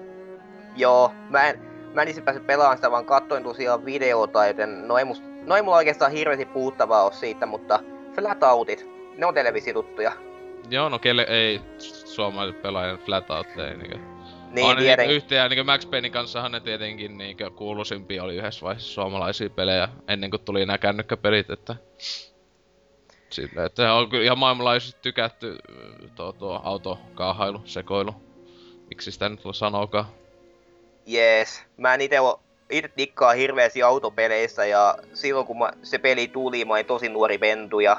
Joo, 0.76 1.12
mä 1.30 1.50
en, 1.50 1.60
mä 1.94 2.02
en 2.02 2.08
itse 2.08 2.22
päässyt 2.22 2.48
pelaamaan 2.48 2.78
sitä, 2.78 2.92
vaan 2.92 3.06
katsoin 3.06 3.44
tosiaan 3.44 3.86
videota, 3.86 4.48
joten 4.48 4.88
no 4.88 4.98
ei, 4.98 5.06
must, 5.06 5.24
no 5.46 5.56
ei 5.56 5.62
mulla 5.62 5.78
oikeastaan 5.78 6.12
hirveästi 6.12 6.46
puhuttavaa 6.46 7.04
ole 7.04 7.14
siitä, 7.14 7.46
mutta 7.46 7.80
Flatoutit, 8.16 8.90
ne 9.18 9.26
on 9.26 9.34
televisituttuja. 9.34 10.12
Joo, 10.70 10.90
no 10.90 11.00
kelle 11.00 11.26
ei 11.30 11.62
suomalaisen 12.06 12.62
pelaajan 12.62 12.98
Flatout 12.98 13.48
ei 13.58 13.78
niinkö... 13.78 13.98
Niin, 14.52 14.68
on 14.68 14.78
tieten... 14.78 14.98
Niinku 14.98 15.16
yhteen, 15.16 15.50
niinku 15.50 15.64
Max 15.64 15.90
Paynein 15.90 16.12
kanssahan 16.12 16.52
ne 16.52 16.60
tietenkin 16.60 17.18
niinkö 17.18 17.52
kuuluisimpia 17.52 18.24
oli 18.24 18.36
yhdessä 18.36 18.66
vaiheessa 18.66 18.94
suomalaisia 18.94 19.50
pelejä 19.50 19.90
ennen 20.08 20.30
kuin 20.30 20.42
tuli 20.42 20.66
nää 20.66 20.78
kännykkäpelit, 20.78 21.50
että... 21.50 21.76
Sille, 23.30 23.66
että 23.66 23.94
on 23.94 24.10
kyllä 24.10 24.24
ihan 24.24 24.40
maailmanlaajuisesti 24.40 25.00
tykätty 25.02 25.58
tuo, 26.16 26.34
tuo 26.34 26.62
autokaahailu, 26.64 27.62
sekoilu. 27.66 28.16
Miksi 28.90 29.12
sitä 29.12 29.30
nyt 29.30 29.40
sanookaan? 29.52 30.06
Jees. 31.06 31.64
Mä 31.78 31.94
en 31.94 32.02
ite, 32.02 32.18
ite 32.70 32.88
tikkaa 32.88 33.34
hirveästi 33.34 33.84
autopeleissä 33.84 34.66
ja 34.66 34.98
silloin 35.14 35.48
kun 35.48 35.58
mä, 35.58 35.72
se 35.84 35.98
peli 35.98 36.28
tuli, 36.28 36.66
mä 36.66 36.74
olin 36.74 36.86
tosi 36.86 37.10
nuori 37.10 37.38
pentu 37.38 37.80
ja 37.80 37.98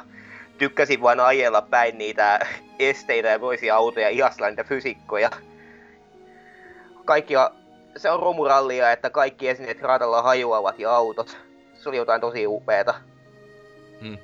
tykkäsin 0.58 1.02
vain 1.02 1.20
ajella 1.20 1.62
päin 1.62 1.98
niitä 1.98 2.46
esteitä 2.78 3.28
ja 3.28 3.38
toisia 3.38 3.76
autoja, 3.76 4.08
ihasella 4.08 4.48
niitä 4.48 4.64
fysiikkoja. 4.64 5.30
Kaikki, 7.04 7.34
se 7.96 8.10
on 8.10 8.20
romurallia, 8.20 8.92
että 8.92 9.10
kaikki 9.10 9.48
esineet 9.48 9.82
radalla 9.82 10.22
hajoavat 10.22 10.78
ja 10.78 10.94
autot. 10.94 11.38
Se 11.78 11.88
oli 11.88 11.96
jotain 11.96 12.20
tosi 12.20 12.46
upeeta. 12.46 12.94
Hmm. 14.00 14.18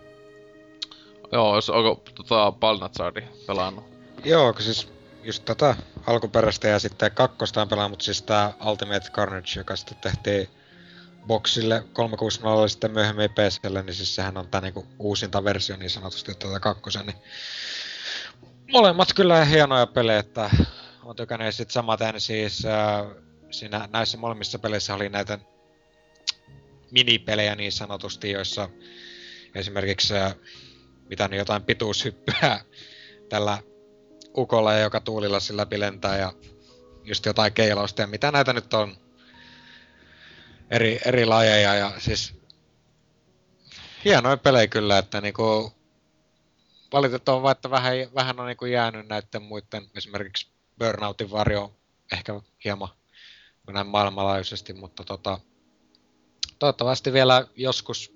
Joo, 1.32 1.54
jos 1.54 1.70
onko 1.70 2.02
tota 2.14 2.52
Balnazardi 2.52 3.22
pelannut? 3.46 3.84
Joo, 4.24 4.54
siis 4.58 4.92
just 5.22 5.44
tätä 5.44 5.74
alkuperäistä 6.06 6.68
ja 6.68 6.78
sitten 6.78 7.12
kakkosta 7.14 7.62
on 7.62 7.68
pelannut, 7.68 7.90
mutta 7.90 8.04
siis 8.04 8.22
tää 8.22 8.52
Ultimate 8.66 9.10
Carnage, 9.10 9.50
joka 9.56 9.76
sitten 9.76 9.98
tehtiin 10.00 10.48
Boxille 11.26 11.84
360 11.92 12.68
sitten 12.68 12.90
myöhemmin 12.90 13.30
PClle, 13.30 13.82
niin 13.82 13.94
siis 13.94 14.14
sehän 14.14 14.36
on 14.36 14.48
tää 14.48 14.60
niinku 14.60 14.86
uusinta 14.98 15.44
versio 15.44 15.76
niin 15.76 15.90
sanotusti 15.90 16.34
tätä 16.34 16.60
kakkosen, 16.60 17.06
niin 17.06 17.16
molemmat 18.72 19.08
kyllä 19.14 19.44
hienoja 19.44 19.86
pelejä, 19.86 20.18
että 20.18 20.50
on 21.04 21.16
tykännyt. 21.16 21.54
Sit 21.54 21.70
samaten 21.70 22.20
siis 22.20 22.66
äh, 22.66 23.06
siinä 23.50 23.88
näissä 23.92 24.18
molemmissa 24.18 24.58
peleissä 24.58 24.94
oli 24.94 25.08
näitä 25.08 25.38
minipelejä 26.90 27.54
niin 27.54 27.72
sanotusti, 27.72 28.30
joissa 28.30 28.68
esimerkiksi 29.54 30.16
äh, 30.16 30.34
mitä 31.08 31.28
niin 31.28 31.38
jotain 31.38 31.62
pituushyppyä 31.62 32.60
tällä 33.28 33.58
ukolla, 34.36 34.74
joka 34.74 35.00
tuulilla 35.00 35.40
sillä 35.40 35.66
lentää 35.76 36.18
ja 36.18 36.32
just 37.04 37.26
jotain 37.26 37.52
keilausta 37.52 38.00
ja 38.00 38.06
mitä 38.06 38.30
näitä 38.30 38.52
nyt 38.52 38.74
on 38.74 38.96
eri, 40.72 41.00
eri 41.04 41.26
lajeja 41.26 41.74
ja 41.74 41.92
siis 41.98 42.34
hienoja 44.04 44.36
pelejä 44.36 44.66
kyllä, 44.66 44.98
että 44.98 45.20
niinku 45.20 45.72
valitettavaa, 46.92 47.52
että 47.52 47.70
vähän, 47.70 47.94
vähän 48.14 48.40
on 48.40 48.46
niinku 48.46 48.64
jäänyt 48.64 49.08
näiden 49.08 49.42
muiden, 49.42 49.86
esimerkiksi 49.96 50.48
Burnoutin 50.78 51.30
varjo 51.30 51.72
ehkä 52.12 52.40
hieman 52.64 52.88
näin 53.72 53.86
maailmanlaajuisesti, 53.86 54.72
mutta 54.72 55.04
tota, 55.04 55.38
toivottavasti 56.58 57.12
vielä 57.12 57.46
joskus 57.56 58.14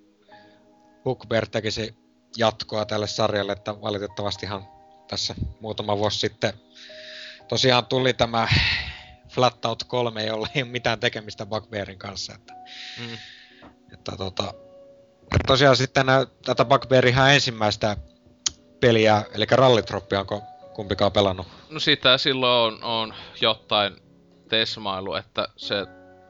Bookbear 1.05 1.49
tekisi 1.49 1.95
jatkoa 2.37 2.85
tälle 2.85 3.07
sarjalle, 3.07 3.53
että 3.53 3.81
valitettavastihan 3.81 4.69
tässä 5.09 5.35
muutama 5.61 5.99
vuosi 5.99 6.19
sitten 6.19 6.53
tosiaan 7.49 7.87
tuli 7.87 8.15
tämä 8.15 8.49
Flat 9.37 9.65
Out 9.65 9.85
3, 9.85 10.25
jolla 10.25 10.49
ei 10.55 10.63
ole 10.63 10.71
mitään 10.71 11.01
tekemistä 11.01 11.47
Bugbearin 11.47 11.99
kanssa. 11.99 12.35
Että, 12.35 12.53
mm. 13.01 13.19
että 13.93 14.13
tota, 14.17 14.55
tosiaan 15.47 15.77
sitten 15.77 16.07
tätä 16.45 16.65
Bugbearin 16.65 17.13
ihan 17.13 17.35
ensimmäistä 17.35 17.97
peliä, 18.81 19.23
eli 19.35 19.45
Rallitropia, 19.51 20.21
onko 20.21 20.43
kumpikaan 20.75 21.13
pelannut? 21.13 21.47
No 21.71 21.81
sitä 21.81 22.19
silloin 22.19 22.75
on, 22.75 22.85
on 22.85 23.15
jotain 23.41 23.97
tesmailu, 24.49 25.15
että 25.15 25.49
se 25.57 25.87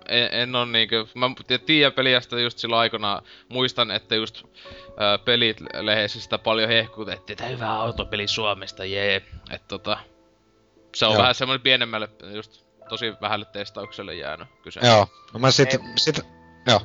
en, 0.09 0.29
en 0.33 0.55
on 0.55 0.73
niinkö, 0.73 1.07
mä 1.15 1.31
tiedän 1.67 1.93
peliästä 1.93 2.41
just 2.41 2.59
silloin 2.59 2.81
aikana, 2.81 3.23
muistan, 3.49 3.91
että 3.91 4.15
just 4.15 4.43
ää, 4.97 5.19
pelit 5.19 5.61
lehdessä 5.81 6.21
sitä 6.21 6.39
paljon 6.39 6.69
hehkutettiin, 6.69 7.35
että 7.35 7.47
hyvä 7.47 7.73
autopeli 7.73 8.29
Suomesta, 8.29 8.85
jee. 8.85 9.17
Että 9.51 9.69
tota, 9.69 9.99
se 10.95 11.07
on 11.07 11.13
Joo. 11.13 11.21
vähän 11.21 11.35
semmoinen 11.35 11.63
pienemmälle, 11.63 12.09
just 12.35 12.66
tosi 12.89 13.13
vähälle 13.21 13.47
testaukselle 13.53 14.15
jäänyt 14.15 14.49
kyse. 14.63 14.81
Joo, 14.87 15.07
no 15.35 15.41
mä 15.41 15.51
sit, 15.51 15.75
ei, 15.75 15.81
sit, 15.97 16.21
joo, 16.67 16.81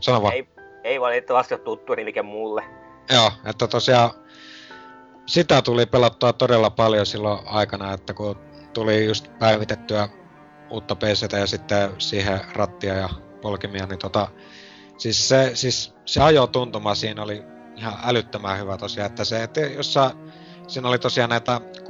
sano 0.00 0.22
vaan. 0.22 0.34
Ei, 0.34 0.48
ei 0.84 1.00
valitettavasti 1.00 1.54
ole 1.54 1.60
tuttu 1.60 1.94
nimikä 1.94 2.22
mulle. 2.22 2.64
Joo, 3.12 3.32
että 3.44 3.66
tosiaan 3.66 4.10
sitä 5.26 5.62
tuli 5.62 5.86
pelattua 5.86 6.32
todella 6.32 6.70
paljon 6.70 7.06
silloin 7.06 7.38
aikana, 7.46 7.92
että 7.92 8.14
kun 8.14 8.36
tuli 8.74 9.06
just 9.06 9.38
päivitettyä 9.38 10.08
uutta 10.70 10.96
PCtä 10.96 11.38
ja 11.38 11.46
sitten 11.46 11.90
siihen 11.98 12.40
rattia 12.54 12.94
ja 12.94 13.08
polkimia, 13.42 13.86
niin 13.86 13.98
tota, 13.98 14.28
siis 14.98 15.28
se, 15.28 15.50
siis 15.54 15.94
se 16.04 16.22
ajotuntuma 16.22 16.94
siinä 16.94 17.22
oli 17.22 17.42
ihan 17.76 17.98
älyttömän 18.04 18.58
hyvä 18.58 18.76
tosiaan, 18.76 19.10
että 19.10 19.24
se, 19.24 19.42
että 19.42 19.60
jossa 19.60 20.10
siinä 20.66 20.88
oli 20.88 20.98
tosiaan 20.98 21.30
näitä 21.30 21.60
60- 21.78 21.80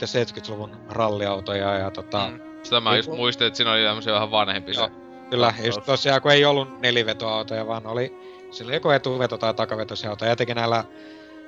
ja 0.00 0.24
70-luvun 0.24 0.76
ralliautoja 0.88 1.74
ja 1.74 1.90
tota... 1.90 2.28
Mm. 2.28 2.53
Sitä 2.64 2.80
mä 2.80 2.96
just 2.96 3.10
muistin, 3.10 3.46
että 3.46 3.56
siinä 3.56 3.72
oli 3.72 3.84
tämmöisiä 3.84 4.12
vähän 4.12 4.30
vanhempi 4.30 4.74
se. 4.74 4.90
Kyllä, 5.30 5.54
just 5.64 5.84
tosiaan 5.86 6.22
kun 6.22 6.30
ei 6.30 6.44
ollut 6.44 6.80
nelivetoautoja, 6.80 7.66
vaan 7.66 7.86
oli 7.86 8.14
sillä 8.50 8.74
joko 8.74 8.92
etuveto- 8.92 9.38
tai 9.38 9.54
takavetoisia 9.54 10.10
autoja. 10.10 10.30
Jotenkin 10.30 10.56
näillä 10.56 10.84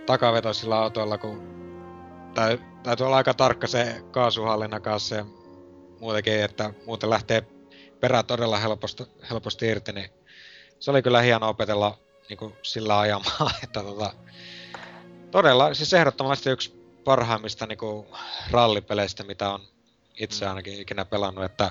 takavetoisilla 0.07 0.83
autoilla, 0.83 1.19
kun 1.19 1.43
tai, 2.35 2.59
täytyy 2.83 3.07
olla 3.07 3.17
aika 3.17 3.35
tarkka 3.35 3.67
se 3.67 4.03
kaasuhallinnan 4.11 4.83
kanssa 4.83 5.15
ja 5.15 5.25
muutenkin, 6.01 6.43
että 6.43 6.71
muuten 6.87 7.11
lähtee 7.11 7.43
perä 8.01 8.23
todella 8.23 8.59
helposti, 8.59 9.05
helposti 9.31 9.67
irti, 9.67 9.93
niin 9.93 10.11
se 10.79 10.91
oli 10.91 11.03
kyllä 11.03 11.21
hieno 11.21 11.49
opetella 11.49 11.99
niin 12.29 12.37
kuin 12.37 12.55
sillä 12.63 12.99
ajamaan, 12.99 13.51
että 13.65 13.83
tota, 13.83 14.13
todella, 15.31 15.75
siis 15.75 15.93
ehdottomasti 15.93 16.51
yksi 16.51 16.77
parhaimmista 17.05 17.67
niin 17.67 17.79
kuin 17.79 18.07
rallipeleistä, 18.51 19.25
mitä 19.25 19.51
on 19.51 19.61
itse 20.17 20.45
mm. 20.45 20.49
ainakin 20.49 20.81
ikinä 20.81 21.05
pelannut, 21.05 21.45
että 21.45 21.71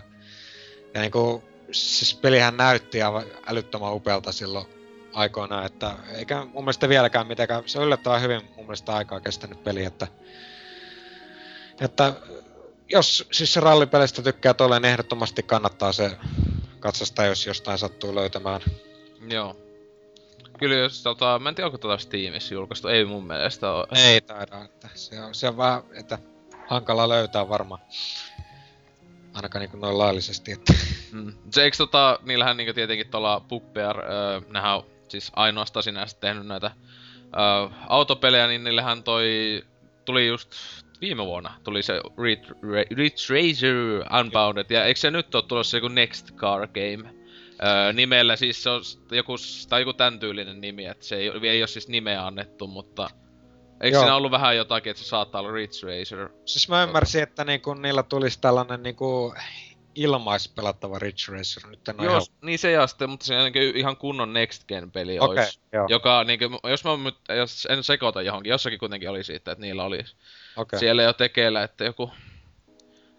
ja 0.93 1.01
niin 1.01 1.11
kuin, 1.11 1.43
siis 1.71 2.13
pelihän 2.13 2.57
näytti 2.57 3.01
aivan 3.01 3.23
älyttömän 3.47 3.93
upealta 3.93 4.31
silloin 4.31 4.65
aikoina, 5.13 5.65
että 5.65 5.95
eikä 6.13 6.45
mun 6.45 6.63
mielestä 6.63 6.89
vieläkään 6.89 7.27
mitenkään, 7.27 7.63
se 7.65 7.79
on 7.79 7.85
yllättävän 7.85 8.21
hyvin 8.21 8.41
mun 8.55 8.65
mielestä 8.65 8.95
aikaa 8.95 9.19
kestänyt 9.19 9.63
peli, 9.63 9.83
että, 9.83 10.07
että 11.81 12.13
jos 12.89 13.27
siis 13.31 13.53
se 13.53 13.59
rallipelistä 13.59 14.21
tykkää 14.21 14.53
tolleen, 14.53 14.81
niin 14.81 14.91
ehdottomasti 14.91 15.43
kannattaa 15.43 15.91
se 15.91 16.17
katsastaa, 16.79 17.25
jos 17.25 17.45
jostain 17.45 17.77
sattuu 17.77 18.15
löytämään. 18.15 18.61
Joo. 19.29 19.55
Kyllä 20.59 20.75
jos 20.75 21.03
tota, 21.03 21.39
mä 21.39 21.49
en 21.49 21.55
tiedä 21.55 21.65
onko 21.65 21.77
tota 21.77 21.97
Steamissa 21.97 22.53
julkaistu, 22.53 22.87
ei 22.87 23.05
mun 23.05 23.27
mielestä 23.27 23.71
ole. 23.71 23.87
Ei 23.95 24.21
taida, 24.21 24.63
että 24.63 24.89
se 24.93 25.21
on, 25.21 25.35
se 25.35 25.47
on 25.47 25.57
vähän, 25.57 25.83
että 25.93 26.19
hankala 26.67 27.09
löytää 27.09 27.49
varmaan. 27.49 27.81
Ainakaan 29.35 29.59
niinku 29.59 29.77
noin 29.77 29.97
laillisesti, 29.97 30.51
että... 30.51 30.73
Mm. 31.11 31.33
Se 31.49 31.63
eikö 31.63 31.77
tota, 31.77 32.19
niillähän 32.23 32.57
niinku 32.57 32.73
tietenkin 32.73 33.07
tuolla 33.07 33.39
Bugbear, 33.49 33.99
öö, 33.99 34.41
nehän 34.49 34.75
on 34.75 34.85
siis 35.07 35.31
ainoastaan 35.35 35.83
sinänsä 35.83 36.17
tehnyt 36.19 36.47
näitä 36.47 36.71
öö, 37.17 37.77
autopelejä, 37.87 38.47
niin 38.47 38.63
niillähän 38.63 39.03
toi 39.03 39.27
tuli 40.05 40.27
just 40.27 40.51
viime 41.01 41.25
vuonna 41.25 41.53
tuli 41.63 41.83
se 41.83 42.01
Ridge 42.91 43.33
Racer 43.33 43.75
Unbounded, 44.19 44.65
ja 44.69 44.85
eikö 44.85 44.99
se 44.99 45.11
nyt 45.11 45.35
ole 45.35 45.43
tulossa 45.47 45.77
joku 45.77 45.87
Next 45.87 46.31
Car 46.35 46.67
Game 46.67 47.15
öö, 47.63 47.93
nimellä, 47.93 48.35
siis 48.35 48.63
se 48.63 48.69
on 48.69 48.81
joku, 49.11 49.35
tai 49.69 49.81
joku 49.81 49.93
tämän 49.93 50.19
tyylinen 50.19 50.61
nimi, 50.61 50.85
että 50.85 51.05
se 51.05 51.15
ei, 51.15 51.31
ei 51.43 51.61
ole 51.61 51.67
siis 51.67 51.87
nimeä 51.87 52.25
annettu, 52.25 52.67
mutta 52.67 53.09
Eikö 53.81 53.95
Joo. 53.95 54.01
siinä 54.01 54.15
ollut 54.15 54.31
vähän 54.31 54.57
jotakin, 54.57 54.91
että 54.91 55.03
se 55.03 55.09
saattaa 55.09 55.41
olla 55.41 55.51
Ridge 55.51 55.87
Racer? 55.87 56.29
Siis 56.45 56.69
mä 56.69 56.83
ymmärsin, 56.83 57.23
että 57.23 57.43
niinku 57.43 57.73
niillä 57.73 58.03
tulisi 58.03 58.41
tällainen 58.41 58.83
niinku 58.83 59.33
ilmaispelattava 59.95 60.99
Ridge 60.99 61.31
Racer. 61.31 61.69
Nyt 61.69 61.87
en 61.87 61.95
Joo, 61.99 62.11
ihan... 62.11 62.21
niin 62.41 62.59
se 62.59 62.71
ja 62.71 62.87
sitten, 62.87 63.09
mutta 63.09 63.25
se 63.25 63.39
on 63.39 63.51
ihan 63.75 63.97
kunnon 63.97 64.33
Next 64.33 64.67
Gen 64.67 64.91
peli 64.91 65.19
okay, 65.19 65.37
olisi. 65.37 65.59
Joo. 65.73 65.87
Joka, 65.89 66.23
niin 66.23 66.39
kuin, 66.39 66.59
jos 66.71 66.83
mä 66.83 66.91
jos 67.35 67.67
en 67.69 67.83
sekoita 67.83 68.21
johonkin, 68.21 68.49
jossakin 68.49 68.79
kuitenkin 68.79 69.09
oli 69.09 69.23
siitä, 69.23 69.51
että 69.51 69.61
niillä 69.61 69.83
olisi 69.83 70.15
okay. 70.55 70.79
siellä 70.79 71.03
jo 71.03 71.13
tekeillä, 71.13 71.63
että 71.63 71.83
joku 71.83 72.11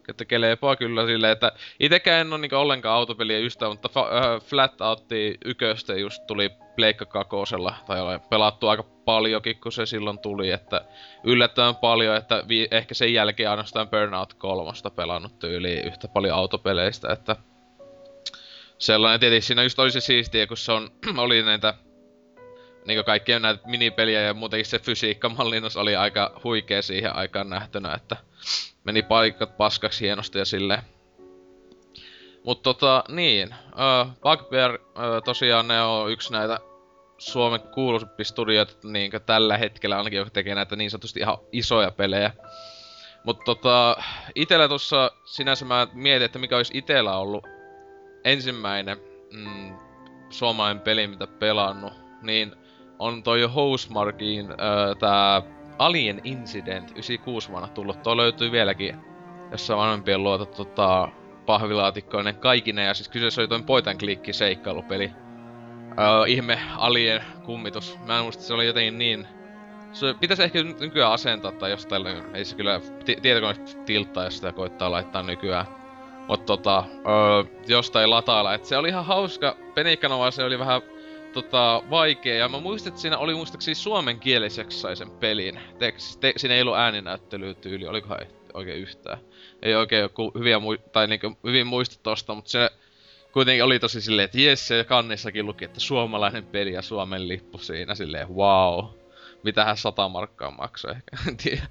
että 0.09 0.25
keleepaa 0.25 0.77
kyllä 0.77 1.07
silleen, 1.07 1.33
että 1.33 1.53
itekään 1.81 2.21
en 2.21 2.33
ole 2.33 2.41
niinku 2.41 2.57
ollenkaan 2.57 2.97
autopelien 2.97 3.43
ystävä, 3.43 3.71
mutta 3.71 3.89
fa- 3.89 4.15
äh, 4.17 4.43
Flat 4.43 4.81
Outti 4.81 5.39
yköstä 5.45 5.95
just 5.95 6.27
tuli 6.27 6.51
Pleikka 6.77 7.07
kakosella, 7.07 7.75
tai 7.87 8.01
olen 8.01 8.21
pelattu 8.21 8.69
aika 8.69 8.83
paljonkin, 8.83 9.61
kun 9.61 9.73
se 9.73 9.87
silloin 9.87 10.19
tuli, 10.19 10.51
että 10.51 10.81
yllättävän 11.25 11.77
paljon, 11.77 12.17
että 12.17 12.45
vi- 12.49 12.69
ehkä 12.71 12.95
sen 12.95 13.15
jälkeen 13.15 13.51
ainoastaan 13.51 13.89
Burnout 13.89 14.35
kolmosta 14.35 14.91
pelannut 14.91 15.45
yli 15.45 15.81
yhtä 15.81 16.09
paljon 16.09 16.35
autopeleistä, 16.35 17.13
että 17.13 17.37
sellainen 18.79 19.21
tietysti 19.21 19.47
siinä 19.47 19.63
just 19.63 19.79
oli 19.79 19.91
se 19.91 20.01
siistiä, 20.01 20.47
kun 20.47 20.57
se 20.57 20.73
on, 20.73 20.91
oli 21.19 21.43
näitä 21.43 21.75
niinku 22.87 23.05
kaikkien 23.05 23.43
näitä 23.43 23.69
minipeliä 23.69 24.21
ja 24.21 24.35
muutenkin 24.35 24.67
se 24.67 24.79
fysiikkamallinnus 24.79 25.77
oli 25.77 25.97
aika 25.97 26.41
huikea 26.45 26.83
siihen 26.83 27.17
aikaan 27.17 27.51
nähtynä, 27.51 27.95
että 27.95 28.17
meni 28.85 29.03
paikat 29.03 29.57
paskaksi 29.57 30.05
hienosti 30.05 30.39
ja 30.39 30.45
silleen. 30.45 30.83
Mut 32.45 32.63
tota, 32.63 33.05
niin. 33.09 33.55
Uh, 33.73 34.13
Bugbear, 34.23 34.75
uh, 34.75 35.23
tosiaan 35.25 35.69
ne 35.69 35.83
on 35.83 36.13
yksi 36.13 36.33
näitä 36.33 36.59
Suomen 37.19 37.61
kuuluisimpia 37.61 38.25
studioita 38.25 38.75
niin 38.89 39.11
tällä 39.27 39.59
hetkellä 39.59 39.97
ainakin, 39.97 40.17
joka 40.17 40.31
tekee 40.31 40.55
näitä 40.55 40.77
niin 40.77 40.91
sanotusti 40.91 41.21
ihan 41.21 41.39
isoja 41.53 41.91
pelejä. 41.91 42.33
Mutta 43.25 43.45
tota, 43.45 43.97
itellä 44.35 44.69
tuossa 44.69 45.11
sinänsä 45.25 45.65
mä 45.65 45.87
mietin, 45.93 46.25
että 46.25 46.39
mikä 46.39 46.57
olisi 46.57 46.79
itellä 46.79 47.17
ollut 47.17 47.45
ensimmäinen 48.25 48.99
mm, 49.33 49.77
suomalainen 50.31 50.83
peli, 50.83 51.07
mitä 51.07 51.27
pelannut, 51.27 51.93
niin 52.23 52.57
on 52.99 53.23
toi 53.23 53.43
Housemarkin 53.43 54.51
äh, 54.51 54.57
tää 54.99 55.43
Alien 55.79 56.21
Incident 56.25 56.91
96 56.91 57.51
vuonna 57.51 57.69
tullut. 57.69 58.03
Tuo 58.03 58.17
löytyy 58.17 58.53
vieläkin 58.53 59.07
jossa 59.51 59.77
vanhempien 59.77 60.23
luota 60.23 60.47
tota, 60.47 61.09
pahvilaatikkoinen 61.47 62.37
kaikine. 62.37 62.85
Ja 62.85 62.95
siis 62.95 63.09
kyseessä 63.09 63.41
oli 63.41 63.49
toinen 63.49 63.67
point 63.67 63.89
and 63.89 64.01
seikkailupeli. 64.33 65.13
Öö, 65.99 66.27
ihme 66.27 66.59
Alien 66.77 67.23
kummitus. 67.45 67.99
Mä 68.07 68.19
en 68.19 68.25
muista, 68.25 68.43
se 68.43 68.55
oli 68.55 68.67
jotenkin 68.67 68.99
niin... 68.99 69.27
Se 69.93 70.15
pitäisi 70.21 70.43
ehkä 70.43 70.59
nykyään 70.63 71.13
asentaa 71.13 71.53
tai 71.53 71.71
jostain, 71.71 72.07
ei 72.35 72.45
se 72.45 72.57
kyllä 72.57 72.81
tietokone 73.23 73.55
tilttaa, 73.87 74.25
jos 74.25 74.37
sitä 74.37 74.53
koittaa 74.53 74.91
laittaa 74.91 75.23
nykyään. 75.23 75.67
Mutta 76.29 76.47
tota, 76.47 76.85
öö, 76.89 77.45
jostain 77.69 78.11
latailla. 78.11 78.55
Et 78.55 78.65
se 78.65 78.77
oli 78.77 78.89
ihan 78.89 79.05
hauska. 79.05 79.57
Penikkanova 79.75 80.31
se 80.31 80.45
oli 80.45 80.59
vähän 80.59 80.83
tota, 81.43 81.83
vaikea, 81.91 82.35
ja 82.35 82.49
mä 82.49 82.61
muistin, 82.61 82.89
että 82.89 83.01
siinä 83.01 83.19
oli 83.19 83.35
muistaakseni 83.35 83.75
suomenkieliseksi 83.75 84.79
sai 84.79 84.97
sen 84.97 85.11
pelin. 85.11 85.61
Te, 85.79 85.95
te, 86.21 86.33
siinä 86.37 86.55
ei 86.55 86.63
ollut 86.63 86.77
ääninäyttelyä 86.77 87.55
tyyli, 87.55 87.87
olikohan 87.87 88.19
oikein 88.55 88.79
yhtään. 88.79 89.19
Ei 89.63 89.75
oikein 89.75 90.03
joku 90.03 90.33
hyviä 90.39 90.59
mui- 90.59 90.81
tai 90.93 91.07
niinku 91.07 91.39
hyvin 91.45 91.67
muista 91.67 91.97
tosta, 92.03 92.35
mutta 92.35 92.51
se 92.51 92.71
kuitenkin 93.33 93.65
oli 93.65 93.79
tosi 93.79 94.01
silleen, 94.01 94.25
että 94.25 94.41
jes, 94.41 94.69
se 94.69 94.85
kannissakin 94.85 95.47
luki, 95.47 95.65
että 95.65 95.81
suomalainen 95.81 96.47
peli 96.47 96.73
ja 96.73 96.83
Suomen 96.83 97.29
lippu 97.29 97.59
siinä 97.59 97.95
silleen, 97.95 98.29
wow. 98.29 98.85
Mitähän 99.43 99.77
sata 99.77 100.09
markkaa 100.09 100.51
maksoi 100.51 100.91
ehkä, 100.91 101.17
en 101.29 101.37
tiedä. 101.37 101.67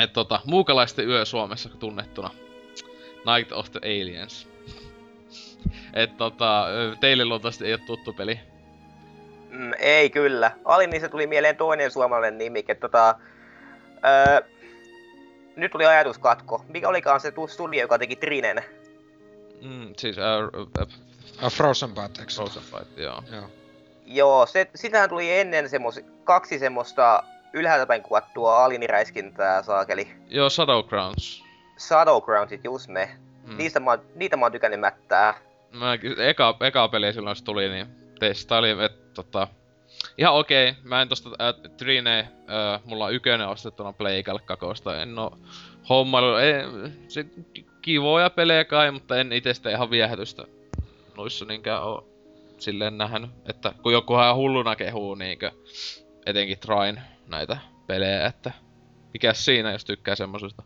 Et 0.00 0.12
tota, 0.12 0.40
muukalaisten 0.44 1.08
yö 1.08 1.24
Suomessa 1.24 1.68
tunnettuna. 1.68 2.30
Night 3.36 3.52
of 3.52 3.70
the 3.70 3.80
Aliens. 3.84 4.51
Et 5.94 6.16
tota, 6.16 6.66
teille 7.00 7.24
luultavasti 7.24 7.66
ei 7.66 7.72
ole 7.72 7.80
tuttu 7.86 8.12
peli. 8.12 8.40
Mm, 9.50 9.72
ei 9.78 10.10
kyllä. 10.10 10.50
Alinissa 10.64 11.08
tuli 11.08 11.26
mieleen 11.26 11.56
toinen 11.56 11.90
suomalainen 11.90 12.38
nimike. 12.38 12.74
Tota, 12.74 13.14
öö, 14.04 14.40
nyt 15.56 15.72
tuli 15.72 15.86
ajatuskatko. 15.86 16.64
Mikä 16.68 16.88
olikaan 16.88 17.20
se 17.20 17.30
tu- 17.30 17.46
studio, 17.46 17.80
joka 17.80 17.98
teki 17.98 18.16
Trinen? 18.16 18.64
Mm, 19.62 19.92
siis 19.96 20.18
äh, 20.18 20.24
äh, 20.80 20.86
Uh, 21.42 21.50
Frozen 21.50 21.88
Byte, 21.90 22.20
eikö? 22.20 22.32
Frozen 22.34 22.62
Fight, 22.62 22.98
joo. 22.98 23.22
Joo. 23.32 23.50
Joo, 24.06 24.46
se, 24.46 24.70
sitähän 24.74 25.08
tuli 25.08 25.38
ennen 25.38 25.68
semmos, 25.68 26.00
kaksi 26.24 26.58
semmoista 26.58 27.22
ylhäältä 27.52 27.86
päin 27.86 28.02
kuvattua 28.02 28.64
aliniräiskintää 28.64 29.62
saakeli. 29.62 30.08
Joo, 30.28 30.50
Shadowgrounds. 30.50 31.44
Shadowgroundsit, 31.78 32.64
just 32.64 32.88
ne. 32.88 33.10
Mm. 33.46 33.56
Niistä 33.56 33.80
mä, 33.80 33.98
niitä 34.14 34.36
mä 34.36 34.44
oon 34.44 34.52
tykännyt 34.52 34.80
mättää. 34.80 35.34
Mä 35.72 35.98
eka, 36.18 36.56
eka 36.60 36.88
peli 36.88 37.12
silloin 37.12 37.36
se 37.36 37.44
tuli, 37.44 37.68
niin 37.68 37.86
testailin, 38.18 38.80
että 38.80 39.14
tota... 39.14 39.48
Ihan 40.18 40.34
okei, 40.34 40.74
mä 40.82 41.02
en 41.02 41.08
tosta 41.08 41.30
äh, 41.40 41.70
Trine, 41.76 42.18
äh, 42.18 42.80
mulla 42.84 43.04
on 43.04 43.14
ykönen 43.14 43.48
ostettuna 43.48 43.92
Pleikalle 43.92 44.40
kakosta, 44.44 45.02
en 45.02 45.18
oo 45.18 45.38
hommailu, 45.88 46.36
ei, 46.36 46.54
se 47.08 47.26
kivoja 47.82 48.30
pelejä 48.30 48.64
kai, 48.64 48.90
mutta 48.90 49.16
en 49.16 49.32
itse 49.32 49.54
sitä 49.54 49.70
ihan 49.70 49.90
viehätystä 49.90 50.44
noissa 51.16 51.44
niinkään 51.44 51.82
oo 51.82 52.08
silleen 52.58 52.98
nähnyt, 52.98 53.30
että 53.50 53.72
kun 53.82 53.92
jokuhan 53.92 54.24
ihan 54.24 54.36
hulluna 54.36 54.76
kehuu 54.76 55.14
niinkö, 55.14 55.50
etenkin 56.26 56.58
Train 56.58 57.00
näitä 57.26 57.56
pelejä, 57.86 58.26
että 58.26 58.52
mikäs 59.12 59.44
siinä, 59.44 59.72
jos 59.72 59.84
tykkää 59.84 60.14
semmosesta. 60.14 60.62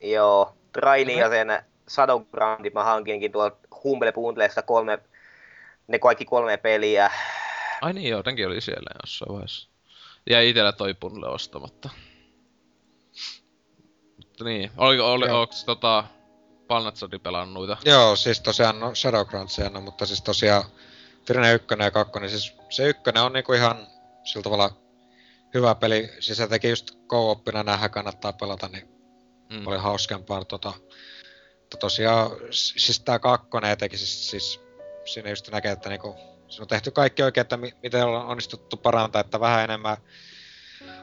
Joo, 0.00 0.54
Trailin 0.72 1.18
ja 1.18 1.28
sen 1.28 1.48
Shadowgroundin 1.88 2.72
mä 2.74 2.84
hankinkin 2.84 3.32
tuolta 3.32 3.56
Humble 3.84 4.12
kolme, 4.66 4.98
ne 5.88 5.98
kaikki 5.98 6.24
kolme 6.24 6.56
peliä. 6.56 7.10
Ai 7.80 7.92
niin, 7.92 8.10
jotenkin 8.10 8.46
oli 8.46 8.60
siellä 8.60 8.90
jossain 9.02 9.32
vaiheessa. 9.32 9.68
Jäi 10.30 10.48
itellä 10.48 10.72
toi 10.72 10.94
bundle 10.94 11.28
ostamatta. 11.28 11.90
Mutta 14.16 14.44
niin, 14.44 14.70
oli, 14.76 15.00
oli, 15.00 15.26
Joo. 15.26 15.40
onks 15.40 15.64
tota... 15.64 16.04
Palnatsodi 16.68 17.18
pelannut 17.18 17.54
noita? 17.68 17.76
Joo, 17.84 18.16
siis 18.16 18.40
tosiaan 18.40 18.80
no 18.80 18.94
Shadowgroundsia 18.94 19.68
no, 19.68 19.80
mutta 19.80 20.06
siis 20.06 20.22
tosiaan 20.22 20.64
Trine 21.24 21.52
1 21.52 21.66
ja 21.78 21.90
2, 21.90 22.20
niin 22.20 22.30
siis 22.30 22.56
se 22.68 22.88
ykkönen 22.88 23.22
on 23.22 23.32
niinku 23.32 23.52
ihan 23.52 23.86
sillä 24.24 24.42
tavalla 24.42 24.70
hyvä 25.54 25.74
peli. 25.74 26.10
Siis 26.20 26.38
se 26.38 26.48
teki 26.48 26.68
just 26.68 26.90
co-oppina 27.08 27.62
nähdä 27.62 27.88
kannattaa 27.88 28.32
pelata, 28.32 28.68
niin 28.68 28.88
Mm. 29.50 29.66
oli 29.66 29.78
hauskempaa. 29.78 30.44
Tota, 30.44 30.72
mutta 31.70 31.76
tosiaan, 31.76 32.30
siis 32.50 33.00
tää 33.00 33.18
kakkonen 33.18 33.70
etenkin, 33.70 33.98
siis, 33.98 34.30
siis 34.30 34.60
siinä 35.04 35.30
just 35.30 35.50
näkee, 35.50 35.72
että 35.72 35.88
niinku, 35.88 36.16
siinä 36.48 36.62
on 36.62 36.68
tehty 36.68 36.90
kaikki 36.90 37.22
oikein, 37.22 37.42
että 37.42 37.56
mi- 37.56 37.74
miten 37.82 38.04
ollaan 38.04 38.26
onnistuttu 38.26 38.76
parantaa, 38.76 39.20
että 39.20 39.40
vähän 39.40 39.64
enemmän 39.64 39.96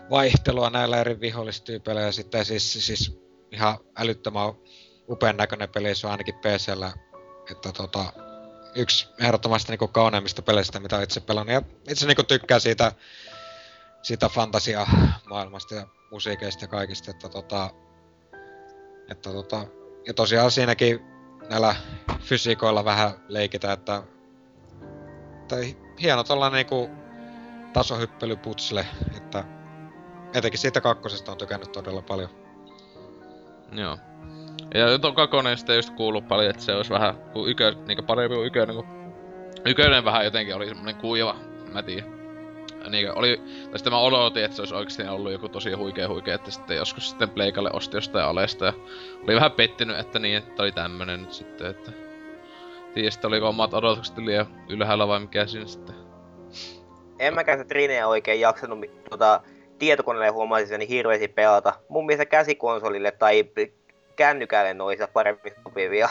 vaihtelua 0.10 0.70
näillä 0.70 0.98
eri 0.98 1.20
vihollistyypeillä 1.20 2.02
ja 2.02 2.12
sitten 2.12 2.46
siis, 2.46 2.74
siis 2.74 3.20
ihan 3.52 3.78
älyttömän 3.98 4.54
upean 5.10 5.38
näköinen 5.38 5.70
peli, 5.70 5.96
se 5.96 6.08
on 6.08 6.12
ainakin 6.12 6.36
PCllä, 6.36 6.92
että 7.52 7.72
tota, 7.72 8.14
yksi 8.76 9.08
ehdottomasti 9.20 9.72
niinku 9.72 9.88
kauneimmista 9.88 10.42
peleistä, 10.42 10.80
mitä 10.80 11.02
itse 11.02 11.20
pelannut. 11.20 11.54
Ja 11.54 11.62
itse 11.90 12.08
niinku 12.08 12.24
tykkää 12.24 12.60
siitä, 12.60 12.92
siitä 14.02 14.30
fantasia 14.30 14.88
maailmasta 15.30 15.76
ja 15.76 15.88
musiikeista 16.12 16.64
ja 16.64 16.68
kaikista, 16.68 17.12
että 17.12 17.30
tota, 17.30 17.70
että 19.12 19.32
tota, 19.32 19.68
ja 20.08 20.14
tosiaan 20.14 20.52
siinäkin 20.52 21.00
näillä 21.50 21.76
fysiikoilla 22.20 22.86
vähän 22.86 23.12
leikitään, 23.28 23.74
että, 23.74 24.04
että 25.42 25.56
hieno 26.02 26.24
tollanen 26.24 26.54
niinku 26.54 26.90
tasohyppelyputsle, 27.74 28.86
että 29.18 29.44
etenkin 30.34 30.60
siitä 30.60 30.82
kakkosesta 30.82 31.32
on 31.32 31.38
tykännyt 31.38 31.72
todella 31.72 32.02
paljon. 32.02 32.30
Joo. 33.72 33.98
Ja 34.74 35.00
tuon 35.00 35.16
kakonen 35.16 35.58
sitten 35.58 35.76
just 35.76 35.90
kuuluu 35.90 36.22
paljon, 36.22 36.50
että 36.50 36.64
se 36.64 36.76
olisi 36.76 36.90
vähän 36.90 37.16
kuin 37.34 37.52
ykö, 37.52 37.76
niinku 37.88 38.04
parempi 38.04 38.36
kuin 38.36 38.48
ykönen, 38.48 38.76
kun 38.76 38.88
ykönen 39.66 40.06
vähän 40.06 40.26
jotenkin 40.26 40.56
oli 40.56 40.68
semmonen 40.68 40.96
kuiva, 40.96 41.36
mä 41.74 41.84
tiedän. 41.84 42.17
Niin 42.90 43.18
oli, 43.18 43.38
tai 43.38 43.80
sitten 43.80 43.94
mä 43.94 44.00
odotin, 44.00 44.44
että 44.44 44.56
se 44.56 44.62
olisi 44.62 44.76
oikeasti 44.76 45.04
ollut 45.04 45.32
joku 45.32 45.50
tosi 45.50 45.74
huikea 45.74 46.08
huikea, 46.08 46.36
että 46.36 46.52
sitten 46.52 46.78
joskus 46.78 47.10
sitten 47.10 47.30
Pleikalle 47.30 47.70
osti 47.74 47.98
jostain 47.98 48.26
alesta 48.26 48.66
ja 48.66 48.74
oli 49.24 49.36
vähän 49.36 49.52
pettynyt, 49.52 50.00
että 50.00 50.20
niin, 50.20 50.38
että 50.38 50.64
oli 50.64 50.72
tämmönen 50.72 51.22
nyt 51.22 51.34
sitten, 51.34 51.68
että... 51.68 51.92
Tiedä 52.94 53.12
sitten 53.12 53.28
oliko 53.28 53.50
omat 53.50 53.74
odotukset 53.74 54.18
liian 54.18 54.48
ylhäällä 54.70 55.08
vai 55.08 55.20
mikä 55.20 55.46
siinä 55.46 55.68
sitten. 55.68 55.96
En 57.20 57.34
mäkään 57.34 57.60
se 57.60 57.66
Trineä 57.66 58.08
oikein 58.08 58.40
jaksanut 58.40 58.80
tota, 59.10 59.42
tietokoneelle 59.80 60.30
huomasin 60.30 60.68
sen 60.68 60.80
niin 60.80 60.90
hirveästi 60.90 61.28
pelata. 61.28 61.74
Mun 61.90 62.06
mielestä 62.06 62.26
käsikonsolille 62.26 63.12
tai 63.12 63.50
kännykälle 64.16 64.74
noissa 64.74 65.08
paremmin 65.14 65.54
sopivia. 65.64 66.10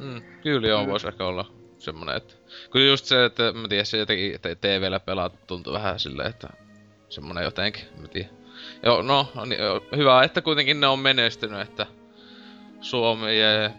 Mm, 0.00 0.22
kyllä 0.42 0.68
joo, 0.68 0.84
Mm. 0.84 0.90
voisi 0.90 1.08
ehkä 1.08 1.24
olla 1.26 1.44
semmonen, 1.78 2.16
että... 2.16 2.34
Kyllä 2.70 2.86
just 2.86 3.04
se, 3.04 3.24
että 3.24 3.52
mä 3.52 3.68
tiedän, 3.68 3.86
se 3.86 3.98
jotenkin 3.98 4.34
että 4.34 4.54
TVllä 4.54 5.00
pelaat 5.00 5.46
tuntuu 5.46 5.72
vähän 5.72 6.00
silleen, 6.00 6.30
että 6.30 6.48
semmonen 7.08 7.44
jotenkin, 7.44 7.84
mä 8.00 8.08
tiedän. 8.08 8.30
Joo, 8.82 9.02
no, 9.02 9.28
niin, 9.46 9.60
hyvä, 9.96 10.22
että 10.22 10.42
kuitenkin 10.42 10.80
ne 10.80 10.86
on 10.86 10.98
menestynyt, 10.98 11.60
että 11.60 11.86
Suomi 12.80 13.40
ja 13.40 13.70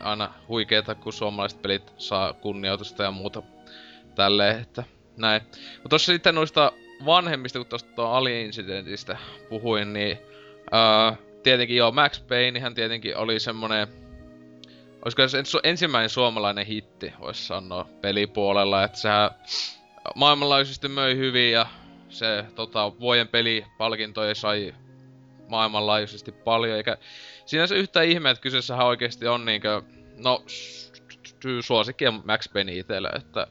aina 0.00 0.34
huikeeta, 0.48 0.94
kun 0.94 1.12
suomalaiset 1.12 1.62
pelit 1.62 1.92
saa 1.98 2.32
kunnioitusta 2.32 3.02
ja 3.02 3.10
muuta 3.10 3.42
tälleen, 4.14 4.60
että 4.60 4.84
näin. 5.16 5.42
Mutta 5.74 5.88
tossa 5.88 6.12
sitten 6.12 6.34
noista 6.34 6.72
vanhemmista, 7.06 7.58
kun 7.58 7.66
tuosta 7.66 8.16
Ali-incidentistä 8.16 9.18
puhuin, 9.48 9.92
niin 9.92 10.18
ää, 10.70 11.16
tietenkin 11.42 11.76
joo, 11.76 11.92
Max 11.92 12.22
Paynehän 12.28 12.74
tietenkin 12.74 13.16
oli 13.16 13.40
semmonen 13.40 13.88
Olisiko 15.04 15.28
se 15.28 15.42
ensimmäinen 15.62 16.10
suomalainen 16.10 16.66
hitti, 16.66 17.12
voisi 17.20 17.46
sanoa, 17.46 17.88
pelipuolella, 18.00 18.84
että 18.84 18.98
sehän 18.98 19.30
maailmanlaajuisesti 20.14 20.88
möi 20.88 21.16
hyvin 21.16 21.52
ja 21.52 21.66
se 22.08 22.44
tota, 22.54 22.92
vuoden 23.00 23.28
pelipalkintoja 23.28 24.34
sai 24.34 24.74
maailmanlaajuisesti 25.48 26.32
paljon, 26.32 26.76
eikä 26.76 26.96
sinänsä 27.46 27.74
yhtään 27.74 28.06
ihme, 28.06 28.30
että 28.30 28.42
kyseessähän 28.42 28.86
oikeasti 28.86 29.26
on 29.26 29.44
niinkö, 29.44 29.82
no, 30.16 30.44
suosikki 31.60 32.06
on 32.06 32.22
Max 32.24 32.52
Payne 32.52 32.72
itsellä, 32.72 33.10
että 33.16 33.46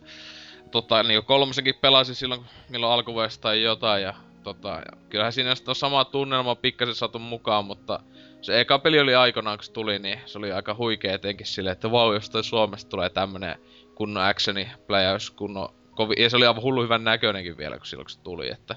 tota, 0.71 1.03
niinku 1.03 1.27
kolmosenkin 1.27 1.76
pelasin 1.76 2.15
silloin, 2.15 2.45
milloin 2.69 2.93
alkuvuodesta 2.93 3.41
tai 3.41 3.63
jotain, 3.63 4.03
ja 4.03 4.13
tota, 4.43 4.69
ja 4.69 4.97
kyllähän 5.09 5.34
siinä 5.34 5.55
on 5.67 5.76
sama 5.76 6.05
tunnelma 6.05 6.55
pikkasen 6.55 6.95
saatu 6.95 7.19
mukaan, 7.19 7.65
mutta 7.65 7.99
se 8.41 8.60
eka 8.60 8.80
peli 8.80 8.99
oli 8.99 9.16
aikanaan, 9.16 9.57
kun 9.57 9.64
se 9.64 9.72
tuli, 9.72 9.99
niin 9.99 10.20
se 10.26 10.38
oli 10.38 10.52
aika 10.52 10.76
huikea 10.76 11.14
etenkin 11.14 11.48
silleen, 11.48 11.72
että 11.72 11.91
vau, 11.91 12.14
jos 12.14 12.30
toi 12.30 12.44
Suomesta 12.44 12.90
tulee 12.90 13.10
tämmönen 13.10 13.56
kunnon 13.95 14.24
actioni, 14.24 14.72
pläjäys, 14.88 15.32
kunnon 15.32 15.74
kovi... 15.95 16.14
Ja 16.18 16.30
se 16.30 16.38
oli 16.38 16.45
aivan 16.45 16.64
hullu 16.64 16.84
hyvän 16.84 17.03
näköinenkin 17.03 17.57
vielä, 17.57 17.78
kun 17.78 17.86
silloin 17.86 18.06
kun 18.06 18.10
se 18.10 18.20
tuli, 18.20 18.52
että... 18.52 18.76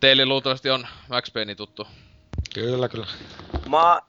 Teille 0.00 0.26
luultavasti 0.26 0.70
on 0.70 0.86
Max 1.08 1.32
Payne 1.32 1.54
tuttu. 1.54 1.86
Kyllä, 2.54 2.88
kyllä. 2.88 3.06
Mä, 3.68 4.00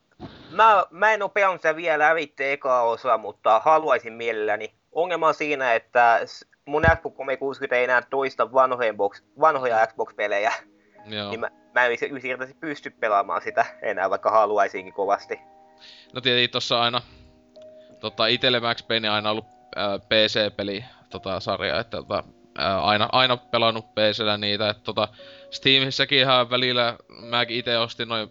mä, 0.51 0.85
mä 0.91 1.13
en 1.13 1.21
oo 1.21 1.29
pelannut 1.29 1.61
sitä 1.61 1.75
vielä 1.75 2.09
lävitte 2.09 2.53
ekaa 2.53 2.81
osaa, 2.81 3.17
mutta 3.17 3.61
haluaisin 3.65 4.13
mielelläni. 4.13 4.73
Ongelma 4.91 5.27
on 5.27 5.33
siinä, 5.33 5.73
että 5.73 6.19
mun 6.65 6.83
Xbox 6.95 7.15
360 7.15 7.75
ei 7.75 7.83
enää 7.83 8.01
toista 8.09 8.53
vanhojen 8.53 8.97
box, 8.97 9.21
vanhoja 9.39 9.87
Xbox-pelejä, 9.87 10.53
Joo. 11.05 11.29
niin 11.29 11.39
mä, 11.39 11.49
mä 11.73 11.85
en 11.85 11.91
yksinkertaisesti 11.91 12.59
pysty 12.59 12.89
pelaamaan 12.89 13.41
sitä 13.41 13.65
enää, 13.81 14.09
vaikka 14.09 14.31
haluaisinkin 14.31 14.93
kovasti. 14.93 15.39
No 16.13 16.21
tietenkin 16.21 16.49
tossa 16.49 16.81
aina... 16.81 17.01
Tota, 17.99 18.27
itelle 18.27 18.59
Max 18.59 18.87
Payne 18.87 19.09
aina 19.09 19.29
ollut 19.29 19.45
ää, 19.75 19.99
PC-peli 19.99 20.85
tota, 21.09 21.39
sarja, 21.39 21.79
että 21.79 21.97
tota, 21.97 22.23
ää, 22.57 22.81
aina, 22.81 23.09
aina 23.11 23.37
pelannut 23.37 23.85
PCllä 23.95 24.37
niitä, 24.37 24.69
että 24.69 24.83
tota, 24.83 25.07
Steamissäkin 25.51 26.19
ihan 26.19 26.49
välillä 26.49 26.97
mäkin 27.09 27.57
itse 27.57 27.77
ostin 27.77 28.07
noin 28.07 28.29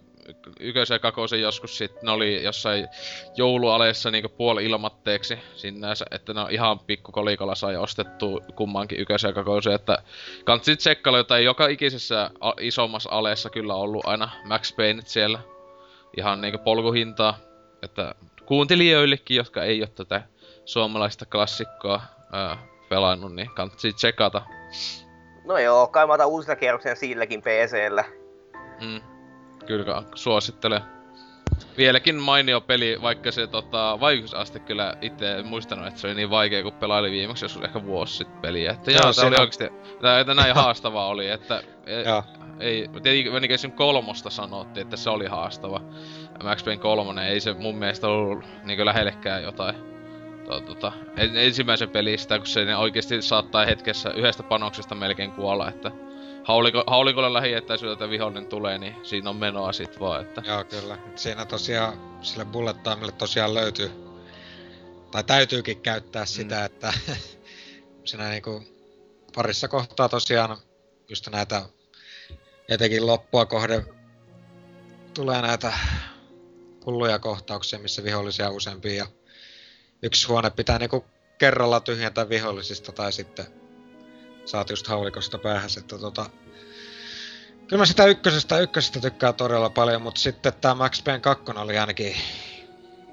ykösen 0.61 0.95
ja 0.95 0.99
kakosen 0.99 1.41
joskus 1.41 1.79
sit, 1.79 2.03
ne 2.03 2.11
oli 2.11 2.45
jossain 2.45 2.89
joulualeessa 3.37 4.11
niinku 4.11 4.29
puoli 4.29 4.65
ilmatteeksi 4.65 5.39
sinänsä, 5.55 6.07
että 6.11 6.35
ne 6.35 6.41
on 6.41 6.51
ihan 6.51 6.79
pikku 6.79 7.13
kolikolla 7.13 7.55
sai 7.55 7.77
ostettu 7.77 8.41
kummankin 8.55 9.01
ykösen 9.01 9.29
ja 9.29 9.33
kakosen, 9.33 9.73
että 9.73 9.99
kantsi 10.45 10.77
tsekkailla 10.77 11.19
jotain 11.19 11.45
joka 11.45 11.69
ikisessä 11.69 12.31
a- 12.41 12.55
isommassa 12.61 13.11
aleessa 13.11 13.51
kyllä 13.51 13.75
ollut 13.75 14.07
aina 14.07 14.31
Max 14.45 14.77
Payne 14.77 15.03
siellä 15.05 15.39
ihan 16.17 16.41
niinku 16.41 16.59
polkuhintaa, 16.59 17.39
että 17.83 18.15
kuuntelijoillekin, 18.47 19.37
jotka 19.37 19.65
ei 19.65 19.81
ole 19.81 19.89
tätä 19.95 20.23
suomalaista 20.65 21.27
klassikkoa 21.27 22.03
ää, 22.33 22.59
pelannut, 22.89 23.35
niin 23.35 23.51
kannattaa 23.55 23.93
tsekata. 23.93 24.43
No 25.45 25.59
joo, 25.59 25.87
kai 25.87 26.07
mä 26.07 26.13
otan 26.13 26.29
uusina 26.29 26.57
kierroksen 26.57 26.97
silläkin 26.97 27.43
PCllä. 27.43 28.05
Mm. 28.81 29.10
Kyllä 29.71 30.03
suosittelen. 30.15 30.81
vieläkin 31.77 32.17
mainio 32.17 32.61
peli, 32.61 32.99
vaikka 33.03 33.33
se 33.33 33.47
tota, 33.47 34.01
vaikutusaste 34.01 34.59
kyllä 34.59 34.97
itse 35.01 35.33
en 35.33 35.47
muistanut, 35.47 35.87
että 35.87 36.01
se 36.01 36.07
oli 36.07 36.15
niin 36.15 36.31
vaikea, 36.31 36.63
kun 36.63 36.73
pelaili 36.73 37.11
viimeksi, 37.11 37.45
jos 37.45 37.57
oli 37.57 37.65
ehkä 37.65 37.85
vuosi 37.85 38.17
sitten 38.17 38.41
peliä. 38.41 38.73
Että 38.73 38.91
joo, 38.91 39.13
se 39.13 39.27
oli 39.27 39.37
oikeesti, 39.37 39.65
että 40.21 40.35
näin 40.35 40.55
haastava 40.55 41.07
oli, 41.07 41.29
että 41.29 41.63
e, 41.87 41.95
ei, 42.61 42.89
tietenkin 43.03 43.51
esim. 43.51 43.73
kolmosta 43.73 44.31
sanottiin, 44.31 44.83
että 44.83 44.97
se 44.97 45.11
oli 45.11 45.27
haastava. 45.27 45.81
Max 46.43 46.65
Payne 46.65 46.83
kolmonen 46.83 47.25
ei 47.25 47.41
se 47.41 47.53
mun 47.53 47.77
mielestä 47.77 48.09
ollut 48.09 48.45
niinku 48.65 48.85
lähellekään 48.85 49.43
jotain 49.43 49.75
to, 50.45 50.61
tota, 50.61 50.93
en- 51.17 51.37
ensimmäisen 51.37 51.91
pelistä, 51.91 52.39
kun 52.39 52.47
se 52.47 52.77
oikeesti 52.77 53.23
saattaa 53.23 53.65
hetkessä 53.65 54.11
yhdestä 54.11 54.43
panoksesta 54.43 54.95
melkein 54.95 55.33
kuolla, 55.33 55.69
että 55.69 55.91
hauliko, 56.45 56.85
haulikolle 56.87 57.33
lähietäisyydeltä 57.33 58.11
vihollinen 58.11 58.47
tulee, 58.47 58.79
niin 58.79 58.97
siinä 59.03 59.31
on 59.31 59.37
menoa 59.37 59.73
sit 59.73 60.01
vaan, 60.01 60.21
että 60.23 60.43
Joo, 60.47 60.65
kyllä. 60.65 60.95
Et 60.95 61.19
siinä 61.19 61.45
tosiaan 61.45 62.23
sille 62.23 62.45
bullet 62.45 62.83
timelle 62.83 63.13
tosiaan 63.13 63.55
löytyy, 63.55 63.91
tai 65.11 65.25
täytyykin 65.25 65.81
käyttää 65.81 66.27
sitä, 66.27 66.59
Mm. 66.59 66.65
että 66.65 66.93
siinä 68.05 68.29
niinku 68.29 68.63
parissa 69.35 69.69
kohtaa 69.69 70.09
tosiaan 70.09 70.59
just 71.09 71.29
näitä 71.29 71.63
etenkin 72.69 73.07
loppua 73.07 73.47
kohden 73.47 73.87
tulee 75.15 75.43
näitä 75.43 75.73
hulluja 76.87 77.19
kohtauksia, 77.19 77.79
missä 77.79 78.05
vihollisia 78.05 78.49
on 78.49 78.55
useampia 78.55 78.95
ja 78.95 79.07
yksi 80.03 80.27
huone 80.27 80.51
pitää 80.51 80.79
niinku 80.79 81.05
kerralla 81.39 81.81
tyhjentää 81.81 82.29
vihollisista 82.29 82.93
tai 82.93 83.13
sitten 83.13 83.60
saat 84.45 84.71
just 84.71 84.87
haulikosta 84.87 85.39
päähän, 85.39 85.71
että 85.79 85.99
tota, 85.99 86.31
Kyllä 87.71 87.81
mä 87.83 87.87
sitä 87.87 88.07
ykkösestä, 88.07 88.59
ykkösestä 88.59 89.01
tykkää 89.01 89.33
todella 89.33 89.71
paljon, 89.71 90.03
mutta 90.03 90.21
sitten 90.21 90.53
tämä 90.61 90.75
Max 90.75 91.05
Payne 91.05 91.21
2 91.21 91.45
oli 91.57 91.79
ainakin... 91.79 92.17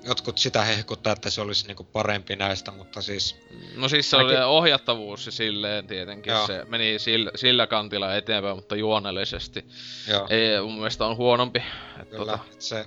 Jotkut 0.03 0.37
sitä 0.37 0.63
hehkuttaa, 0.63 1.13
että 1.13 1.29
se 1.29 1.41
olisi 1.41 1.67
niinku 1.67 1.83
parempi 1.83 2.35
näistä, 2.35 2.71
mutta 2.71 3.01
siis... 3.01 3.35
No 3.75 3.89
siis 3.89 4.09
se 4.09 4.17
Ainakin- 4.17 4.37
oli 4.37 4.45
ohjattavuus 4.45 5.25
ja 5.25 5.31
silleen 5.31 5.87
tietenkin, 5.87 6.31
Joo. 6.31 6.47
se 6.47 6.65
meni 6.65 6.99
sillä, 6.99 7.31
sillä 7.35 7.67
kantilla 7.67 8.15
eteenpäin, 8.15 8.55
mutta 8.55 8.75
juonellisesti 8.75 9.65
Joo, 10.07 10.27
ei, 10.29 10.61
mun 10.61 10.75
mielestä 10.75 11.05
on 11.05 11.17
huonompi. 11.17 11.63
Et 12.01 12.09
kyllä. 12.09 12.25
tota, 12.25 12.39
Se, 12.59 12.85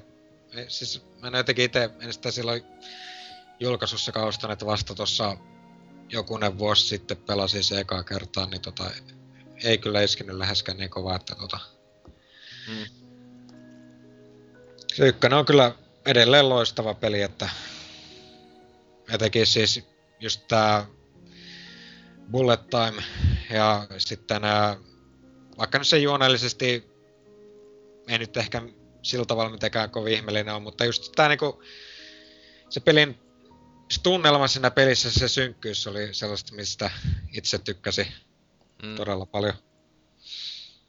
siis 0.68 1.02
mä 1.20 1.28
en 1.28 1.34
jotenkin 1.34 1.64
itse, 1.64 1.90
en 2.00 2.12
sitä 2.12 2.30
silloin 2.30 2.62
julkaisussa 3.60 4.12
kaustan, 4.12 4.50
että 4.50 4.66
vasta 4.66 4.94
tuossa 4.94 5.36
jokunen 6.12 6.58
vuosi 6.58 6.86
sitten 6.86 7.16
pelasin 7.16 7.64
se 7.64 7.80
ekaa 7.80 8.02
kertaa, 8.02 8.46
niin 8.46 8.60
tota, 8.60 8.90
ei 9.64 9.78
kyllä 9.78 10.02
iskenyt 10.02 10.36
läheskään 10.36 10.78
niin 10.78 10.90
kovaa, 10.90 11.16
että 11.16 11.34
tota... 11.34 11.58
Mm. 12.68 12.84
Se 14.94 15.08
ykkönen 15.08 15.38
on 15.38 15.44
kyllä 15.44 15.74
edelleen 16.06 16.48
loistava 16.48 16.94
peli, 16.94 17.22
että 17.22 17.48
etenkin 19.12 19.46
siis 19.46 19.84
just 20.20 20.48
tää 20.48 20.86
Bullet 22.30 22.60
Time 22.70 23.02
ja 23.50 23.86
sitten 23.98 24.44
ää, 24.44 24.76
vaikka 25.58 25.78
nyt 25.78 25.88
se 25.88 25.98
juonellisesti 25.98 26.90
ei 28.08 28.18
nyt 28.18 28.36
ehkä 28.36 28.62
sillä 29.02 29.24
tavalla 29.24 29.50
mitenkään 29.50 29.90
kovin 29.90 30.14
ihmeellinen 30.14 30.54
on, 30.54 30.62
mutta 30.62 30.84
just 30.84 31.12
tää 31.16 31.28
niinku 31.28 31.62
se 32.68 32.80
pelin 32.80 33.18
se 33.90 34.02
tunnelma 34.02 34.48
siinä 34.48 34.70
pelissä, 34.70 35.10
se 35.10 35.28
synkkyys 35.28 35.86
oli 35.86 36.14
sellaista, 36.14 36.54
mistä 36.54 36.90
itse 37.32 37.58
tykkäsin 37.58 38.06
mm. 38.82 38.96
todella 38.96 39.26
paljon. 39.26 39.54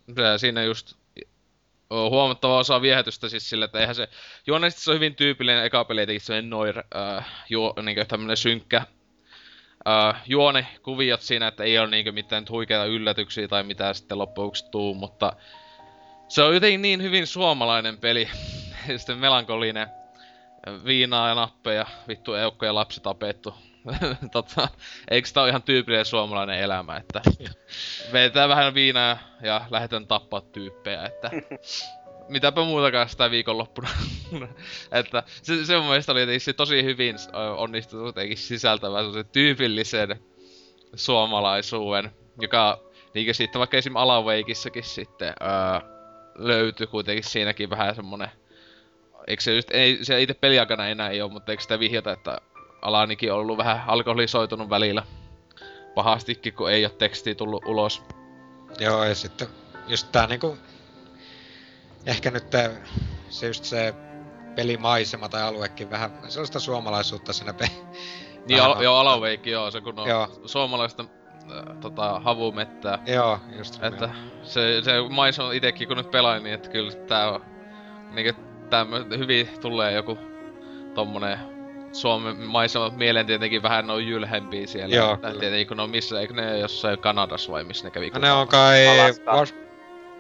Se 0.08 0.38
siinä 0.38 0.64
just 0.64 0.94
on 1.90 2.12
huomattava 2.12 2.58
osa 2.58 2.82
viehätystä 2.82 3.30
siis 3.30 3.50
sillä, 3.50 3.66
että 3.66 3.80
eihän 3.80 3.96
se... 3.96 4.10
Juonellisesti 4.48 4.84
se 4.84 4.92
on 4.92 4.96
hyvin 4.96 5.16
tyypillinen 5.16 5.66
eka 5.66 5.86
peli, 5.86 6.02
etenkin 6.02 6.22
semmonen 6.22 6.50
noir, 6.50 6.84
äh, 6.96 7.26
juo, 7.50 7.74
niinkö 7.82 8.06
tämmönen 8.06 8.38
synkkä 8.38 8.86
äh, 9.88 10.22
juone, 10.26 10.68
kuviot 10.84 11.22
siinä, 11.22 11.48
että 11.48 11.64
ei 11.64 11.80
ole 11.80 11.88
niinkö 11.88 12.12
mitään 12.12 12.46
huikeita 12.50 12.86
yllätyksiä 12.86 13.48
tai 13.48 13.64
mitään 13.64 13.96
sitten 13.96 14.18
loppujen 14.18 14.46
lopuksi 14.46 14.72
tuu, 14.72 14.94
mutta 14.94 15.34
se 16.28 16.44
on 16.44 16.54
jotenkin 16.54 16.82
niin 16.82 17.02
hyvin 17.02 17.28
suomalainen 17.28 17.98
peli, 17.98 18.30
ja 18.88 18.98
sitten 18.98 19.18
melankolinen, 19.18 19.88
viinaa 20.86 21.30
ja 21.30 21.36
nappeja, 21.36 21.86
vittu 22.08 22.34
eukko 22.34 22.66
ja 22.66 22.76
lapsi 22.76 23.02
tapettu. 23.02 23.54
tota, 24.32 24.68
eikö 25.12 25.28
sitä 25.28 25.42
ole 25.42 25.50
ihan 25.50 25.64
tyypillinen 25.64 26.06
suomalainen 26.06 26.60
elämä, 26.60 26.98
että 26.98 27.22
vetää 28.14 28.50
vähän 28.50 28.74
viinaa 28.74 29.18
ja 29.42 29.66
lähdetään 29.70 30.08
tappaa 30.08 30.42
tyyppejä, 30.42 31.06
että 31.06 31.32
mitäpä 32.30 32.64
muutakaan 32.64 33.10
sitä 33.10 33.32
viikonloppuna. 33.32 33.90
että 34.92 35.24
se, 35.42 35.66
se 35.66 35.78
mun 35.78 35.88
mielestä 35.88 36.12
oli 36.12 36.20
jotenkin 36.20 36.56
tosi 36.56 36.84
hyvin 36.84 37.16
onnistunut 37.58 38.06
jotenkin 38.06 38.38
sisältävä 38.38 39.12
se 39.14 39.24
tyypillisen 39.24 40.20
suomalaisuuden, 40.96 42.12
joka 42.42 42.80
niinkö 43.14 43.34
sitten 43.34 43.60
vaikka 43.60 43.78
esim. 43.78 43.96
Alaveikissakin 43.96 44.84
sitten 44.84 45.34
öö, 45.42 45.90
löytyi 46.36 46.88
kuitenkin 46.88 47.24
siinäkin 47.24 47.70
vähän 47.70 47.96
semmonen 47.96 48.32
Eikö 49.28 49.44
se 49.44 49.56
just, 49.56 49.72
ei, 49.72 50.00
se 50.02 50.22
itse 50.22 50.34
peliaikana 50.34 50.88
enää 50.88 51.10
ei 51.10 51.22
oo, 51.22 51.30
mutta 51.30 51.52
eikö 51.52 51.64
sitä 51.64 51.80
vihjata, 51.80 52.12
että 52.12 52.38
Alanikin 52.82 53.34
on 53.34 53.40
ollut 53.40 53.58
vähän 53.58 53.84
alkoholisoitunut 53.88 54.70
välillä 54.70 55.04
pahastikin, 55.96 56.54
kun 56.54 56.72
ei 56.72 56.86
ole 56.86 56.94
tekstiä 56.98 57.36
tullut 57.36 57.66
ulos. 57.66 58.04
Joo, 58.80 59.04
ja 59.04 59.16
sitten 59.16 59.48
just 59.88 60.12
tää 60.12 60.28
niinku... 60.28 60.58
Ehkä 62.06 62.32
nyt 62.32 62.50
tää, 62.50 62.70
se 63.30 63.48
just 63.48 63.64
se 63.64 63.94
pelimaisema 64.56 65.30
tai 65.30 65.42
aluekin 65.44 65.90
vähän 65.92 66.12
sellaista 66.28 66.60
suomalaisuutta 66.60 67.34
siinä 67.34 67.54
pe- 67.54 67.72
Niin, 68.48 68.62
al- 68.62 68.78
on. 68.78 68.84
joo, 68.84 68.98
Alaveikki, 68.98 69.50
joo, 69.52 69.72
se 69.72 69.82
kun 69.82 70.00
on 70.00 70.10
Joo. 70.10 70.28
suomalaista 70.46 71.06
äh, 71.52 71.78
tota, 71.82 72.20
havumettää. 72.20 73.00
Joo, 73.06 73.40
just 73.58 73.84
Että 73.84 74.10
se, 74.44 74.82
se 74.84 74.92
maisema 75.10 75.52
itekin 75.52 75.88
kun 75.88 75.98
nyt 75.98 76.12
pelain, 76.12 76.44
niin 76.44 76.54
että 76.54 76.70
kyllä 76.70 76.92
tää 76.92 77.32
on 77.32 77.46
niinku 78.12 78.42
tämmö, 78.72 79.06
hyvin 79.18 79.50
tulee 79.62 79.92
joku 79.92 80.18
tommonen 80.94 81.40
Suomen 81.92 82.38
maisema 82.38 82.90
mieleen 82.90 83.26
tietenkin 83.26 83.64
vähän 83.64 83.90
on 83.90 84.08
jylhempiä 84.08 84.68
siellä. 84.68 84.96
Joo, 84.96 85.18
kyllä. 85.18 85.40
tietenkin 85.40 85.68
kun 85.68 85.78
ne 85.78 85.84
on 85.84 85.90
missä, 85.90 86.20
eikö 86.20 86.34
ne 86.34 86.60
jossain 86.60 87.00
Kanadassa 87.00 87.52
vai 87.52 87.64
missä 87.64 87.84
ne 87.84 87.92
kävi? 87.92 88.10
No 88.10 88.20
ne 88.20 88.32
on 88.32 88.48
kai... 88.48 88.86
Was... 89.26 89.56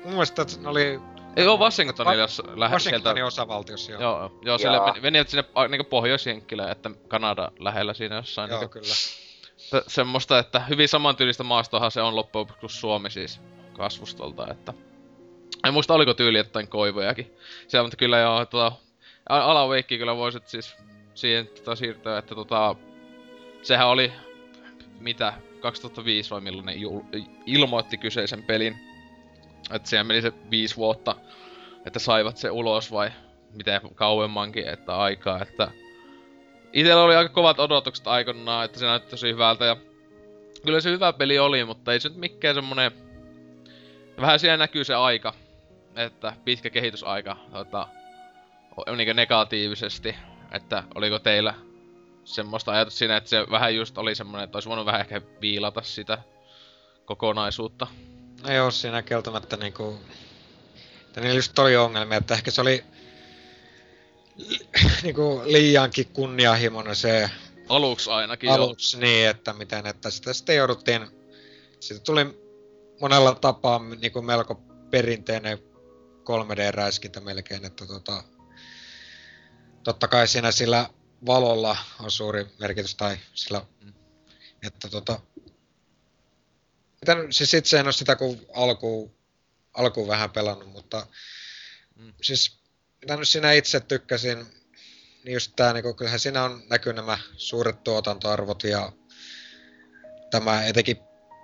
Mun 0.03 0.13
mielestä 0.13 0.41
että 0.41 0.55
ne 0.61 0.69
oli 0.69 0.99
Ei 1.35 1.47
oo 1.47 1.57
Washingtonilla, 1.57 2.21
jos 2.21 2.41
lähdet 2.55 2.81
sieltä... 2.81 2.95
Washingtonin 2.95 3.25
osavaltiossa, 3.25 3.91
joo. 3.91 4.01
Joo, 4.01 4.19
joo, 4.19 4.31
joo 4.41 4.57
sille 4.57 4.79
meni, 4.85 5.01
menivät 5.01 5.29
sinne 5.29 5.43
a, 5.55 5.67
niinku 5.67 5.83
pohjoisjenkkilä, 5.89 6.71
että 6.71 6.91
Kanada 7.07 7.51
lähellä 7.59 7.93
siinä 7.93 8.15
jossain. 8.15 8.49
Joo, 8.49 8.59
niinku, 8.59 8.73
kyllä. 8.73 8.85
se- 9.57 9.83
semmoista, 9.87 10.39
että 10.39 10.59
hyvin 10.59 10.87
samantyylistä 10.87 11.43
maastohan 11.43 11.91
se 11.91 12.01
on 12.01 12.15
loppujen 12.15 12.41
lopuksi 12.41 12.59
kuin 12.59 12.69
Suomi 12.69 13.09
siis 13.09 13.41
kasvustolta, 13.73 14.47
että... 14.51 14.73
En 15.67 15.73
muista 15.73 15.93
oliko 15.93 16.13
tyyli 16.13 16.37
jotain 16.37 16.67
koivojakin. 16.67 17.33
Siellä, 17.67 17.83
mutta 17.83 17.97
kyllä 17.97 18.19
joo, 18.19 18.45
tota... 18.45 18.71
A- 19.29 19.39
Alaveikki 19.39 19.97
kyllä 19.97 20.15
voisit 20.15 20.47
siis 20.47 20.75
siihen 21.13 21.47
tota, 21.47 21.75
siirtyä, 21.75 22.17
että 22.17 22.35
tota... 22.35 22.75
Sehän 23.61 23.87
oli... 23.87 24.11
Mitä? 24.99 25.33
2005 25.59 26.31
vai 26.31 26.41
milloin 26.41 26.65
ne 26.65 26.73
jul- 26.73 27.23
ilmoitti 27.45 27.97
kyseisen 27.97 28.43
pelin. 28.43 28.75
Että 29.73 29.89
siellä 29.89 30.03
meni 30.03 30.21
se 30.21 30.33
viisi 30.51 30.75
vuotta, 30.75 31.15
että 31.85 31.99
saivat 31.99 32.37
se 32.37 32.51
ulos 32.51 32.91
vai 32.91 33.11
miten 33.53 33.81
kauemmankin, 33.95 34.67
että 34.67 34.97
aikaa, 34.97 35.41
että... 35.41 35.71
Itellä 36.73 37.03
oli 37.03 37.15
aika 37.15 37.33
kovat 37.33 37.59
odotukset 37.59 38.07
aikanaan, 38.07 38.65
että 38.65 38.79
se 38.79 38.85
näytti 38.85 39.09
tosi 39.09 39.31
hyvältä 39.31 39.65
ja... 39.65 39.77
Kyllä 40.65 40.81
se 40.81 40.91
hyvä 40.91 41.13
peli 41.13 41.39
oli, 41.39 41.65
mutta 41.65 41.93
ei 41.93 41.99
se 41.99 42.09
nyt 42.09 42.17
mikään 42.17 42.55
semmonen... 42.55 42.91
Vähän 44.21 44.39
siellä 44.39 44.57
näkyy 44.57 44.83
se 44.83 44.95
aika, 44.95 45.33
että 45.95 46.33
pitkä 46.45 46.69
kehitysaika, 46.69 47.37
tota, 47.51 47.87
niinku 48.97 49.13
negatiivisesti, 49.13 50.15
että 50.51 50.83
oliko 50.95 51.19
teillä 51.19 51.53
semmoista 52.23 52.71
ajatus 52.71 52.97
siinä, 52.97 53.17
että 53.17 53.29
se 53.29 53.45
vähän 53.51 53.75
just 53.75 53.97
oli 53.97 54.15
semmonen, 54.15 54.43
että 54.43 54.55
olisi 54.55 54.69
voinut 54.69 54.85
vähän 54.85 55.01
ehkä 55.01 55.21
viilata 55.41 55.81
sitä 55.81 56.17
kokonaisuutta. 57.05 57.87
No 58.43 58.53
joo, 58.53 58.71
siinä 58.71 59.01
kieltämättä 59.01 59.57
niinku... 59.57 59.99
Että 61.01 61.21
niillä 61.21 61.35
just 61.35 61.59
oli 61.59 61.75
ongelmia, 61.75 62.17
että 62.17 62.33
ehkä 62.33 62.51
se 62.51 62.61
oli 62.61 62.83
li- 64.37 64.67
niinku 65.03 65.41
liiankin 65.45 66.07
kunnianhimoinen 66.13 66.95
se 66.95 67.29
Aluksi 67.71 68.09
ainakin 68.09 68.51
aluksi 68.51 68.99
niin, 68.99 69.29
että 69.29 69.53
miten, 69.53 69.87
että 69.87 70.09
sitä 70.09 70.33
sitten 70.33 70.55
jouduttiin, 70.55 71.07
siitä 71.79 72.03
tuli 72.03 72.25
monella 73.01 73.35
tapaa 73.35 73.79
niin 74.01 74.11
kuin 74.11 74.25
melko 74.25 74.55
perinteinen 74.89 75.59
3D-räiskintä 76.29 77.19
melkein, 77.19 77.65
että 77.65 77.85
tota, 77.85 78.23
totta 79.83 80.07
kai 80.07 80.27
siinä 80.27 80.51
sillä 80.51 80.89
valolla 81.25 81.77
on 81.99 82.11
suuri 82.11 82.45
merkitys, 82.59 82.95
tai 82.95 83.17
sillä, 83.33 83.65
että 84.67 84.89
tota, 84.89 85.19
siis 87.29 87.53
itse 87.53 87.79
en 87.79 87.85
ole 87.85 87.93
sitä 87.93 88.15
kun 88.15 88.39
alkuun, 88.53 89.15
alkuun 89.73 90.07
vähän 90.07 90.29
pelannut, 90.29 90.69
mutta 90.71 91.07
Mm. 92.01 92.13
siis 92.21 92.61
mitä 93.01 93.17
nyt 93.17 93.29
sinä 93.29 93.51
itse 93.51 93.79
tykkäsin, 93.79 94.45
niin 95.23 95.33
just 95.33 95.51
tää, 95.55 95.73
niin 95.73 95.95
kyllähän 95.95 96.19
siinä 96.19 96.43
on 96.43 96.63
näkyy 96.69 96.93
nämä 96.93 97.17
suuret 97.37 97.83
tuotantoarvot 97.83 98.63
ja 98.63 98.91
tämä 100.31 100.65
etenkin 100.65 100.97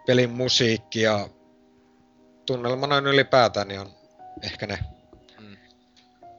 pelin 0.07 0.29
musiikki 0.29 1.01
ja 1.01 1.29
tunnelma 2.45 2.87
noin 2.87 3.07
ylipäätään 3.07 3.67
niin 3.67 3.79
on 3.79 3.95
ehkä 4.43 4.67
ne 4.67 4.79
Mm. 5.39 5.57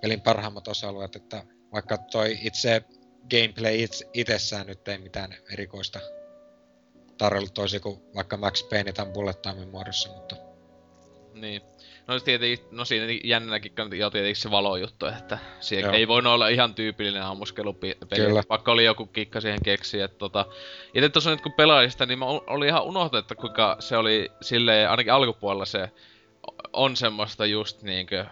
pelin 0.00 0.20
parhaimmat 0.20 0.68
osa-alueet, 0.68 1.16
että 1.16 1.42
vaikka 1.72 1.98
toi 1.98 2.38
itse 2.42 2.82
gameplay 3.30 3.82
itse, 3.82 4.08
itsessään 4.12 4.66
nyt 4.66 4.88
ei 4.88 4.98
mitään 4.98 5.34
erikoista 5.52 6.00
tarjollut 7.18 7.54
toisin 7.54 7.80
kuin 7.80 8.00
vaikka 8.14 8.36
Max 8.36 8.68
Payne 8.68 8.92
tämän 8.92 9.12
bullet 9.12 9.42
timein 9.42 9.68
muodossa, 9.68 10.08
mutta 10.08 10.36
Niin. 11.34 11.62
No, 12.06 12.20
tietenkin, 12.20 12.66
no 12.70 12.84
siinä 12.84 13.06
jännänäkin 13.24 13.72
on 13.80 13.98
jo 13.98 14.10
tietenkin 14.10 14.42
se 14.42 14.50
valojuttu, 14.50 15.06
että 15.06 15.38
siihen 15.60 15.94
ei 15.94 16.08
voinut 16.08 16.32
olla 16.32 16.48
ihan 16.48 16.74
tyypillinen 16.74 17.22
ammuskelupeli. 17.22 17.96
Kyllä. 18.16 18.42
Vaikka 18.48 18.72
oli 18.72 18.84
joku 18.84 19.06
kikka 19.06 19.40
siihen 19.40 19.62
keksiä, 19.64 20.04
että 20.04 20.18
tota... 20.18 20.46
Itse 20.94 21.08
tuossa 21.08 21.30
nyt 21.30 21.40
kun 21.40 21.52
pelasin 21.52 21.90
sitä, 21.90 22.06
niin 22.06 22.18
mä 22.18 22.24
ol- 22.24 22.40
oli 22.46 22.66
ihan 22.66 22.84
unohtanut, 22.84 23.24
että 23.24 23.34
kuinka 23.34 23.76
se 23.80 23.96
oli 23.96 24.30
silleen, 24.40 24.90
ainakin 24.90 25.12
alkupuolella 25.12 25.64
se 25.64 25.90
on 26.72 26.96
semmoista 26.96 27.46
just 27.46 27.82
niinkö... 27.82 28.26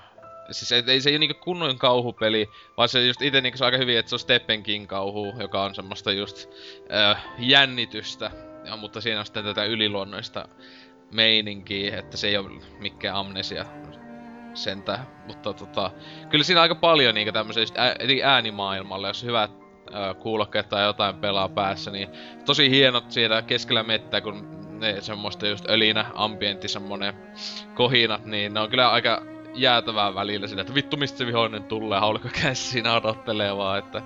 Siis 0.51 0.73
ei, 0.73 0.83
ei 0.87 1.01
se 1.01 1.11
ole 1.11 1.19
niinku 1.19 1.41
kunnon 1.45 1.79
kauhupeli, 1.79 2.49
vaan 2.77 2.89
se 2.89 3.07
just 3.07 3.23
ite 3.23 3.41
niinku 3.41 3.59
se 3.59 3.65
on 3.65 3.67
aika 3.67 3.79
hyvin, 3.79 3.99
että 3.99 4.11
se 4.11 4.15
on 4.15 4.21
Stephen 4.21 4.63
King 4.63 4.87
kauhu, 4.87 5.35
joka 5.39 5.63
on 5.63 5.75
semmoista 5.75 6.13
just 6.13 6.49
äh, 6.93 7.25
jännitystä. 7.39 8.31
Ja, 8.65 8.77
mutta 8.77 9.01
siinä 9.01 9.19
on 9.21 9.27
sitten 9.27 9.45
tätä 9.45 9.65
yliluonnoista 9.65 10.49
meininkiä, 11.13 11.99
että 11.99 12.17
se 12.17 12.29
ei 12.29 12.37
ole 12.37 12.51
mikään 12.79 13.17
amnesia 13.17 13.65
sentään. 14.55 15.07
Mutta 15.27 15.53
tota, 15.53 15.91
kyllä 16.31 16.45
siinä 16.45 16.61
aika 16.61 16.75
paljon 16.75 17.15
niinku 17.15 17.33
tämmöisiä 17.33 17.63
just 17.63 17.79
ää, 17.79 17.97
äänimaailmalle, 18.25 19.09
jos 19.09 19.25
hyvät 19.25 19.51
kuulokkeet 20.21 20.69
tai 20.69 20.85
jotain 20.85 21.17
pelaa 21.17 21.49
päässä, 21.49 21.91
niin 21.91 22.09
tosi 22.45 22.71
hienot 22.71 23.11
siellä 23.11 23.43
keskellä 23.43 23.83
mettää, 23.83 24.21
kun 24.21 24.66
ne 24.81 25.01
semmoista 25.01 25.47
just 25.47 25.69
ölinä, 25.69 26.07
ambientti, 26.15 26.69
semmonen 26.69 27.15
kohinat, 27.75 28.25
niin 28.25 28.55
ne 28.55 28.61
on 28.61 28.71
kyllä 28.71 28.91
aika 28.91 29.23
jäätävää 29.55 30.15
välillä 30.15 30.47
sillä, 30.47 30.61
että 30.61 30.75
vittu 30.75 30.97
mistä 30.97 31.19
se 31.19 31.27
vihollinen 31.27 31.65
tulee, 31.65 32.01
haulukko 32.01 32.29
käsi 32.43 32.63
siinä 32.63 32.95
odottelee 32.95 33.57
vaan, 33.57 33.79
että, 33.79 34.03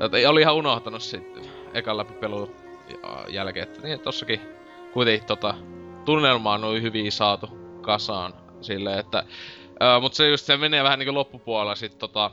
että 0.00 0.30
oli 0.30 0.40
ihan 0.40 0.54
unohtanut 0.54 1.02
sitten 1.02 1.42
ekan 1.74 1.96
läpi 1.96 2.12
pelun 2.12 2.56
jälkeen, 3.28 3.68
että 3.68 3.80
niin 3.82 4.00
tossakin 4.00 4.40
kuitenkin 4.92 5.26
tota, 5.26 5.54
tunnelma 6.04 6.52
on 6.52 6.82
hyvin 6.82 7.12
saatu 7.12 7.46
kasaan 7.82 8.34
silleen, 8.60 8.98
että 8.98 9.24
Öö, 9.82 10.00
mut 10.00 10.14
se 10.14 10.28
just 10.28 10.46
se 10.46 10.56
menee 10.56 10.84
vähän 10.84 10.98
niinku 10.98 11.14
loppupuolella 11.14 11.74
sit 11.74 11.98
tota... 11.98 12.30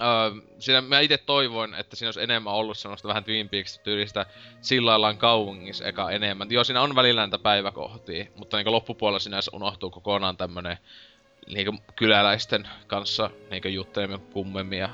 Öö, 0.00 0.42
siinä 0.58 0.80
mä 0.80 1.00
itse 1.00 1.18
toivoin, 1.18 1.74
että 1.74 1.96
siinä 1.96 2.08
olisi 2.08 2.22
enemmän 2.22 2.54
ollut 2.54 2.78
semmoista 2.78 3.08
vähän 3.08 3.24
Twin 3.24 3.48
Peaks 3.48 3.78
tyylistä 3.78 4.26
sillä 4.60 4.90
lailla 4.90 5.14
kaupungissa 5.14 5.84
eka 5.84 6.10
enemmän. 6.10 6.50
Joo, 6.50 6.64
siinä 6.64 6.82
on 6.82 6.94
välillä 6.94 7.20
näitä 7.20 7.38
päiväkohtia, 7.38 8.26
mutta 8.36 8.56
niinku 8.56 8.72
loppupuolella 8.72 9.18
siinä 9.18 9.38
unohtuu 9.52 9.90
kokonaan 9.90 10.36
tämmönen 10.36 10.78
niinku 11.46 11.74
kyläläisten 11.96 12.68
kanssa 12.86 13.30
niinku 13.50 13.68
jutteleminen 13.68 14.26
kummemmin 14.32 14.78
ja 14.78 14.88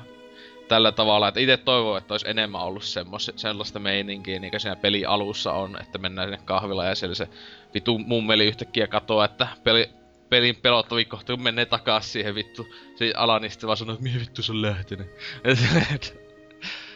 tällä 0.67 0.91
tavalla, 0.91 1.27
että 1.27 1.39
itse 1.39 1.57
toivon, 1.57 1.97
että 1.97 2.13
olisi 2.13 2.29
enemmän 2.29 2.61
ollut 2.61 2.83
semmos, 2.83 3.31
sellaista 3.35 3.79
meininkiä, 3.79 4.39
niin 4.39 4.51
kuin 4.51 4.61
siinä 4.61 4.75
peli 4.75 5.05
alussa 5.05 5.53
on, 5.53 5.81
että 5.81 5.97
mennään 5.97 6.27
sinne 6.27 6.45
kahvilaan 6.45 6.87
ja 6.87 6.95
siellä 6.95 7.15
se 7.15 7.27
vitu 7.73 7.99
mummeli 7.99 8.45
yhtäkkiä 8.45 8.87
katoaa, 8.87 9.25
että 9.25 9.47
peli, 9.63 9.89
pelin 10.31 10.55
pelottavin 10.55 11.07
kohta, 11.07 11.33
kun 11.33 11.43
menee 11.43 11.65
takas 11.65 12.13
siihen 12.13 12.35
vittu, 12.35 12.67
se 12.95 13.13
ala, 13.17 13.41
sitten 13.49 13.67
vaan 13.67 13.77
sanoo, 13.77 13.93
että 13.93 14.03
mihin 14.03 14.19
vittu 14.19 14.43
se 14.43 14.51
on 14.51 14.61
lähtenyt. 14.61 15.07
Et, 15.43 15.59
et, 15.95 16.21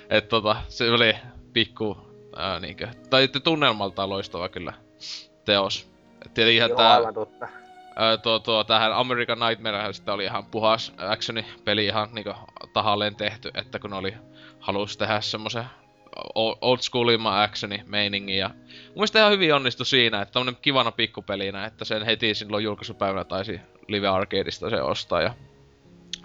et, 0.10 0.28
tota, 0.28 0.56
se 0.68 0.92
oli 0.92 1.16
pikku, 1.54 1.98
ää, 2.36 2.60
niinkö, 2.60 2.88
tai 3.10 3.28
tunnelmaltaan 3.28 4.10
loistava 4.10 4.50
kyllä 4.50 4.74
teos. 5.46 5.90
Et 6.26 6.34
Tietenkin 6.34 6.58
ihan 6.58 6.70
Joo, 6.70 6.78
tää, 6.78 7.14
totta. 7.14 7.48
Ää, 7.96 8.18
tuo, 8.18 8.40
tuo, 8.40 8.64
tähän 8.64 8.94
American 8.94 9.40
Nightmare 9.40 9.94
sitten 9.94 10.14
oli 10.14 10.24
ihan 10.24 10.46
puhas 10.46 10.94
actioni 10.98 11.46
peli 11.66 11.86
ihan 11.86 12.10
niinku 12.14 12.34
tahalleen 12.74 13.16
tehty, 13.16 13.52
että 13.54 13.80
kun 13.80 13.94
oli 13.94 14.14
halus 14.60 14.98
tehdä 14.98 15.22
semmosen 15.22 15.64
o- 15.64 15.85
old 16.36 16.80
schoolimman 16.82 17.44
actioni 17.44 17.84
meiningin 17.86 18.38
ja 18.38 18.50
mun 18.50 18.94
mielestä 18.96 19.20
ihan 19.20 19.32
hyvin 19.32 19.54
onnistui 19.54 19.86
siinä, 19.86 20.22
että 20.22 20.32
tämmönen 20.32 20.58
kivana 20.62 20.92
pikkupelinä, 20.92 21.66
että 21.66 21.86
sen 21.86 22.04
heti 22.06 22.34
silloin 22.34 22.64
julkaisupäivänä 22.64 23.24
taisi 23.24 23.60
Live 23.88 24.08
Arcadeista 24.08 24.70
se 24.70 24.82
ostaa 24.82 25.22
ja 25.22 25.34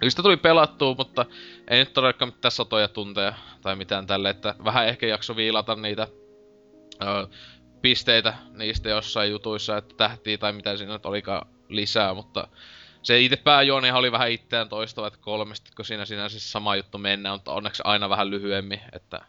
sitä 0.09 0.23
tuli 0.23 0.37
pelattua, 0.37 0.95
mutta 0.97 1.25
ei 1.67 1.79
nyt 1.79 1.93
todellakaan 1.93 2.33
mitään 2.33 2.51
satoja 2.51 2.87
tunteja 2.87 3.33
tai 3.61 3.75
mitään 3.75 4.07
tälle, 4.07 4.29
että 4.29 4.55
vähän 4.63 4.87
ehkä 4.87 5.07
jakso 5.07 5.35
viilata 5.35 5.75
niitä 5.75 6.07
ö, 7.01 7.27
pisteitä 7.81 8.33
niistä 8.53 8.89
jossain 8.89 9.31
jutuissa, 9.31 9.77
että 9.77 9.95
tähtiä 9.95 10.37
tai 10.37 10.53
mitä 10.53 10.77
siinä 10.77 10.93
nyt 10.93 11.05
olikaan 11.05 11.47
lisää, 11.69 12.13
mutta 12.13 12.47
se 13.03 13.19
itse 13.19 13.35
pääjuonihan 13.35 13.99
oli 13.99 14.11
vähän 14.11 14.31
itseään 14.31 14.69
toistava, 14.69 15.07
että 15.07 15.19
kolmesti, 15.21 15.71
kun 15.75 15.85
siinä 15.85 16.05
sinänsä 16.05 16.39
sama 16.39 16.75
juttu 16.75 16.97
mennään, 16.97 17.35
mutta 17.35 17.51
onneksi 17.51 17.83
aina 17.85 18.09
vähän 18.09 18.29
lyhyemmin, 18.29 18.81
että 18.93 19.21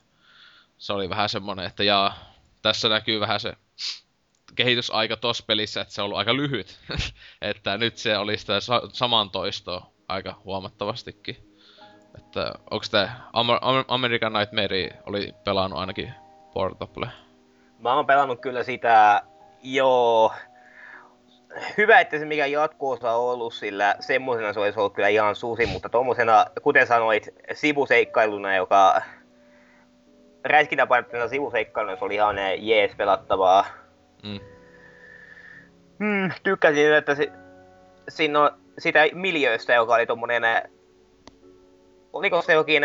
se 0.83 0.93
oli 0.93 1.09
vähän 1.09 1.29
semmonen, 1.29 1.67
että 1.67 1.85
jaa, 1.85 2.15
tässä 2.63 2.89
näkyy 2.89 3.21
vähän 3.21 3.41
se 3.41 3.53
kehitysaika 4.55 5.17
tossa 5.17 5.45
pelissä, 5.47 5.81
että 5.81 5.95
se 5.95 6.03
on 6.03 6.05
ollut 6.05 6.19
aika 6.19 6.37
lyhyt. 6.37 6.79
että 7.43 7.79
nyt 7.79 7.97
se 7.97 8.19
oli 8.19 8.39
sitä 8.39 8.61
sa- 8.61 8.83
saman 8.93 9.31
toistoa 9.31 9.87
aika 10.09 10.35
huomattavastikin. 10.45 11.37
Että 12.19 12.53
onks 12.71 12.91
tää 12.91 13.21
Amer- 13.33 13.61
Amer- 13.63 13.85
American 13.89 14.33
Nightmare 14.33 14.91
oli 15.07 15.35
pelannut 15.45 15.79
ainakin 15.79 16.15
Portable? 16.55 17.09
Mä 17.79 17.95
oon 17.95 18.07
pelannut 18.07 18.41
kyllä 18.41 18.63
sitä, 18.63 19.23
joo. 19.63 20.33
Hyvä, 21.79 22.01
että 22.01 22.19
se 22.19 22.25
mikä 22.25 22.47
jatko-osa 22.47 23.13
on 23.13 23.33
ollut, 23.33 23.55
sillä 23.55 23.97
semmosena 24.01 24.53
se 24.53 24.61
olisi 24.61 24.79
ollut 24.79 24.95
kyllä 24.95 25.09
ihan 25.09 25.37
susi, 25.37 25.67
mutta 25.67 25.89
tommosena, 25.89 26.47
kuten 26.63 26.87
sanoit, 26.87 27.29
sivuseikkailuna, 27.55 28.57
joka 28.57 29.03
räiskintäpainotteena 30.45 31.29
sivuseikkailuna 31.29 31.97
se 31.97 32.05
oli 32.05 32.15
ihan 32.15 32.37
jees 32.59 32.95
pelattavaa. 32.97 33.67
Mm. 34.23 34.41
Hmm, 35.99 36.31
tykkäsin, 36.43 36.93
että 36.95 37.15
si, 37.15 37.31
siinä 38.09 38.41
on 38.41 38.51
sitä 38.79 39.05
miljööstä, 39.13 39.75
joka 39.75 39.95
oli 39.95 40.07
tommonen, 40.07 40.43
oliko 42.13 42.43
se 42.43 42.53
jokin 42.53 42.83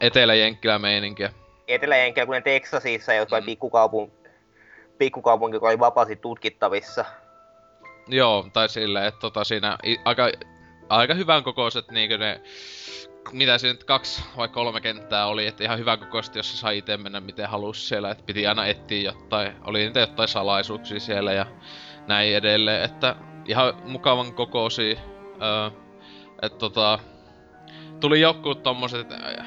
Etelä-Jenkkilä 0.00 0.78
meininkiä. 0.78 1.30
Etelä-Jenkkiä 1.68 2.26
kuin 2.26 2.42
Teksasissa, 2.42 3.12
joka 3.14 3.36
oli 3.36 3.42
Mm. 3.42 3.46
pikkukaupung, 3.46 4.10
pikkukaupunki, 4.98 5.56
joka 5.56 5.68
oli 5.68 5.78
vapaasti 5.78 6.16
tutkittavissa. 6.16 7.04
Joo, 8.08 8.46
tai 8.52 8.68
silleen, 8.68 9.06
että 9.06 9.20
tota 9.20 9.44
siinä 9.44 9.78
aika, 10.04 10.30
aika 10.88 11.14
hyvän 11.14 11.44
kokoiset 11.44 11.90
niinkö 11.90 12.18
ne, 12.18 12.40
mitä 13.32 13.58
siinä 13.58 13.72
nyt 13.72 13.84
kaksi 13.84 14.22
vai 14.36 14.48
kolme 14.48 14.80
kenttää 14.80 15.26
oli, 15.26 15.46
että 15.46 15.64
ihan 15.64 15.78
hyvän 15.78 15.98
kokoiset, 15.98 16.36
jossa 16.36 16.56
sai 16.56 16.78
itse 16.78 16.96
mennä 16.96 17.20
miten 17.20 17.48
halusi 17.48 17.86
siellä, 17.86 18.10
että 18.10 18.24
piti 18.24 18.46
aina 18.46 18.66
etsiä 18.66 19.02
jotain, 19.02 19.52
oli 19.64 19.78
niitä 19.78 20.00
jotain 20.00 20.28
salaisuuksia 20.28 21.00
siellä 21.00 21.32
ja 21.32 21.46
näin 22.06 22.36
edelleen, 22.36 22.84
että 22.84 23.16
ihan 23.46 23.74
mukavan 23.84 24.34
kokoisia, 24.34 25.00
öö, 25.42 25.80
että 26.42 26.58
tota, 26.58 26.98
tuli 28.00 28.20
joku 28.20 28.54
tommoset 28.54 29.12
äh, 29.12 29.46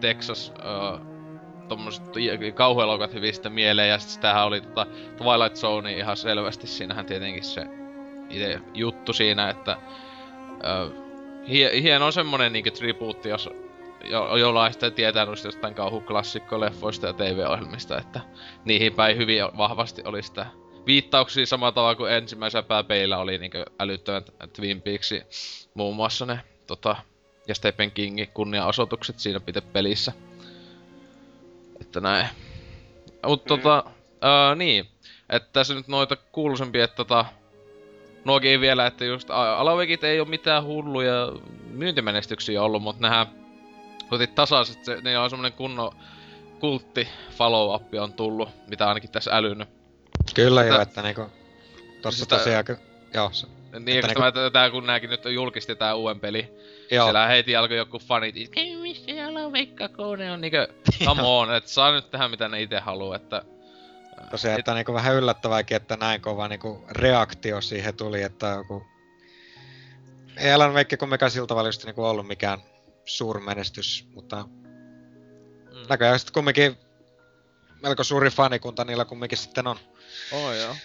Texas, 0.00 0.52
öö, 0.58 1.10
tommoset 1.68 2.04
kauhuelokat 2.54 3.14
hyvin 3.14 3.34
sitten 3.34 3.52
mieleen, 3.52 3.88
ja 3.88 3.98
sitten 3.98 4.14
sitähän 4.14 4.46
oli 4.46 4.60
tota 4.60 4.86
Twilight 5.16 5.56
Zone 5.56 5.92
ihan 5.92 6.16
selvästi, 6.16 6.66
siinähän 6.66 7.06
tietenkin 7.06 7.44
se 7.44 7.66
itse 8.30 8.60
juttu 8.74 9.12
siinä, 9.12 9.50
että 9.50 9.76
ö, 10.64 11.09
hie, 11.50 11.82
hieno 11.82 12.10
semmonen 12.10 12.52
niinku 12.52 12.70
tribuutti, 12.70 13.28
jos 13.28 13.50
jo, 14.04 14.36
jollain 14.36 14.74
tietää 14.94 15.24
noista 15.24 15.48
jostain 15.48 15.74
kauhuklassikkoleffoista 15.74 17.06
ja 17.06 17.12
TV-ohjelmista, 17.12 17.98
että 17.98 18.20
niihin 18.64 18.94
päin 18.94 19.16
hyvin 19.16 19.42
vahvasti 19.56 20.02
oli 20.04 20.22
sitä 20.22 20.46
viittauksia 20.86 21.46
samalla 21.46 21.72
tavalla 21.72 21.94
kuin 21.94 22.12
ensimmäisellä 22.12 22.62
pääpeillä 22.62 23.18
oli 23.18 23.38
niinku 23.38 23.58
älyttömän 23.80 24.24
Twin 24.52 24.82
Peaksin 24.82 25.22
muun 25.74 25.96
muassa 25.96 26.26
ne 26.26 26.40
tota, 26.66 26.96
ja 27.48 27.54
Stephen 27.54 27.90
Kingin 27.90 28.28
kunniaosoitukset 28.28 29.18
siinä 29.18 29.40
pite 29.40 29.60
pelissä. 29.60 30.12
Että 31.80 32.00
näin. 32.00 32.26
Mut 33.26 33.44
Mm. 33.44 33.48
tota, 33.48 33.84
ää, 34.20 34.54
niin. 34.54 34.86
Että 35.30 35.48
tässä 35.52 35.74
nyt 35.74 35.88
noita 35.88 36.16
kuuluisempia, 36.16 36.84
että 36.84 36.96
tota, 36.96 37.24
nuokin 38.24 38.60
vielä, 38.60 38.86
että 38.86 39.04
just 39.04 39.30
Alavekit 39.30 40.04
ei 40.04 40.20
oo 40.20 40.26
mitään 40.26 40.64
hulluja 40.64 41.32
myyntimenestyksiä 41.70 42.62
ollut, 42.62 42.82
mutta 42.82 43.02
nehän 43.02 43.26
kuitenkin 44.08 44.34
tasaiset, 44.34 44.84
se, 44.84 44.98
ne 45.02 45.18
on 45.18 45.30
semmonen 45.30 45.52
kunnon 45.52 45.92
kultti 46.60 47.08
follow-up 47.30 47.94
on 47.94 48.12
tullut, 48.12 48.48
mitä 48.68 48.88
ainakin 48.88 49.10
tässä 49.10 49.36
älynyt. 49.36 49.68
Kyllä 50.34 50.62
Sitä- 50.62 50.74
joo, 50.74 50.82
että 50.82 51.02
niinku... 51.02 51.26
Tossa 52.02 52.24
Sitä- 52.24 52.36
tosiaan 52.36 52.64
Joo, 53.14 53.30
se, 53.32 53.46
Niin, 53.78 53.98
Että 53.98 54.06
niinku... 54.06 54.50
tää 54.52 54.70
kun 54.70 54.86
nääkin 54.86 55.10
nyt 55.10 55.24
julkisti 55.24 55.76
tää 55.76 55.94
uuden 55.94 56.20
peli. 56.20 56.52
Joo, 56.90 57.06
Siellä 57.06 57.26
heti 57.26 57.56
alkoi 57.56 57.76
joku 57.76 57.98
fanit, 57.98 58.36
ei 58.56 58.76
missä 58.76 59.26
Alan 59.28 59.52
Wake 59.52 59.88
kun 59.96 60.18
ne 60.18 60.32
on 60.32 60.40
niinkö, 60.40 60.68
come 61.04 61.22
on, 61.22 61.54
et 61.54 61.66
saa 61.66 61.92
nyt 61.92 62.10
tehdä 62.10 62.28
mitä 62.28 62.48
ne 62.48 62.62
itse 62.62 62.78
haluu, 62.78 63.12
että... 63.12 63.42
tosiaan, 64.30 64.58
että 64.58 64.74
niinku 64.74 64.94
vähän 64.94 65.14
yllättävääkin, 65.14 65.76
että 65.76 65.96
näin 65.96 66.20
kova 66.20 66.48
niinku 66.48 66.84
reaktio 66.90 67.60
siihen 67.60 67.96
tuli, 67.96 68.22
että 68.22 68.46
joku... 68.46 68.82
Ei 70.36 70.52
Alan 70.52 70.74
Wake 70.74 70.96
kumminkaan 70.96 71.30
siltä 71.30 71.54
välistä 71.54 71.86
niinku 71.86 72.04
ollut 72.04 72.26
mikään 72.26 72.58
suurmenestys, 73.04 74.06
mutta 74.14 74.44
Mm. 75.70 75.86
näköjään 75.88 76.18
sitten 76.18 76.34
kumminkin 76.34 76.76
melko 77.82 78.04
suuri 78.04 78.30
fanikunta 78.30 78.84
niillä 78.84 79.04
kumminkin 79.04 79.38
sitten 79.38 79.66
on. 79.66 79.76
Oh, 80.32 80.52
joo. 80.52 80.76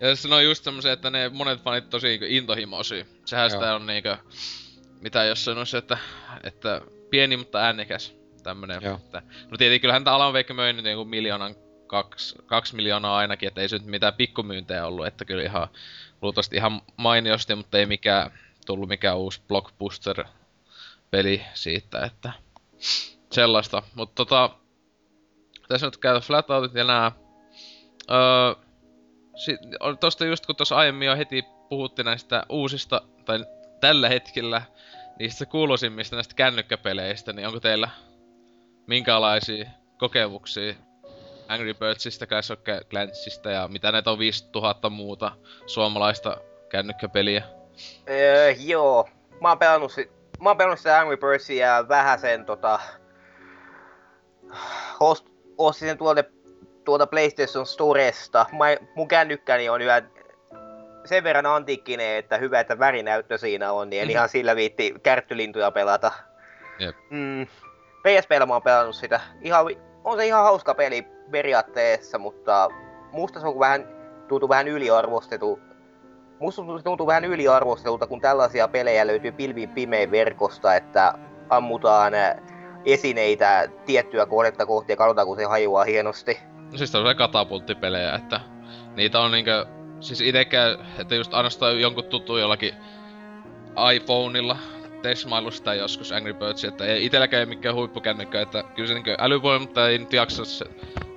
Ja 0.00 0.16
se 0.16 0.34
on 0.34 0.44
just 0.44 0.64
semmosia, 0.64 0.92
että 0.92 1.10
ne 1.10 1.28
monet 1.28 1.62
fanit 1.62 1.90
tosi 1.90 2.06
niinku 2.08 2.26
intohimoisia. 2.28 3.04
Sehän 3.24 3.50
Joo. 3.50 3.60
sitä 3.60 3.74
on 3.74 3.86
niinku, 3.86 4.08
mitä 5.00 5.24
jos 5.24 5.44
sanois, 5.44 5.74
että, 5.74 5.98
että 6.44 6.80
pieni 7.10 7.36
mutta 7.36 7.58
äänekäs 7.58 8.14
tämmönen. 8.42 8.82
Joo. 8.82 8.94
Että, 8.96 9.22
no 9.50 9.56
tietenkin 9.56 9.80
kyllähän 9.80 10.04
tää 10.04 10.14
Alan 10.14 10.32
Wake 10.32 10.54
möi 10.54 10.72
nyt 10.72 10.84
niinku 10.84 11.04
miljoonan, 11.04 11.54
kaksi, 11.92 12.36
kaksi 12.46 12.76
miljoonaa 12.76 13.16
ainakin, 13.16 13.46
että 13.46 13.60
ei 13.60 13.68
se 13.68 13.78
nyt 13.78 13.86
mitään 13.86 14.14
pikkumyyntejä 14.14 14.86
ollut, 14.86 15.06
että 15.06 15.24
kyllä 15.24 15.42
ihan, 15.42 15.68
luultavasti 16.22 16.56
ihan 16.56 16.82
mainiosti, 16.96 17.54
mutta 17.54 17.78
ei 17.78 17.86
mikään, 17.86 18.30
tullut 18.66 18.88
mikään 18.88 19.18
uusi 19.18 19.40
blockbuster 19.48 20.24
peli 21.10 21.42
siitä, 21.54 22.04
että 22.04 22.32
sellaista. 23.32 23.82
Mutta 23.94 24.14
tota, 24.14 24.50
tässä 25.68 25.86
nyt 25.86 25.96
käy 25.96 26.20
Flatoutit 26.20 26.74
ja 26.74 26.84
nää. 26.84 27.12
Öö, 28.10 28.64
sit, 29.36 29.60
tosta 30.00 30.24
just 30.24 30.46
kun 30.46 30.56
tuossa 30.56 30.76
aiemmin 30.76 31.06
jo 31.06 31.16
heti 31.16 31.44
puhuttiin 31.68 32.06
näistä 32.06 32.46
uusista, 32.48 33.02
tai 33.24 33.44
tällä 33.80 34.08
hetkellä, 34.08 34.62
niistä 35.18 35.46
kuuluisimmista 35.46 36.16
näistä 36.16 36.34
kännykkäpeleistä, 36.34 37.32
niin 37.32 37.46
onko 37.46 37.60
teillä 37.60 37.88
minkälaisia 38.86 39.70
kokemuksia 39.98 40.74
Angry 41.52 41.74
Birdsista, 41.74 42.26
Clash 42.26 42.52
of 42.52 42.58
Clansista 42.90 43.50
ja 43.50 43.68
mitä 43.68 43.92
näitä 43.92 44.10
on 44.10 44.18
5000 44.18 44.90
muuta 44.90 45.32
suomalaista 45.66 46.36
kännykkäpeliä? 46.68 47.42
Öö, 48.10 48.50
joo. 48.50 49.08
Mä 49.40 49.48
oon 49.48 49.58
pelannut, 49.58 49.92
si- 49.92 50.10
mä 50.40 50.50
oon 50.50 50.56
pelannut 50.56 50.78
sitä 50.78 50.98
Angry 51.00 51.16
Birdsia 51.16 51.66
ja 51.66 51.88
vähän 51.88 52.18
sen 52.18 52.44
tota... 52.46 52.80
Ost, 55.00 55.26
ostin 55.58 55.88
sen 55.88 55.98
tuolta, 55.98 56.24
tuolta 56.84 57.06
PlayStation 57.06 57.66
Storesta. 57.66 58.46
Mä, 58.52 58.86
mun 58.96 59.08
kännykkäni 59.08 59.68
on 59.68 59.82
yhä 59.82 60.02
sen 61.04 61.24
verran 61.24 61.46
antiikkinen, 61.46 62.16
että 62.16 62.38
hyvä, 62.38 62.60
että 62.60 62.78
värinäyttö 62.78 63.38
siinä 63.38 63.72
on, 63.72 63.90
niin 63.90 64.02
en 64.02 64.08
Mhm. 64.08 64.10
ihan 64.10 64.28
sillä 64.28 64.56
viitti 64.56 64.94
kärttylintuja 65.02 65.70
pelata. 65.70 66.12
Jep. 66.78 66.96
Mm, 67.10 67.46
PSPllä 68.02 68.46
mä 68.46 68.52
oon 68.52 68.62
pelannut 68.62 68.96
sitä. 68.96 69.20
Ihan, 69.42 69.66
on 70.04 70.16
se 70.18 70.26
ihan 70.26 70.44
hauska 70.44 70.74
peli 70.74 71.06
periaatteessa, 71.32 72.18
mutta 72.18 72.68
musta 73.12 73.40
se 73.40 73.46
on 73.46 73.58
vähän, 73.58 73.88
tuntuu 74.28 74.48
vähän 74.48 74.68
yliarvostettu 74.68 75.58
Musta 76.42 76.62
tuntuu 76.84 77.06
vähän 77.06 77.24
yliarvostelulta, 77.24 78.06
kun 78.06 78.20
tällaisia 78.20 78.68
pelejä 78.68 79.06
löytyy 79.06 79.32
pilvin 79.32 79.68
pimein 79.68 80.10
verkosta, 80.10 80.74
että 80.74 81.14
ammutaan 81.50 82.14
äh, 82.14 82.36
esineitä 82.84 83.68
tiettyä 83.86 84.26
kohdetta 84.26 84.66
kohti 84.66 84.92
ja 84.92 84.96
katsotaan, 84.96 85.26
kun 85.26 85.36
se 85.36 85.44
hajuaa 85.44 85.84
hienosti. 85.84 86.38
No 86.72 86.78
siis 86.78 86.90
tämmöisiä 86.90 87.14
katapulttipelejä, 87.14 88.14
että 88.14 88.40
niitä 88.96 89.20
on 89.20 89.30
niinkö, 89.30 89.66
siis 90.00 90.20
itekään, 90.20 90.86
että 90.98 91.14
just 91.14 91.34
ainoastaan 91.34 91.80
jonkun 91.80 92.04
tuttu 92.04 92.36
jollakin 92.36 92.74
iPhoneilla 93.94 94.56
tesmailu 95.02 95.50
sitä 95.50 95.74
joskus 95.74 96.12
Angry 96.12 96.34
Birds, 96.34 96.64
että 96.64 96.84
ei 96.84 97.04
itelläkään 97.04 97.40
ei 97.40 97.46
mikään 97.46 97.74
huippukännykkä, 97.74 98.40
että 98.40 98.62
kyllä 98.74 98.86
se 98.86 98.94
niinkö 98.94 99.16
älyvoima, 99.18 99.58
mutta 99.58 99.88
ei 99.88 99.98
nyt 99.98 100.12
jaksa 100.12 100.44
se, 100.44 100.64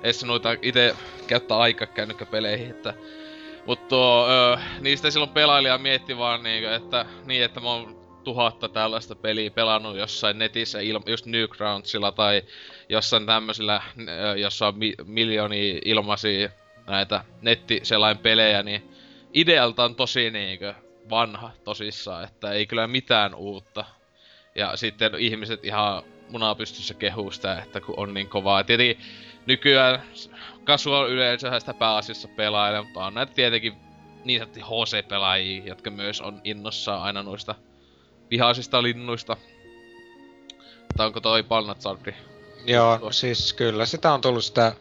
edes 0.02 0.24
noita 0.24 0.56
ite 0.62 0.96
käyttää 1.26 1.58
aika 1.58 1.86
kännykkäpeleihin, 1.86 2.70
että 2.70 2.94
Mut 3.66 3.88
tuo, 3.88 4.28
öö, 4.30 4.56
niistä 4.80 5.10
silloin 5.10 5.30
pelailija 5.30 5.78
mietti 5.78 6.16
vaan 6.18 6.42
niinkö, 6.42 6.74
että 6.74 7.06
niin, 7.24 7.44
että 7.44 7.60
mä 7.60 7.68
oon 7.68 8.06
tuhatta 8.24 8.68
tällaista 8.68 9.14
peliä 9.14 9.50
pelannut 9.50 9.96
jossain 9.96 10.38
netissä, 10.38 10.80
il, 10.80 11.00
just 11.06 11.26
Newgroundsilla 11.26 12.12
tai 12.12 12.42
jossain 12.88 13.26
tämmöisillä, 13.26 13.82
jossa 14.36 14.66
on 14.66 14.78
mi, 14.78 14.94
miljoonia 15.04 15.78
ilmaisia 15.84 16.48
näitä 16.86 17.24
nettiselain 17.42 18.18
pelejä, 18.18 18.62
niin 18.62 18.90
idealta 19.34 19.84
on 19.84 19.94
tosi 19.94 20.30
niinkö 20.30 20.74
vanha 21.10 21.50
tosissaan, 21.64 22.24
että 22.24 22.52
ei 22.52 22.66
kyllä 22.66 22.86
mitään 22.86 23.34
uutta. 23.34 23.84
Ja 24.54 24.76
sitten 24.76 25.14
ihmiset 25.18 25.64
ihan 25.64 26.02
munaa 26.28 26.54
pystyssä 26.54 26.94
kehuu 26.94 27.30
sitä, 27.30 27.58
että 27.58 27.80
kun 27.80 27.94
on 27.98 28.14
niin 28.14 28.28
kovaa. 28.28 28.64
Tietenkin 28.64 29.04
nykyään 29.46 30.02
casual 30.64 31.08
yleisöhän 31.08 31.60
sitä 31.60 31.74
pääasiassa 31.74 32.28
pelailee, 32.28 32.82
mutta 32.82 33.06
on 33.06 33.14
näitä 33.14 33.32
tietenkin 33.32 33.76
niin 34.24 34.40
sanottu 34.40 34.60
HC-pelaajia, 34.60 35.66
jotka 35.66 35.90
myös 35.90 36.20
on 36.20 36.40
innossaan 36.44 37.02
aina 37.02 37.22
noista 37.22 37.54
vihaisista 38.30 38.82
linnuista. 38.82 39.36
Tai 40.96 41.06
onko 41.06 41.20
toi 41.20 41.42
Palnatsardi? 41.42 42.14
Joo, 42.66 42.98
Tuo- 42.98 43.12
siis 43.12 43.52
kyllä 43.52 43.86
sitä 43.86 44.12
on 44.12 44.20
tullut 44.20 44.44
sitä 44.44 44.72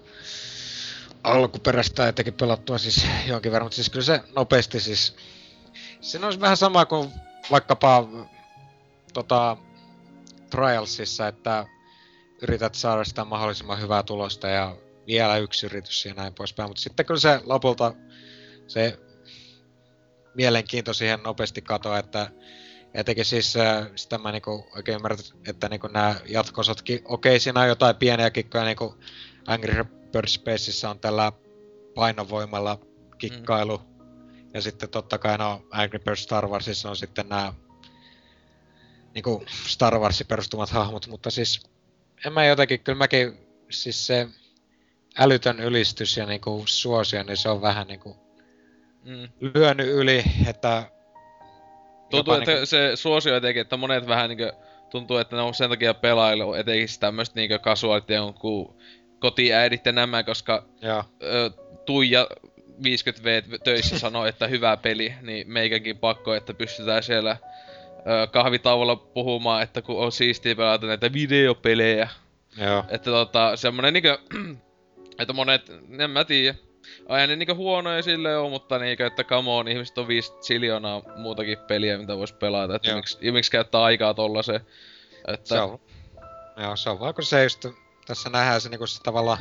alkuperäistä 1.24 2.08
etenkin 2.08 2.34
pelattua 2.34 2.78
siis 2.78 3.08
jonkin 3.28 3.52
verran, 3.52 3.66
mutta 3.66 3.76
siis 3.76 3.90
kyllä 3.90 4.06
se 4.06 4.24
nopeasti 4.36 4.80
siis... 4.80 5.16
Se 6.02 6.26
olisi 6.26 6.40
vähän 6.40 6.58
sama 6.58 6.86
kuin 6.86 7.12
vaikkapa 7.52 8.08
tota, 9.14 9.58
Trialsissa, 10.50 11.28
että 11.28 11.66
yrität 12.42 12.76
saada 12.76 13.04
sitä 13.04 13.26
mahdollisimman 13.26 13.82
hyvää 13.82 14.04
tulosta 14.04 14.48
ja 14.48 14.78
vielä 15.08 15.38
yksi 15.38 15.66
yritys 15.66 16.06
ja 16.06 16.14
näin 16.14 16.34
poispäin, 16.34 16.70
mutta 16.70 16.82
sitten 16.82 17.06
kyllä 17.06 17.20
se 17.20 17.42
lopulta 17.44 17.94
se 18.68 19.00
mielenkiinto 20.36 20.94
siihen 20.94 21.24
nopeasti 21.24 21.62
katoaa, 21.62 22.00
että 22.00 22.32
etenkin 22.94 23.26
siis 23.26 23.54
sitä 23.96 24.18
mä 24.18 24.32
niinku 24.32 24.68
oikein 24.76 24.96
ymmärrän, 24.96 25.20
että 25.48 25.70
niinku 25.70 25.88
nämä 25.88 26.16
jatkosatkin, 26.26 27.02
okei 27.06 27.40
siinä 27.40 27.62
on 27.62 27.68
jotain 27.68 27.96
pieniä 27.96 28.30
kikkoja, 28.30 28.64
niinku 28.64 28.96
Angry 29.48 29.86
Birds 30.12 30.34
Spaceissa 30.34 30.90
on 30.90 31.00
tällä 31.00 31.32
painovoimalla 31.96 32.80
kikkailu, 33.18 33.82
ja 34.54 34.62
sitten 34.62 34.90
totta 34.90 35.18
kai 35.18 35.38
no 35.38 35.62
Angry 35.72 36.00
Birds 36.00 36.24
Star 36.24 36.48
Warsissa 36.48 36.90
on 36.90 36.96
sitten 36.96 37.30
nämä 37.30 37.54
niinku 39.14 39.44
Star 39.68 40.00
Warsin 40.00 40.28
perustumat 40.28 40.70
hahmot, 40.70 41.08
mutta 41.08 41.32
siis 41.32 41.75
en 42.26 42.34
mä 42.34 42.46
jotenkin, 42.46 42.80
kyllä 42.80 42.98
mäkin, 42.98 43.38
siis 43.70 44.08
se 44.08 44.28
älytön 45.20 45.60
ylistys 45.60 46.18
ja 46.18 46.26
niinku 46.26 46.64
suosio, 46.66 47.24
niin 47.24 47.38
se 47.38 47.50
on 47.50 47.62
vähän 47.62 47.88
niinku 47.88 48.26
Mm. 49.04 49.28
lyönyt 49.40 49.88
yli, 49.88 50.24
että 50.50 50.84
Tuntuu, 52.10 52.34
että 52.34 52.52
niinku- 52.52 52.66
se 52.66 52.92
suosio 52.96 53.36
etenkin, 53.36 53.62
että 53.62 53.78
monet 53.78 54.08
vähän 54.08 54.30
niinkö 54.30 54.54
tuntuu, 54.90 55.18
että 55.18 55.36
ne 55.36 55.42
on 55.42 55.54
sen 55.54 55.70
takia 55.70 55.94
pelailu, 55.94 56.54
etenkin 56.54 56.88
sitä 56.90 57.08
tämmöstä 57.08 57.36
niinkö 57.40 57.60
kasuaalit 57.60 58.10
ja 58.10 58.16
jonkun 58.16 58.76
kotiäidit 59.20 59.86
ja 59.86 59.92
nämä, 59.92 60.24
koska 60.24 60.66
Joo, 60.82 61.04
ö, 61.24 61.50
Tuija 61.86 62.28
50V 62.84 63.60
töissä 63.64 64.00
sanoi, 64.00 64.30
että 64.30 64.48
hyvä 64.48 64.78
peli, 64.78 65.14
niin 65.22 65.52
meikäkin 65.52 65.98
pakko, 65.98 66.34
että 66.36 66.54
pystytään 66.54 67.04
siellä 67.04 67.38
kahvitauolla 68.32 68.96
puhumaan, 68.96 69.64
että 69.64 69.82
kun 69.82 70.00
on 70.00 70.12
siistiä 70.12 70.56
pelata 70.56 70.88
näitä 70.88 71.14
videopelejä. 71.14 72.10
joo. 72.58 72.84
Että 72.90 73.12
tota, 73.12 73.56
semmonen 73.56 73.94
niinkö, 73.94 74.18
että 75.20 75.34
monet, 75.34 75.72
en 76.00 76.10
mä 76.10 76.24
tiedä, 76.24 76.56
aina 77.10 77.28
ne 77.28 77.36
niinkö 77.36 77.56
huonoja 77.56 78.02
sille 78.02 78.38
on, 78.38 78.52
mutta 78.52 78.80
niinkö, 78.80 79.08
että 79.08 79.24
come 79.24 79.52
on, 79.52 79.68
ihmiset 79.68 79.98
on 79.98 80.08
5 80.08 80.34
siljoonaa 80.42 81.02
muutakin 81.16 81.58
peliä, 81.58 81.98
mitä 81.98 82.18
vois 82.18 82.34
pelata, 82.34 82.76
että 82.76 82.96
miksi, 82.96 83.32
miksi 83.32 83.52
käyttää 83.52 83.84
aikaa 83.84 84.14
tollaseen. 84.14 84.62
Että, 85.28 85.56
Se 85.56 85.60
on, 85.60 85.80
joo, 86.58 86.76
se 86.76 86.90
on 86.90 87.00
vaan 87.00 87.14
kun 87.14 87.24
se 87.24 87.44
just, 87.44 87.66
tässä 88.08 88.30
nähdään 88.30 88.62
se 88.62 88.70
niinku 88.70 88.88
se 88.88 89.04
tavallaan 89.04 89.40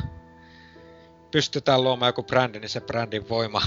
pystytään 1.31 1.85
luomaan 1.85 2.09
joku 2.09 2.23
brändi, 2.23 2.61
niin 2.61 2.69
se 2.69 2.81
brändin 2.81 3.29
voima, 3.29 3.63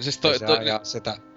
siis 0.00 0.18
toi, 0.18 0.30
toi, 0.32 0.38
se 0.38 0.46
toi, 0.46 0.58
ajaa 0.58 0.84
sitä. 0.84 1.29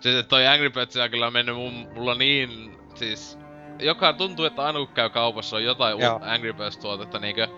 Siis 0.00 0.26
toi 0.26 0.46
Angry 0.46 0.70
Birds 0.70 0.96
on 0.96 1.10
kyllä 1.10 1.30
mennyt 1.30 1.56
mun, 1.56 1.88
mulla 1.94 2.14
niin, 2.14 2.78
siis... 2.94 3.38
Joka 3.78 4.12
tuntuu, 4.12 4.44
että 4.44 4.62
aina 4.62 4.78
kun 4.78 4.88
käy 4.88 5.10
kaupassa 5.10 5.56
on 5.56 5.64
jotain 5.64 6.00
Joo. 6.00 6.12
uutta 6.12 6.32
Angry 6.32 6.52
Birds 6.52 6.78
tuotetta, 6.78 7.18
niinkö... 7.18 7.48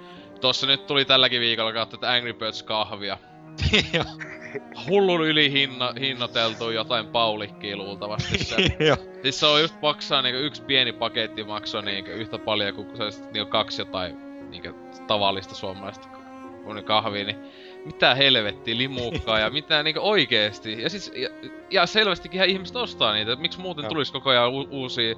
Tossa 0.41 0.67
nyt 0.67 0.87
tuli 0.87 1.05
tälläkin 1.05 1.41
viikolla 1.41 1.73
kautta, 1.73 1.97
että 1.97 2.13
Angry 2.13 2.33
Birds 2.33 2.63
kahvia. 2.63 3.19
Hullun 4.89 5.27
yli 5.27 5.53
hinna, 5.53 5.95
hinnoiteltu 6.01 6.71
jotain 6.71 7.07
paulikkiä 7.07 7.77
luultavasti 7.77 8.45
se. 8.45 8.57
siis 9.23 9.41
se 9.41 9.47
on 9.47 9.61
just 9.61 9.75
maksaa 9.83 10.23
niinku 10.23 10.41
yksi 10.41 10.63
pieni 10.63 10.93
paketti 10.93 11.45
maksoi 11.45 11.83
niinku 11.83 12.11
yhtä 12.11 12.39
paljon 12.39 12.75
kuin 12.75 13.13
se 13.13 13.23
niinku 13.33 13.51
kaksi 13.51 13.83
jotain 13.83 14.17
niinku 14.51 14.69
tavallista 15.07 15.55
suomalaista 15.55 16.09
uni 16.65 16.83
kahvi, 16.83 17.25
niin 17.25 17.39
mitä 17.85 18.15
helvettiä 18.15 18.77
limukkaa 18.77 19.39
ja 19.39 19.51
mitä 19.51 19.83
niinku 19.83 20.01
oikeesti. 20.03 20.83
Ja 20.83 20.91
siis, 20.91 21.13
ja, 21.17 21.29
ja 21.71 21.87
selvästikin 21.87 22.37
ihan 22.37 22.49
ihmiset 22.49 22.77
ostaa 22.77 23.15
niitä, 23.15 23.37
miksi 23.37 23.61
muuten 23.61 23.85
tulisi 23.85 24.13
koko 24.13 24.31
ajan 24.31 24.51
u- 24.51 24.69
uusia 24.71 25.15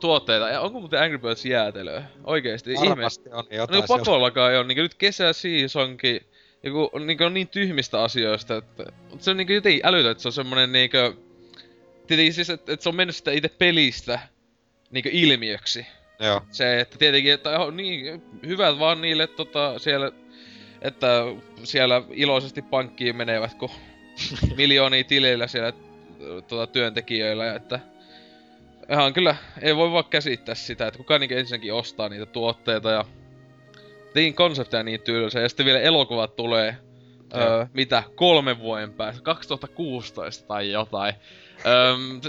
tuotteita. 0.00 0.48
Ja 0.48 0.60
onko 0.60 0.80
muuten 0.80 1.02
Angry 1.02 1.18
Birds 1.18 1.44
jäätelöä? 1.44 2.04
Oikeesti, 2.24 2.72
ihme. 2.72 2.88
Varmasti 2.88 3.30
on 3.32 3.44
No 3.50 3.56
jotain 3.56 3.80
niin 3.80 3.88
pakollakaan 3.88 4.52
ei 4.52 4.58
oo, 4.58 4.62
niinku 4.62 4.82
nyt 4.82 4.94
kesäseasonkin, 4.94 6.20
joku 6.62 6.98
niinku 6.98 7.24
on 7.24 7.34
niin 7.34 7.48
tyhmistä 7.48 8.02
asioista, 8.02 8.56
että 8.56 8.84
mut 9.10 9.22
se 9.22 9.30
on 9.30 9.36
niinku 9.36 9.52
jotenkin 9.52 9.86
älytön, 9.86 10.10
että 10.10 10.22
se 10.22 10.28
on 10.28 10.32
semmonen 10.32 10.72
niinku... 10.72 10.98
Tietenkin 12.06 12.34
siis, 12.34 12.50
että 12.50 12.72
et 12.72 12.80
se 12.80 12.88
on 12.88 12.96
mennyt 12.96 13.16
sitä 13.16 13.30
itse 13.32 13.48
pelistä 13.48 14.18
niinku 14.90 15.10
ilmiöksi. 15.12 15.86
Joo. 16.20 16.42
Se, 16.50 16.80
että 16.80 16.98
tietenkin, 16.98 17.32
että 17.32 17.58
on 17.58 17.76
niin 17.76 18.22
hyvät 18.46 18.78
vaan 18.78 19.00
niille 19.00 19.26
tota 19.26 19.78
siellä, 19.78 20.12
että 20.84 21.24
siellä 21.64 22.02
iloisesti 22.10 22.62
pankkiin 22.62 23.16
menevät, 23.16 23.54
kun 23.54 23.70
miljoonia 24.56 25.04
tileillä 25.04 25.46
siellä 25.46 25.72
tota, 26.48 26.66
työntekijöillä, 26.66 27.46
ja 27.46 27.54
että 27.54 27.80
ihan 28.90 29.12
kyllä 29.12 29.36
ei 29.62 29.76
voi 29.76 29.92
vaan 29.92 30.04
käsittää 30.10 30.54
sitä, 30.54 30.86
että 30.86 30.98
kuka 30.98 31.18
niinku 31.18 31.34
ensinnäkin 31.34 31.74
ostaa 31.74 32.08
niitä 32.08 32.26
tuotteita 32.26 32.90
ja 32.90 33.04
niin 34.14 34.34
konsepteja 34.34 34.82
niin 34.82 35.00
tylsä, 35.00 35.40
ja 35.40 35.48
sitten 35.48 35.66
vielä 35.66 35.80
elokuvat 35.80 36.36
tulee 36.36 36.76
öö, 37.36 37.66
mitä, 37.72 38.02
kolmen 38.14 38.58
vuoden 38.58 38.92
päästä, 38.92 39.22
2016 39.22 40.46
tai 40.46 40.70
jotain. 40.70 41.14
Öm, 41.66 42.20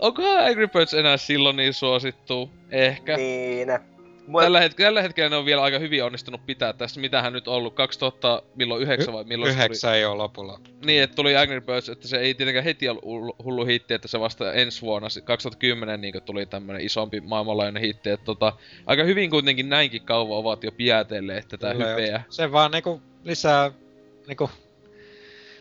onkohan 0.00 0.46
Angry 0.46 0.68
Birds 0.68 0.94
enää 0.94 1.16
silloin 1.16 1.56
niin 1.56 1.74
suosittu? 1.74 2.50
Ehkä. 2.70 3.16
Niin. 3.16 3.68
Mua- 4.32 4.42
Tällä, 4.42 4.68
het- 4.68 4.74
tällä 4.74 5.02
hetkellä 5.02 5.30
ne 5.30 5.36
on 5.36 5.44
vielä 5.44 5.62
aika 5.62 5.78
hyvin 5.78 6.04
onnistunut 6.04 6.46
pitää 6.46 6.72
tässä. 6.72 7.00
Mitähän 7.00 7.32
nyt 7.32 7.48
ollut? 7.48 7.74
2000, 7.74 8.42
milloin 8.54 8.82
9 8.82 9.14
vai 9.14 9.24
milloin 9.24 9.52
se 9.52 9.58
Yhdeksän 9.58 9.94
ei 9.94 10.04
ole 10.04 10.16
lopulla. 10.16 10.60
tuli? 10.64 10.76
Niin, 10.86 11.02
että 11.02 11.16
tuli 11.16 11.36
Angry 11.36 11.60
Birds, 11.60 11.88
että 11.88 12.08
se 12.08 12.16
ei 12.16 12.34
tietenkään 12.34 12.64
heti 12.64 12.88
ollut 12.88 13.36
hullu, 13.44 13.64
hitti, 13.64 13.94
että 13.94 14.08
se 14.08 14.20
vasta 14.20 14.52
ensi 14.52 14.82
vuonna, 14.82 15.08
si- 15.08 15.20
2010 15.22 16.00
niin 16.00 16.14
tuli 16.24 16.46
tämmönen 16.46 16.82
isompi 16.82 17.20
maailmanlaajuinen 17.20 17.82
hitti. 17.82 18.10
Että 18.10 18.24
tota, 18.24 18.52
aika 18.86 19.04
hyvin 19.04 19.30
kuitenkin 19.30 19.68
näinkin 19.68 20.02
kauan 20.02 20.38
ovat 20.38 20.64
jo 20.64 20.72
piätelleet 20.72 21.48
tätä 21.48 21.72
Kyllä, 21.72 21.86
hypeä. 21.86 22.22
Se 22.28 22.52
vaan 22.52 22.70
niinku 22.70 23.02
lisää 23.24 23.70
niinku 24.26 24.50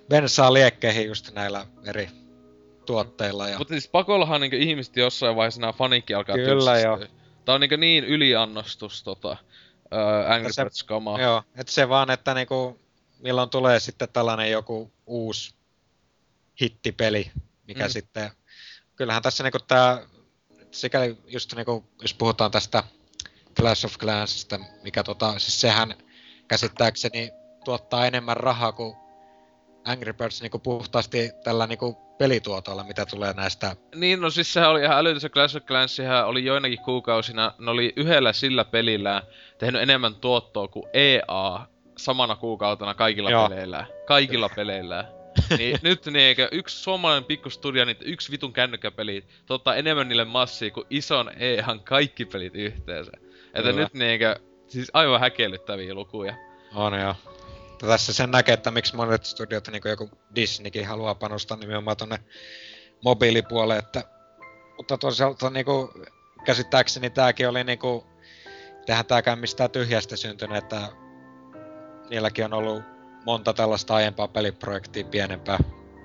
bensaa 0.10 0.54
liekkeihin 0.54 1.08
just 1.08 1.34
näillä 1.34 1.66
eri 1.86 2.08
tuotteilla. 2.86 3.50
Ja... 3.50 3.58
Mutta 3.58 3.74
siis 3.74 3.88
pakollahan 3.88 4.42
niinku 4.42 4.58
ihmiset 4.60 4.98
jossain 4.98 5.36
vaiheessa 5.36 5.62
nämä 5.62 5.74
fanikki 5.74 6.14
alkaa 6.14 6.36
Kyllä, 6.36 6.80
joo. 6.80 7.00
Tää 7.52 7.56
on 7.56 7.62
niinku 7.62 7.76
niin 7.76 8.04
yliannostus 8.04 9.04
tota, 9.04 9.38
ää, 9.92 10.34
Angry 10.34 10.52
Birds 10.58 10.84
kamaa. 10.84 11.22
Joo, 11.22 11.44
että 11.56 11.74
se 11.74 11.90
vaan, 11.90 12.12
että 12.12 12.34
niinku, 12.34 12.80
milloin 13.20 13.50
tulee 13.50 13.80
sitten 13.80 14.08
tällainen 14.14 14.52
joku 14.52 14.92
uusi 15.06 15.54
hittipeli, 16.62 17.32
mikä 17.68 17.86
mm. 17.86 17.90
sitten, 17.90 18.32
kyllähän 18.96 19.24
tässä 19.24 19.44
niinku 19.44 19.60
tää, 19.60 20.02
sikäli 20.72 21.18
just 21.28 21.56
niinku, 21.56 21.86
jos 22.02 22.14
puhutaan 22.14 22.52
tästä 22.52 22.84
Clash 23.56 23.86
of 23.86 23.98
Clansista, 23.98 24.60
mikä 24.84 25.04
tota, 25.04 25.40
siis 25.40 25.62
sehän 25.62 25.94
käsittääkseni 26.48 27.32
tuottaa 27.66 28.06
enemmän 28.06 28.38
rahaa 28.38 28.72
kuin 28.72 28.96
Angry 29.86 30.14
Birds 30.14 30.42
niinku 30.42 30.60
puhtaasti 30.60 31.32
tällä 31.44 31.68
niinku 31.68 31.94
pelituotolla, 32.18 32.84
mitä 32.84 33.06
tulee 33.06 33.34
näistä, 33.34 33.76
Niin, 33.96 34.22
no 34.22 34.30
siis 34.30 34.54
sehän 34.54 34.70
oli 34.70 34.82
ihan 34.82 34.98
älytön 34.98 35.22
se 35.22 35.30
Clash 35.30 35.58
of 35.58 35.64
Clans, 35.64 35.98
oli 36.26 36.46
joinakin 36.46 36.80
kuukausina, 36.86 37.54
ne 37.60 37.72
oli 37.72 37.94
yhdellä 37.96 38.34
sillä 38.34 38.66
pelillä 38.66 39.24
tehnyt 39.58 39.82
enemmän 39.82 40.16
tuottoa 40.16 40.68
kuin 40.68 40.86
EA 40.94 41.60
samana 41.98 42.36
kuukautena 42.36 42.94
kaikilla 42.94 43.32
Joo. 43.32 43.50
peleillä. 43.50 43.86
Kaikilla 44.06 44.50
peleillä. 44.56 45.06
niin 45.58 45.80
nyt 45.82 46.06
niinkö 46.06 46.50
yksi 46.52 46.80
suomalainen 46.84 47.24
pikkustudio, 47.24 47.86
niin 47.86 47.98
yksi 48.02 48.32
vitun 48.32 48.54
kännykkäpeli 48.54 49.24
tuottaa 49.46 49.76
enemmän 49.76 50.08
niille 50.08 50.26
massia 50.26 50.72
kuin 50.72 50.88
ison 50.90 51.32
EAN 51.40 51.80
kaikki 51.80 52.26
pelit 52.26 52.56
yhteensä. 52.56 53.12
Että 53.54 53.70
Kyllä. 53.70 53.74
nyt 53.74 53.94
niinkö, 53.94 54.36
siis 54.68 54.92
aivan 54.94 55.20
häkellyttäviä 55.20 55.94
lukuja. 55.94 56.36
on 56.76 56.94
jo. 57.82 57.88
Tässä 57.88 58.14
sen 58.14 58.32
näkee, 58.32 58.54
että 58.54 58.72
miksi 58.72 58.96
monet 58.96 59.26
studiot, 59.26 59.68
niin 59.68 59.82
kuin 59.82 59.90
joku 59.90 60.10
Disneykin, 60.36 60.88
haluaa 60.88 61.16
panostaa 61.16 61.58
nimenomaan 61.58 61.98
tonne 61.98 62.20
mobiilipuolelle, 63.04 63.78
että, 63.78 64.04
mutta 64.78 64.98
toisaalta 64.98 65.50
niin 65.50 65.66
kuin, 65.66 65.90
käsittääkseni 66.46 67.10
tämäkin 67.10 67.50
oli 67.50 67.64
niin 67.64 67.80
kuin, 67.80 68.04
tehän 68.86 69.06
tääkään 69.06 69.40
mistään 69.40 69.72
tyhjästä 69.72 70.16
syntynyt, 70.16 70.58
että 70.58 70.90
niilläkin 72.10 72.46
on 72.46 72.54
ollut 72.54 72.84
monta 73.26 73.54
tällaista 73.54 73.96
aiempaa 73.96 74.28
peliprojektia 74.28 75.04
pienempää, 75.04 75.58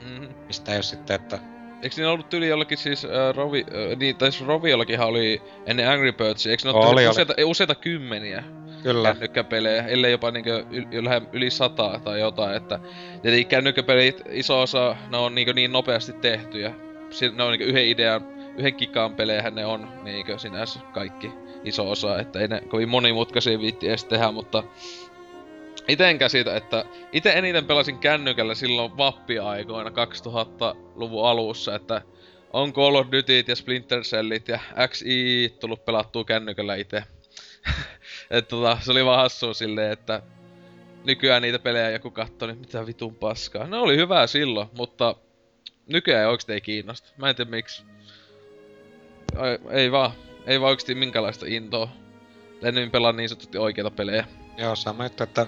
Mm-hmm. 0.02 0.34
mistä 0.46 0.72
ei 0.72 0.76
ole 0.76 0.82
sitten, 0.82 1.16
että 1.16 1.38
Eikö 1.82 1.96
niillä 1.96 2.12
ollut 2.12 2.28
tyli 2.28 2.48
jollakin 2.48 2.78
siis 2.78 3.04
äh, 3.04 3.10
Rovi, 3.36 3.66
äh, 3.68 3.98
niin, 3.98 4.16
tai 4.16 4.32
siis 4.32 4.46
Roviollakinhan 4.46 5.08
oli 5.08 5.42
ennen 5.66 5.90
Angry 5.90 6.12
Birdsia, 6.12 6.50
eikö 6.50 6.62
ne 6.64 6.70
ole 6.70 7.08
useita, 7.08 7.34
ei, 7.36 7.44
useita 7.44 7.74
kymmeniä 7.74 8.44
kyllä, 8.86 9.12
kännykkäpelejä, 9.12 9.86
ellei 9.86 10.12
jopa 10.12 10.30
niinkö 10.30 10.64
yl, 10.70 10.84
yl, 10.90 11.06
yli 11.32 11.50
sataa 11.50 11.98
tai 11.98 12.20
jotain, 12.20 12.56
että 12.56 12.80
tietenkin 13.22 13.46
kännykkäpelit, 13.46 14.22
iso 14.30 14.60
osa, 14.60 14.96
ne 15.08 15.16
on 15.16 15.34
niinkö 15.34 15.52
niin 15.52 15.72
nopeasti 15.72 16.12
tehty 16.12 16.60
ja 16.60 16.72
si- 17.10 17.30
ne 17.30 17.42
on 17.42 17.50
niinkö 17.50 17.64
yhden 17.64 17.86
idean, 17.86 18.24
yhden 18.58 18.74
kikaan 18.74 19.14
pelejähän 19.14 19.54
ne 19.54 19.66
on 19.66 19.88
niinkö 20.02 20.38
sinänsä 20.38 20.80
kaikki 20.92 21.30
iso 21.64 21.90
osa, 21.90 22.18
että 22.18 22.40
ei 22.40 22.48
ne 22.48 22.60
kovin 22.68 22.88
monimutkaisia 22.88 23.60
viitti 23.60 23.88
edes 23.88 24.04
tehdä, 24.04 24.32
mutta 24.32 24.62
Ite 25.88 26.10
en 26.10 26.18
käsitä, 26.18 26.56
että 26.56 26.84
itse 27.12 27.32
eniten 27.32 27.64
pelasin 27.64 27.98
kännykällä 27.98 28.54
silloin 28.54 28.96
vappiaikoina 28.96 29.90
2000-luvun 29.90 31.28
alussa, 31.28 31.74
että 31.74 32.02
on 32.52 32.72
Call 32.72 32.94
of 32.94 33.06
Dutyt 33.12 33.48
ja 33.48 33.56
Splinter 33.56 34.02
Cellit 34.02 34.48
ja 34.48 34.58
XI 34.88 35.56
tullut 35.60 35.84
pelattua 35.84 36.24
kännykällä 36.24 36.74
itse. 36.74 37.02
että 38.30 38.48
tota, 38.48 38.78
se 38.80 38.90
oli 38.90 39.04
vaan 39.04 39.22
hassua 39.22 39.54
silleen, 39.54 39.92
että 39.92 40.22
nykyään 41.04 41.42
niitä 41.42 41.58
pelejä 41.58 41.90
joku 41.90 42.10
katsoi, 42.10 42.48
niin 42.48 42.58
mitä 42.58 42.86
vitun 42.86 43.14
paskaa. 43.14 43.66
Ne 43.66 43.76
oli 43.76 43.96
hyvää 43.96 44.26
silloin, 44.26 44.68
mutta 44.76 45.14
nykyään 45.86 46.20
ei 46.20 46.26
oikeesti 46.26 46.52
ei 46.52 46.60
kiinnosta. 46.60 47.08
Mä 47.16 47.28
en 47.28 47.36
tiedä 47.36 47.50
miksi. 47.50 47.82
Ei, 49.44 49.58
ei 49.70 49.92
vaan. 49.92 50.10
Ei 50.46 50.60
vaan 50.60 50.70
oikeesti 50.70 50.94
minkälaista 50.94 51.46
intoa. 51.48 51.88
Ennen 52.62 52.90
pelaa 52.90 53.12
niin 53.12 53.28
sanotusti 53.28 53.58
oikeita 53.58 53.90
pelejä. 53.90 54.26
joo, 54.56 54.76
sama 54.76 55.04
juttu, 55.04 55.22
että 55.22 55.46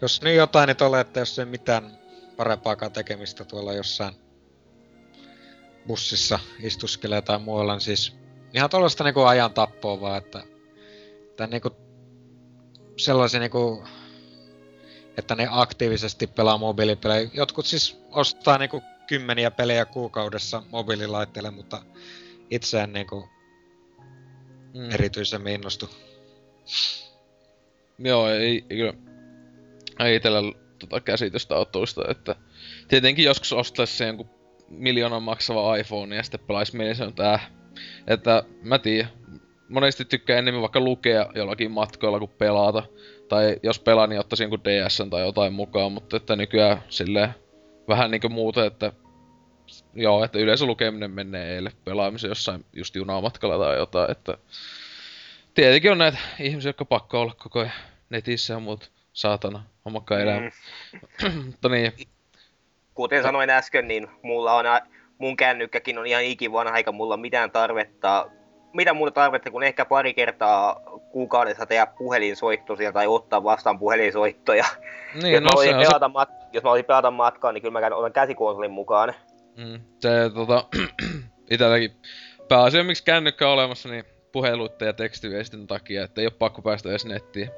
jos 0.00 0.22
nyt 0.22 0.36
jotain, 0.36 0.66
niin 0.66 0.82
ole, 0.82 1.00
että 1.00 1.20
jos 1.20 1.38
ei 1.38 1.44
mitään 1.44 1.98
parempaakaan 2.36 2.92
tekemistä 2.92 3.44
tuolla 3.44 3.72
jossain 3.72 4.14
bussissa 5.86 6.38
istuskelee 6.60 7.22
tai 7.22 7.38
muualla, 7.38 7.72
niin 7.72 7.80
siis 7.80 8.16
ihan 8.54 8.70
tuollaista 8.70 9.04
niinku 9.04 9.22
ajan 9.22 9.54
tappoa 9.54 10.00
vaan, 10.00 10.18
että, 10.18 10.42
että 11.30 11.46
niinku 11.46 11.70
sellaisia 12.96 13.40
niinku, 13.40 13.84
että 15.16 15.34
ne 15.34 15.48
aktiivisesti 15.50 16.26
pelaa 16.26 16.58
mobiilipelejä. 16.58 17.30
Jotkut 17.34 17.66
siis 17.66 17.98
ostaa 18.10 18.58
niinku 18.58 18.82
kymmeniä 19.06 19.50
pelejä 19.50 19.84
kuukaudessa 19.84 20.62
mobiililaitteelle, 20.70 21.50
mutta 21.50 21.82
itse 22.50 22.80
en 22.80 22.92
niinku 22.92 23.28
Mm. 24.74 24.90
erityisemmin 24.90 25.52
innostu. 25.52 25.90
Joo, 27.98 28.28
ei, 28.30 28.64
ei 28.70 28.76
kyllä. 28.76 28.94
Ei 30.00 30.16
itellä 30.16 30.38
tota 30.78 31.00
käsitystä 31.00 31.54
tuosta, 31.72 32.02
että 32.10 32.36
tietenkin 32.88 33.24
joskus 33.24 33.52
ostaisi 33.52 33.96
se 33.96 34.06
jonkun 34.06 34.30
miljoonan 34.68 35.22
maksava 35.22 35.76
iPhone 35.76 36.16
ja 36.16 36.22
sitten 36.22 36.40
pelaisi 36.40 36.76
mielessä, 36.76 37.04
mutta 37.04 37.34
äh. 37.34 37.50
Että 38.06 38.42
mä 38.62 38.78
tiedän. 38.78 39.10
Monesti 39.72 40.04
tykkää 40.04 40.38
enemmän 40.38 40.62
vaikka 40.62 40.80
lukea 40.80 41.26
jollakin 41.34 41.70
matkoilla 41.70 42.18
kuin 42.18 42.30
pelata. 42.38 42.82
Tai 43.28 43.56
jos 43.62 43.78
pelaa, 43.78 44.06
niin 44.06 44.20
ottaisin 44.20 44.44
jonkun 44.44 44.64
DS 44.64 45.02
tai 45.10 45.22
jotain 45.22 45.52
mukaan, 45.52 45.92
mutta 45.92 46.16
että 46.16 46.36
nykyään 46.36 46.82
silleen 46.88 47.34
vähän 47.88 48.10
niinku 48.10 48.28
muuta, 48.28 48.66
että 48.66 48.92
joo, 49.94 50.24
että 50.24 50.38
yleensä 50.38 50.66
lukeminen 50.66 51.10
menee 51.10 51.54
eilen 51.54 51.72
pelaamisen 51.84 52.28
jossain 52.28 52.64
just 52.72 52.96
junamatkalla 52.96 53.64
tai 53.64 53.76
jotain, 53.76 54.10
että 54.10 54.38
tietenkin 55.54 55.92
on 55.92 55.98
näitä 55.98 56.18
ihmisiä, 56.40 56.68
jotka 56.68 56.84
pakko 56.84 57.20
olla 57.20 57.34
koko 57.42 57.60
ajan 57.60 57.72
netissä 58.10 58.54
ja 58.54 58.60
muut 58.60 58.90
saatana 59.12 59.62
omakka 59.84 60.20
elämä. 60.20 60.50
Mm. 61.22 61.42
Mutta 61.46 61.68
niin, 61.68 61.92
Kuten 62.94 63.22
sanoin 63.22 63.50
äsken, 63.50 63.88
niin 63.88 64.08
mulla 64.22 64.52
on, 64.52 64.64
mun 65.18 65.36
kännykkäkin 65.36 65.98
on 65.98 66.06
ihan 66.06 66.24
ikivanha, 66.24 66.76
eikä 66.76 66.92
mulla 66.92 67.16
mitään 67.16 67.50
tarvetta, 67.50 68.30
mitä 68.72 68.94
muuta 68.94 69.14
tarvetta 69.14 69.50
kuin 69.50 69.62
ehkä 69.62 69.84
pari 69.84 70.14
kertaa 70.14 70.80
kuukaudessa 71.10 71.66
tehdä 71.66 71.86
puhelinsoitto 71.86 72.76
sieltä 72.76 72.94
tai 72.94 73.06
ottaa 73.06 73.44
vastaan 73.44 73.78
puhelinsoittoja. 73.78 74.64
niin 75.22 75.34
jos, 75.34 75.42
mä 75.42 75.50
no 75.50 75.58
on 75.58 75.64
se, 75.64 75.72
mat- 76.06 76.48
jos 76.52 76.64
mä 76.64 76.70
olisin 76.70 76.86
pelata 76.86 77.10
matkaan, 77.10 77.54
niin 77.54 77.62
kyllä 77.62 77.72
mä 77.72 77.80
käyn- 77.80 77.92
otan 77.92 78.12
käsikonsolin 78.12 78.70
mukaan. 78.70 79.14
mm, 79.56 79.80
se 80.00 80.30
tota, 80.34 80.64
itelläkin 81.50 81.90
pääasia 82.48 82.84
miksi 82.84 83.04
kännykkä 83.04 83.48
on 83.48 83.54
olemassa, 83.54 83.88
niin 83.88 84.04
puheluitten 84.32 84.86
ja 84.86 84.92
tekstiviestin 84.92 85.66
takia, 85.66 86.04
että 86.04 86.20
ei 86.20 86.26
ole 86.26 86.32
pakko 86.38 86.62
päästä 86.62 86.88
edes 86.88 87.06
nettiin. 87.06 87.50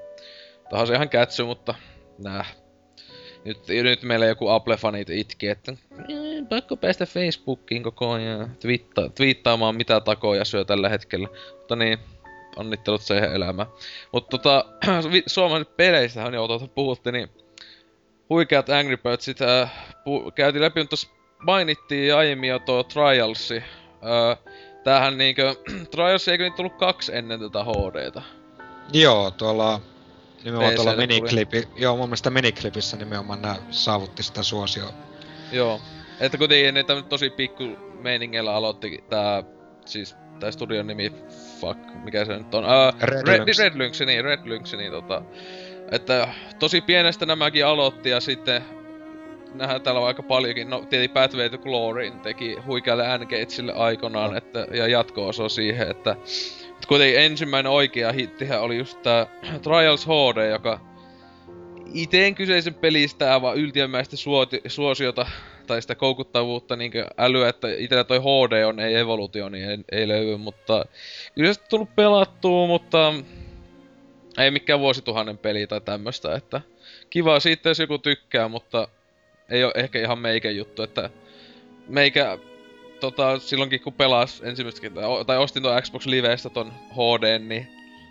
Tahan 0.70 0.86
se 0.86 0.94
ihan 0.94 1.08
kätsy, 1.08 1.44
mutta 1.44 1.74
nää. 2.24 2.44
Nyt, 3.44 3.58
nyt 3.68 4.02
meillä 4.02 4.26
joku 4.26 4.48
Apple-fanit 4.48 5.10
itki, 5.10 5.48
että 5.48 5.72
"Eh, 5.72 6.48
pakko 6.48 6.76
päästä 6.76 7.06
Facebookiin 7.06 7.82
koko 7.82 8.10
ajan 8.12 8.56
twiitta, 8.60 9.08
twiittaamaan 9.08 9.76
mitä 9.76 10.00
takoja 10.00 10.44
syö 10.44 10.64
tällä 10.64 10.88
hetkellä. 10.88 11.28
Mutta 11.58 11.76
niin, 11.76 11.98
onnittelut 12.56 13.02
siihen 13.02 13.32
elämään. 13.32 13.68
Mutta 14.12 14.38
tota, 14.38 14.64
vi- 15.12 15.22
suomalaiset 15.26 15.76
peleistä 15.76 16.24
on 16.24 16.34
jo 16.34 16.46
tuota 16.46 16.66
puhuttiin, 16.66 17.12
niin 17.12 17.28
huikeat 18.30 18.70
Angry 18.70 18.96
Birdsit 18.96 19.42
äh, 19.42 19.70
pu- 19.90 20.32
käytiin 20.34 20.62
läpi, 20.62 20.80
mutta 20.80 20.96
mainittiin 21.46 22.14
aiemmin 22.14 22.50
jo 22.50 22.58
tuo 22.58 22.82
Trialsi. 22.82 23.56
Äh, 23.56 24.38
tämähän 24.84 25.18
niinkö, 25.18 25.54
Trials 25.90 26.28
eikö 26.28 26.44
nyt 26.44 26.54
tullut 26.54 26.76
kaksi 26.76 27.16
ennen 27.16 27.40
tätä 27.40 27.64
HDta? 27.64 28.22
Joo, 28.92 29.30
tuolla 29.30 29.80
nimenomaan 30.44 30.74
tuolla 30.74 30.90
PC:lle 30.92 31.06
tuli. 31.06 31.20
miniklipi, 31.20 31.68
joo 31.76 31.96
mun 31.96 32.08
mielestä 32.08 32.30
miniklipissä 32.30 32.96
nimenomaan 32.96 33.42
nää 33.42 33.56
saavutti 33.70 34.22
sitä 34.22 34.42
suosioa. 34.42 34.92
Joo. 35.52 35.80
Että 36.20 36.38
kuitenkin 36.38 36.86
tämmöset 36.86 37.08
tosi 37.08 37.30
pikku 37.30 37.64
meiningillä 38.00 38.54
aloitti 38.54 39.04
tää, 39.10 39.42
siis 39.84 40.16
tää 40.40 40.50
studion 40.50 40.86
nimi, 40.86 41.12
fuck, 41.60 41.80
mikä 42.04 42.24
se 42.24 42.36
nyt 42.38 42.54
on? 42.54 42.64
Uh, 42.64 43.00
Red 43.02 43.26
Red, 43.26 43.38
Lynx. 43.38 43.58
Red 43.58 43.72
Lynx, 43.78 44.00
niin, 44.00 44.24
Red 44.24 44.40
Lynx, 44.44 44.74
niin 44.74 44.92
tota, 44.92 45.22
että 45.90 46.28
tosi 46.58 46.80
pienestä 46.80 47.26
nämäkin 47.26 47.66
aloitti 47.66 48.10
ja 48.10 48.20
sitten 48.20 48.64
nähdään 49.54 49.80
täällä 49.82 50.06
aika 50.06 50.22
paljonkin, 50.22 50.70
no 50.70 50.78
tietenkin 50.78 51.10
Pathway 51.14 51.50
to 51.50 51.58
Gloryin 51.58 52.20
teki 52.20 52.56
huikealle 52.66 53.18
N-Gatesille 53.18 53.72
aikanaan, 53.72 54.30
No. 54.30 54.36
että, 54.36 54.66
ja 54.74 54.86
jatko-osa 54.88 55.48
siihen, 55.48 55.90
että 55.90 56.16
kuitenkin 56.86 57.20
ensimmäinen 57.20 57.72
oikea 57.72 58.12
hittihän 58.12 58.62
oli 58.62 58.78
just 58.78 59.02
tää 59.02 59.26
Trials 59.62 60.06
HD, 60.06 60.50
joka 60.50 60.80
iteen 61.94 62.34
kyseisen 62.34 62.74
pelistä 62.74 63.32
aivan 63.32 63.56
yltiömäistä 63.56 64.16
suoti, 64.16 64.60
suosiota 64.66 65.26
tai 65.66 65.82
sitä 65.82 65.94
koukuttavuutta 65.94 66.76
niin 66.76 66.92
älyä, 67.18 67.48
että 67.48 67.68
itellä 67.78 68.04
toi 68.04 68.18
HD 68.18 68.64
on, 68.64 68.80
ei 68.80 68.94
evolutio, 68.94 69.48
niin 69.48 69.70
ei, 69.70 69.78
ei 69.92 70.08
löydy, 70.08 70.36
mutta 70.36 70.84
kyllä 71.34 71.52
se 71.52 71.60
tullut 71.60 71.96
pelattua, 71.96 72.66
mutta 72.66 73.14
ei 74.38 74.50
mikään 74.50 74.80
vuosituhannen 74.80 75.38
peli 75.38 75.66
tai 75.66 75.80
tämmöstä, 75.80 76.34
että 76.34 76.60
kiva 77.10 77.40
siitä, 77.40 77.68
jos 77.68 77.78
joku 77.78 77.98
tykkää, 77.98 78.48
mutta 78.48 78.88
ei 79.50 79.64
ole 79.64 79.72
ehkä 79.76 80.00
ihan 80.00 80.18
meikä 80.18 80.50
juttu, 80.50 80.82
että 80.82 81.10
meikä 81.88 82.38
tota, 83.04 83.38
silloinkin 83.38 83.80
kun 83.80 83.92
pelas 83.92 84.42
ensimmäistä 84.44 84.80
kertaa, 84.80 85.08
o- 85.08 85.24
tai 85.24 85.38
ostin 85.38 85.62
tuon 85.62 85.82
Xbox 85.82 86.06
Livestä 86.06 86.50
ton 86.50 86.72
HD, 86.92 87.38
niin 87.38 87.68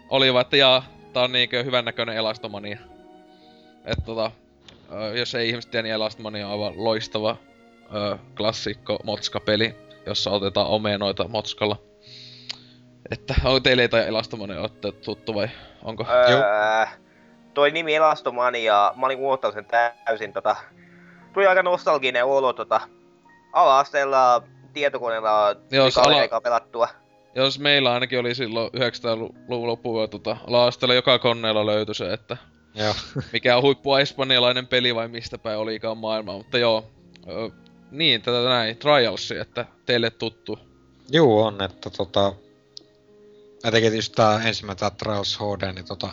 oli 0.10 0.34
vaan, 0.34 0.42
että 0.42 0.58
jaa, 0.58 0.86
tää 1.14 1.24
on 1.24 1.32
niinkö 1.32 1.64
hyvän 1.64 1.86
näköinen 1.86 2.16
elastomania. 2.16 2.78
Et 3.86 4.06
tota, 4.06 4.32
jos 5.18 5.36
ei 5.36 5.50
ihmiset 5.50 5.72
tiedä, 5.72 5.84
niin 5.84 5.94
elastomania 5.94 6.48
on 6.48 6.52
aivan 6.52 6.74
loistava 6.76 7.38
ö, 7.96 8.18
klassikko 8.38 9.00
motska-peli, 9.04 9.76
jossa 10.06 10.32
otetaan 10.32 10.68
omenoita 10.68 11.28
motskalla. 11.28 11.78
Että 13.12 13.36
on 13.44 13.64
teille 13.64 13.82
ei 13.82 13.90
tai 13.90 14.08
elastomania 14.08 14.62
ootte 14.62 14.92
tuttu 14.92 15.36
vai 15.36 15.50
onko? 15.84 16.06
Öö, 16.10 16.86
toi 17.54 17.72
nimi 17.72 17.96
Elastomania, 17.96 18.94
mä 18.96 19.06
olin 19.06 19.20
unohtanut 19.20 19.54
sen 19.54 19.66
täysin 19.66 20.34
tota. 20.34 20.56
Tuli 21.34 21.48
aika 21.48 21.64
nostalginen 21.64 22.26
olo 22.26 22.54
tota. 22.54 22.82
Ala-asteella 23.54 24.44
tietokoneella 24.74 25.56
Joo, 25.72 25.92
se 25.92 26.00
ala- 26.00 26.10
kavereikaa 26.10 26.42
pelattua. 26.42 26.90
Jos 27.36 27.60
meillä 27.60 27.94
ainakin 27.94 28.20
oli 28.20 28.36
silloin 28.36 28.72
900-luvun 28.72 29.68
lopulla 29.68 30.08
tota, 30.08 30.38
laastella 30.48 30.94
joka 30.94 31.20
koneella 31.20 31.66
löytyi 31.66 31.96
se, 31.96 32.14
että 32.14 32.38
Joo. 32.76 32.94
mikä 33.34 33.58
on 33.58 33.64
huippu 33.64 33.96
espanjalainen 33.96 34.68
peli 34.68 34.96
vai 34.96 35.08
mistä 35.08 35.38
päin 35.38 35.58
olikaan 35.58 35.98
maailma, 35.98 36.34
mutta 36.34 36.58
joo. 36.58 36.92
Ö, 37.30 37.50
niin, 37.92 38.22
tätä 38.22 38.44
näin, 38.50 38.78
Trialsi, 38.78 39.38
että 39.38 39.66
teille 39.86 40.10
tuttu. 40.10 40.60
Juu 41.12 41.40
on, 41.40 41.62
että 41.62 41.90
tota... 41.90 42.34
Etenkin 43.64 43.96
just 43.96 44.14
tää 44.16 44.42
ensimmäinen 44.44 44.80
tää 44.80 44.90
Trials 44.90 45.40
HD, 45.40 45.74
niin 45.74 45.86
tota... 45.86 46.10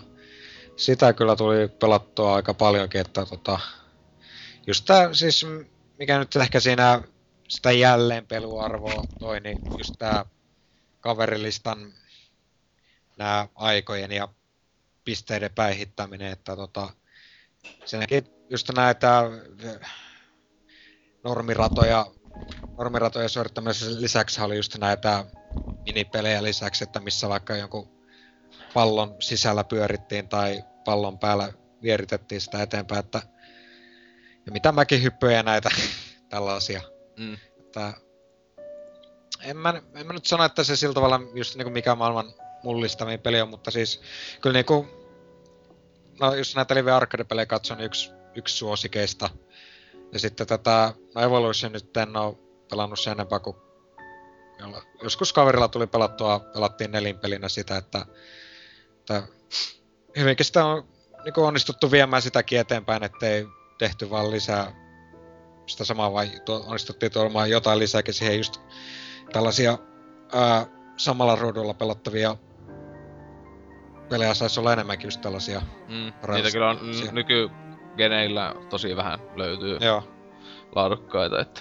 Sitä 0.77 1.13
kyllä 1.13 1.37
tuli 1.37 1.69
pelattua 1.69 2.35
aika 2.35 2.55
paljonkin, 2.55 3.01
että 3.01 3.27
tota... 3.27 3.61
Just 4.67 4.85
tää 4.85 5.15
siis, 5.15 5.47
mikä 5.99 6.19
nyt 6.19 6.37
ehkä 6.37 6.61
siinä 6.61 7.03
sitä 7.51 7.73
jälleen 7.73 8.27
peluarvoa 8.27 9.05
toi, 9.19 9.41
niin 9.41 9.59
just 9.79 9.95
tää 9.99 10.25
kaverilistan 11.01 11.93
nää 13.19 13.49
aikojen 13.55 14.13
ja 14.13 14.29
pisteiden 15.05 15.51
päihittäminen, 15.55 16.33
että 16.33 16.57
tota... 16.57 16.89
Siinäkin 17.85 18.25
just 18.51 18.71
näitä 18.77 19.19
ö, 19.65 19.81
normiratoja 21.25 22.07
normiratoja 22.79 23.29
suorittamisen 23.29 24.03
lisäksi 24.03 24.41
oli 24.41 24.57
just 24.57 24.79
näitä 24.79 25.25
minipelejä 25.87 26.43
lisäksi, 26.43 26.85
että 26.85 27.01
missä 27.01 27.29
vaikka 27.29 27.57
jonkun 27.57 27.89
pallon 28.75 29.17
sisällä 29.21 29.65
pyörittiin 29.65 30.29
tai 30.29 30.65
pallon 30.85 31.19
päällä 31.19 31.53
vieritettiin 31.83 32.41
sitä 32.41 32.63
eteenpäin, 32.63 33.01
että 33.01 33.23
ja 34.47 34.53
mitä 34.53 34.73
mäkin 34.73 35.03
hyppyjä 35.03 35.43
näitä 35.43 35.71
tällaisia. 36.29 37.00
Mm. 37.21 37.37
Että 37.59 37.95
en 39.43 39.57
mä, 39.57 39.83
en 39.95 40.07
mä 40.07 40.13
nyt 40.13 40.27
sano, 40.27 40.45
että 40.45 40.65
se 40.65 40.77
sillä 40.77 40.95
tavalla 40.95 41.21
just 41.35 41.57
niinku 41.57 41.71
mikä 41.71 41.95
maailman 41.95 42.33
mullistavin 42.63 43.21
peli 43.21 43.41
on, 43.41 43.49
mutta 43.49 43.71
siis 43.71 44.01
kyllä 44.41 44.55
niinku, 44.55 44.87
no 46.21 46.35
jos 46.35 46.57
näitä 46.57 46.75
Live 46.75 46.93
Arcade-pelejä 46.93 47.47
katson, 47.47 47.79
niin 47.79 47.87
yksi, 47.87 48.11
yksi 48.35 48.57
suosikeista. 48.57 49.31
Ja 50.13 50.19
sitten 50.19 50.47
tätä, 50.47 50.95
no 51.15 51.23
Evolution 51.23 51.73
nyt 51.73 51.97
en 51.97 52.17
oo 52.17 52.39
pelannut 52.71 53.01
sen 53.01 53.13
enempää 53.13 53.39
kuin 53.39 53.57
joskus 55.03 55.33
kaverilla 55.33 55.69
tuli 55.69 55.87
pelattua, 55.87 56.41
pelattiin 56.41 56.91
nelinpelinä 56.91 57.49
sitä, 57.49 57.77
että, 57.77 58.07
että 58.99 59.23
hyvinkin 60.17 60.47
sitä 60.47 60.65
on 60.65 60.89
niin 61.25 61.39
onnistuttu 61.39 61.91
viemään 61.91 62.23
sitäkin 62.23 62.61
eteenpäin, 62.61 63.05
ettei 63.05 63.47
tehty 63.79 64.11
vaan 64.11 64.31
lisää 64.31 64.90
sitä 65.71 65.85
samaa, 65.85 66.13
vai 66.13 66.31
tuo, 66.45 66.65
onnistuttiin 66.67 67.13
tuomaan 67.13 67.51
jotain 67.51 67.79
lisääkin 67.79 68.15
siihen 68.15 68.37
just 68.37 68.61
tällaisia 69.33 69.79
ää, 70.33 70.67
samalla 70.97 71.37
ruudulla 71.37 71.75
pelattavia 71.75 72.37
pelejä 74.11 74.35
saisi 74.35 74.61
olla 74.61 74.73
enemmänkin 74.73 75.07
just 75.07 75.21
tällaisia. 75.21 75.61
Mm. 75.89 76.33
Niitä 76.35 76.51
kyllä 76.53 76.71
on 76.71 76.77
n- 76.77 77.15
nykygeneillä 77.15 78.55
tosi 78.69 78.97
vähän 78.97 79.19
löytyy 79.37 79.79
Joo. 79.81 80.03
laadukkaita, 80.75 81.41
että... 81.41 81.61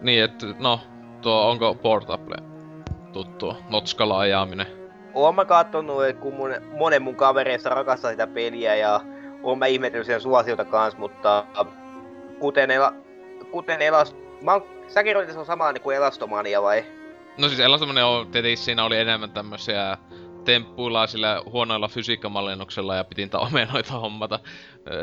Niin, 0.00 0.24
että 0.24 0.46
no, 0.58 0.80
tuo 1.22 1.50
onko 1.50 1.74
Portable 1.74 2.36
tuttua? 3.12 3.56
Notskalla 3.68 4.18
ajaminen. 4.18 4.66
Oon 5.14 5.34
mä 5.34 5.44
kattonut, 5.44 6.04
et 6.04 6.18
kun 6.18 6.34
mun, 6.34 6.50
monen 6.78 7.02
mun 7.02 7.16
kavereista 7.16 7.68
rakastaa 7.68 8.10
sitä 8.10 8.26
peliä 8.26 8.74
ja 8.74 9.00
oon 9.42 9.58
mä 9.58 9.66
ihmetellyt 9.66 10.06
sen 10.06 10.20
suosiota 10.20 10.64
kans, 10.64 10.96
mutta 10.96 11.46
kuten, 12.40 12.70
ela, 12.70 12.94
kuten 13.50 13.82
elas... 13.82 14.16
Mä 14.42 14.52
oon, 14.52 14.64
sä 14.88 15.04
kerroit, 15.04 15.22
että 15.22 15.32
se 15.32 15.40
on 15.40 15.46
sama 15.46 15.72
niin 15.72 15.82
kuin 15.82 15.96
Elastomania 15.96 16.62
vai? 16.62 16.84
No 17.38 17.48
siis 17.48 17.60
Elastomania 17.60 18.06
on, 18.06 18.30
tietenkin 18.30 18.58
siinä 18.58 18.84
oli 18.84 18.98
enemmän 18.98 19.30
tämmösiä 19.30 19.98
temppuilla 20.44 21.06
sillä 21.06 21.42
huonoilla 21.44 21.88
fysiikkamallinnuksella 21.88 22.96
ja 22.96 23.04
piti 23.04 23.22
niitä 23.22 23.38
omenoita 23.38 23.92
hommata. 23.92 24.38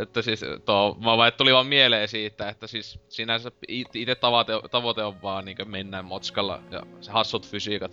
Että 0.02 0.22
siis 0.22 0.46
tuo, 0.66 0.98
mä 1.00 1.18
vaan 1.18 1.34
tuli 1.38 1.54
vaan 1.54 1.68
mieleen 1.68 2.08
siitä, 2.08 2.50
että 2.50 2.68
siis 2.68 3.00
sinänsä 3.10 3.52
itse 3.68 4.16
tavoite, 4.16 4.54
tavoite 4.72 5.04
on 5.04 5.22
vaan 5.22 5.46
niinkö 5.46 5.66
mennä 5.66 6.02
motskalla 6.02 6.60
ja 6.72 6.84
se 7.02 7.12
hassut 7.12 7.48
fysiikat. 7.48 7.92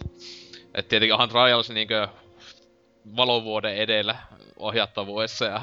Et 0.75 0.89
tietenkin 0.89 1.15
onhan 1.15 1.29
Trials 1.29 1.71
niinkö 1.71 2.09
valovuoden 3.17 3.77
edellä 3.77 4.17
ohjattavuudessa 4.57 5.45
ja 5.45 5.61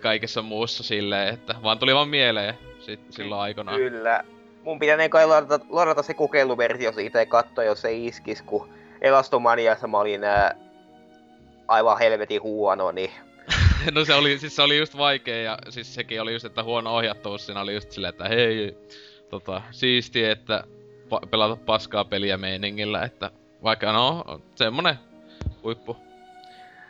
kaikessa 0.00 0.42
muussa 0.42 0.82
silleen, 0.82 1.34
että 1.34 1.54
vaan 1.62 1.78
tuli 1.78 1.94
vaan 1.94 2.08
mieleen 2.08 2.58
sit, 2.82 3.00
silloin 3.10 3.40
aikanaan. 3.40 3.78
Kyllä. 3.78 4.24
Mun 4.62 4.78
pitänee 4.78 5.08
kai 5.08 5.26
ladata, 5.26 5.64
ladata 5.70 6.02
se 6.02 6.14
kokeiluversio 6.14 6.92
siitä 6.92 7.18
ja 7.18 7.26
katsoa, 7.26 7.64
jos 7.64 7.80
se 7.80 7.92
iskis, 7.92 8.42
kun 8.42 8.68
Elastomaniassa 9.00 9.88
mä 9.88 9.98
olin 9.98 10.24
ää, 10.24 10.54
aivan 11.68 11.98
helvetin 11.98 12.42
huono, 12.42 12.92
niin 12.92 13.10
No 13.94 14.04
se 14.04 14.14
oli, 14.14 14.38
siis 14.38 14.56
se 14.56 14.62
oli 14.62 14.78
just 14.78 14.96
vaikea 14.98 15.42
ja 15.42 15.58
siis 15.68 15.94
sekin 15.94 16.22
oli 16.22 16.32
just, 16.32 16.44
että 16.44 16.62
huono 16.62 16.96
ohjattavuus 16.96 17.46
siinä 17.46 17.60
oli 17.60 17.74
just 17.74 17.90
silleen, 17.90 18.08
että 18.10 18.28
hei, 18.28 18.76
tota, 19.30 19.62
siisti, 19.70 20.24
että 20.24 20.64
pa- 21.04 21.26
pelata 21.30 21.56
paskaa 21.56 22.04
peliä 22.04 22.36
meiningillä, 22.36 23.02
että 23.02 23.30
vaikka 23.62 23.92
no, 23.92 24.24
semmonen 24.54 24.94
huippu. 25.62 25.96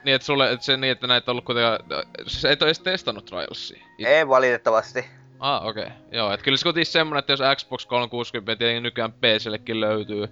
Niin, 0.05 0.15
että 0.15 0.27
sulle, 0.27 0.53
että 0.53 0.67
se 0.67 0.77
niin, 0.77 0.93
että 0.93 1.07
näitä 1.07 1.31
on 1.31 1.33
ollut 1.33 1.45
kuitenkaan, 1.45 1.79
siis 2.27 2.45
et 2.45 2.63
oo 2.63 2.69
edes 2.69 2.81
testannut 2.81 3.25
Trialsia. 3.25 3.83
It- 3.99 4.07
ei 4.07 4.29
valitettavasti. 4.29 5.05
Ah, 5.43 5.67
okei. 5.67 5.83
Okay. 5.85 5.97
Joo, 6.13 6.33
et 6.33 6.43
kyllä 6.43 6.57
se 6.57 6.63
kuitenkin 6.63 6.93
semmonen, 6.93 7.19
että 7.19 7.33
jos 7.33 7.41
Xbox 7.57 7.87
360 7.87 8.59
tietenkin 8.59 8.83
nykyään 8.83 9.13
PCllekin 9.13 9.81
löytyy 9.81 10.29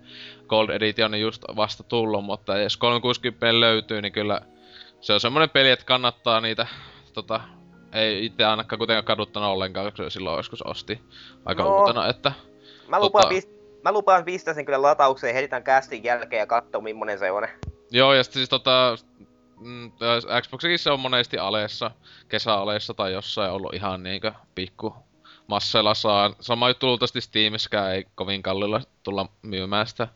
Gold 0.49 0.69
Edition, 0.69 1.11
niin 1.11 1.20
just 1.23 1.43
vasta 1.57 1.82
tullut, 1.82 2.24
mutta 2.24 2.59
jos 2.59 2.77
360 2.77 3.61
löytyy, 3.61 4.03
niin 4.03 4.12
kyllä 4.12 4.41
se 5.01 5.12
on 5.12 5.20
semmonen 5.20 5.51
peli, 5.51 5.70
että 5.70 5.85
kannattaa 5.85 6.41
niitä, 6.41 6.66
tota, 7.12 7.41
ei 7.93 8.24
itse 8.24 8.45
ainakaan 8.45 8.78
kuitenkaan 8.78 9.05
kaduttanut 9.05 9.49
ollenkaan, 9.51 9.93
kun 9.93 10.05
se 10.05 10.11
silloin 10.11 10.37
joskus 10.37 10.62
osti 10.62 11.01
aika 11.45 11.62
No. 11.62 11.78
uutena, 11.81 12.09
että 12.09 12.32
Mä 12.89 13.01
lupaan, 13.01 13.24
Tota- 13.24 13.37
pist- 13.37 13.81
mä 13.85 13.93
lupaan 13.93 14.24
pistää 14.24 14.55
sen 14.55 14.65
kyllä 14.65 14.82
lataukseen 14.82 15.35
heti 15.35 15.49
tämän 15.49 15.65
castin 15.65 16.05
jälkeen 16.05 16.41
ja 16.41 16.47
katsoa 16.47 16.81
millainen 16.81 17.19
se 17.19 17.31
on. 17.31 17.49
Joo, 17.91 18.15
ja 18.15 18.23
sitten 18.24 18.41
siis 18.41 18.49
tota, 18.49 18.97
mm, 19.61 19.93
se 20.77 20.91
on 20.91 21.01
monesti 21.01 21.39
aleessa, 21.39 21.91
kesäaleessa 22.28 22.95
tai 22.95 23.12
jossain 23.12 23.53
ollut 23.53 23.74
ihan 23.74 24.03
niinkö 24.03 24.32
pikku 24.55 24.95
masseilla 25.47 25.95
saa. 25.95 26.35
Sama 26.41 26.69
juttu 26.69 26.87
luultavasti 26.87 27.20
Steamiskään 27.20 27.95
ei 27.95 28.07
kovin 28.15 28.43
kallilla 28.43 28.81
tulla 29.03 29.27
myymään 29.43 29.87
sitä 29.87 30.09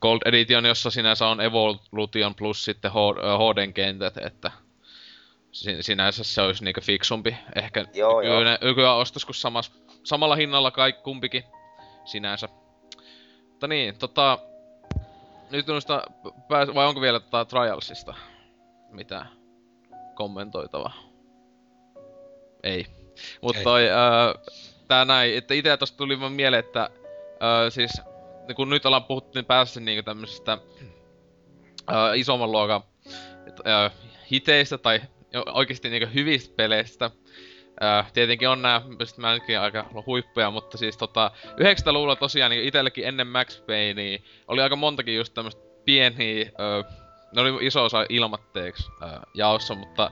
Gold 0.00 0.20
Edition, 0.24 0.64
jossa 0.64 0.90
sinänsä 0.90 1.26
on 1.26 1.40
Evolution 1.40 2.34
plus 2.34 2.64
sitten 2.64 2.90
HD 2.92 3.72
kentät, 3.72 4.16
että 4.18 4.50
si- 5.52 5.82
sinänsä 5.82 6.24
se 6.24 6.42
olisi 6.42 6.64
niinkö 6.64 6.80
fiksumpi 6.80 7.36
ehkä 7.54 7.84
Joo, 7.94 8.20
joo. 8.20 8.32
nykyinen, 8.32 8.58
nykyään 8.62 8.96
ostos 8.96 9.24
kuin 9.24 9.34
samas, 9.34 9.72
samalla 10.04 10.36
hinnalla 10.36 10.70
kaikki 10.70 11.02
kumpikin 11.02 11.44
sinänsä. 12.04 12.48
Mutta 13.48 13.66
niin, 13.66 13.98
tota, 13.98 14.38
nyt 15.50 15.66
noista, 15.66 16.02
pääs, 16.48 16.68
vai 16.74 16.86
onko 16.86 17.00
vielä 17.00 17.20
tota 17.20 17.44
Trialsista 17.44 18.14
mitään 18.94 19.28
kommentoitavaa? 20.14 20.94
Ei. 22.62 22.86
Mutta 23.40 23.62
toi, 23.62 23.90
ää, 23.90 24.34
tää 24.88 25.04
näin, 25.04 25.36
että 25.36 25.54
itse 25.54 25.76
tosta 25.76 25.96
tuli 25.96 26.20
vaan 26.20 26.32
mieleen, 26.32 26.64
että 26.64 26.90
ää, 27.40 27.70
siis 27.70 28.02
niin 28.48 28.56
kun 28.56 28.70
nyt 28.70 28.86
ollaan 28.86 29.04
puhuttu 29.04 29.30
niin 29.34 29.44
päässä 29.44 29.80
niinku 29.80 30.02
tämmöisestä 30.02 30.58
ää, 31.86 32.14
isomman 32.14 32.52
luokan 32.52 32.82
ää, 33.64 33.90
hiteistä 34.30 34.78
tai 34.78 35.00
oikeesti 35.46 35.90
niinku 35.90 36.08
hyvistä 36.14 36.54
peleistä. 36.56 37.10
Ää, 37.80 38.04
tietenkin 38.12 38.48
on 38.48 38.62
nää, 38.62 38.82
mistä 38.98 39.20
mä 39.20 39.34
nytkin 39.34 39.60
aika 39.60 39.86
huippuja, 40.06 40.50
mutta 40.50 40.78
siis 40.78 40.96
tota, 40.96 41.30
90-luvulla 41.46 42.16
tosiaan 42.16 42.50
niin 42.50 42.64
itsellekin 42.64 43.08
ennen 43.08 43.26
Max 43.26 43.66
Paynea 43.66 44.18
oli 44.48 44.62
aika 44.62 44.76
montakin 44.76 45.16
just 45.16 45.34
tämmöstä 45.34 45.62
pieniä, 45.84 46.50
öö, 46.60 47.03
ne 47.34 47.40
oli 47.40 47.66
iso 47.66 47.84
osa 47.84 48.06
ilmatteeksi 48.08 48.90
öö, 49.02 49.08
jaossa, 49.34 49.74
mutta 49.74 50.10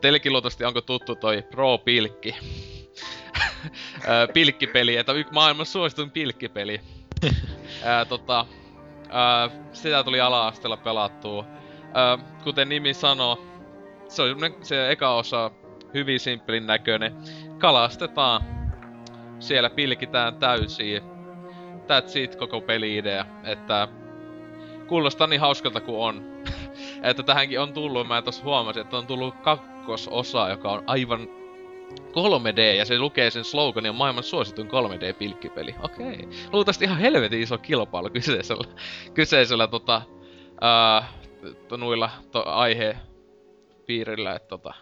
teillekin 0.00 0.32
luultavasti 0.32 0.64
onko 0.64 0.80
tuttu 0.80 1.16
toi 1.16 1.42
Pro 1.42 1.78
Pilkki? 1.78 2.34
pilkkipeli, 4.34 4.96
että 4.96 5.12
yksi 5.12 5.32
maailman 5.32 5.66
suosituin 5.66 6.10
pilkkipeli. 6.10 6.80
Ää, 7.84 8.04
tota, 8.04 8.46
ää, 9.08 9.50
sitä 9.72 10.04
tuli 10.04 10.20
ala-asteella 10.20 10.76
pelattua. 10.76 11.44
Ää, 11.94 12.18
kuten 12.44 12.68
nimi 12.68 12.94
sanoo, 12.94 13.44
se 14.08 14.22
on 14.22 14.38
se 14.62 14.90
eka 14.90 15.14
osa 15.14 15.50
hyvin 15.94 16.20
simppelin 16.20 16.66
näköinen. 16.66 17.14
Kalastetaan. 17.58 18.42
Siellä 19.38 19.70
pilkitään 19.70 20.36
täysiä. 20.36 21.00
That's 21.78 22.18
it 22.18 22.36
koko 22.36 22.60
peli-idea. 22.60 23.26
Että 23.44 23.88
kuulostaa 24.86 25.26
niin 25.26 25.40
hauskalta 25.40 25.80
kuin 25.80 25.98
on. 25.98 26.33
Että 27.04 27.22
tähänkin 27.22 27.60
on 27.60 27.72
tullut, 27.72 28.08
mä 28.08 28.22
tossa 28.22 28.44
huomasin, 28.44 28.82
että 28.82 28.96
on 28.96 29.06
tullut 29.06 29.34
kakkososa, 29.34 30.48
joka 30.48 30.70
on 30.70 30.82
aivan 30.86 31.28
3D, 32.00 32.60
ja 32.76 32.84
se 32.84 32.98
lukee 32.98 33.30
sen 33.30 33.44
sloganin 33.44 33.90
on 33.90 33.96
maailman 33.96 34.24
suosituin 34.24 34.68
3D-pilkkipeli. 34.68 35.74
Okei. 35.82 36.28
Luultavasti 36.52 36.84
ihan 36.84 36.98
helvetin 36.98 37.40
iso 37.40 37.58
kilpailu 37.58 38.10
kyseisellä, 38.10 38.64
kyseisellä 39.14 39.66
tota, 39.66 40.02
ää, 40.60 41.08
t- 41.68 41.76
noilla 41.76 42.10
to, 42.30 42.44
aihe 42.46 42.96
piirillä, 43.86 44.34
että 44.34 44.48
tota, 44.48 44.74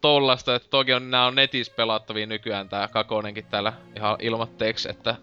tollasta, 0.00 0.54
että 0.54 0.68
toki 0.68 0.92
on, 0.92 1.10
nää 1.10 1.26
on 1.26 1.34
netissä 1.34 1.72
pelattavia 1.76 2.26
nykyään 2.26 2.68
tää 2.68 2.88
kakonenkin 2.88 3.44
täällä 3.44 3.72
ihan 3.96 4.16
ilmatteeksi, 4.20 4.90
että 4.90 5.16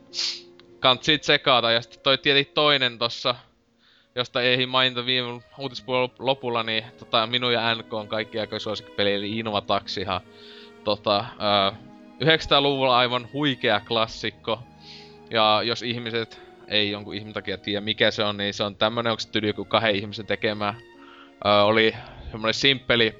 kantsit 0.80 1.22
tsekata. 1.22 1.72
Ja 1.72 1.82
sitten 1.82 1.99
toi 2.03 2.18
tietenkin 2.18 2.53
toinen 2.53 2.98
tossa, 2.98 3.36
josta 4.16 4.42
ei 4.42 4.66
mainita 4.66 5.06
viime 5.06 5.42
uutispuolen 5.58 6.10
lopulla, 6.20 6.64
niin 6.64 6.84
tota, 7.00 7.28
minun 7.28 7.54
ja 7.54 7.76
NK 7.76 7.94
on 7.94 8.08
kaikki 8.08 8.40
aika 8.40 8.60
suosikkipeli, 8.60 9.14
eli 9.14 9.40
Invataxihan. 9.40 10.22
Tota, 10.84 11.26
ää, 11.40 11.72
900-luvulla 12.24 12.98
aivan 12.98 13.30
huikea 13.34 13.80
klassikko. 13.80 14.60
Ja 15.30 15.62
jos 15.64 15.82
ihmiset 15.82 16.42
ei 16.68 16.92
jonkun 16.92 17.16
ihmisen 17.16 17.34
takia 17.34 17.58
tiedä 17.58 17.82
mikä 17.82 18.12
se 18.12 18.24
on, 18.24 18.38
niin 18.38 18.54
se 18.54 18.64
on 18.64 18.76
tämmönen, 18.76 19.12
onko 19.12 19.20
se 19.20 19.30
tyli 19.30 19.48
joku 19.48 19.66
kahden 19.66 19.96
ihmisen 19.96 20.26
tekemä. 20.26 20.74
Ää, 21.44 21.64
oli 21.64 21.96
semmonen 22.32 22.54
simppeli 22.54 23.16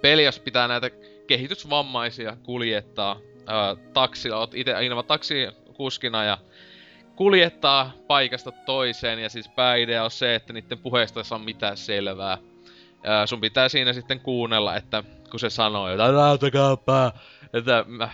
peli, 0.00 0.24
jos 0.24 0.38
pitää 0.38 0.68
näitä 0.68 0.90
kehitysvammaisia 1.26 2.36
kuljettaa 2.42 3.20
ää, 3.46 3.76
taksilla. 3.92 4.38
Oot 4.38 4.54
ite 4.54 4.84
Inva 4.84 5.02
taksikuskina 5.02 6.24
ja 6.24 6.38
kuljettaa 7.16 7.92
paikasta 8.06 8.52
toiseen. 8.52 9.18
Ja 9.18 9.28
siis 9.28 9.48
pääidea 9.48 10.04
on 10.04 10.10
se, 10.10 10.34
että 10.34 10.52
niiden 10.52 10.78
puheesta 10.78 11.20
ei 11.20 11.24
saa 11.24 11.38
mitään 11.38 11.76
selvää. 11.76 12.38
Ää, 13.04 13.26
sun 13.26 13.40
pitää 13.40 13.68
siinä 13.68 13.92
sitten 13.92 14.20
kuunnella, 14.20 14.76
että 14.76 15.04
kun 15.30 15.40
se 15.40 15.50
sanoo 15.50 15.90
jotain 15.90 16.14
että 17.52 17.84
mä, 17.88 18.08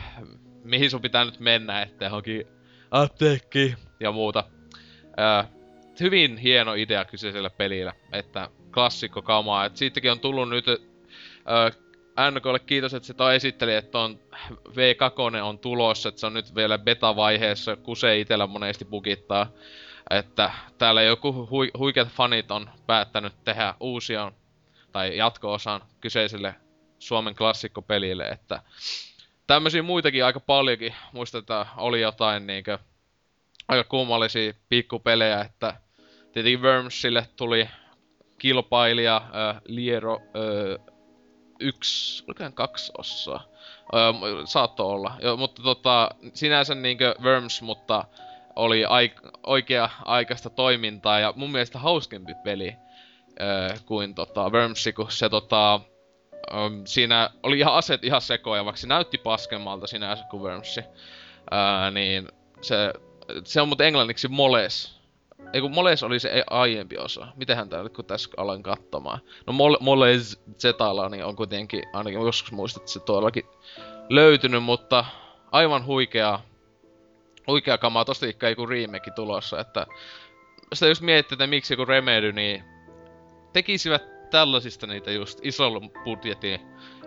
mihin 0.64 0.90
sun 0.90 1.00
pitää 1.00 1.24
nyt 1.24 1.40
mennä, 1.40 1.82
että 1.82 2.04
johonkin 2.04 2.46
apteekki 2.90 3.74
ja 4.00 4.12
muuta. 4.12 4.44
Ää, 5.16 5.44
hyvin 6.00 6.36
hieno 6.36 6.74
idea 6.74 7.04
kyseisellä 7.04 7.50
pelillä, 7.50 7.92
että 8.12 8.48
klassikko 8.74 9.22
kamaa. 9.22 9.64
Et 9.64 9.76
siitäkin 9.76 10.12
on 10.12 10.20
tullut 10.20 10.48
nyt 10.48 10.66
ää, 11.46 11.70
NKlle 12.30 12.58
kiitos, 12.58 12.94
että 12.94 13.06
se 13.06 13.14
toi 13.14 13.36
esitteli, 13.36 13.74
että 13.74 13.98
on 13.98 14.18
V2 14.68 15.42
on 15.42 15.58
tulossa, 15.58 16.08
että 16.08 16.20
se 16.20 16.26
on 16.26 16.34
nyt 16.34 16.54
vielä 16.54 16.78
beta-vaiheessa, 16.78 17.76
kun 17.76 17.96
se 17.96 18.18
itellä 18.18 18.46
monesti 18.46 18.84
bugittaa. 18.84 19.46
Että 20.10 20.50
täällä 20.78 21.02
joku 21.02 21.48
hui, 21.50 21.70
huikeat 21.78 22.08
fanit 22.08 22.50
on 22.50 22.70
päättänyt 22.86 23.32
tehdä 23.44 23.74
uusia 23.80 24.32
tai 24.92 25.16
jatko-osan 25.16 25.80
kyseiselle 26.00 26.54
Suomen 26.98 27.34
klassikkopelille, 27.34 28.24
että 28.24 28.62
tämmöisiä 29.46 29.82
muitakin 29.82 30.24
aika 30.24 30.40
paljonkin. 30.40 30.94
Muistetaan, 31.12 31.66
oli 31.76 32.00
jotain 32.00 32.46
niinkö 32.46 32.78
aika 33.68 33.84
kummallisia 33.84 34.52
pikkupelejä, 34.68 35.40
että 35.40 35.74
tietenkin 36.32 36.62
Wormsille 36.62 37.28
tuli 37.36 37.68
kilpailija 38.38 39.16
äh, 39.16 39.60
Liero 39.64 40.14
äh, 40.14 40.89
yksi, 41.60 42.24
olikohan 42.28 42.52
kaksi 42.52 42.92
osaa? 42.98 43.44
Öö, 43.94 44.12
saatto 44.44 44.88
olla. 44.88 45.12
Jo, 45.22 45.36
mutta 45.36 45.62
tota, 45.62 46.10
sinänsä 46.34 46.74
niinkö 46.74 47.14
Worms, 47.22 47.62
mutta 47.62 48.04
oli 48.56 48.84
aik- 48.84 49.30
oikea 49.46 49.90
aikaista 50.04 50.50
toimintaa 50.50 51.20
ja 51.20 51.32
mun 51.36 51.52
mielestä 51.52 51.78
hauskempi 51.78 52.34
peli 52.44 52.76
öö, 53.40 53.74
kuin 53.86 54.14
tota 54.14 54.48
Wormsi, 54.48 54.92
kun 54.92 55.10
se 55.10 55.28
tota, 55.28 55.80
öö, 56.54 56.60
siinä 56.84 57.30
oli 57.42 57.58
ihan 57.58 57.74
aset 57.74 58.04
ihan 58.04 58.20
sekoja, 58.20 58.64
vaikka 58.64 58.80
se 58.80 58.86
näytti 58.86 59.18
paskemmalta 59.18 59.86
sinänsä 59.86 60.24
kuin 60.30 60.42
Wormsi. 60.42 60.80
Öö, 60.80 61.90
niin 61.90 62.28
se, 62.60 62.92
se 63.44 63.60
on 63.60 63.68
mutta 63.68 63.84
englanniksi 63.84 64.28
Moles. 64.28 64.99
Ei 65.52 65.60
kun 65.60 65.74
Moles 65.74 66.02
oli 66.02 66.20
se 66.20 66.44
aiempi 66.50 66.98
osa. 66.98 67.26
Mitenhän 67.36 67.68
tää 67.68 67.82
nyt 67.82 67.96
kun 67.96 68.04
tässä 68.04 68.30
aloin 68.36 68.62
katsomaan. 68.62 69.18
No 69.46 69.52
Mol- 69.52 69.80
Moles 69.80 70.42
Zetala 70.58 71.08
niin 71.08 71.24
on 71.24 71.36
kuitenkin, 71.36 71.82
ainakin 71.92 72.20
joskus 72.20 72.52
muistat, 72.52 72.80
että 72.80 72.92
se 72.92 73.00
todellakin 73.00 73.44
löytynyt, 74.08 74.62
mutta 74.62 75.04
aivan 75.52 75.86
huikea, 75.86 76.40
huikea 77.46 77.78
kamaa. 77.78 78.04
Tosta 78.04 78.26
ikka 78.26 78.48
joku 78.48 78.66
remake 78.66 79.10
tulossa, 79.10 79.60
että 79.60 79.86
sitä 80.72 80.86
just 80.86 81.02
miettii, 81.02 81.34
että 81.34 81.46
miksi 81.46 81.74
joku 81.74 81.84
Remedy, 81.84 82.32
niin 82.32 82.64
tekisivät 83.52 84.30
tällaisista 84.30 84.86
niitä 84.86 85.10
just 85.10 85.38
isolla 85.42 85.80
budjetin 86.04 86.60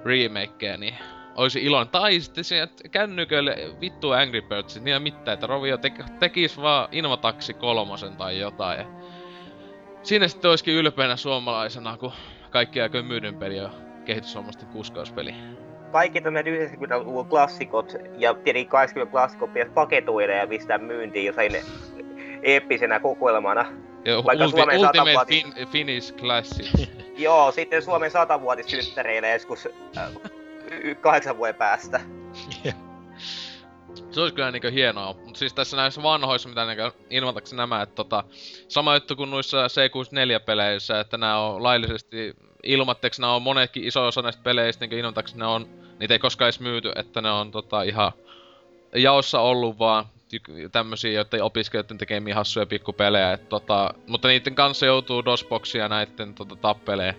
remakeja, 0.05 0.77
niin 0.77 0.95
olisi 1.35 1.63
iloinen. 1.63 1.91
Tai 1.91 2.19
sitten 2.19 2.43
sieltä 2.43 2.89
kännyköille 2.91 3.55
vittu 3.81 4.11
Angry 4.11 4.41
Birds, 4.41 4.81
niin 4.81 4.93
ei 4.93 4.99
mitään, 4.99 5.33
että 5.33 5.47
Rovio 5.47 5.77
te- 5.77 5.91
tekis 6.19 6.61
vaan 6.61 6.87
Invataxi 6.91 7.53
kolmosen 7.53 8.15
tai 8.17 8.39
jotain. 8.39 8.79
Ja 8.79 8.85
siinä 10.03 10.27
sitten 10.27 10.49
olisikin 10.49 10.73
ylpeänä 10.73 11.15
suomalaisena, 11.15 11.97
kun 11.97 12.11
kaikki 12.49 12.81
aikojen 12.81 13.05
myydyn 13.05 13.35
peli 13.35 13.59
on 13.59 13.71
kehitysvammaisten 14.05 14.67
kuskauspeli. 14.67 15.33
Kaikki 15.91 16.21
tämmöiset 16.21 16.53
90-luvun 16.79 17.25
klassikot 17.25 17.93
ja 18.17 18.33
tietenkin 18.33 18.69
80 18.69 19.11
klassikot 19.11 19.53
pitäisi 19.53 19.73
paketoida 19.73 20.33
ja 20.33 20.47
pistää 20.47 20.77
myyntiin 20.77 21.25
jossain 21.25 21.51
eeppisenä 22.43 22.99
kokoelmana. 22.99 23.65
Ja 24.05 24.23
Vaikka 24.23 24.45
ulti- 24.45 24.57
Suomen 24.57 24.79
Ultimate 24.79 25.13
satavuotis- 25.13 25.53
fin- 25.55 25.67
Finnish 25.67 26.15
Classic. 26.15 26.89
Joo, 27.17 27.51
sitten 27.51 27.81
Suomen 27.81 28.11
satavuotissynttäreillä 28.11 29.29
joskus 29.29 29.67
äh, 29.97 30.09
kahdeksan 31.01 31.37
vuoden 31.37 31.55
päästä. 31.55 32.01
Se 34.11 34.21
olisi 34.21 34.35
kyllä 34.35 34.51
niinkö 34.51 34.71
hienoa. 34.71 35.15
Mut 35.25 35.35
siis 35.35 35.53
tässä 35.53 35.77
näissä 35.77 36.03
vanhoissa, 36.03 36.49
mitä 36.49 36.65
niinkö 36.65 36.91
ilmoitakseni 37.09 37.57
nämä, 37.57 37.81
että 37.81 37.95
tota, 37.95 38.23
sama 38.67 38.93
juttu 38.93 39.15
kuin 39.15 39.29
noissa 39.29 39.67
C64-peleissä, 39.67 40.99
että 40.99 41.17
nämä 41.17 41.39
on 41.39 41.63
laillisesti 41.63 42.35
ilmatteeksi 42.63 43.21
ne 43.21 43.27
on 43.27 43.41
monetkin 43.41 43.83
iso 43.83 44.07
osa 44.07 44.21
näistä 44.21 44.43
peleistä, 44.43 44.87
niin 44.87 44.99
ilmoittaksi 44.99 45.37
ne 45.37 45.45
on, 45.45 45.67
niitä 45.99 46.13
ei 46.13 46.19
koskaan 46.19 46.45
edes 46.45 46.59
myyty, 46.59 46.91
että 46.95 47.21
ne 47.21 47.31
on 47.31 47.51
tota 47.51 47.81
ihan 47.81 48.11
jaossa 48.95 49.39
ollut 49.39 49.79
vaan 49.79 50.05
tämmösiä, 50.71 51.11
joiden 51.11 51.43
opiskelijoiden 51.43 51.97
tekemiä 51.97 52.35
hassuja 52.35 52.65
pikkupelejä, 52.65 53.33
et 53.33 53.49
tota, 53.49 53.93
mutta 54.07 54.27
niiden 54.27 54.55
kanssa 54.55 54.85
joutuu 54.85 55.25
DOSBoxia 55.25 55.89
näitten 55.89 56.33
tota, 56.33 56.55
tappelee. 56.55 57.15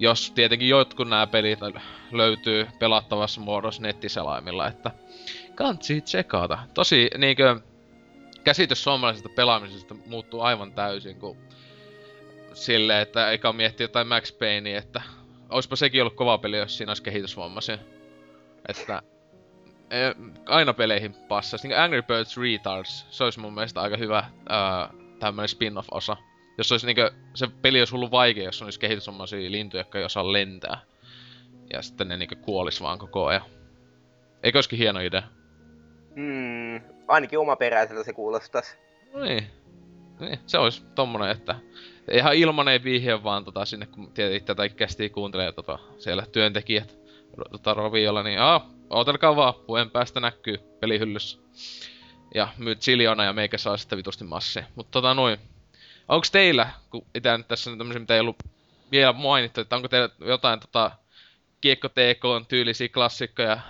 Jos 0.00 0.30
tietenkin 0.30 0.68
jotkut 0.68 1.08
nämä 1.08 1.26
pelit 1.26 1.58
löytyy 2.12 2.66
pelattavassa 2.78 3.40
muodossa 3.40 3.82
nettiselaimilla, 3.82 4.66
että 4.68 4.90
kansi 5.54 6.00
tsekata. 6.00 6.58
Tosi 6.74 7.10
niinkö 7.18 7.60
käsitys 8.44 8.84
suomalaisesta 8.84 9.28
pelaamisesta 9.28 9.94
muuttuu 10.06 10.40
aivan 10.40 10.72
täysin, 10.72 11.20
kun 11.20 11.36
sille, 12.54 13.00
että 13.00 13.30
eikä 13.30 13.52
miettiä 13.52 13.84
jotain 13.84 14.06
Max 14.06 14.38
Payneä, 14.38 14.78
että 14.78 15.02
olisipa 15.50 15.76
sekin 15.76 16.02
ollut 16.02 16.14
kova 16.14 16.38
peli, 16.38 16.56
jos 16.56 16.76
siinä 16.76 16.90
olisi 16.90 17.02
kehitysvammaisia. 17.02 17.78
Että 18.68 19.02
e, 19.90 19.96
aina 20.46 20.74
peleihin 20.74 21.14
passaisi. 21.14 21.68
Niin 21.68 21.78
Angry 21.78 22.02
Birds 22.02 22.36
Retards, 22.36 23.06
se 23.10 23.24
olisi 23.24 23.40
mun 23.40 23.54
mielestä 23.54 23.80
aika 23.80 23.96
hyvä 23.96 24.24
ää, 24.48 24.90
tämmönen 25.18 25.48
spin-off-osa. 25.48 26.16
Jos 26.60 26.72
olisi 26.72 26.86
niinkö, 26.86 27.10
se 27.34 27.48
peli 27.62 27.80
olisi 27.80 27.94
ollut 27.94 28.10
vaikea, 28.10 28.44
jos 28.44 28.62
olisi 28.62 28.80
kehitysvammaisia 28.80 29.50
lintuja, 29.50 29.80
jotka 29.80 29.98
ei 29.98 30.04
osaa 30.04 30.32
lentää. 30.32 30.80
Ja 31.72 31.82
sitten 31.82 32.08
ne 32.08 32.16
niinkö 32.16 32.36
kuolis 32.36 32.82
vaan 32.82 32.98
koko 32.98 33.26
ajan. 33.26 33.42
Eikö 34.42 34.58
olisikin 34.58 34.78
hieno 34.78 35.00
idea? 35.00 35.22
Mm, 36.14 36.80
ainakin 37.08 37.38
omaperäiseltä 37.38 38.04
se 38.04 38.12
kuulostaisi. 38.12 38.76
No 39.12 39.20
niin. 39.20 39.46
niin. 40.20 40.38
Se 40.46 40.58
olisi 40.58 40.84
tommonen, 40.94 41.30
että 41.30 41.54
ihan 42.12 42.34
ilmanen 42.34 42.84
vihje 42.84 43.24
vaan 43.24 43.44
tota, 43.44 43.64
sinne, 43.64 43.86
kun 43.86 44.12
tietenkin 44.12 44.46
tätä 44.46 44.68
kästiä 44.68 45.08
kuuntelee 45.08 45.52
tota, 45.52 45.78
siellä 45.98 46.26
työntekijät 46.32 46.98
tota, 47.50 47.74
roviolla, 47.74 48.22
niin 48.22 48.40
aa, 48.40 48.70
ootelkaa 48.90 49.36
vaan, 49.36 49.54
puen 49.54 49.90
päästä 49.90 50.20
näkyy 50.20 50.58
pelihyllyssä. 50.80 51.38
Ja 52.34 52.48
myyt 52.58 52.82
siljona 52.82 53.24
ja 53.24 53.32
meikä 53.32 53.58
saa 53.58 53.76
sitten 53.76 53.96
vitusti 53.96 54.24
massia. 54.24 54.64
Mutta 54.74 54.90
tota 54.90 55.14
noin. 55.14 55.38
Onks 56.10 56.30
teillä, 56.30 56.70
kun 56.90 57.06
itse 57.14 57.38
nyt 57.38 57.48
tässä 57.48 57.70
on 57.70 57.78
tämmöisiä, 57.78 58.00
mitä 58.00 58.14
ei 58.14 58.20
ollut 58.20 58.42
vielä 58.92 59.12
mainittu, 59.12 59.60
että 59.60 59.76
onko 59.76 59.88
teillä 59.88 60.08
jotain 60.20 60.60
tota, 60.60 60.90
Kiekko 61.60 61.88
TK 61.88 62.48
tyylisiä 62.48 62.88
klassikkoja, 62.88 63.60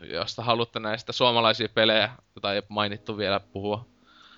josta 0.00 0.42
haluatte 0.42 0.80
näistä 0.80 1.12
suomalaisia 1.12 1.68
pelejä, 1.68 2.10
joita 2.36 2.54
ei 2.54 2.62
mainittu 2.68 3.16
vielä 3.16 3.40
puhua? 3.40 3.86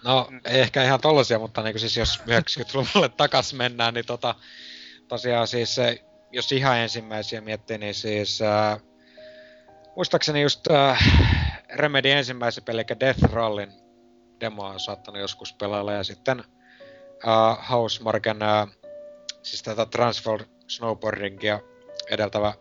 No, 0.04 0.28
ei 0.44 0.60
ehkä 0.60 0.84
ihan 0.84 1.00
tollasia, 1.00 1.38
mutta 1.38 1.62
niin 1.62 1.78
siis 1.78 1.96
jos 1.96 2.20
90-luvulle 2.20 3.08
takas 3.16 3.54
mennään, 3.54 3.94
niin 3.94 4.06
tota, 4.06 4.34
tosiaan 5.08 5.46
siis 5.46 5.76
jos 6.32 6.52
ihan 6.52 6.78
ensimmäisiä 6.78 7.40
miettii, 7.40 7.78
niin 7.78 7.94
siis 7.94 8.42
äh, 8.42 8.80
muistaakseni 9.96 10.42
just 10.42 10.70
äh, 10.70 10.98
Remedy 11.74 12.10
ensimmäisen 12.10 12.64
peli, 12.64 12.80
eli 12.80 13.00
Death 13.00 13.22
Rallin 13.22 13.72
demoa 14.40 14.70
on 14.70 14.80
saattanut 14.80 15.20
joskus 15.20 15.52
pelailla, 15.52 15.92
ja 15.92 16.04
sitten 16.04 16.44
äh, 17.28 17.70
Housemarken, 17.70 18.42
äh, 18.42 18.68
siis 19.42 19.62
tätä 19.62 19.86
Transfer 19.86 20.44
Snowboardingia 20.68 21.60
edeltävä 22.10 22.54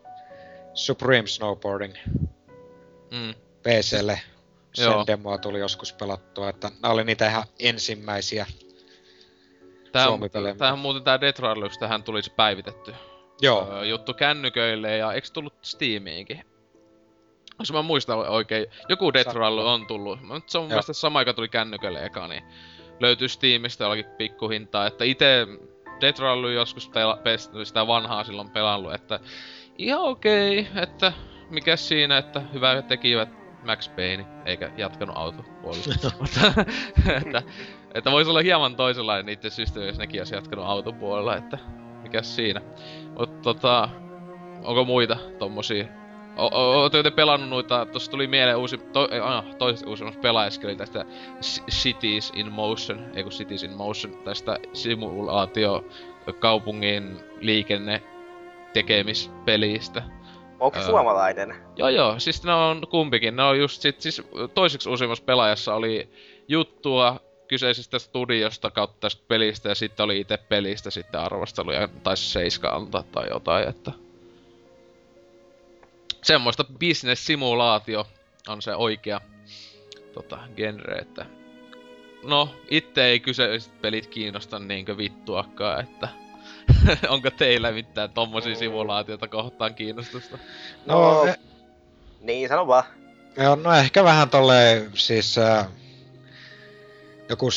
Supreme 0.74 1.26
Snowboarding 1.26 1.94
mm. 3.10 3.34
PClle. 3.62 4.20
Sen 4.74 4.84
Joo. 4.84 5.04
demoa 5.06 5.38
tuli 5.38 5.58
joskus 5.58 5.92
pelattua, 5.92 6.48
että 6.48 6.70
nämä 6.82 6.94
oli 6.94 7.04
niitä 7.04 7.28
ihan 7.28 7.44
ensimmäisiä 7.58 8.46
Tämähän, 9.92 10.20
tämähän 10.58 10.78
muuten 10.78 11.02
tää 11.02 11.20
Death 11.20 11.40
Rally, 11.40 11.68
tähän 11.78 12.02
tuli 12.02 12.22
se 12.22 12.30
päivitetty 12.30 12.94
Joo. 13.40 13.68
Öö, 13.72 13.84
juttu 13.84 14.14
kännyköille 14.14 14.96
ja 14.96 15.12
eikö 15.12 15.28
tullut 15.32 15.54
Steamiinkin? 15.62 16.44
Jos 17.58 17.72
mä 17.72 17.82
muistan 17.82 18.18
oikein, 18.18 18.66
joku 18.88 19.12
Death 19.12 19.34
Rally 19.34 19.68
on 19.68 19.86
tullut. 19.86 20.22
Mutta 20.22 20.52
se 20.52 20.58
on 20.58 20.62
mun 20.62 20.68
mielestä 20.68 20.92
sama, 20.92 21.20
joka 21.20 21.32
tuli 21.32 21.48
kännyköille 21.48 22.04
eka, 22.04 22.28
niin 22.28 22.42
löytyy 23.04 23.28
Steamista 23.28 23.84
jollakin 23.84 24.04
pikkuhintaa. 24.04 24.86
Että 24.86 25.04
itse 25.04 25.46
Death 26.00 26.20
Rally 26.20 26.54
joskus 26.54 26.90
pela- 26.90 27.64
sitä 27.64 27.86
vanhaa 27.86 28.24
silloin 28.24 28.50
pelannut, 28.50 28.94
että 28.94 29.20
ihan 29.78 30.02
okei, 30.02 30.60
okay, 30.60 30.82
että 30.82 31.12
mikä 31.50 31.76
siinä, 31.76 32.18
että 32.18 32.40
hyvä 32.40 32.82
tekivät 32.82 33.28
Max 33.64 33.88
Payne, 33.96 34.26
eikä 34.44 34.70
jatkanut 34.76 35.16
autopuolella. 35.16 35.94
että, 37.20 37.42
että 37.94 38.10
voisi 38.10 38.30
olla 38.30 38.40
hieman 38.40 38.76
toisenlainen 38.76 39.26
niiden 39.26 39.50
systeemi, 39.50 39.88
jos 39.88 39.98
nekin 39.98 40.20
olisi 40.20 40.34
jatkanut 40.34 40.64
autopuolella, 40.64 41.36
että 41.36 41.58
mikä 42.02 42.22
siinä. 42.22 42.60
Mutta 43.18 43.42
tota, 43.42 43.88
onko 44.64 44.84
muita 44.84 45.16
tommosia? 45.38 46.03
Ootte 46.36 47.02
te 47.02 47.10
pelannut 47.10 47.48
noita, 47.48 47.86
tossa 47.86 48.10
tuli 48.10 48.26
mieleen 48.26 48.56
uusi, 48.56 48.78
to, 48.78 49.08
aina, 49.12 49.44
toiset 49.58 49.86
uusimmat 49.86 50.20
pelaajaskeli 50.20 50.76
tästä 50.76 51.04
Cities 51.70 52.32
in 52.34 52.52
Motion, 52.52 53.10
ei 53.14 53.22
kun 53.22 53.32
Cities 53.32 53.62
in 53.62 53.72
Motion, 53.72 54.14
tästä 54.24 54.58
simulaatio 54.72 55.84
kaupungin 56.38 57.20
liikenne 57.40 58.02
tekemispelistä. 58.72 60.02
Onko 60.60 60.78
öö, 60.78 60.84
suomalainen? 60.84 61.54
Joo 61.76 61.88
joo, 61.88 62.18
siis 62.18 62.44
ne 62.44 62.52
on 62.52 62.82
kumpikin. 62.90 63.36
Ne 63.36 63.42
on 63.42 63.58
just 63.58 63.82
sit, 63.82 64.00
siis 64.00 64.22
toiseksi 64.54 64.88
uusimmassa 64.88 65.24
pelaajassa 65.24 65.74
oli 65.74 66.08
juttua 66.48 67.20
kyseisestä 67.48 67.98
studiosta 67.98 68.70
kautta 68.70 68.96
tästä 69.00 69.22
pelistä 69.28 69.68
ja 69.68 69.74
sitten 69.74 70.04
oli 70.04 70.20
itse 70.20 70.36
pelistä 70.36 70.90
sitten 70.90 71.20
arvosteluja, 71.20 71.88
tai 72.02 72.16
seiska 72.16 72.70
antaa 72.70 73.02
tai 73.12 73.28
jotain, 73.28 73.68
että... 73.68 74.03
Semmoista 76.24 76.64
business-simulaatio 76.64 78.06
on 78.48 78.62
se 78.62 78.74
oikea 78.74 79.20
tota, 80.14 80.38
genre, 80.56 80.98
että... 80.98 81.26
No, 82.22 82.54
itse 82.70 83.04
ei 83.04 83.20
kyseiset 83.20 83.80
pelit 83.80 84.06
kiinnosta 84.06 84.58
niinkö 84.58 84.96
vittuakaan, 84.96 85.80
että... 85.80 86.08
Onko 87.08 87.30
teillä 87.30 87.72
mitään 87.72 88.10
tommosia 88.10 88.54
simulaatioita 88.54 89.28
kohtaan 89.28 89.74
kiinnostusta? 89.74 90.38
No, 90.86 91.00
no 91.00 91.26
eh... 91.26 91.36
niin 92.20 92.48
sano 92.48 92.66
vaan. 92.66 92.84
Joo, 93.36 93.56
no 93.56 93.72
ehkä 93.72 94.04
vähän 94.04 94.30
tolleen 94.30 94.90
siis... 94.94 95.38
Äh 95.38 95.66
joku, 97.28 97.48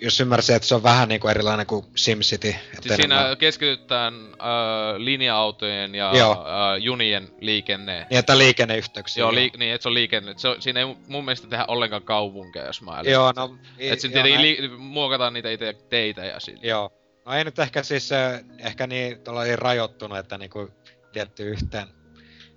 jos 0.00 0.20
ymmärsi, 0.20 0.52
että 0.52 0.68
se 0.68 0.74
on 0.74 0.82
vähän 0.82 1.08
niin 1.08 1.20
kuin 1.20 1.30
erilainen 1.30 1.66
kuin 1.66 1.86
SimCity. 1.96 2.48
Että 2.48 2.82
siis 2.82 2.94
siinä 2.94 3.14
enemmän... 3.14 3.36
keskitytään 3.36 4.14
äh, 4.14 4.96
linja-autojen 4.96 5.94
ja 5.94 6.10
äh, 6.10 6.82
junien 6.82 7.28
liikenne. 7.40 8.06
Niin, 8.10 8.18
että 8.18 8.38
liikenneyhteyksiä. 8.38 9.20
Joo, 9.20 9.34
li- 9.34 9.52
niin, 9.58 9.74
että 9.74 9.82
se 9.82 9.88
on 9.88 9.94
liikenne. 9.94 10.34
Se 10.36 10.48
on, 10.48 10.62
siinä 10.62 10.80
ei 10.80 10.86
mun 11.08 11.24
mielestä 11.24 11.48
tehdä 11.48 11.64
ollenkaan 11.68 12.02
kaupunkeja, 12.02 12.66
jos 12.66 12.82
mä 12.82 12.98
älyn. 12.98 13.12
Joo, 13.12 13.32
no... 13.36 13.58
Että 13.78 14.02
sitten 14.02 14.22
näin... 14.22 14.42
li- 14.42 14.68
muokataan 14.76 15.32
niitä 15.32 15.50
itse 15.50 15.72
teitä 15.72 16.24
ja 16.24 16.40
siinä. 16.40 16.60
Joo. 16.62 16.90
No 17.26 17.32
ei 17.32 17.44
nyt 17.44 17.58
ehkä 17.58 17.82
siis, 17.82 18.12
äh, 18.12 18.40
ehkä 18.58 18.86
niin, 18.86 19.18
niin 19.44 19.58
rajoittunut, 19.58 20.18
että 20.18 20.38
niinku 20.38 20.70
tietty 21.12 21.50
yhteen. 21.50 21.88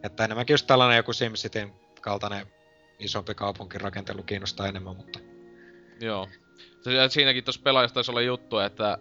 Että 0.03 0.25
enemmänkin 0.25 0.53
just 0.53 0.67
tällainen 0.67 0.97
joku 0.97 1.13
SimCityn 1.13 1.73
kaltainen 2.01 2.47
isompi 2.99 3.35
kaupunkirakentelu 3.35 4.23
kiinnostaa 4.23 4.67
enemmän, 4.67 4.95
mutta... 4.95 5.19
Joo. 6.01 6.27
Siinäkin 7.09 7.43
tuossa 7.43 7.61
pelaajassa 7.63 7.93
taisi 7.93 8.11
olla 8.11 8.21
juttu, 8.21 8.59
että 8.59 8.97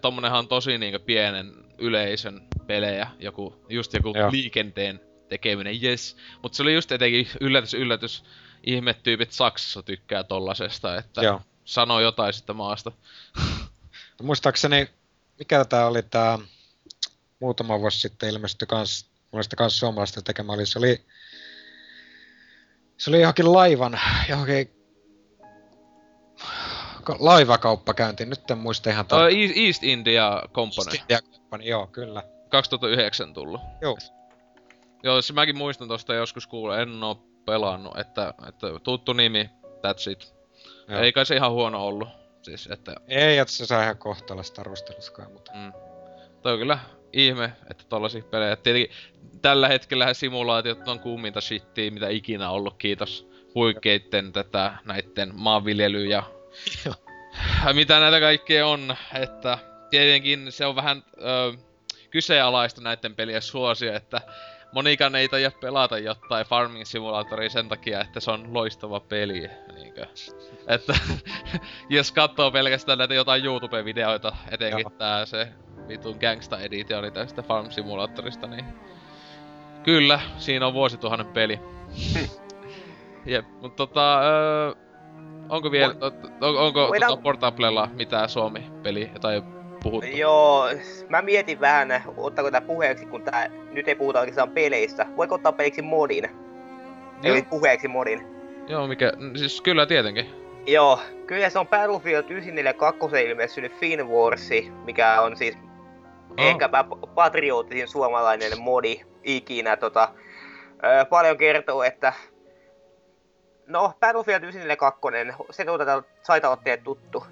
tommonenhan 0.00 0.38
on 0.38 0.48
tosi 0.48 0.78
niinku 0.78 0.98
pienen 0.98 1.54
yleisön 1.78 2.48
pelejä, 2.66 3.10
joku, 3.18 3.64
just 3.68 3.92
joku 3.92 4.12
Joo. 4.16 4.32
liikenteen 4.32 5.00
tekeminen, 5.28 5.82
yes. 5.82 6.16
Mutta 6.42 6.56
se 6.56 6.62
oli 6.62 6.74
just 6.74 6.92
etenkin 6.92 7.28
yllätys, 7.40 7.74
yllätys, 7.74 8.24
ihmetyypit 8.66 9.32
Saksassa 9.32 9.82
tykkää 9.82 10.24
tollasesta, 10.24 10.96
että 10.96 11.22
Joo. 11.22 11.42
sanoo 11.64 12.00
jotain 12.00 12.32
sitten 12.32 12.56
maasta. 12.56 12.92
Muistaakseni, 14.22 14.88
mikä 15.38 15.64
tää 15.64 15.86
oli 15.86 16.02
tää 16.02 16.38
muutama 17.40 17.80
vuosi 17.80 18.00
sitten 18.00 18.28
ilmestyi 18.28 18.66
kans, 18.66 19.10
muista 19.30 19.56
kans 19.56 19.78
suomalaista 19.78 20.22
tekemä 20.22 20.52
oli, 20.52 20.66
se 20.66 20.78
oli, 20.78 21.04
se 22.96 23.10
oli 23.10 23.20
johonkin 23.20 23.52
laivan, 23.52 24.00
johonkin 24.28 24.79
laivakauppakäynti, 27.18 28.26
nyt 28.26 28.50
en 28.50 28.58
muista 28.58 28.90
ihan 28.90 29.06
tarkkaan. 29.06 29.32
Uh, 29.32 29.66
East 29.66 29.84
India 29.84 30.42
Company. 30.52 30.90
East 30.90 31.00
India 31.00 31.18
Company, 31.32 31.64
joo, 31.64 31.86
kyllä. 31.86 32.22
2009 32.48 33.34
tullut. 33.34 33.60
Joo. 33.80 33.96
Joo, 35.02 35.22
se 35.22 35.32
mäkin 35.32 35.56
muistan 35.56 35.88
tosta 35.88 36.14
joskus 36.14 36.46
kuulla, 36.46 36.78
en 36.78 37.04
oo 37.04 37.14
pelannut, 37.44 37.98
että, 37.98 38.34
että 38.48 38.66
tuttu 38.82 39.12
nimi, 39.12 39.50
that's 39.64 40.10
it. 40.10 40.34
Joo. 40.88 41.00
Ei 41.00 41.12
kai 41.12 41.26
se 41.26 41.36
ihan 41.36 41.52
huono 41.52 41.86
ollut. 41.86 42.08
Siis, 42.42 42.68
että... 42.72 42.94
Ei, 43.08 43.38
että 43.38 43.52
se 43.52 43.66
saa 43.66 43.82
ihan 43.82 43.98
kohtalasta 43.98 44.60
arvosteluskaan, 44.60 45.32
mutta... 45.32 45.52
Mm. 45.54 45.72
Toi 46.42 46.52
on 46.52 46.58
kyllä 46.58 46.78
ihme, 47.12 47.52
että 47.70 47.84
tollasia 47.88 48.22
pelejä. 48.22 48.56
Tietenkin 48.56 48.96
tällä 49.42 49.68
hetkellä 49.68 50.14
simulaatiot 50.14 50.88
on 50.88 51.00
kuuminta 51.00 51.40
shittiä, 51.40 51.90
mitä 51.90 52.08
ikinä 52.08 52.50
ollut, 52.50 52.74
kiitos 52.78 53.30
huikeitten 53.54 54.32
tätä 54.32 54.72
näitten 54.84 55.32
maanviljely- 55.34 56.10
ja 56.10 56.22
mitä 57.72 58.00
näitä 58.00 58.20
kaikkea 58.20 58.66
on, 58.66 58.96
että 59.14 59.58
tietenkin 59.90 60.52
se 60.52 60.66
on 60.66 60.76
vähän 60.76 61.02
ö, 61.20 61.52
kyseenalaista 62.10 62.80
näiden 62.80 63.14
pelien 63.14 63.42
suosio, 63.42 63.94
että 63.94 64.20
monikaan 64.72 65.14
ei 65.14 65.28
taida 65.28 65.50
pelata 65.60 65.98
jotain 65.98 66.46
Farming 66.46 66.84
Simulatoria 66.84 67.50
sen 67.50 67.68
takia, 67.68 68.00
että 68.00 68.20
se 68.20 68.30
on 68.30 68.54
loistava 68.54 69.00
peli. 69.00 69.50
Niinkö? 69.74 70.06
Että 70.66 70.94
jos 71.88 72.12
katsoo 72.12 72.50
pelkästään 72.50 72.98
näitä 72.98 73.14
jotain 73.14 73.44
YouTube-videoita, 73.44 74.36
etenkin 74.50 74.80
Joo. 74.80 74.90
tää 74.90 75.26
se 75.26 75.48
vitun 75.88 76.16
gangsta 76.20 76.60
editioni 76.60 77.10
tästä 77.10 77.42
Farm 77.42 77.70
Simulatorista, 77.70 78.46
niin 78.46 78.64
kyllä, 79.82 80.20
siinä 80.38 80.66
on 80.66 80.74
vuosituhannen 80.74 81.26
peli. 81.26 81.60
Jep, 83.26 83.46
mutta 83.60 83.76
tota, 83.76 84.20
öö, 84.20 84.89
onko 85.50 85.70
vielä, 85.72 85.94
on, 86.40 86.56
onko 86.58 86.88
Voidaan- 86.88 87.10
tota 87.12 87.22
Portablella 87.22 87.88
mitään 87.94 88.28
Suomi-peli 88.28 89.10
tai 89.20 89.42
puhuttu? 89.82 90.10
Joo, 90.16 90.64
mä 91.08 91.22
mietin 91.22 91.60
vähän, 91.60 92.02
ottaako 92.16 92.50
tää 92.50 92.60
puheeksi, 92.60 93.06
kun 93.06 93.22
tää 93.22 93.50
nyt 93.72 93.88
ei 93.88 93.94
puhuta 93.94 94.20
oikeastaan 94.20 94.50
peleistä. 94.50 95.06
Voiko 95.16 95.34
ottaa 95.34 95.52
peliksi 95.52 95.82
modin? 95.82 96.24
Joo, 97.22 97.34
Eli 97.34 97.42
puheeksi 97.42 97.88
modin. 97.88 98.26
joo, 98.68 98.86
mikä, 98.86 99.12
siis 99.36 99.60
kyllä 99.60 99.86
tietenkin. 99.86 100.26
Joo, 100.66 101.00
kyllä 101.26 101.50
se 101.50 101.58
on 101.58 101.68
Battlefield 101.68 102.24
942 102.30 103.24
ilmestynyt 103.24 103.72
Finwarsi, 103.72 104.72
mikä 104.84 105.20
on 105.20 105.36
siis 105.36 105.58
Oh. 106.30 106.46
ehkäpä 106.46 106.84
patriottisin 107.14 107.88
suomalainen 107.88 108.60
modi 108.60 109.00
ikinä. 109.24 109.76
Tota, 109.76 110.08
paljon 111.10 111.36
kertoo, 111.36 111.82
että 111.82 112.12
No, 113.70 113.92
Battlefield 114.00 114.42
942, 114.42 115.00
se 115.50 115.64
tuota 115.64 116.02
saita 116.22 116.48
olla 116.48 116.60
teille 116.64 116.82
tuttu. 116.84 117.26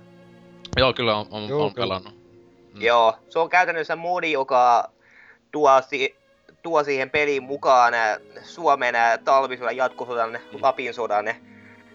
Joo, 0.76 0.92
kyllä 0.92 1.16
on, 1.16 1.26
on, 1.30 1.48
Joo, 1.48 1.64
on 1.64 1.74
kyllä. 1.74 1.84
pelannut. 1.86 2.14
Mm. 2.74 2.82
Joo, 2.82 3.16
se 3.28 3.38
on 3.38 3.48
käytännössä 3.48 3.96
modi, 3.96 4.32
joka 4.32 4.90
tuo, 5.52 5.82
si- 5.82 6.16
tuo 6.62 6.84
siihen 6.84 7.10
peliin 7.10 7.42
mukaan 7.42 7.94
Suomen 8.42 8.94
talvisodan, 9.24 9.76
jatkosodan, 9.76 10.30
Mm. 10.32 10.58
Lapin 10.62 10.94
sodan, 10.94 11.24
ne, 11.24 11.40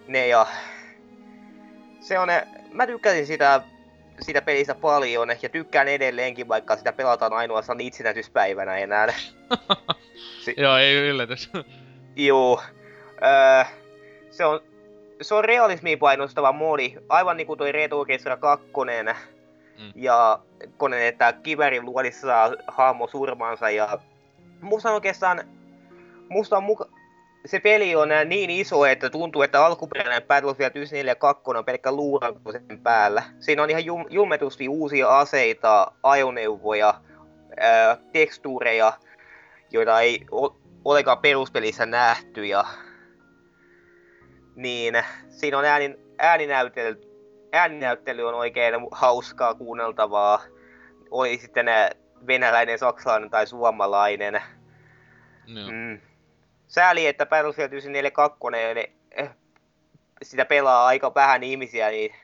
ne 0.08 0.26
ja... 0.28 0.46
Se 2.00 2.18
on, 2.18 2.28
mä 2.72 2.86
tykkäsin 2.86 3.26
sitä, 3.26 3.60
sitä 4.20 4.42
pelistä 4.42 4.74
paljon 4.74 5.28
ja 5.42 5.48
tykkään 5.48 5.88
edelleenkin, 5.88 6.48
vaikka 6.48 6.76
sitä 6.76 6.92
pelataan 6.92 7.32
ainoastaan 7.32 7.80
itsenäisyyspäivänä 7.80 8.76
enää. 8.76 9.06
Joo, 10.56 10.76
ei 10.76 10.94
yllätys. 10.94 11.50
Juu. 12.16 12.60
Öö, 13.22 13.64
se 14.34 14.44
on, 14.44 14.60
se 15.22 15.34
on 15.34 15.44
realismiin 15.44 15.98
painostava 15.98 16.52
modi, 16.52 16.94
aivan 17.08 17.36
niinku 17.36 17.56
toi 17.56 17.72
Red 17.72 17.92
Orchestra 17.92 18.36
2. 18.36 18.66
Mm. 19.78 19.92
Ja 19.94 20.38
konen, 20.76 21.02
että 21.02 21.32
kivärin 21.32 21.84
luodissa 21.84 22.20
saa 22.20 22.52
hahmo 22.68 23.06
surmansa 23.06 23.70
ja 23.70 23.98
musta 24.60 24.88
on 24.88 24.94
oikeastaan, 24.94 25.44
musta 26.28 26.56
on 26.56 26.62
muka, 26.62 26.86
se 27.46 27.60
peli 27.60 27.96
on 27.96 28.08
niin 28.24 28.50
iso, 28.50 28.86
että 28.86 29.10
tuntuu, 29.10 29.42
että 29.42 29.66
alkuperäinen 29.66 30.22
Battlefield 30.22 30.72
942 30.74 31.42
on 31.46 31.64
pelkkä 31.64 31.92
luuranko 31.92 32.52
sen 32.52 32.80
päällä. 32.82 33.22
Siinä 33.40 33.62
on 33.62 33.70
ihan 33.70 33.84
jum, 33.84 34.04
jummetusti 34.10 34.68
uusia 34.68 35.18
aseita, 35.18 35.92
ajoneuvoja, 36.02 36.94
ää, 37.60 37.96
tekstuureja, 38.12 38.92
joita 39.72 40.00
ei 40.00 40.26
o- 40.32 40.56
olekaan 40.84 41.18
peruspelissä 41.18 41.86
nähty 41.86 42.44
ja 42.44 42.64
niin, 44.56 44.94
siinä 45.28 45.58
on 45.58 45.64
äänin, 45.64 45.98
ääninäyttely, 46.18 47.00
ääninäyttely 47.52 48.28
on 48.28 48.34
oikein 48.34 48.74
hauskaa 48.90 49.54
kuunneltavaa. 49.54 50.42
Oli 51.10 51.38
sitten 51.38 51.66
venäläinen, 52.26 52.78
saksalainen 52.78 53.30
tai 53.30 53.46
suomalainen. 53.46 54.42
Joo. 55.46 55.70
Mm. 55.70 56.00
Sääli, 56.66 57.06
että 57.06 57.26
Battlefield 57.26 57.72
942, 57.72 58.38
niin, 58.50 58.96
eh, 59.10 59.30
sitä 60.22 60.44
pelaa 60.44 60.86
aika 60.86 61.14
vähän 61.14 61.42
ihmisiä, 61.42 61.90
niin 61.90 62.14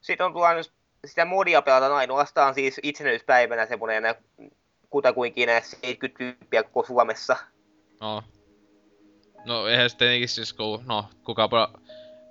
sitten 0.00 0.26
on 0.26 0.32
tullut 0.32 0.72
sitä 1.06 1.24
modia 1.24 1.62
pelataan 1.62 1.92
ainoastaan 1.92 2.54
siis 2.54 2.80
itsenäisyyspäivänä 2.82 3.66
semmoinen 3.66 4.14
kutakuinkin 4.90 5.48
70 5.48 6.18
tyyppiä 6.18 6.62
koko 6.62 6.86
Suomessa. 6.86 7.36
No. 8.00 8.22
No 9.44 9.66
eihän 9.66 9.90
sitten 9.90 10.06
tietenkin 10.06 10.28
siis 10.28 10.52
kun, 10.52 10.82
no, 10.86 11.04
kuka, 11.24 11.48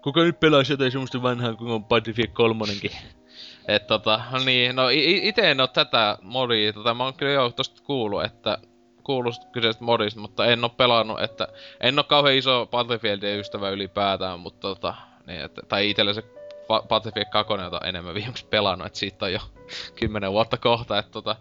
kuka 0.04 0.22
nyt 0.22 0.40
pelaisi 0.40 0.74
jotain 0.74 0.92
semmoista 0.92 1.22
vanhaa 1.22 1.54
kuin 1.54 1.72
on 1.72 1.86
Battlefield 1.86 2.32
3 2.34 2.66
Et 3.68 3.88
tota, 3.88 4.22
niin, 4.46 4.76
no 4.76 4.90
i- 4.90 5.12
i- 5.12 5.28
ite 5.28 5.52
en 5.52 5.60
oo 5.62 5.68
tätä 5.68 6.18
modia, 6.22 6.74
tota 6.74 6.94
mä 6.94 7.04
oon 7.04 7.14
kyllä 7.14 7.32
jo 7.32 7.50
tosta 7.50 7.82
kuullut, 7.84 8.24
että 8.24 8.58
kuullut 9.04 9.34
kyseisestä 9.52 9.84
modista, 9.84 10.20
mutta 10.20 10.46
en 10.46 10.64
oo 10.64 10.70
pelannut, 10.70 11.22
että 11.22 11.48
en 11.82 12.00
oo 12.00 12.04
kauhean 12.04 12.36
iso 12.36 12.68
Battlefieldin 12.72 13.40
ystävä 13.40 13.70
ylipäätään, 13.70 14.40
mutta 14.40 14.60
tota, 14.60 14.94
niin, 15.28 15.42
että, 15.42 15.62
tai 15.68 15.90
itellä 15.90 16.14
se 16.14 16.24
Ba- 16.68 16.88
Battlefield 16.88 17.30
2 17.32 17.54
jota 17.54 17.82
enemmän 17.84 18.16
viimeksi 18.16 18.46
pelannut, 18.46 18.88
että 18.88 19.00
siitä 19.00 19.26
on 19.26 19.34
jo 19.34 19.40
10 20.00 20.32
vuotta 20.32 20.58
kohta, 20.58 20.98
että 20.98 21.12
tota, 21.12 21.36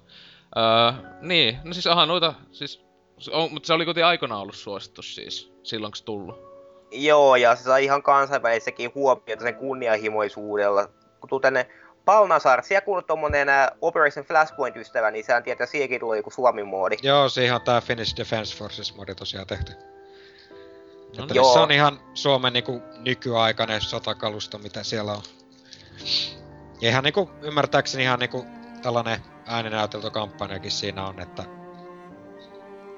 öö, 0.56 0.92
niin, 1.20 1.58
no 1.64 1.72
siis 1.72 1.86
onhan 1.86 2.08
noita, 2.08 2.34
siis 2.52 2.72
se 2.72 2.85
on, 3.32 3.52
mutta 3.52 3.66
se 3.66 3.72
oli 3.72 3.84
kuitenkin 3.84 4.06
aikoinaan 4.06 4.40
ollut 4.40 4.54
suosittu 4.54 5.02
siis, 5.02 5.52
silloin 5.62 5.90
kun 5.90 5.96
se 5.96 6.04
tullut. 6.04 6.46
Joo, 6.90 7.36
ja 7.36 7.56
se 7.56 7.62
sai 7.62 7.84
ihan 7.84 8.02
kansainvälissäkin 8.02 8.92
huomiota 8.94 9.42
sen 9.42 9.54
kunnianhimoisuudella. 9.54 10.88
Kun 11.20 11.28
tuu 11.28 11.40
tänne 11.40 11.66
Palnasar, 12.04 12.62
siellä 12.62 12.84
kuuluu 12.84 13.02
tommonen 13.02 13.48
Operation 13.80 14.24
Flashpoint-ystävä, 14.24 15.10
niin 15.10 15.24
sehän 15.24 15.42
tietää, 15.42 15.66
siihenkin 15.66 16.00
tulee 16.00 16.16
joku 16.16 16.30
Suomi-moodi. 16.30 16.96
Joo, 17.02 17.28
siihen 17.28 17.54
on 17.54 17.62
tää 17.62 17.80
Finnish 17.80 18.16
Defense 18.16 18.56
Forces 18.56 18.96
modi 18.96 19.14
tosiaan 19.14 19.46
tehty. 19.46 19.72
No 19.72 19.78
Että 21.08 21.22
niin. 21.22 21.34
Joo. 21.34 21.52
se 21.52 21.58
on 21.58 21.70
ihan 21.70 22.00
Suomen 22.14 22.52
niinku 22.52 22.82
nykyaikainen 22.98 23.80
sotakalusto, 23.80 24.58
mitä 24.58 24.82
siellä 24.82 25.12
on. 25.12 25.22
Ja 26.80 26.88
ihan 26.88 27.04
niinku, 27.04 27.30
ymmärtääkseni 27.42 28.02
ihan 28.02 28.18
niinku 28.18 28.46
tällainen 28.82 29.20
ääninäyteltökampanjakin 29.46 30.70
siinä 30.70 31.06
on, 31.06 31.20
että 31.20 31.44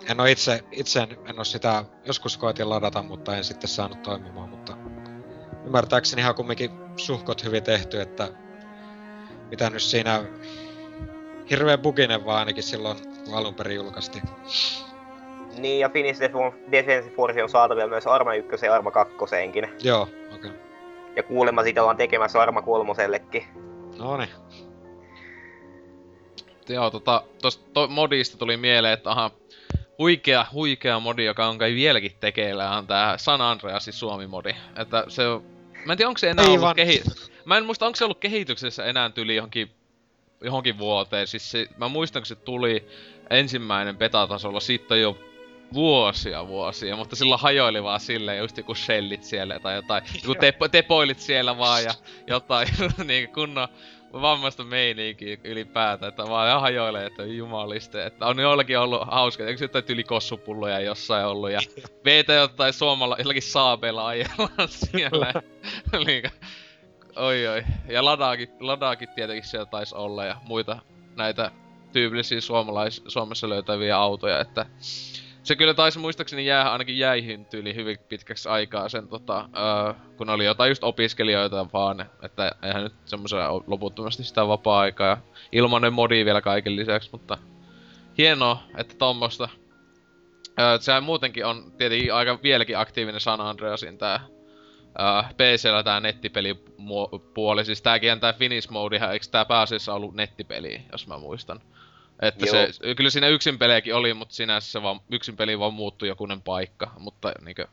en 0.09 0.20
oo 0.20 0.26
itse, 0.26 0.60
itse 0.72 1.01
en, 1.01 1.09
en 1.28 1.39
oo 1.39 1.44
sitä, 1.44 1.85
joskus 2.05 2.36
koitin 2.36 2.70
ladata, 2.70 3.02
mutta 3.02 3.36
en 3.36 3.44
sitten 3.44 3.68
saanut 3.68 4.02
toimimaan, 4.02 4.48
mutta 4.48 4.76
ymmärtääkseni 5.64 6.22
ihan 6.22 6.35
kumminkin 6.35 6.70
suhkot 6.97 7.44
hyvin 7.44 7.62
tehty, 7.62 8.01
että 8.01 8.28
mitä 9.51 9.70
nyt 9.70 9.82
siinä 9.82 10.24
hirveän 11.51 11.78
buginen 11.78 12.24
vaan 12.24 12.39
ainakin 12.39 12.62
silloin, 12.62 12.98
kun 13.24 13.35
alun 13.35 13.55
perin 13.55 13.76
julkaistiin. 13.76 14.24
Niin, 15.59 15.80
ja 15.80 15.89
Finnish 15.89 16.20
Defense 16.72 17.10
Force 17.10 17.43
on 17.43 17.48
saatavilla 17.48 17.89
myös 17.89 18.06
Arma 18.06 18.35
1 18.35 18.66
ja 18.66 18.74
Arma 18.74 18.90
2 18.90 19.14
Joo, 19.82 20.02
okei. 20.02 20.51
Okay. 20.51 20.51
Ja 21.16 21.22
kuulemma 21.22 21.62
siitä 21.62 21.82
ollaan 21.82 21.97
tekemässä 21.97 22.40
Arma 22.40 22.62
3 22.62 22.93
No 23.98 24.16
niin. 24.16 24.28
Joo, 26.68 26.90
tota, 26.90 27.22
tosta 27.43 27.70
to, 27.72 27.89
modista 27.89 28.39
tuli 28.39 28.56
mieleen, 28.56 28.94
että 28.94 29.10
aha, 29.10 29.30
huikea, 29.99 30.47
huikea 30.53 31.01
modi, 31.01 31.25
joka 31.25 31.47
on 31.47 31.59
kai 31.59 31.75
vieläkin 31.75 32.12
tekeillä, 32.20 32.77
on 32.77 32.87
tää 32.87 33.19
San 33.19 33.41
Andreasin 33.41 33.93
Suomi-modi. 33.93 34.55
Että 34.77 35.05
se 35.09 35.29
on... 35.29 35.45
Mä 35.85 35.93
en 35.93 35.97
tiedä, 35.97 36.09
onko 36.09 36.19
se 36.19 36.31
enää 36.31 36.45
Aivan. 36.45 36.61
ollut 36.61 36.77
kehi... 36.77 37.03
Mä 37.45 37.57
en 37.57 37.66
muista, 37.66 37.87
onko 37.87 37.97
se 37.97 38.05
ollut 38.05 38.19
kehityksessä 38.19 38.85
enää 38.85 39.11
tyli 39.11 39.37
johonkin, 39.37 39.70
johonkin 40.41 40.79
vuoteen. 40.79 41.27
Siis 41.27 41.51
se, 41.51 41.66
mä 41.77 41.89
muistan, 41.89 42.23
kun 42.23 42.27
se 42.27 42.35
tuli 42.35 42.89
ensimmäinen 43.31 43.97
beta-tasolla, 43.97 44.61
siitä 44.61 44.97
jo 44.97 45.19
vuosia 45.73 46.49
vuosia, 46.49 46.97
mutta 46.97 47.16
silloin 47.16 47.41
hajoili 47.41 47.83
vaan 47.83 48.01
silleen 48.01 48.39
just 48.39 48.57
joku 48.57 48.75
shellit 48.75 49.25
siellä 49.25 49.61
tai 49.61 49.75
jotain, 49.75 50.03
joku 50.23 50.35
tepo, 50.41 50.69
tepoilit 50.69 51.20
siellä 51.20 51.59
vaan 51.59 51.85
ja 51.85 51.95
jotain 52.27 52.69
niin 53.05 53.29
kunnon 53.29 53.69
vammaista 54.12 54.64
meininkiä 54.64 55.36
ylipäätään, 55.44 56.09
että 56.09 56.28
vaan 56.28 56.48
ihan 56.48 56.60
hajoilee, 56.60 57.06
että 57.06 57.24
jumaliste, 57.24 58.06
että 58.06 58.26
on 58.26 58.39
joillakin 58.39 58.78
ollut 58.78 59.02
hauska, 59.10 59.47
eikö 59.47 59.64
jotain 59.64 59.85
tyli 59.85 60.05
kossupulloja 60.05 60.80
jossain 60.80 61.26
ollut 61.26 61.51
ja 61.51 61.60
veitä 62.05 62.32
jotain 62.32 62.72
suomalla, 62.72 63.16
jollakin 63.18 63.43
saabeilla 63.43 64.06
ajellaan 64.06 64.68
siellä, 64.90 65.32
niin, 66.06 66.22
oi 67.16 67.47
oi, 67.47 67.64
ja 67.89 68.05
ladaakin, 68.05 68.48
ladaakin 68.60 69.09
tietenkin 69.09 69.44
siellä 69.44 69.66
taisi 69.66 69.94
olla 69.94 70.24
ja 70.24 70.36
muita 70.44 70.78
näitä 71.16 71.51
tyypillisiä 71.93 72.40
suomalais, 72.40 73.02
Suomessa 73.09 73.48
löytäviä 73.48 73.97
autoja, 73.97 74.40
että 74.40 74.66
se 75.49 75.57
kyllä 75.57 75.75
taisi 75.75 75.99
muistaakseni 75.99 76.47
jää 76.47 76.73
ainakin 76.73 76.99
jäihin 76.99 77.45
tyyli 77.45 77.75
hyvin 77.75 77.99
pitkäksi 78.09 78.49
aikaa 78.49 78.89
sen 78.89 79.09
tota, 79.09 79.49
öö, 79.57 79.95
kun 80.16 80.31
oli 80.31 80.45
jotain 80.45 80.69
just 80.69 80.85
opiskelijoita 80.85 81.66
vaan, 81.73 82.07
että 82.23 82.53
eihän 82.62 82.83
nyt 82.83 82.93
semmoisella 83.05 83.65
loputtomasti 83.66 84.25
sitä 84.25 84.49
vapaa-aikaa. 84.49 85.07
Ja 85.09 85.16
ilmanen 85.53 85.93
modi 85.93 86.25
vielä 86.25 86.41
kaiken 86.41 86.77
lisäksi, 86.77 87.09
mutta 87.12 87.39
hienoa, 88.19 88.62
että 88.77 88.95
tommosta. 88.99 89.49
Öö, 90.61 90.79
sehän 90.81 91.03
muutenkin 91.03 91.47
on 91.47 91.73
tietenkin 91.79 92.15
aika 92.15 92.39
vieläkin 92.43 92.79
aktiivinen 92.79 93.20
San 93.20 93.41
Andreasin 93.41 93.99
tää 93.99 94.20
öö, 95.01 95.23
PCllä 95.33 95.83
tää 95.83 96.01
nettipelipuoli, 96.01 97.65
siis 97.65 97.83
tääkin 97.83 98.20
tää 98.20 98.33
Finish 98.33 98.70
Modihan, 98.70 99.12
eikö 99.12 99.27
tää 99.31 99.45
pääasiassa 99.45 99.95
ollut 99.95 100.15
nettipeli, 100.15 100.81
jos 100.93 101.07
mä 101.07 101.19
muistan 101.19 101.61
Että 102.23 102.47
Joo. 102.47 102.66
se, 102.73 102.95
kyllä 102.95 103.11
siinä 103.11 103.28
yksin 103.28 103.59
pelejäkin 103.59 103.95
oli, 103.95 104.15
mutta 104.15 104.35
sinänsä 104.35 104.73
se 104.73 104.82
vaan, 104.82 105.01
yksin 105.11 105.36
peli 105.36 105.59
vaan 105.59 105.74
muuttui 105.74 106.09
jokunen 106.09 106.43
paikka, 106.43 106.93
mutta 106.99 107.32
niinkö 107.45 107.66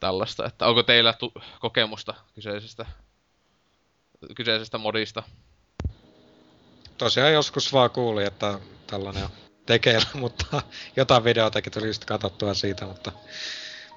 tällaista, 0.00 0.46
että 0.46 0.66
onko 0.66 0.82
teillä 0.82 1.12
tu- 1.12 1.32
kokemusta 1.60 2.14
kyseisestä, 2.34 2.86
kyseisestä 4.34 4.78
modista? 4.78 5.22
Tosiaan 6.98 7.32
joskus 7.32 7.72
vaan 7.72 7.90
kuulin, 7.90 8.26
että 8.26 8.58
tällainen 8.86 9.24
on 9.24 9.30
tekeillä, 9.66 10.06
mutta 10.24 10.62
jotain 10.96 11.24
videotakin 11.24 11.72
tuli 11.72 11.86
just 11.86 12.04
katsottua 12.04 12.54
siitä, 12.54 12.84
mutta 12.86 13.12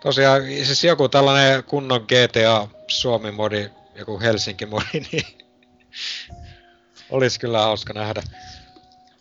tosiaan 0.01 0.41
siis 0.41 0.83
joku 0.83 1.09
tällainen 1.09 1.63
kunnon 1.63 2.01
GTA 2.01 2.67
Suomi-modi, 2.87 3.69
joku 3.95 4.19
Helsinki-modi, 4.19 4.99
niin 5.11 5.25
olisi 7.09 7.39
kyllä 7.39 7.59
hauska 7.61 7.93
nähdä 7.93 8.23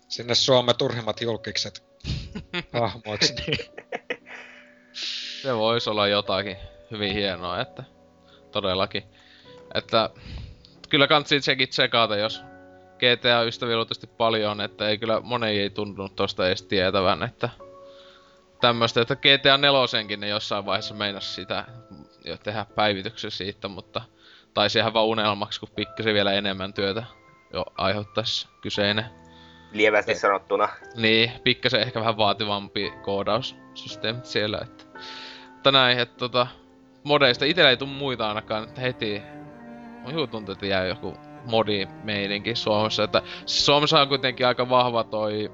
sinne 0.09 0.35
Suomen 0.35 0.77
turhimmat 0.77 1.21
julkikset 1.21 1.83
hahmoiksi. 2.73 3.33
Se 5.41 5.55
voisi 5.55 5.89
olla 5.89 6.07
jotakin 6.07 6.57
hyvin 6.91 7.13
hienoa, 7.13 7.61
että 7.61 7.83
todellakin. 8.51 9.03
Että 9.73 10.09
kyllä 10.89 11.07
kansi 11.07 11.41
sekin 11.41 11.69
tsekata, 11.69 12.15
jos 12.15 12.41
GTA-ystäviä 12.97 13.75
paljon 14.17 14.51
on, 14.51 14.61
että 14.61 14.87
ei 14.87 14.97
kyllä 14.97 15.19
moni 15.19 15.59
ei 15.59 15.69
tuntunut 15.69 16.15
tosta 16.15 16.47
edes 16.47 16.63
tietävän, 16.63 17.23
että 17.23 17.49
tämmöstä, 18.61 19.01
että 19.01 19.15
GTA 19.15 19.57
4 19.57 20.17
ne 20.17 20.27
jossain 20.27 20.65
vaiheessa 20.65 20.93
meinas 20.93 21.35
sitä 21.35 21.65
jo 22.25 22.37
tehdä 22.37 22.65
päivityksen 22.75 23.31
siitä, 23.31 23.67
mutta 23.67 24.01
taisi 24.53 24.79
ihan 24.79 24.93
vaan 24.93 25.05
unelmaksi, 25.05 25.59
kun 25.59 25.69
pikkasen 25.75 26.13
vielä 26.13 26.33
enemmän 26.33 26.73
työtä 26.73 27.03
jo 27.53 27.65
aiheuttaisi 27.77 28.47
kyseinen. 28.61 29.05
Lievästi 29.71 30.15
sanottuna. 30.15 30.69
Niin, 30.95 31.31
pikkasen 31.43 31.81
ehkä 31.81 31.99
vähän 31.99 32.17
vaativampi 32.17 32.93
koodaussysteemit 33.01 34.25
siellä, 34.25 34.59
että... 34.61 34.83
Mutta 35.53 35.71
näin, 35.71 35.99
että 35.99 36.17
tota... 36.17 36.47
Modeista 37.03 37.45
itellä 37.45 37.69
ei 37.69 37.77
tuu 37.77 37.87
muita 37.87 38.27
ainakaan, 38.27 38.63
että 38.63 38.81
heti... 38.81 39.21
Mun 40.01 40.29
tuntuu, 40.29 40.53
että 40.53 40.65
jää 40.65 40.85
joku 40.85 41.17
modi-meininki 41.45 42.55
Suomessa, 42.55 43.03
että 43.03 43.21
siis 43.45 43.65
Suomessa 43.65 44.01
on 44.01 44.07
kuitenkin 44.07 44.47
aika 44.47 44.69
vahva 44.69 45.03
toi... 45.03 45.51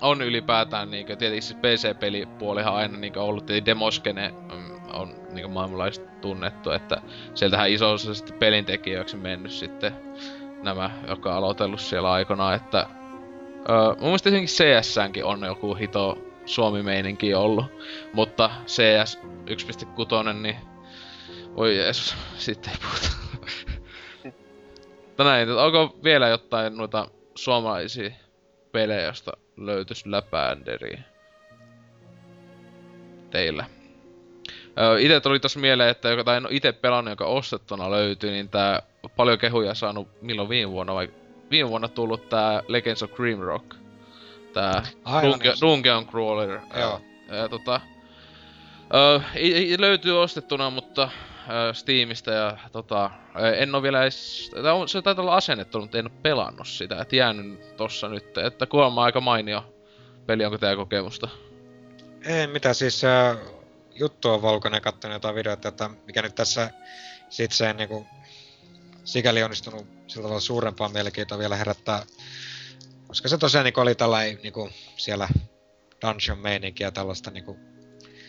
On 0.00 0.22
ylipäätään 0.22 0.90
niinkö, 0.90 1.16
tietysti 1.16 1.54
siis 1.54 1.60
PC-pelipuolihan 1.60 2.74
aina 2.74 2.98
niinkö 2.98 3.22
ollut, 3.22 3.50
eli 3.50 3.66
Demoskene 3.66 4.28
mm, 4.28 4.80
on 4.92 5.14
niinkö 5.32 5.48
maailmanlaajuisesti 5.48 6.08
tunnettu, 6.20 6.70
että 6.70 6.96
sieltähän 7.34 7.70
iso 7.70 7.92
osa 7.92 8.14
sitten 8.14 8.38
pelintekijöiksi 8.38 9.16
mennyt 9.16 9.52
sitten 9.52 9.96
nämä, 10.62 10.90
jotka 11.08 11.30
on 11.30 11.36
aloitellut 11.36 11.80
siellä 11.80 12.12
aikanaan, 12.12 12.54
että 12.54 12.86
Öö, 13.68 13.88
mun 13.88 13.98
mielestä 14.00 14.28
esimerkiksi 14.28 14.64
CS:nkin 14.64 15.24
on 15.24 15.42
joku 15.42 15.74
hito 15.74 16.18
Suomi-meininki 16.46 17.34
ollut, 17.34 17.64
mutta 18.12 18.50
CS 18.66 19.18
1.6, 19.46 20.32
niin 20.32 20.56
voi 21.56 21.76
Jeesus, 21.76 22.16
sitten 22.36 22.72
ei 22.72 22.78
puhuta. 22.82 23.24
Että 25.42 25.56
onko 25.56 25.96
vielä 26.04 26.28
jotain 26.28 26.76
noita 26.76 27.08
suomalaisia 27.34 28.10
pelejä, 28.72 29.02
josta 29.02 29.32
löytyisi 29.56 30.10
läpäänderiä 30.10 31.02
teillä? 33.30 33.64
Öö, 34.78 35.00
ite 35.00 35.20
tuli 35.20 35.40
tossa 35.40 35.60
mieleen, 35.60 35.90
että 35.90 36.08
joka 36.08 36.24
tai 36.24 36.36
en 36.36 36.46
ite 36.50 36.72
pelannut, 36.72 37.12
joka 37.12 37.26
ostettuna 37.26 37.90
löytyy, 37.90 38.30
niin 38.30 38.48
tää 38.48 38.82
paljon 39.16 39.38
kehuja 39.38 39.74
saanut 39.74 40.08
milloin 40.22 40.48
viime 40.48 40.72
vuonna 40.72 40.94
vai 40.94 41.08
viime 41.50 41.70
vuonna 41.70 41.88
tullut 41.88 42.28
tää 42.28 42.62
Legends 42.68 43.02
of 43.02 43.12
Grimrock. 43.12 43.74
Tää 44.52 44.82
Dungeon. 45.22 45.56
Dungeon 45.60 46.06
Crawler. 46.06 46.60
Joo. 46.80 47.00
Ja, 47.28 47.48
tota... 47.48 47.80
Ö, 48.94 49.20
ei, 49.34 49.54
ei, 49.54 49.80
löytyy 49.80 50.22
ostettuna, 50.22 50.70
mutta 50.70 51.10
ö, 51.70 51.74
Steamista 51.74 52.30
ja 52.30 52.56
tota... 52.72 53.10
En 53.58 53.74
oo 53.74 53.82
vielä 53.82 54.02
edes... 54.02 54.50
tää 54.62 54.74
on- 54.74 54.88
Se 54.88 55.02
taitaa 55.02 55.22
olla 55.22 55.36
asennettu, 55.36 55.80
mutta 55.80 55.98
en 55.98 56.06
oo 56.06 56.12
pelannut 56.22 56.68
sitä. 56.68 57.00
Et 57.02 57.12
jäänyt 57.12 57.76
tossa 57.76 58.08
nyt. 58.08 58.38
Että 58.38 58.66
kuulemma 58.66 59.04
aika 59.04 59.20
mainio 59.20 59.74
peli, 60.26 60.44
onko 60.44 60.58
tää 60.58 60.76
kokemusta? 60.76 61.28
Ei 62.26 62.46
mitä 62.46 62.74
siis 62.74 63.04
äh, 63.04 63.36
juttu 63.94 64.30
on 64.30 64.42
valkoinen 64.42 64.82
kattonut 64.82 65.14
jotain 65.14 65.34
videoita, 65.34 65.68
että 65.68 65.90
mikä 66.06 66.22
nyt 66.22 66.34
tässä 66.34 66.70
sit 67.28 67.52
se 67.52 67.72
niinku 67.72 68.06
sikäli 69.04 69.42
onnistunut 69.42 69.86
sillä 70.06 70.22
tavalla 70.22 70.40
suurempaa 70.40 70.88
mielenkiintoa 70.88 71.38
vielä 71.38 71.56
herättää. 71.56 72.06
Koska 73.08 73.28
se 73.28 73.38
tosiaan 73.38 73.64
niinku 73.64 73.80
oli 73.80 73.94
tällainen 73.94 74.38
niinku 74.42 74.70
siellä 74.96 75.28
dungeon 76.02 76.38
meininkiä 76.38 76.90
tällaista 76.90 77.30
niinku, 77.30 77.58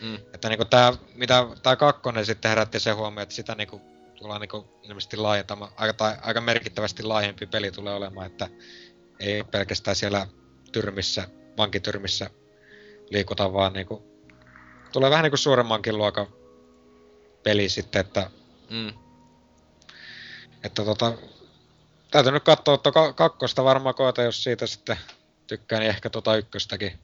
Mm. 0.01 0.15
että 0.33 0.49
niinku 0.49 0.65
tää, 0.65 0.93
mitä 1.13 1.47
tää 1.63 1.75
kakkonen 1.75 2.25
sitten 2.25 2.49
herätti 2.49 2.79
se 2.79 2.91
huomio, 2.91 3.23
että 3.23 3.35
sitä 3.35 3.55
niinku 3.55 3.81
tullaan 4.15 4.41
niinku 4.41 4.79
ilmeisesti 4.83 5.17
laajentamaan, 5.17 5.71
aika, 5.75 5.93
tai, 5.93 6.15
aika 6.21 6.41
merkittävästi 6.41 7.03
laajempi 7.03 7.45
peli 7.45 7.71
tulee 7.71 7.93
olemaan, 7.93 8.27
että 8.27 8.49
ei 9.19 9.43
pelkästään 9.43 9.95
siellä 9.95 10.27
tyrmissä, 10.71 11.27
vankityrmissä 11.57 12.29
liikuta, 13.09 13.53
vaan 13.53 13.73
niinku 13.73 14.03
tulee 14.93 15.09
vähän 15.09 15.23
niinku 15.23 15.37
suuremmankin 15.37 15.97
luokan 15.97 16.27
peli 17.43 17.69
sitten, 17.69 17.99
että, 17.99 18.29
Mm. 18.69 18.93
Että 20.65 20.85
tota, 20.85 21.13
täytyy 22.11 22.31
nyt 22.31 22.43
katsoa, 22.43 22.75
että 22.75 22.91
ka- 22.91 23.13
kakkosta 23.13 23.63
varmaan 23.63 23.95
koeta, 23.95 24.21
jos 24.21 24.43
siitä 24.43 24.67
sitten 24.67 24.97
tykkää, 25.47 25.79
niin 25.79 25.89
ehkä 25.89 26.09
tota 26.09 26.35
ykköstäkin. 26.35 26.99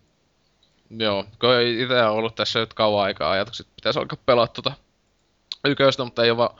Joo, 0.90 1.26
kun 1.40 1.56
ei 1.56 1.82
itse 1.82 2.04
ollut 2.04 2.36
tässä 2.36 2.60
nyt 2.60 2.74
kauan 2.74 3.04
aikaa 3.04 3.32
ajatukset, 3.32 3.68
että 3.68 3.76
pitäisi 3.76 4.00
alkaa 4.00 4.20
pelaa 4.26 4.48
tota 4.48 4.72
yköistä, 5.66 6.04
mutta 6.04 6.24
ei 6.24 6.32
ole 6.32 6.38
vaan 6.38 6.56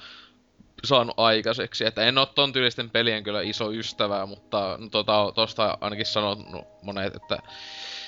saanut 0.84 1.16
aikaiseksi. 1.18 1.86
Että 1.86 2.04
en 2.04 2.18
ole 2.18 2.28
ton 2.36 2.54
tyylisten 2.54 2.90
pelien 2.90 3.24
kyllä 3.24 3.42
iso 3.42 3.72
ystävä, 3.72 4.26
mutta 4.26 4.78
no, 4.80 4.90
tota, 4.90 5.32
tosta 5.36 5.78
ainakin 5.82 6.06
sanonut 6.06 6.68
monet, 6.82 7.16
että, 7.16 7.38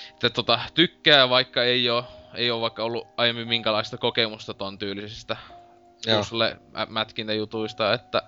että 0.10 0.30
tota, 0.30 0.60
tykkää, 0.74 1.30
vaikka 1.30 1.64
ei 1.64 1.90
ole, 1.90 2.04
ei 2.34 2.52
ole 2.52 2.62
vaikka 2.62 2.84
ollut 2.84 3.08
aiemmin 3.18 3.48
minkälaista 3.48 3.98
kokemusta 3.98 4.54
ton 4.54 4.78
tyylisistä 4.78 5.38
Joo. 6.06 6.22
mätkintäjutuista, 6.90 7.94
että 7.94 8.22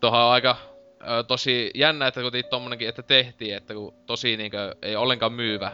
tuohon 0.00 0.20
on 0.20 0.32
aika 0.32 0.56
ö, 1.00 1.22
tosi 1.22 1.70
jännä, 1.74 2.06
että 2.06 2.20
kun 2.20 2.32
tommonenkin, 2.50 2.88
että 2.88 3.02
tehtiin, 3.02 3.56
että 3.56 3.74
kun 3.74 3.94
tosi 4.06 4.36
niinkö 4.36 4.74
ei 4.82 4.96
ollenkaan 4.96 5.32
myyvä 5.32 5.72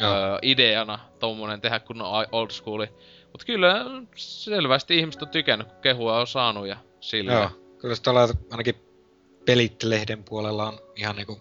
Joo. 0.00 0.12
öö, 0.12 0.38
ideana 0.42 0.98
tommonen 1.18 1.60
tehdä 1.60 1.80
kunnon 1.80 2.26
old 2.32 2.50
schooli. 2.50 2.88
Mut 3.32 3.44
kyllä 3.44 3.84
selvästi 4.16 4.98
ihmiset 4.98 5.22
on 5.22 5.28
tykännyt, 5.28 5.68
kun 5.68 5.80
kehua 5.80 6.20
on 6.20 6.26
saanut 6.26 6.66
ja 6.66 6.76
sillä. 7.00 7.32
Joo, 7.32 7.50
kyllä 7.78 7.94
se 7.94 8.02
tuolla 8.02 8.28
ainakin 8.50 8.74
Pelit-lehden 9.44 10.24
puolella 10.24 10.68
on 10.68 10.80
ihan 10.96 11.16
niinku, 11.16 11.38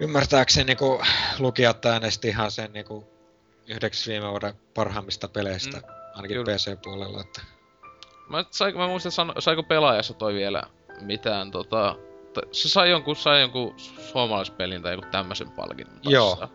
ymmärtääkseni 0.00 0.64
niinku 0.64 1.02
lukijat 1.38 1.86
äänesti 1.86 2.28
ihan 2.28 2.50
sen 2.50 2.72
niinku 2.72 3.08
yhdeksi 3.68 4.10
viime 4.10 4.30
vuoden 4.30 4.54
parhaimmista 4.74 5.28
peleistä, 5.28 5.76
Mm, 5.76 5.84
ainakin 6.14 6.36
kyllä. 6.36 6.52
PC-puolella, 6.56 7.20
että 7.20 7.40
Mä, 8.30 8.44
saiko, 8.50 8.78
mä 8.78 8.86
muistan, 8.86 9.12
sano, 9.12 9.34
saiko 9.38 9.62
pelaajassa 9.62 10.14
toi 10.14 10.34
vielä 10.34 10.62
mitään 11.00 11.50
tota... 11.50 11.96
t- 12.34 12.52
Se 12.54 12.68
sai 12.68 12.90
jonkun, 12.90 13.16
sai 13.16 13.40
jonkun 13.40 13.74
suomalaispelin 14.12 14.82
tai 14.82 14.92
joku 14.94 15.06
tämmösen 15.10 15.50
palkinnon 15.50 15.98
Joo. 16.02 16.48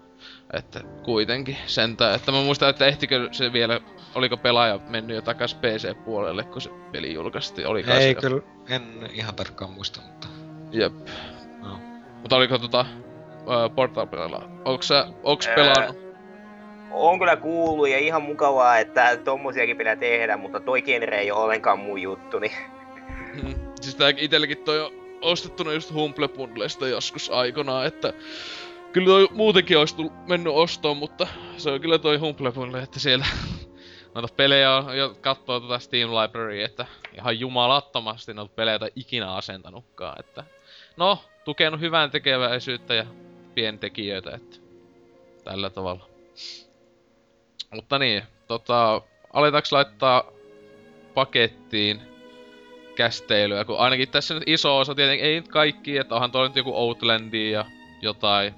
Että 0.54 0.82
kuitenkin 1.04 1.58
sentään, 1.66 2.16
että 2.16 2.32
mä 2.32 2.42
muistan, 2.42 2.70
että 2.70 2.86
ehtikö 2.86 3.30
se 3.32 3.54
vielä, 3.54 3.80
oliko 4.16 4.38
pelaaja 4.38 4.80
mennyt 4.90 5.16
jo 5.16 5.22
takas 5.22 5.56
PC-puolelle, 5.56 6.44
kun 6.44 6.62
se 6.62 6.70
peli 6.92 7.14
julkaistiin, 7.14 7.68
oli 7.68 7.84
se 7.84 7.98
ei 7.98 8.14
jo- 8.14 8.22
kyllä, 8.22 8.42
en 8.70 9.10
ihan 9.14 9.36
tarkkaan 9.36 9.72
muista, 9.72 10.02
mutta 10.02 10.28
Jep. 10.72 10.94
no. 11.64 11.80
Mutta 12.22 12.36
oliko 12.36 12.58
tota 12.58 12.86
ö, 13.66 13.70
Portalpelilla? 13.70 14.50
Onks 14.66 14.88
sä, 14.88 15.08
onks 15.24 15.48
pelannut? 15.56 16.05
On 16.98 17.20
kyllä 17.20 17.36
kuullut 17.36 17.90
ja 17.90 17.98
ihan 17.98 18.24
mukavaa, 18.24 18.78
että 18.78 19.18
tommosiakin 19.18 19.78
pitää 19.78 19.96
tehdä, 19.96 20.38
mutta 20.38 20.60
toi 20.60 20.82
genre 20.82 21.20
ei 21.20 21.32
ole 21.32 21.44
ollenkaan 21.44 21.80
mun 21.80 22.02
juttu, 22.02 22.40
niin 22.40 22.52
Mm. 23.44 23.56
Siis 23.82 23.96
tää 23.96 24.14
itelläkin 24.18 24.58
toi 24.58 24.82
on 24.82 24.92
ostettuna 25.22 25.74
just 25.74 25.94
Humble 25.94 26.28
Bundlesta 26.28 26.88
joskus 26.88 27.30
aikanaan, 27.30 27.86
että 27.86 28.14
kyllä 28.94 29.08
toi 29.08 29.28
muutenkin 29.32 29.78
olisi 29.78 29.96
tullut, 29.96 30.28
mennyt 30.28 30.54
ostoon, 30.54 30.98
mutta 30.98 31.28
se 31.58 31.70
on 31.70 31.82
kyllä 31.82 32.00
toi 32.00 32.18
Humble 32.18 32.52
Bundle, 32.52 32.82
että 32.82 33.00
siellä 33.00 33.26
noita 34.16 34.34
pelejä 34.36 34.76
on, 34.76 34.98
ja 34.98 35.10
katsoo 35.22 35.60
tota 35.60 35.80
Steam 35.80 36.10
Library, 36.10 36.62
että 36.62 36.86
ihan 37.18 37.40
jumalattomasti 37.40 38.34
noita 38.34 38.54
pelejä 38.56 38.80
ikinä 38.96 39.34
asentanutkaan, 39.34 40.20
että 40.20 40.44
no, 40.98 41.20
tukenut 41.46 41.80
hyvän 41.80 42.12
tekeväisyyttä 42.12 42.94
ja 42.94 43.06
pientekijöitä, 43.56 44.32
että 44.36 44.58
tällä 45.44 45.70
tavalla. 45.70 46.08
Mutta 47.72 48.00
niin, 48.00 48.24
tota, 48.48 49.02
aletaanko 49.34 49.68
laittaa 49.72 50.24
pakettiin 51.14 52.02
kästeilyä, 52.95 53.66
kun 53.66 53.80
ainakin 53.80 54.10
tässä 54.10 54.34
nyt 54.34 54.44
iso 54.45 54.77
osa 54.77 54.95
tietenkin, 54.95 55.26
ei 55.26 55.35
nyt 55.35 55.48
kaikki, 55.48 55.98
että 55.98 56.16
onhan 56.16 56.32
tuolla 56.32 56.48
nyt 56.48 56.56
joku 56.56 56.76
Outlandia 56.76 57.50
ja 57.50 57.66
jotain 58.02 58.53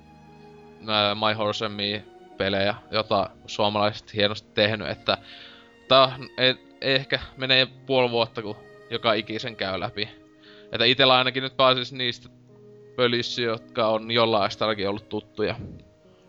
ää, 0.88 1.16
My 1.16 1.34
Horse 1.34 1.66
and 1.66 1.74
Me 1.76 2.03
pelejä, 2.38 2.76
jota 2.92 3.30
suomalaiset 3.48 4.14
hienosti 4.14 4.50
tehnyt, 4.53 4.88
että 4.88 5.18
tää 5.88 6.19
ei, 6.38 6.56
ei 6.82 6.95
ehkä 6.95 7.19
menee 7.38 7.68
puoli 7.86 8.11
vuotta, 8.11 8.42
kun 8.42 8.56
joka 8.90 9.14
ikisen 9.14 9.56
käy 9.56 9.80
läpi. 9.80 10.10
Että 10.72 10.86
itellä 10.86 11.18
ainakin 11.18 11.44
nyt 11.44 11.58
pääsis 11.58 11.94
niistä 11.94 12.30
pölissä, 12.95 13.42
jotka 13.42 13.88
on 13.88 14.11
jollain 14.11 14.52
ainakin 14.61 14.90
ollut 14.90 15.10
tuttuja. 15.10 15.56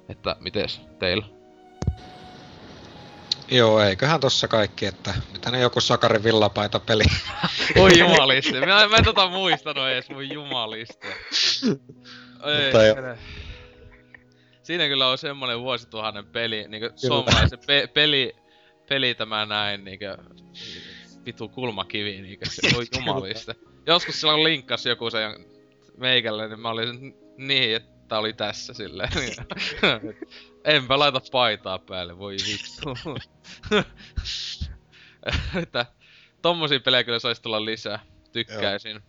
Että 0.09 0.37
mites 0.41 0.81
teillä? 0.99 1.38
Joo, 3.51 3.81
eiköhän 3.81 4.21
tossa 4.21 4.49
kaikki, 4.49 4.87
että 4.87 5.15
mitä 5.33 5.51
ne 5.51 5.61
joku 5.61 5.81
Sakarin 5.81 6.25
villapaita 6.25 6.81
peli. 6.81 7.05
Oi 7.83 7.99
jumaliste, 7.99 8.61
mä, 8.61 8.89
mä 8.89 8.97
en 8.97 9.05
tota 9.05 9.29
muistanut 9.29 9.89
edes, 9.89 10.11
mun 10.11 10.31
jumaliste. 10.31 11.09
Ei, 12.45 12.65
Mutta 12.65 12.85
jo. 12.87 12.95
mene. 12.95 13.19
Siinä 14.63 14.89
kyllä 14.89 15.09
on 15.09 15.19
semmonen 15.19 15.61
vuosituhannen 15.61 16.27
peli, 16.27 16.69
niinku 16.69 16.91
suomalaisen 16.97 17.59
pe- 17.67 17.87
peli, 17.95 18.37
peli 18.89 19.15
tämä 19.15 19.47
näin, 19.47 19.85
niinku 19.85 20.05
vitu 21.27 21.49
kulmakivi, 21.49 22.21
niinku 22.21 22.45
se 22.49 22.77
voi 22.77 22.87
jumaliste. 22.97 23.55
Joskus 23.87 24.21
silloin 24.21 24.45
linkkas 24.45 24.87
joku 24.87 25.11
sen 25.11 25.47
meikälle, 25.97 26.49
niin 26.49 26.61
mä 26.61 26.71
olin 26.71 27.15
niin, 27.37 27.77
että 27.77 27.98
oli 28.13 28.33
tässä 28.33 28.75
silleen. 28.75 29.11
Enpä 30.65 30.99
laita 30.99 31.21
paitaa 31.33 31.79
päälle, 31.79 32.19
voi 32.19 32.37
vittu. 32.47 32.99
että 35.63 35.87
tommosia 36.43 36.81
pelejä 36.81 37.05
kyllä 37.05 37.19
saisi 37.19 37.43
tulla 37.43 37.65
lisää. 37.65 37.99
Tykkäisin. 38.33 39.01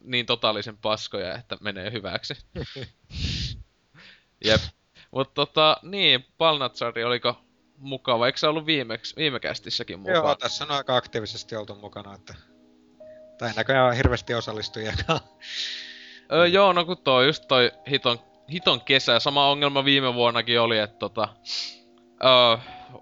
Niin 0.00 0.26
totaalisen 0.26 0.78
paskoja, 0.78 1.34
että 1.34 1.56
menee 1.60 1.92
hyväksi. 1.92 2.34
Jep. 4.44 4.60
Mut 5.10 5.34
tota, 5.34 5.76
niin, 5.82 6.26
Palnatsari, 6.38 7.04
oliko 7.04 7.44
mukava? 7.76 8.26
Eikö 8.26 8.38
se 8.38 8.46
ollut 8.46 8.66
viimeksi, 8.66 9.16
viime 9.16 9.40
kästissäkin 9.40 9.98
mukana? 9.98 10.18
Joo, 10.18 10.34
tässä 10.34 10.64
on 10.64 10.70
aika 10.70 10.96
aktiivisesti 10.96 11.56
oltu 11.56 11.74
mukana, 11.74 12.14
että... 12.14 12.34
Tai 13.38 13.52
näköjään 13.56 13.96
hirveästi 13.96 14.34
osallistujiakaan. 14.34 15.20
Öö, 16.32 16.46
joo, 16.46 16.72
no 16.72 16.84
kun 16.84 16.96
toi 17.04 17.26
just 17.26 17.48
toi 17.48 17.70
hiton, 17.90 18.18
hiton 18.52 18.80
kesä. 18.80 19.20
Sama 19.20 19.48
ongelma 19.50 19.84
viime 19.84 20.14
vuonnakin 20.14 20.60
oli, 20.60 20.78
että 20.78 20.98
tota, 20.98 21.28
öö, 22.24 22.56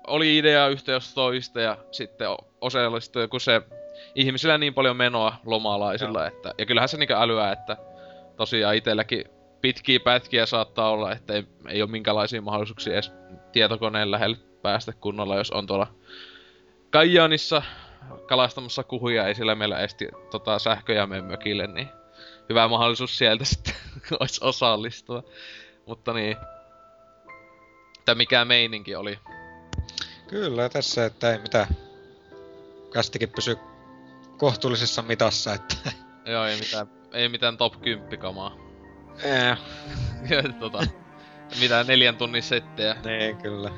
oli 0.06 0.38
idea 0.38 0.68
yhteys 0.68 1.14
toista 1.14 1.60
ja 1.60 1.76
sitten 1.90 2.28
osallistui, 2.60 3.28
kun 3.28 3.40
se 3.40 3.62
ihmisillä 4.14 4.58
niin 4.58 4.74
paljon 4.74 4.96
menoa 4.96 5.36
lomalaisilla, 5.46 6.26
että, 6.26 6.54
ja 6.58 6.66
kyllähän 6.66 6.88
se 6.88 6.96
niinku 6.96 7.14
älyää, 7.14 7.52
että 7.52 7.76
tosiaan 8.36 8.76
itselläkin 8.76 9.24
pitkiä 9.60 10.00
pätkiä 10.00 10.46
saattaa 10.46 10.90
olla, 10.90 11.12
että 11.12 11.32
ei, 11.32 11.44
ei 11.68 11.82
ole 11.82 11.90
minkälaisia 11.90 12.42
mahdollisuuksia 12.42 12.92
edes 12.92 13.12
tietokoneen 13.52 14.10
lähelle 14.10 14.36
päästä 14.62 14.92
kunnolla, 14.92 15.36
jos 15.36 15.50
on 15.50 15.66
tuolla 15.66 15.86
Kajaanissa 16.90 17.62
kalastamassa 18.26 18.84
kuhuja, 18.84 19.26
ei 19.26 19.34
sillä 19.34 19.54
meillä 19.54 19.78
esti 19.78 20.08
tota, 20.30 20.58
sähköjä 20.58 21.06
mene 21.06 21.22
mökille, 21.22 21.66
niin 21.66 21.88
hyvä 22.50 22.68
mahdollisuus 22.68 23.18
sieltä 23.18 23.44
sitten 23.44 23.74
olisi 24.20 24.40
osallistua. 24.44 25.22
Mutta 25.86 26.12
niin, 26.12 26.36
että 27.98 28.14
mikä 28.14 28.44
meininki 28.44 28.94
oli. 28.94 29.18
Kyllä, 30.28 30.68
tässä, 30.68 31.06
että 31.06 31.32
ei 31.32 31.38
mitään. 31.38 31.66
Kästikin 32.92 33.28
pysy 33.28 33.58
kohtuullisessa 34.36 35.02
mitassa, 35.02 35.54
että... 35.54 35.76
Joo, 36.32 36.44
ei 36.44 36.56
mitään, 36.56 36.86
ei 37.12 37.28
mitään 37.28 37.56
top 37.56 37.82
10 37.82 38.18
kamaa. 38.18 38.56
Ja 40.30 40.42
tota, 40.60 40.86
mitään 41.60 41.86
neljän 41.86 42.16
tunnin 42.16 42.42
settejä. 42.42 42.96
niin, 43.04 43.36
kyllä. 43.36 43.70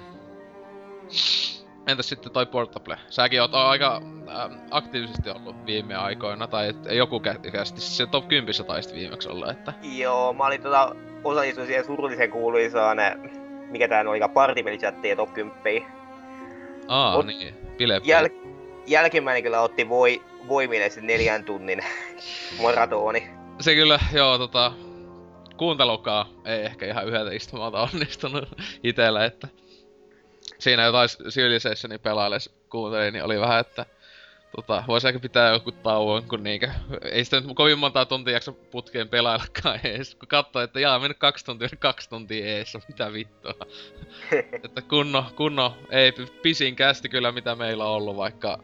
Entäs 1.87 2.09
sitten 2.09 2.33
toi 2.33 2.47
Portable? 2.47 2.99
Säkin 3.11 3.41
oot 3.41 3.55
aika 3.55 3.97
ähm, 3.97 4.53
aktiivisesti 4.71 5.31
ollut 5.31 5.67
viime 5.67 5.95
aikoina, 5.95 6.47
tai 6.49 6.69
et, 6.69 6.77
joku 6.91 7.19
kä- 7.19 7.51
kästi 7.51 7.81
se 7.81 8.07
top 8.07 8.29
10 8.29 8.55
taisit 8.67 8.95
viimeksi 8.95 9.29
olla, 9.29 9.51
että... 9.51 9.73
Joo, 9.83 10.33
mä 10.33 10.47
olin 10.47 10.63
tota, 10.63 10.97
osallistunut 11.25 11.67
siihen 11.67 11.85
surullisen 11.85 12.31
kuuluisaan, 12.31 12.99
mikä 13.71 13.89
tää 13.89 14.05
oli, 14.09 14.21
partipelisatti 14.35 15.09
ja 15.09 15.17
top 15.17 15.35
10. 15.35 15.85
Aa, 16.89 17.21
Ot- 17.21 17.27
niin. 17.27 17.55
Bile 17.77 17.99
Jäl- 17.99 18.49
jälkimmäinen 18.87 19.43
kyllä 19.43 19.61
otti 19.61 19.89
voi, 19.89 20.23
voimille 20.49 20.91
sen 20.91 21.07
neljän 21.07 21.45
tunnin 21.45 21.81
maratoni. 22.63 23.31
Se 23.61 23.75
kyllä, 23.75 23.99
joo, 24.13 24.39
tota... 24.39 24.73
Kuuntelukaa 25.57 26.29
ei 26.45 26.63
ehkä 26.65 26.87
ihan 26.87 27.07
yhdeltä 27.07 27.33
istumalta 27.33 27.81
onnistunut 27.83 28.49
itellä, 28.83 29.25
että... 29.25 29.49
Siinä 30.63 30.83
jotain 30.83 31.09
Civilizationin 31.29 32.01
pelailles 32.01 32.51
kuuntelin, 32.71 33.13
niin 33.13 33.25
oli 33.25 33.41
vähän, 33.41 33.61
että... 33.61 33.87
Tota, 34.57 34.85
voisi 34.87 35.09
ehkä 35.09 35.21
pitää 35.21 35.53
joku 35.53 35.73
tauon, 35.73 36.23
kun 36.29 36.43
niinkö... 36.43 36.71
Ei 37.03 37.25
sitä 37.25 37.41
nyt 37.41 37.51
kovin 37.55 37.79
montaa 37.79 38.07
tuntia 38.07 38.35
jaksa 38.35 38.53
putkeen 38.53 39.09
pelaillakaan 39.09 39.81
ees. 39.87 40.15
Kun 40.15 40.29
katsoo, 40.29 40.63
että 40.63 40.81
jaa, 40.81 40.99
mennyt 40.99 41.19
kaksi 41.19 41.45
tuntia, 41.45 41.69
kaksi 41.79 42.11
tuntia 42.11 42.47
ees, 42.47 42.79
mitä 42.89 43.13
vittua. 43.13 43.55
että 44.65 44.83
kunno, 44.83 45.25
kunno, 45.37 45.77
ei 45.91 46.13
pisin 46.43 46.77
kästi 46.77 47.09
kyllä 47.09 47.33
mitä 47.33 47.55
meillä 47.55 47.85
on 47.85 47.91
ollut, 47.91 48.17
vaikka 48.17 48.59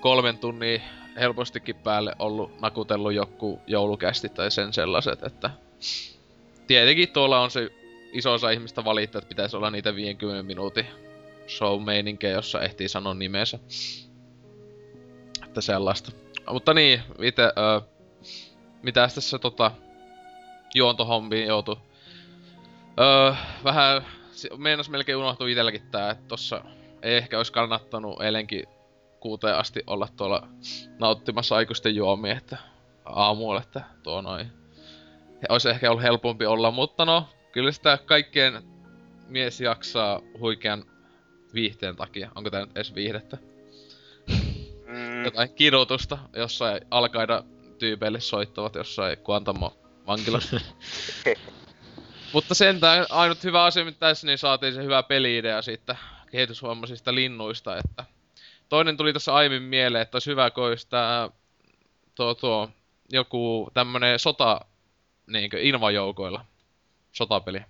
kolmen 0.00 0.38
tunnin 0.38 0.82
helpostikin 1.20 1.76
päälle 1.76 2.12
ollut 2.18 2.60
nakutellut 2.60 3.12
joku 3.12 3.60
joulukästi 3.66 4.28
tai 4.28 4.50
sen 4.50 4.72
sellaiset, 4.72 5.22
että 5.22 5.50
tietenkin 6.66 7.12
tuolla 7.12 7.40
on 7.40 7.50
se 7.50 7.70
iso 8.18 8.32
osa 8.32 8.50
ihmistä 8.50 8.84
valittaa, 8.84 9.18
että 9.18 9.28
pitäisi 9.28 9.56
olla 9.56 9.70
niitä 9.70 9.94
50 9.94 10.42
minuutin 10.42 10.86
show 11.48 11.82
jossa 12.34 12.60
ehtii 12.60 12.88
sanoa 12.88 13.14
nimensä. 13.14 13.58
Että 15.44 15.60
sellaista. 15.60 16.12
Mutta 16.50 16.74
niin, 16.74 17.02
itse, 17.22 17.42
öö, 17.42 17.80
mitäs 18.82 19.14
tässä 19.14 19.38
tota, 19.38 19.70
juontohommiin 20.74 21.46
joutu. 21.46 21.78
Öö, 23.00 23.34
vähän, 23.64 24.06
meinas 24.56 24.90
melkein 24.90 25.18
unohtui 25.18 25.52
itelläkin 25.52 25.90
tää, 25.90 26.10
että 26.10 26.24
tossa 26.28 26.64
ei 27.02 27.16
ehkä 27.16 27.36
olisi 27.36 27.52
kannattanut 27.52 28.22
eilenkin 28.22 28.64
kuuteen 29.20 29.56
asti 29.56 29.82
olla 29.86 30.08
tuolla 30.16 30.48
nauttimassa 30.98 31.56
aikuisten 31.56 31.94
juomia, 31.94 32.36
että 32.36 32.58
aamulla, 33.04 33.60
että 33.60 33.80
tuo 34.02 34.20
noin. 34.20 34.52
Olisi 35.48 35.68
ehkä 35.68 35.90
ollut 35.90 36.02
helpompi 36.02 36.46
olla, 36.46 36.70
mutta 36.70 37.04
no, 37.04 37.28
kyllä 37.58 37.72
sitä 37.72 37.98
kaikkien 38.06 38.62
mies 39.28 39.60
jaksaa 39.60 40.20
huikean 40.40 40.84
viihteen 41.54 41.96
takia. 41.96 42.30
Onko 42.34 42.50
tää 42.50 42.60
nyt 42.60 42.76
edes 42.76 42.94
viihdettä? 42.94 43.38
Mm, 44.86 45.24
Jotain 45.24 45.54
kidutusta 45.54 46.18
jossain 46.36 46.80
alkaida 46.90 47.44
tyypeille 47.78 48.20
soittavat 48.20 48.74
jossain 48.74 49.18
Guantamo 49.24 49.76
vankilassa. 50.06 50.60
Mutta 52.32 52.54
sentään 52.54 53.06
ainut 53.10 53.44
hyvä 53.44 53.64
asia, 53.64 53.84
mitä 53.84 53.98
tässä, 53.98 54.26
niin 54.26 54.38
saatiin 54.38 54.74
se 54.74 54.82
hyvä 54.84 55.02
peli-idea 55.02 55.62
siitä 55.62 55.96
kehitysvammaisista 56.30 57.14
linnuista, 57.14 57.76
että 57.76 58.04
toinen 58.68 58.96
tuli 58.96 59.12
tässä 59.12 59.34
aiemmin 59.34 59.62
mieleen, 59.62 60.02
että 60.02 60.16
olisi 60.16 60.30
hyvä, 60.30 60.50
kun 60.50 60.64
olisi 60.64 60.88
tää, 60.88 61.28
tuo, 62.14 62.34
tuo, 62.34 62.70
joku 63.08 63.70
tämmönen 63.74 64.18
sota, 64.18 64.60
niinkö, 65.26 65.60
invajoukoilla, 65.60 66.44
sotapeli. 67.18 67.60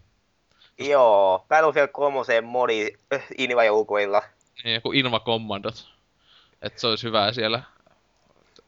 joo, 0.78 1.44
Battlefield 1.48 1.88
3 1.88 2.40
modi 2.42 2.92
äh, 3.14 3.22
invajoukoilla. 3.38 4.22
Niin, 4.64 4.74
joku 4.74 4.92
Inva 4.92 5.20
Commandot. 5.20 5.88
Että 6.62 6.80
se 6.80 6.86
olisi 6.86 7.06
hyvä 7.06 7.32
siellä 7.32 7.62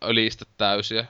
ylistä 0.03 0.45
täysiä. 0.57 1.07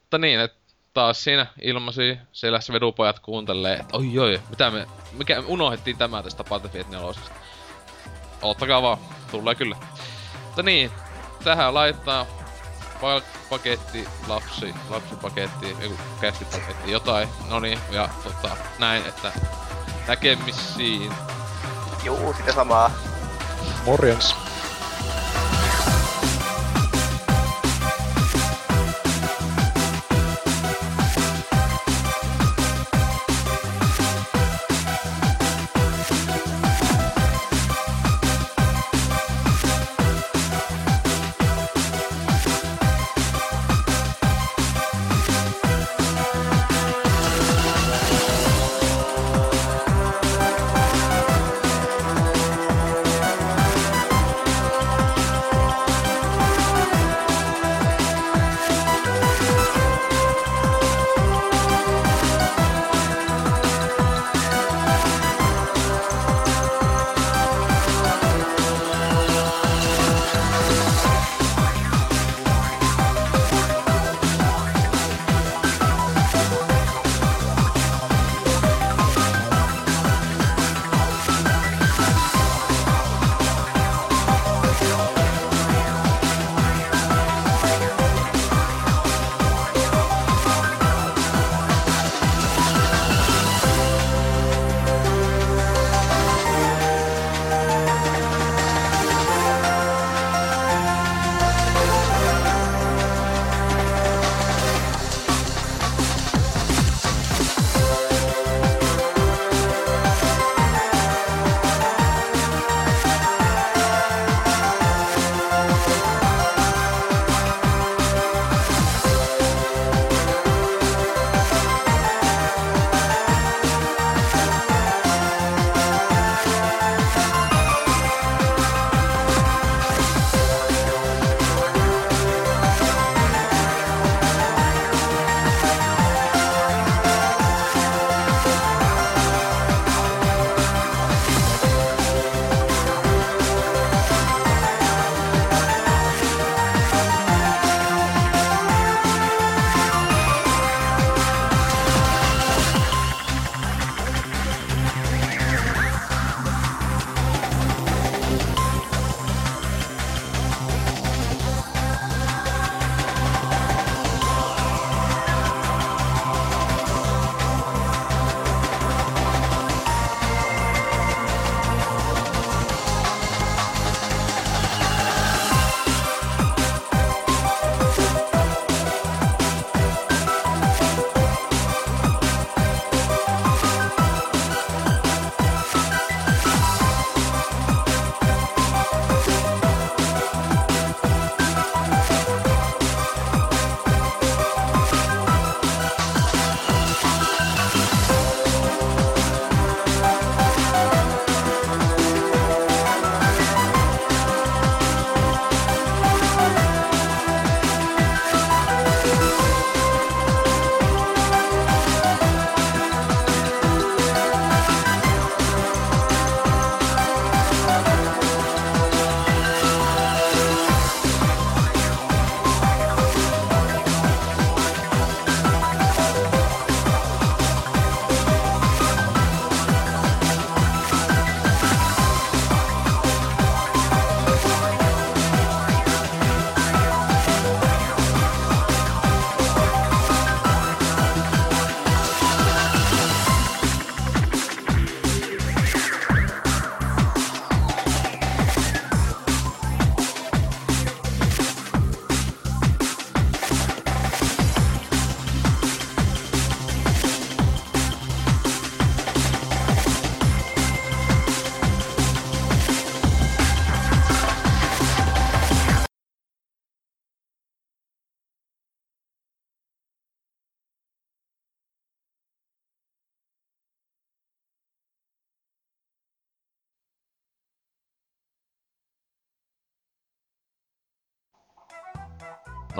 Mutta 0.00 0.18
niin, 0.18 0.40
että 0.40 0.58
taas 0.94 1.24
siinä 1.24 1.46
ilmasi 1.62 2.18
siellä 2.32 2.60
se 2.60 2.72
vedupojat 2.72 3.18
kuuntelee, 3.18 3.76
että 3.76 3.96
oi 3.96 4.18
oi, 4.18 4.40
mitä 4.50 4.70
me, 4.70 4.86
mikä, 5.12 5.42
unohdettiin 5.46 5.98
tämä 5.98 6.22
tästä 6.22 6.44
Battlefield 6.44 6.86
4. 6.90 7.20
Ottakaa 8.42 8.82
vaan, 8.82 8.98
tulee 9.30 9.54
kyllä. 9.54 9.76
Mutta 10.46 10.62
niin, 10.62 10.90
tähän 11.44 11.74
laittaa 11.74 12.26
pa- 12.96 13.22
paketti, 13.50 14.08
lapsi, 14.28 14.74
lapsipaketti, 14.90 15.76
joku 15.80 15.94
kästipaketti, 16.20 16.92
jotain, 16.92 17.28
no 17.48 17.60
niin, 17.60 17.78
ja 17.90 18.08
tota, 18.24 18.56
näin, 18.78 19.06
että 19.06 19.32
näkemisiin. 20.08 21.12
Juu, 22.04 22.34
sitä 22.38 22.52
samaa. 22.52 22.90
Morjens. 23.86 24.45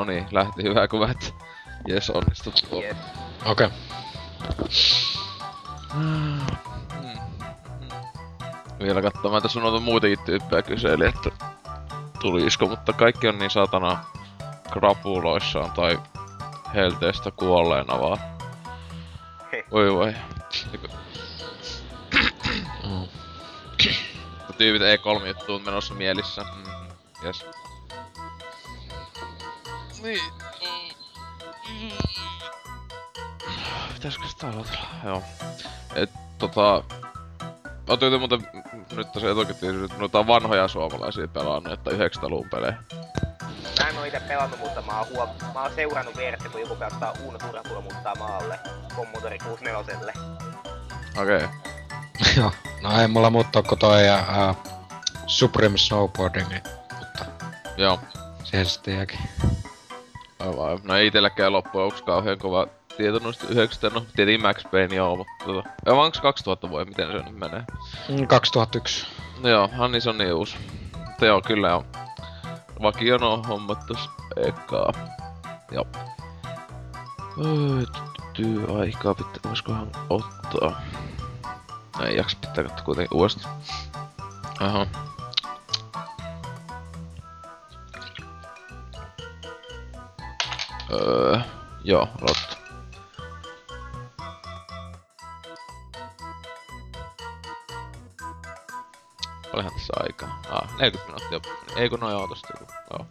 Niin, 0.06 0.26
lähti 0.32 0.62
hyvä 0.62 0.88
kun 0.88 1.10
että 1.10 1.26
jes 1.88 2.10
onnistu. 2.10 2.52
Yes. 2.82 2.96
Okei. 3.44 3.68
Mm. 5.94 6.40
Vielä 8.82 9.02
katsomaan, 9.02 9.42
tässä 9.42 9.58
on 9.58 9.62
noita 9.62 9.80
muitakin 9.80 10.18
tyyppejä 10.24 10.62
kyseli, 10.62 11.06
että 11.06 11.30
tulisiko, 12.20 12.66
mutta 12.66 12.92
kaikki 12.92 13.28
on 13.28 13.38
niin 13.38 13.50
satana 13.50 14.04
krapuloissaan 14.70 15.70
tai 15.72 15.98
helteestä 16.74 17.30
kuolleena 17.30 18.00
vaan. 18.00 18.18
Heh. 19.52 19.64
Voi 19.70 19.94
voi. 19.94 20.14
Mm. 22.84 23.08
Tyypit 24.58 24.82
E3 24.82 25.26
juttuun 25.26 25.64
menossa 25.64 25.94
mielissä. 25.94 26.42
Mm, 26.42 26.64
yes. 27.24 27.46
Niin. 30.02 30.20
Pitäisikö 33.94 34.28
sitä 34.28 34.48
aloitella? 34.48 34.86
Joo. 35.04 35.22
Et 35.94 36.10
tota... 36.38 36.84
Ootteko 37.88 38.10
te 38.10 38.18
muuten 38.18 38.48
nyt 38.96 39.12
tosiaan 39.12 39.40
etukäteen 39.40 39.88
noita 39.98 40.26
vanhoja 40.26 40.68
suomalaisia 40.68 41.28
pelannut, 41.28 41.72
että 41.72 41.90
900-luvun 41.90 42.50
pelejä? 42.50 42.76
Mä 43.82 43.88
en 43.88 43.98
oo 43.98 44.04
ite 44.04 44.20
pelannut, 44.20 44.60
mutta 44.60 44.82
mä 44.82 44.98
oon, 44.98 45.08
huom... 45.08 45.28
mä 45.54 45.62
oon 45.62 45.74
seurannut 45.74 46.16
vieressä, 46.16 46.48
kun 46.48 46.60
joku 46.60 46.76
pelottaa 46.76 47.12
Uno 47.24 47.38
Turhapuro 47.38 47.80
muuttaa 47.80 48.14
maalle 48.14 48.60
Commodore 48.96 49.38
64. 49.38 50.12
Okei. 51.22 51.36
Okay. 51.36 51.48
Joo. 52.36 52.52
No 52.82 53.00
ei 53.00 53.08
mulla 53.08 53.30
muuta 53.30 53.62
kuin 53.62 53.78
toi 53.78 54.02
uh, 54.10 54.56
Supreme 55.26 55.78
Snowboarding, 55.78 56.48
niin- 56.48 56.62
mutta 56.98 57.24
Joo. 57.76 58.00
siihen 58.44 58.66
sitten 58.66 58.94
jääkin. 58.94 59.18
Aivan. 60.38 60.80
No 60.84 60.96
ei 60.96 61.06
itelläkään 61.06 61.52
loppujen 61.52 61.84
lopuksi 61.84 62.04
kauhean 62.04 62.38
kova 62.38 62.66
tieto 62.96 63.18
noista 63.18 63.46
9, 63.48 63.92
no 63.92 64.00
tietenkin 64.16 64.42
Max 64.42 64.62
Payne 64.70 64.96
joo, 64.96 65.16
mutta 65.16 65.44
tota... 65.44 65.68
Vaan 65.86 65.98
onks 65.98 66.20
2000 66.20 66.70
voi, 66.70 66.84
miten 66.84 67.12
se 67.12 67.12
nyt 67.12 67.38
menee? 67.38 67.64
Mm, 68.08 68.26
2001. 68.26 69.06
No 69.42 69.48
joo, 69.48 69.68
Hannis 69.68 70.06
on 70.06 70.18
niin 70.18 70.34
uusi. 70.34 70.56
Mutta 71.06 71.26
joo, 71.26 71.42
kyllä 71.42 71.76
on. 71.76 71.84
Vakion 72.82 73.22
on 73.22 73.44
hommat 73.44 73.86
tos 73.86 74.10
ekaa. 74.36 74.92
Joo. 75.70 75.86
Öö, 77.44 77.82
työ 78.32 78.78
aikaa 78.78 79.14
pitää, 79.14 79.40
voisikohan 79.44 79.90
ottaa. 80.10 80.82
No 81.98 82.06
Ei 82.06 82.16
jaksa 82.16 82.38
pitää 82.40 82.82
kuitenkin 82.84 83.16
uudestaan. 83.18 83.54
Aha. 84.60 84.86
Öö, 90.92 91.38
joo, 91.84 92.08
aloittaa. 92.22 92.56
Paljonhan 99.50 99.74
tässä 99.74 99.92
aikaa? 100.02 100.40
Ah, 100.50 100.78
40 100.78 101.24
minuuttia. 101.24 101.52
Ei 101.76 101.88
kun 101.88 102.00
noin 102.00 102.12
joo 102.12 102.28
tosta 102.28 102.48
joku. 102.60 102.72
Joo. 102.90 103.06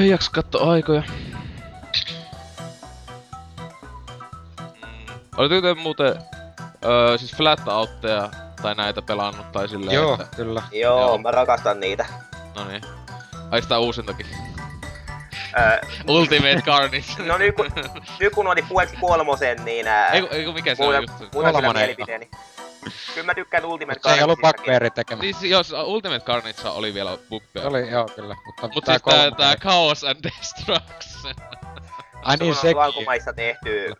Ei 0.00 0.08
jaksa 0.08 0.30
katsoa 0.30 0.70
aikoja. 0.72 1.02
Mm. 1.08 1.40
Olitko 5.36 5.60
te 5.60 5.74
muuten 5.74 6.14
öö, 6.84 7.18
siis 7.18 7.36
flat 7.36 7.68
outteja 7.68 8.30
tai 8.62 8.74
näitä 8.74 9.02
pelannut 9.02 9.52
tai 9.52 9.68
silleen, 9.68 9.94
Joo, 9.94 10.14
että... 10.14 10.36
kyllä. 10.36 10.62
Joo, 10.72 11.00
Joo. 11.00 11.18
mä 11.18 11.30
rakastan 11.30 11.80
niitä. 11.80 12.06
No 12.54 12.64
niin. 12.64 12.82
Ai 13.50 13.62
sitä 13.62 13.78
uusintakin. 13.78 14.26
Ultimate 16.08 16.62
Carnage. 16.66 17.04
no 17.26 17.38
nyt 17.38 17.56
kun, 17.56 17.70
nyt 18.20 18.34
kun 18.34 18.46
oli 18.46 18.62
puoliksi 18.62 18.96
kolmosen, 19.00 19.64
niin 19.64 19.88
ää, 19.88 20.08
Eiku, 20.08 20.28
eiku 20.30 20.52
mikä 20.52 20.74
se 20.74 20.84
on 20.84 20.94
juttu? 20.94 21.12
on 21.24 21.30
kyllä 21.30 21.52
Kolmonen. 21.52 21.82
mielipiteeni. 21.82 22.30
Kyllä 23.14 23.26
mä 23.26 23.34
tykkään 23.34 23.64
Ultimate 23.64 23.98
Mut 24.04 24.12
se 24.12 24.18
ei 24.18 24.22
ollut. 24.22 24.38
Bugbearin 24.40 24.92
tekemä. 24.92 25.22
Niin 25.22 25.34
si- 25.34 25.50
jos 25.50 25.72
Ultimate 25.84 26.24
Carnage 26.24 26.68
oli 26.68 26.94
vielä 26.94 27.18
bugbear. 27.28 27.66
Oli, 27.66 27.90
joo, 27.90 28.08
kyllä. 28.14 28.36
Mutta 28.46 28.62
Mut 28.62 28.72
siis 28.74 28.84
tää, 28.84 28.98
kolmonen- 28.98 29.36
tää 29.36 29.56
Chaos 29.56 30.04
and 30.04 30.16
Destruction. 30.24 31.34
Ai 32.22 32.36
niin, 32.36 32.54
Se 32.54 32.58
on 32.58 32.62
sekin. 32.62 32.76
Lankumaissa 32.76 33.32
tehty 33.32 33.92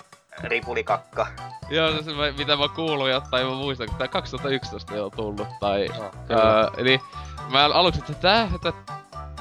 ripulikakka. 0.43 1.27
Joo, 1.71 2.03
se 2.03 2.11
mä- 2.13 2.33
mitä 2.39 2.57
mä 2.57 2.69
kuulun 2.69 3.11
jotain, 3.11 3.47
mä 3.47 3.53
muistan, 3.53 3.87
kun 3.89 3.97
tää 3.99 4.09
2011 4.09 4.95
ei 4.95 5.01
oo 5.01 5.11
tullut, 5.11 5.49
tai... 5.61 5.87
Joo, 5.97 6.11
kyllä. 6.29 6.43
Öö, 6.61 6.71
eli 6.77 7.01
mä 7.49 7.65
aluksi, 7.65 8.01
että 8.01 8.15
tää, 8.15 8.49
että 8.55 8.73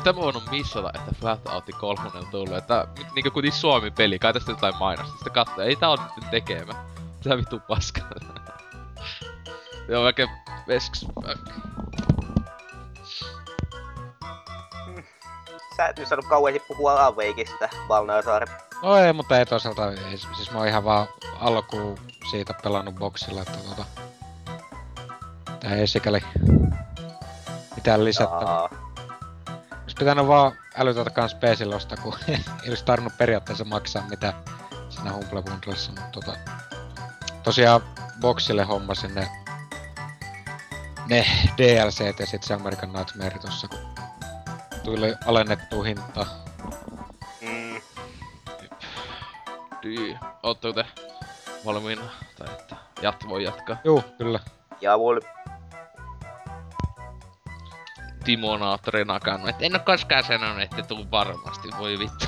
Tämä 0.03 0.22
on 0.22 0.42
missata, 0.52 0.92
että 0.95 1.11
Flat 1.19 1.48
Outti 1.48 1.72
3 1.72 2.02
on 2.16 2.28
tullut, 2.32 2.58
että 2.58 2.88
niinku 3.16 3.32
kuitenkin 3.32 3.60
Suomi 3.60 3.92
peli, 3.92 4.19
kai 4.19 4.34
tästä 4.34 4.52
jotain 4.52 4.78
mainosta, 4.80 5.11
sitten 5.11 5.34
katsoo, 5.34 5.64
ei 5.64 5.76
tää 5.76 5.90
on 5.90 5.98
nyt 6.16 6.30
tekemä. 6.32 6.74
Tää 7.24 7.38
vittu 7.38 7.60
paska. 7.60 8.02
Joo, 9.90 10.03
oikein 10.03 10.30
vesks. 10.68 11.06
Sä 15.78 15.86
et 15.88 15.98
nyt 15.98 16.08
saanut 16.08 16.26
kauheasti 16.26 16.64
puhua 16.68 16.92
Alan 16.94 17.16
Wakeista, 17.16 17.69
Valnaarsaari. 17.90 18.45
No 18.84 18.98
ei, 18.98 19.14
mutta 19.14 19.40
ei 19.40 19.45
toisaalta, 19.45 19.92
ei, 19.92 20.18
siis 20.18 20.52
mä 20.52 20.58
oon 20.58 20.68
ihan 20.68 20.84
vaan 20.84 21.08
alkuun 21.40 21.98
siitä 22.32 22.53
pelannut 22.64 22.95
boksilla, 22.95 23.42
että 23.42 23.58
tota... 23.69 23.86
Tää 25.60 25.76
ei 25.76 25.88
sikäli 25.88 26.22
mitään 27.76 28.06
lisättävää. 28.06 28.53
Jaa. 28.53 28.89
Olisi 29.90 30.00
pitänyt 30.00 30.27
vaan 30.27 30.51
älytä 30.77 31.09
kans 31.09 31.35
PClle 31.35 31.76
ostaa, 31.76 31.98
kun 31.98 32.16
ei 32.27 32.69
olisi 32.69 32.85
tarvinnut 32.85 33.18
periaatteessa 33.18 33.66
maksaa 33.66 34.03
mitä 34.09 34.34
siinä 34.90 35.14
Humble 35.14 35.42
Bundlessa, 35.42 35.92
mutta 35.92 36.11
tota... 36.11 36.38
Tosiaan 37.43 37.82
boksille 38.22 38.64
hommasin 38.64 39.16
ne, 39.16 39.27
ne 41.08 41.26
DLCt 41.58 42.19
ja 42.19 42.26
sit 42.26 42.43
se 42.43 42.53
American 42.53 42.93
Nightmare 42.93 43.40
tossa, 43.40 43.68
kun 43.68 43.80
tuli 44.84 45.16
alennettu 45.26 45.84
hinta. 45.84 46.26
Mm. 47.42 47.82
Dyy. 49.84 50.18
Ootteko 50.43 50.74
te 50.74 50.85
valmiina? 51.66 52.03
Tai 52.38 52.53
että 52.59 52.76
jat 53.01 53.26
voi 53.30 53.43
jatkaa. 53.43 53.77
Juu, 53.84 54.03
kyllä. 54.18 54.40
Ja 54.82 54.98
mulla 54.98 55.19
Timo 58.30 58.58
Naattori 58.58 59.06
nakannut, 59.06 59.49
että 59.49 59.66
en 59.66 59.75
oo 59.75 59.80
koskaan 59.80 60.24
sanonut, 60.24 60.61
että 60.61 60.82
tuu 60.83 61.11
varmasti, 61.11 61.69
voi 61.80 61.99
vittu. 61.99 62.25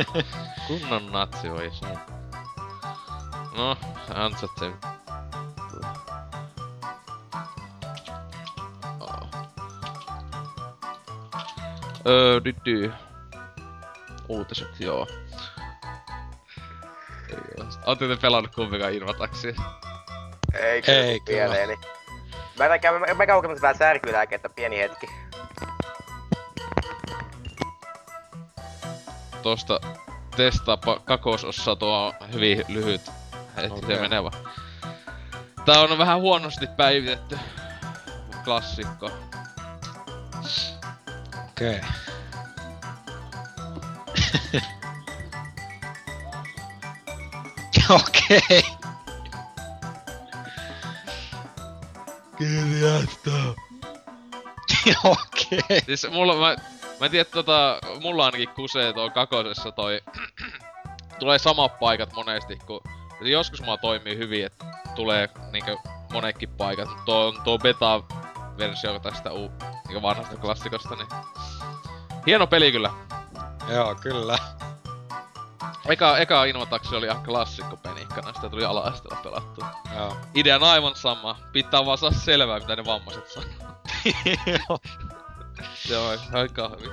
Kunnon 0.66 1.12
natsi 1.12 1.50
voi 1.50 1.70
sanoa. 1.72 2.00
No, 3.56 3.76
sä 4.08 4.24
ansat 4.24 4.50
sen. 4.58 4.74
Oh. 9.00 9.28
Öö, 12.06 12.40
dydy. 12.44 12.92
Uutiset, 14.28 14.80
joo. 14.80 15.06
Ei 17.28 17.36
oo. 17.58 17.66
Ootte 17.86 18.08
te 18.08 18.16
pelannut 18.16 18.54
kumpikaan 18.54 18.92
Invataksia? 18.92 19.54
ei 20.54 20.82
kyllä 20.82 20.98
Ei 20.98 21.20
mieleeni. 21.26 21.76
Mä, 22.58 22.68
mä, 22.68 22.78
käyn- 22.78 23.00
mä, 23.00 23.14
mä 23.14 23.26
käyn 23.26 23.38
kokemassa 23.38 23.62
vähän 23.62 23.78
särkylääkettä 23.78 24.48
pieni 24.48 24.78
hetki. 24.78 25.06
Tosta 29.42 29.80
testaapa 30.36 31.00
kakosossa 31.04 31.76
tuo 31.76 32.14
hyvin 32.32 32.64
lyhyt. 32.68 33.10
Hetki 33.56 33.86
menee 33.86 34.22
vaan. 34.22 34.44
Tää 35.64 35.80
on 35.80 35.98
vähän 35.98 36.20
huonosti 36.20 36.66
päivitetty. 36.66 37.38
Klassikko. 38.44 39.10
Okei. 41.50 41.80
Okei. 47.90 48.62
Kirjasto. 52.38 53.56
Okei. 55.04 55.80
Siis 55.86 56.06
mulla, 56.10 56.36
mä, 56.36 56.56
mä 57.00 57.06
en 57.06 57.10
tiedä 57.10 57.24
tota, 57.24 57.78
mulla 58.02 58.24
ainakin 58.24 58.48
kusee 58.48 58.92
tuo 58.92 59.10
kakosessa 59.10 59.72
toi, 59.72 60.00
tulee 61.20 61.38
samat 61.38 61.78
paikat 61.78 62.12
monesti, 62.12 62.58
kun 62.66 62.80
joskus 63.20 63.62
mulla 63.62 63.76
toimii 63.76 64.16
hyvin, 64.16 64.46
että 64.46 64.64
tulee 64.94 65.28
niinkö 65.52 65.76
monetkin 66.12 66.48
paikat, 66.48 66.88
mutta 66.88 67.04
tuo, 67.04 67.26
on 67.26 67.40
tuo 67.44 67.58
beta-versio 67.58 68.98
tästä 68.98 69.32
u, 69.32 69.52
niinkö 69.88 70.02
vanhasta 70.02 70.36
klassikosta, 70.36 70.96
niin 70.96 71.08
hieno 72.26 72.46
peli 72.46 72.72
kyllä. 72.72 72.90
Joo, 73.68 73.94
kyllä. 73.94 74.38
Eka, 75.88 76.18
eka 76.18 76.44
Invotaksi 76.44 76.96
oli 76.96 77.06
ihan 77.06 77.22
klassikko 77.22 77.76
penikkana, 77.76 78.32
sitä 78.32 78.48
tuli 78.48 78.64
ala-asteella 78.64 79.22
pelattua. 79.22 79.66
Joo. 79.96 80.16
Idea 80.34 80.56
on 80.56 80.62
aivan 80.62 80.96
sama, 80.96 81.36
pitää 81.52 81.86
vaan 81.86 81.98
saa 81.98 82.10
selvää 82.10 82.58
mitä 82.58 82.76
ne 82.76 82.84
vammaiset 82.84 83.28
sanoo. 83.28 83.48
Devam. 85.88 86.18
Her 86.32 86.48
kahve. 86.48 86.88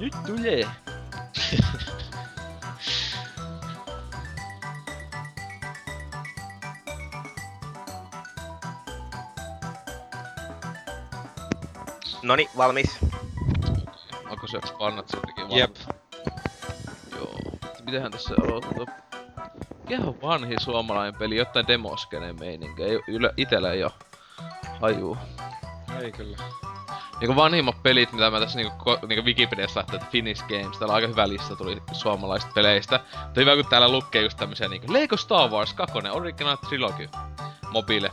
Yut 0.00 0.14
dule. 0.26 0.81
Tulee. 12.36 12.46
Noni, 12.46 12.50
valmis. 12.56 12.98
Onko 14.30 14.46
se 14.46 14.60
pannat 14.78 15.08
sinnekin 15.08 15.58
Jep. 15.58 15.76
Joo. 17.16 17.34
Mitähän 17.86 18.12
tässä 18.12 18.34
aloittaa? 18.44 18.94
Mikä 19.88 20.02
on 20.02 20.22
vanhin 20.22 20.60
suomalainen 20.60 21.14
peli? 21.18 21.36
Jotain 21.36 21.66
demoskeneen 21.66 22.38
meininkiä. 22.38 22.86
Ei, 22.86 23.00
yle, 23.08 23.34
itellä 23.36 23.72
ei 23.72 23.84
oo 23.84 23.90
hajuu. 24.80 25.16
Ei 26.00 26.12
kyllä. 26.12 26.36
Niinku 27.20 27.36
vanhimmat 27.36 27.82
pelit, 27.82 28.12
mitä 28.12 28.30
mä 28.30 28.40
tässä 28.40 28.58
niinku, 28.58 28.90
ko- 28.90 29.06
niinku 29.06 29.24
Wikipediassa 29.24 29.80
lähtee, 29.80 29.96
että 29.96 30.10
Finnish 30.10 30.44
Games, 30.48 30.78
täällä 30.78 30.92
on 30.92 30.94
aika 30.94 31.06
hyvä 31.08 31.28
lista 31.28 31.56
tuli 31.56 31.82
suomalaisista 31.92 32.52
peleistä. 32.54 33.00
Mutta 33.24 33.40
hyvä 33.40 33.54
kun 33.56 33.66
täällä 33.66 33.88
lukee 33.88 34.22
just 34.22 34.38
tämmösiä 34.38 34.68
niinku 34.68 34.92
Lego 34.92 35.16
Star 35.16 35.50
Wars 35.50 35.74
2, 35.74 35.98
Original 36.12 36.56
Trilogy, 36.56 37.08
mobile. 37.70 38.10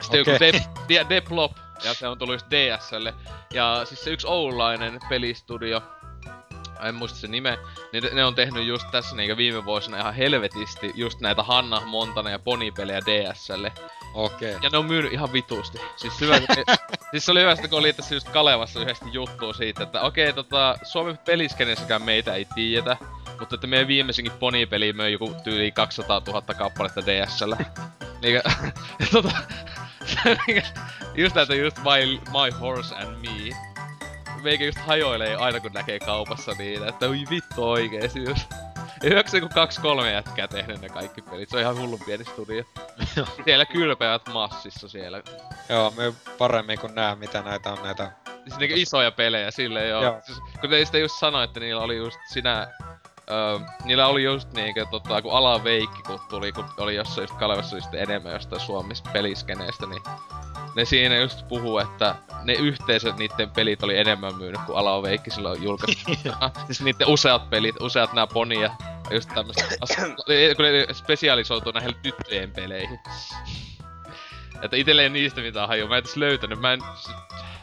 Sitten 0.00 0.20
Okei. 0.20 0.34
joku 0.34 0.58
De- 0.58 0.64
De- 0.88 1.06
Deplop, 1.08 1.52
ja 1.84 1.94
se 1.94 2.08
on 2.08 2.18
tullut 2.18 2.34
just 2.34 2.46
DSlle. 2.50 3.14
Ja 3.52 3.82
siis 3.84 4.04
se 4.04 4.10
yksi 4.10 4.26
oululainen 4.26 5.00
pelistudio, 5.08 5.82
en 6.88 6.94
muista 6.94 7.18
se 7.18 7.28
nime, 7.28 7.58
niin 7.92 8.04
ne- 8.12 8.24
on 8.24 8.34
tehnyt 8.34 8.66
just 8.66 8.86
tässä 8.90 9.16
niinku 9.16 9.36
viime 9.36 9.64
vuosina 9.64 9.98
ihan 9.98 10.14
helvetisti 10.14 10.92
just 10.94 11.20
näitä 11.20 11.42
Hanna 11.42 11.80
Montana 11.80 12.30
ja 12.30 12.38
Pony-pelejä 12.38 13.00
DSlle. 13.00 13.72
Okei. 14.14 14.56
Ja 14.62 14.70
ne 14.70 14.78
on 14.78 14.86
myynyt 14.86 15.12
ihan 15.12 15.32
vitusti. 15.32 15.80
Siis 15.96 16.20
hyvä, 16.20 16.40
siis 17.10 17.24
se 17.24 17.30
oli 17.30 17.40
hyvä, 17.40 17.56
kun 17.56 17.78
oli 17.78 17.92
tässä 17.92 18.14
just 18.14 18.28
Kalevassa 18.28 18.80
yhdessä 18.80 19.04
juttua 19.12 19.52
siitä, 19.52 19.82
että 19.82 20.00
okei, 20.00 20.32
tota, 20.32 20.78
Suomen 20.82 21.18
peliskenessäkään 21.18 22.02
meitä 22.02 22.34
ei 22.34 22.46
tiedetä, 22.54 22.96
mutta 23.40 23.54
että 23.54 23.66
meidän 23.66 23.88
viimeisinkin 23.88 24.32
Pony-peli 24.32 24.92
möi 24.92 25.12
joku 25.12 25.34
tyyli 25.44 25.72
200 25.72 26.22
000 26.26 26.42
kappaletta 26.42 27.00
DSllä. 27.06 27.56
Niinkö, 28.22 28.42
tota, 29.12 29.32
just 31.14 31.36
näitä 31.36 31.54
just 31.54 31.78
my, 31.78 32.20
my 32.32 32.58
Horse 32.60 32.94
and 32.94 33.16
Me. 33.16 33.56
Meikä 34.42 34.64
just 34.64 34.78
hajoilee 34.78 35.36
aina 35.36 35.60
kun 35.60 35.72
näkee 35.72 35.98
kaupassa 35.98 36.52
niitä, 36.58 36.86
että 36.86 37.06
oi 37.06 37.24
vittu 37.30 37.70
oikeesti 37.70 38.24
just. 38.24 38.50
Ja 39.02 39.10
hyväksi 39.10 39.36
joku 39.36 39.48
kaksi 39.54 39.80
kolme 39.80 40.12
jätkää 40.12 40.48
tehnyt 40.48 40.80
ne 40.80 40.88
kaikki 40.88 41.22
pelit, 41.22 41.48
se 41.48 41.56
on 41.56 41.62
ihan 41.62 41.76
hullun 41.76 42.00
pieni 42.06 42.24
studio. 42.24 42.64
Siellä 43.44 43.64
kylpeät 43.64 44.22
massissa 44.32 44.88
siellä. 44.88 45.22
Joo, 45.68 45.90
me 45.96 46.12
paremmin 46.38 46.78
kun 46.78 46.94
näe 46.94 47.14
mitä 47.14 47.42
näitä 47.42 47.72
on 47.72 47.82
näitä. 47.82 48.12
Siis 48.44 48.58
niinku 48.58 48.76
isoja 48.78 49.10
pelejä 49.10 49.50
silleen 49.50 49.88
joo. 49.88 50.02
Joo. 50.02 50.20
Siis, 50.22 50.38
kun 50.60 50.70
te 50.70 50.84
sitä 50.84 50.98
just 50.98 51.14
sanoi, 51.18 51.44
että 51.44 51.60
niillä 51.60 51.82
oli 51.82 51.96
just 51.96 52.18
sinä... 52.32 52.68
Öö, 53.30 53.58
niillä 53.84 54.06
oli 54.06 54.24
just 54.24 54.52
niinkö 54.52 54.86
tota, 54.90 55.22
kun 55.22 55.32
ala 55.32 55.64
veikki, 55.64 56.02
kun 56.02 56.20
tuli, 56.30 56.52
kun 56.52 56.64
oli 56.78 56.94
jossain 56.94 57.22
just 57.22 57.34
Kalevassa 57.34 57.76
just 57.76 57.94
enemmän 57.94 58.32
jostain 58.32 58.60
Suomis 58.60 59.02
peliskeneestä, 59.02 59.86
niin 59.86 60.02
ne 60.76 60.84
siinä 60.84 61.16
just 61.16 61.48
puhuu, 61.48 61.78
että 61.78 62.14
ne 62.42 62.52
yhteisöt 62.52 63.16
niiden 63.16 63.50
pelit 63.50 63.82
oli 63.82 63.98
enemmän 63.98 64.34
myynyt 64.34 64.60
kuin 64.66 64.78
Ala 64.78 65.02
Veikki 65.02 65.30
silloin 65.30 65.62
julkaistu. 65.62 66.10
siis 66.66 66.80
niiden 66.80 67.08
useat 67.08 67.50
pelit, 67.50 67.80
useat 67.80 68.12
nää 68.12 68.26
Pony 68.26 68.54
ja 68.54 68.70
just 69.10 69.30
tämmöstä, 69.34 69.64
as- 69.80 69.96
kun 70.56 70.64
ne 70.64 70.94
spesialisoituu 70.94 71.72
näihin 71.72 71.94
tyttöjen 72.02 72.50
peleihin. 72.50 72.98
Että 74.62 74.76
itelle 74.76 75.02
ei 75.02 75.08
niistä 75.10 75.40
mitään 75.40 75.68
hajua. 75.68 75.88
Mä 75.88 75.96
en 75.96 76.02
tässä 76.02 76.20
löytänyt. 76.20 76.60
Mä 76.60 76.72
en 76.72 76.80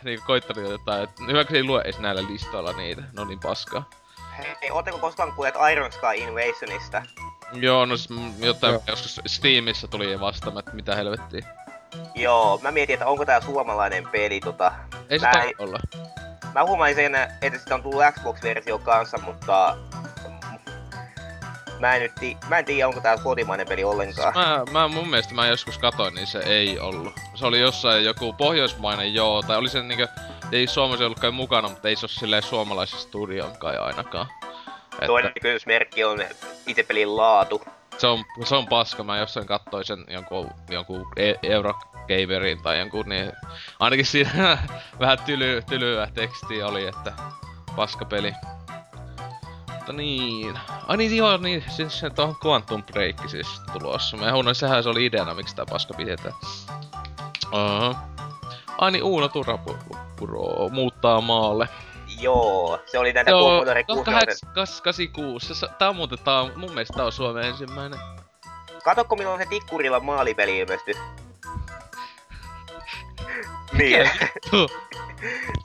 niinku 0.03 0.25
koittanut 0.27 0.71
jotain. 0.71 1.03
Et, 1.03 1.09
hyvä 1.27 1.43
kun 1.43 1.51
se 1.51 1.57
ei 1.57 1.63
lue 1.63 1.81
edes 1.81 1.99
näillä 1.99 2.23
listoilla 2.27 2.71
niitä. 2.73 3.01
Ne 3.01 3.21
on 3.21 3.27
niin 3.27 3.39
paskaa. 3.39 3.89
Hei, 4.37 4.71
ootteko 4.71 4.97
koskaan 4.97 5.31
kuulleet 5.33 5.55
Iron 5.71 5.91
Sky 5.91 6.07
Invasionista? 6.15 7.03
Joo, 7.53 7.85
no 7.85 7.95
jotain 8.39 8.73
Joo. 8.73 8.83
joskus 8.87 9.21
Steamissa 9.25 9.87
tuli 9.87 10.19
vastaan, 10.19 10.59
että 10.59 10.71
mitä 10.71 10.95
helvettiä. 10.95 11.47
Joo, 12.15 12.59
mä 12.61 12.71
mietin, 12.71 12.93
että 12.93 13.05
onko 13.05 13.25
tää 13.25 13.41
suomalainen 13.41 14.07
peli 14.07 14.39
tota... 14.39 14.71
Ei 15.09 15.19
se 15.19 15.27
en- 15.27 15.53
olla. 15.59 15.79
Mä 16.53 16.63
huomasin 16.63 16.95
sen, 16.95 17.15
että 17.41 17.59
sitä 17.59 17.75
on 17.75 17.83
tullut 17.83 18.03
Xbox-versio 18.11 18.79
kanssa, 18.79 19.17
mutta... 19.17 19.77
Mä 21.79 21.95
en 21.95 22.01
nyt 22.01 22.15
ti- 22.15 22.37
mä 22.47 22.59
en 22.59 22.65
tiedä, 22.65 22.87
onko 22.87 22.99
tää 23.01 23.17
kotimainen 23.17 23.67
peli 23.67 23.83
ollenkaan. 23.83 24.33
Mä, 24.33 24.63
mä, 24.71 24.87
mun 24.87 25.09
mielestä 25.09 25.33
mä 25.33 25.47
joskus 25.47 25.77
katoin, 25.77 26.15
niin 26.15 26.27
se 26.27 26.39
ei 26.39 26.79
ollut. 26.79 27.13
Se 27.35 27.45
oli 27.45 27.59
jossain 27.59 28.05
joku 28.05 28.33
pohjoismainen 28.33 29.13
joo, 29.13 29.41
tai 29.41 29.57
oli 29.57 29.69
se 29.69 29.83
niinkö, 29.83 30.07
ei 30.51 30.67
Suomessa 30.67 31.05
ollut 31.05 31.19
kai 31.19 31.31
mukana, 31.31 31.69
mutta 31.69 31.87
ei 31.87 31.95
se 31.95 32.05
oo 32.05 32.07
silleen 32.07 32.43
suomalaisen 32.43 32.99
studion 32.99 33.57
kai 33.59 33.77
ainakaan. 33.77 34.27
Että 34.93 35.05
Toinen 35.05 35.31
kysymysmerkki 35.41 36.03
on 36.03 36.19
itse 36.67 36.83
pelin 36.83 37.17
laatu. 37.17 37.61
Se 37.97 38.07
on, 38.07 38.25
se 38.43 38.55
on 38.55 38.67
paska, 38.67 39.03
mä 39.03 39.17
jossain 39.17 39.47
kattoin 39.47 39.85
sen 39.85 40.05
jonkun, 40.07 40.49
jonkun 40.69 41.05
e- 41.15 41.33
Eurogamerin 41.43 42.61
tai 42.61 42.79
jonkun, 42.79 43.09
niin 43.09 43.31
ainakin 43.79 44.05
siinä 44.05 44.57
vähän 44.99 45.19
tyly, 45.25 45.61
tylyä 45.69 46.07
tekstiä 46.13 46.67
oli, 46.67 46.87
että 46.87 47.13
paska 47.75 48.05
peli. 48.05 48.33
Mutta 49.73 49.93
niin. 49.93 50.59
Ai 50.87 50.97
niin 50.97 51.17
joo, 51.17 51.37
niin 51.37 51.63
siis 51.69 51.99
se 51.99 52.11
on 52.17 52.35
Quantum 52.45 52.83
Break 52.83 53.29
siis 53.29 53.61
tulossa. 53.73 54.17
Mä 54.17 54.31
huonoin, 54.31 54.55
sehän 54.55 54.83
se 54.83 54.89
oli 54.89 55.05
ideana, 55.05 55.33
miksi 55.33 55.55
tää 55.55 55.65
paska 55.69 55.93
pidetään. 55.93 56.35
Uh-huh. 57.45 57.95
Ai 58.77 58.91
niin, 58.91 59.03
Uuno 59.03 59.27
Turapuro 59.27 60.69
muuttaa 60.69 61.21
maalle. 61.21 61.69
Joo, 62.21 62.79
se 62.85 62.99
oli 62.99 63.13
näitä 63.13 63.31
Joo, 63.31 63.49
Commodore 63.49 63.83
64. 63.83 64.35
86. 64.53 65.55
Se, 65.55 65.67
tää 65.77 65.89
on 65.89 65.95
muuten, 65.95 66.17
tää 66.23 66.41
on, 66.41 66.51
mun 66.55 66.69
mielestä 66.69 66.93
tää 66.93 67.05
on 67.05 67.11
Suomen 67.11 67.43
ensimmäinen. 67.43 67.99
Katokko 68.83 69.15
milloin 69.15 69.41
se 69.41 69.45
Tikkurilan 69.49 70.05
maalipeli 70.05 70.57
ilmestyi? 70.57 70.95
niin. 73.77 74.09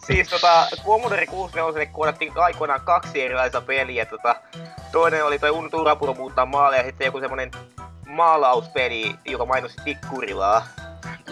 Siis 0.06 0.28
tota, 0.28 0.66
Commodore 0.84 1.26
64 1.26 1.92
koodattiin 1.92 2.32
aikoinaan 2.36 2.81
kaksi 2.81 3.22
erilaista 3.22 3.60
peliä. 3.60 4.06
Tota, 4.06 4.36
toinen 4.92 5.24
oli 5.24 5.39
toi 5.39 5.50
Uno 5.50 5.68
Turapuro 5.68 6.14
muuttaa 6.14 6.47
maaleja 6.47 6.82
ja 6.82 6.89
sitten 6.89 7.05
joku 7.05 7.20
semmonen 7.20 7.50
maalauspeli, 8.12 9.15
joka 9.24 9.47
mainosti 9.47 9.82
Tikkurilaa. 9.84 10.66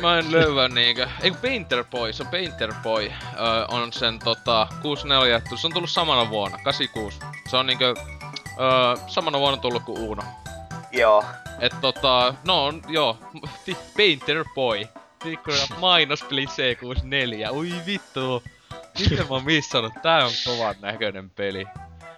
Mä 0.01 0.19
en 0.19 0.33
löyvä 0.33 0.69
niinkö. 0.69 1.09
Ei 1.23 1.31
Painter 1.31 1.85
Boy, 1.85 2.13
se 2.13 2.23
on 2.23 2.29
Painter 2.29 2.73
Boy. 2.83 3.13
Öö, 3.41 3.65
on 3.69 3.93
sen 3.93 4.19
tota 4.19 4.67
64, 4.83 5.43
se 5.61 5.67
on 5.67 5.73
tullut 5.73 5.91
samana 5.91 6.31
vuonna, 6.31 6.59
86. 6.65 7.19
Se 7.49 7.57
on 7.57 7.67
niinkö 7.67 7.95
öö, 8.61 8.97
samana 9.07 9.39
vuonna 9.39 9.57
tullut 9.61 9.83
kuin 9.83 9.99
Uno. 9.99 10.23
Joo. 10.93 11.25
Et 11.61 11.75
tota, 11.81 12.35
no 12.47 12.65
on, 12.65 12.83
joo, 12.89 13.19
Painter 13.97 14.45
Boy. 14.55 14.89
Tikkurilla 15.23 15.67
mainospeli 15.79 16.45
C64, 16.47 17.53
ui 17.53 17.73
vittu. 17.87 18.43
Miten 18.99 19.19
mä 19.19 19.35
oon 19.35 19.45
missannut? 19.45 19.93
Tää 20.03 20.25
on 20.25 20.31
kovan 20.45 20.75
näköinen 20.81 21.31
peli. 21.31 21.65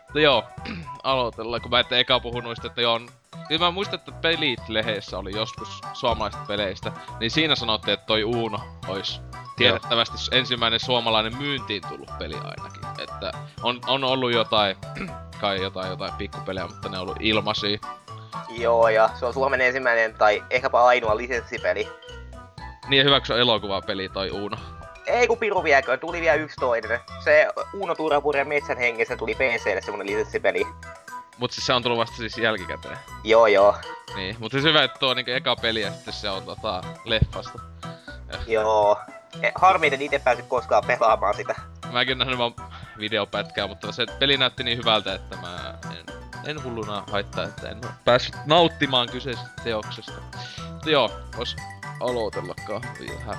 Mutta 0.02 0.20
joo, 0.20 0.44
aloitellaan, 1.02 1.62
kun 1.62 1.70
mä 1.70 1.80
ette 1.80 2.00
eka 2.00 2.20
puhu 2.20 2.40
noista, 2.40 2.66
että 2.66 2.82
joo, 2.82 2.94
on- 2.94 3.08
Kyllä 3.48 3.64
mä 3.64 3.70
muistan, 3.70 3.98
että 3.98 4.12
Pelit-lehdessä 4.12 5.18
oli 5.18 5.36
joskus 5.36 5.80
suomalaisista 5.92 6.44
peleistä, 6.48 6.92
niin 7.20 7.30
siinä 7.30 7.54
sanottiin, 7.54 7.94
että 7.94 8.06
toi 8.06 8.24
Uno 8.24 8.58
olisi 8.88 9.20
tiedettävästi 9.56 10.18
s- 10.18 10.30
ensimmäinen 10.32 10.80
suomalainen 10.80 11.36
myyntiin 11.36 11.82
tullut 11.88 12.10
peli 12.18 12.34
ainakin. 12.34 13.02
Että 13.02 13.32
on, 13.62 13.80
on 13.86 14.04
ollut 14.04 14.32
jotain, 14.32 14.76
kai 15.40 15.62
jotain, 15.62 15.90
jotain 15.90 16.12
pikkupelejä, 16.12 16.66
mutta 16.66 16.88
ne 16.88 16.96
on 16.98 17.02
ollut 17.02 17.16
ilmaisia. 17.20 17.78
Joo, 18.48 18.88
ja 18.88 19.10
se 19.14 19.26
on 19.26 19.34
Suomen 19.34 19.60
ensimmäinen 19.60 20.14
tai 20.14 20.44
ehkäpä 20.50 20.84
ainoa 20.84 21.16
lisenssipeli. 21.16 21.88
Niin 22.88 23.04
hyväksy 23.04 23.40
elokuvapeli 23.40 24.08
toi 24.08 24.30
Uno. 24.30 24.56
Ei 25.06 25.26
kun 25.26 25.38
piru 25.38 25.64
viekö, 25.64 25.96
tuli 25.96 26.20
vielä 26.20 26.34
yksi 26.36 26.56
toinen. 26.60 27.00
Se 27.24 27.48
Uno 27.74 27.94
Turapureen 27.94 28.48
metsän 28.48 28.78
hengessä 28.78 29.16
tuli 29.16 29.34
PClle 29.34 29.80
semmonen 29.80 30.06
lisenssipeli. 30.06 30.66
Mut 31.42 31.52
siis 31.52 31.66
se 31.66 31.72
on 31.72 31.82
tullut 31.82 31.98
vasta 31.98 32.16
siis 32.16 32.38
jälkikäteen. 32.38 32.98
Joo 33.24 33.46
joo. 33.46 33.76
Niin, 34.16 34.36
mutta 34.38 34.54
siis 34.54 34.64
hyvä, 34.64 34.84
että 34.84 34.98
tuo 34.98 35.10
on 35.10 35.16
niinku 35.16 35.30
eka 35.30 35.56
peli 35.56 35.80
ja 35.80 35.92
sitten 35.92 36.14
se 36.14 36.30
on 36.30 36.42
tota 36.42 36.82
leffasta. 37.04 37.58
Joo. 38.46 39.00
E, 39.42 39.50
Harmi, 39.54 39.86
että 39.86 40.04
itse 40.04 40.18
päässyt 40.18 40.46
koskaan 40.46 40.84
pelaamaan 40.86 41.34
sitä. 41.34 41.54
Mäkin 41.92 42.18
nähnyt 42.18 42.38
vaan 42.38 42.54
videopätkää, 42.98 43.66
mutta 43.66 43.92
se 43.92 44.06
peli 44.18 44.36
näytti 44.36 44.64
niin 44.64 44.78
hyvältä, 44.78 45.14
että 45.14 45.36
mä 45.36 45.74
en, 45.90 46.04
en 46.44 46.64
hulluna 46.64 47.04
haittaa, 47.10 47.44
että 47.44 47.68
en 47.68 47.80
päässyt 48.04 48.34
nauttimaan 48.46 49.08
kyseisestä 49.08 49.50
teoksesta. 49.64 50.12
Mutta 50.72 50.90
joo, 50.90 51.10
vois 51.36 51.56
aloitella 52.00 52.54
kahvia. 52.66 53.36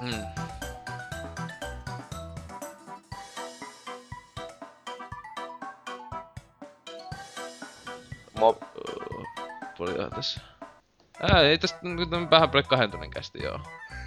Mm. 0.00 0.24
Mo- 8.38 8.66
Paljonhan 9.78 10.10
tässä. 10.10 10.40
Ää, 11.22 11.40
ei 11.40 11.58
tästä 11.58 11.78
nyt 11.82 12.12
on 12.12 12.30
vähän 12.30 12.50
paljon 12.50 12.64
kahden 12.64 12.90
tunnin 12.90 13.10
kästi 13.10 13.42
joo. 13.42 13.60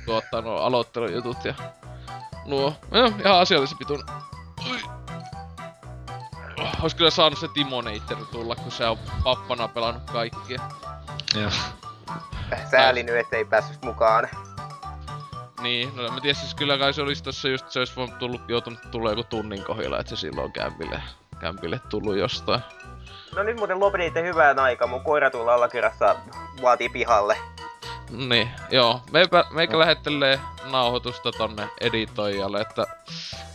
Tuottaa 0.05 0.41
nuo 0.41 0.55
aloittelujutut 0.55 1.45
ja 1.45 1.53
nuo, 2.45 2.73
no, 2.91 3.05
ihan 3.05 3.39
asiallisen 3.39 3.77
pitun. 3.77 4.03
Ui. 4.69 4.79
Ois 6.81 6.95
kyllä 6.95 7.09
saanut 7.09 7.39
se 7.39 7.47
Timonator 7.53 8.25
tulla, 8.31 8.55
kun 8.55 8.71
se 8.71 8.87
on 8.87 8.97
pappana 9.23 9.67
pelannut 9.67 10.03
kaikkia. 10.11 10.59
Joo. 11.35 11.51
Sääli 12.71 13.03
nyt, 13.03 13.15
ettei 13.15 13.45
päässyt 13.45 13.85
mukaan. 13.85 14.29
Niin, 15.61 15.95
no 15.95 16.03
mä 16.11 16.21
tiedän 16.21 16.41
siis 16.41 16.55
kyllä 16.55 16.77
kai 16.77 16.93
se 16.93 17.01
olisi 17.01 17.23
tossa 17.23 17.47
just, 17.47 17.69
se 17.69 17.79
olisi 17.79 17.95
voinut 17.95 18.17
tullut, 18.17 18.41
joutunut 18.47 18.79
tulee 18.91 19.11
joku 19.11 19.23
tunnin 19.23 19.63
kohdilla, 19.63 19.99
että 19.99 20.09
se 20.09 20.15
silloin 20.15 20.51
kämpille, 20.51 21.01
kämpille 21.39 21.79
tullut 21.89 22.17
jostain. 22.17 22.61
No 23.35 23.43
nyt 23.43 23.57
muuten 23.57 23.79
lopetitte 23.79 24.23
hyvään 24.23 24.59
aikaan, 24.59 24.89
mun 24.89 25.03
koira 25.03 25.31
tuolla 25.31 25.53
allakirjassa 25.53 26.15
vaatii 26.61 26.89
pihalle. 26.89 27.37
Niin, 28.09 28.49
joo. 28.71 29.01
Meipä, 29.11 29.45
meikä 29.51 29.73
no. 29.73 29.79
lähettelee 29.79 30.39
nauhoitusta 30.71 31.31
tonne 31.31 31.69
editoijalle, 31.81 32.61
että... 32.61 32.85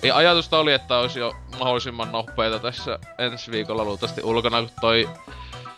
Ja 0.03 0.17
ajatusta 0.17 0.59
oli, 0.59 0.73
että 0.73 0.99
olisi 0.99 1.19
jo 1.19 1.33
mahdollisimman 1.59 2.13
nopeita 2.13 2.59
tässä 2.59 2.99
ensi 3.19 3.51
viikolla 3.51 3.85
luultavasti 3.85 4.23
ulkona, 4.23 4.61
kun 4.61 4.71
toi... 4.81 5.09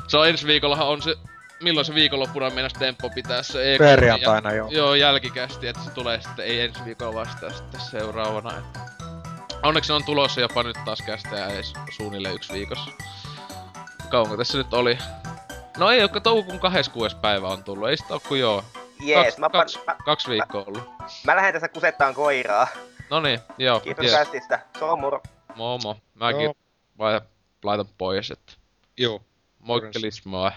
Se 0.08 0.16
on 0.16 0.28
ensi 0.28 0.46
viikollahan 0.46 0.86
on 0.86 1.02
se... 1.02 1.16
Milloin 1.62 1.84
se 1.84 1.94
viikonloppuna 1.94 2.50
mennä 2.50 2.70
Tempo 2.78 3.10
pitää 3.10 3.42
se 3.42 3.74
e 3.74 3.78
Perjantaina, 3.78 4.52
joo. 4.52 4.68
Joo, 4.70 4.94
jälkikästi, 4.94 5.66
että 5.66 5.82
se 5.82 5.90
tulee 5.90 6.20
sitten 6.20 6.44
ei 6.44 6.60
ensi 6.60 6.84
viikolla 6.84 7.14
vasta 7.14 7.52
sitten 7.52 7.80
seuraavana. 7.80 8.52
Onneksi 9.62 9.92
on 9.92 10.04
tulossa 10.04 10.40
jopa 10.40 10.62
nyt 10.62 10.76
taas 10.84 11.02
kästejä 11.06 11.46
edes 11.46 11.72
suunnilleen 11.90 12.34
yksi 12.34 12.52
viikossa. 12.52 12.90
Kauanko 14.08 14.36
tässä 14.36 14.58
nyt 14.58 14.74
oli? 14.74 14.98
No 15.78 15.90
ei 15.90 16.02
oo, 16.02 16.08
toukokuun 16.08 16.60
26. 16.60 17.16
päivä 17.16 17.48
on 17.48 17.64
tullut, 17.64 17.88
ei 17.88 17.96
sitä 17.96 18.14
oo 18.14 18.20
kuin 18.28 18.40
joo. 18.40 18.64
Jees, 19.00 19.26
Kaks, 19.26 19.38
mä, 19.38 19.50
kaks, 19.50 19.78
mä, 19.86 19.96
kaksi 20.04 20.30
viikkoa 20.30 20.64
ollut. 20.66 20.82
mä 21.24 21.36
lähden 21.36 21.52
tässä 21.52 21.68
kusettaan 21.68 22.14
koiraa. 22.14 22.68
No 23.10 23.20
niin, 23.20 23.40
joo. 23.58 23.80
Kiitos 23.80 24.04
yes. 24.04 24.14
kästistä. 24.14 24.60
Se 24.78 24.84
on 24.84 25.00
moro. 25.00 25.22
Momo. 25.54 25.96
Mäkin 26.14 26.54
vai 26.98 27.20
laitan 27.64 27.86
pois, 27.98 28.30
että 28.30 28.52
Joo. 28.96 29.20
moikkelis 29.58 30.24
moi. 30.24 30.50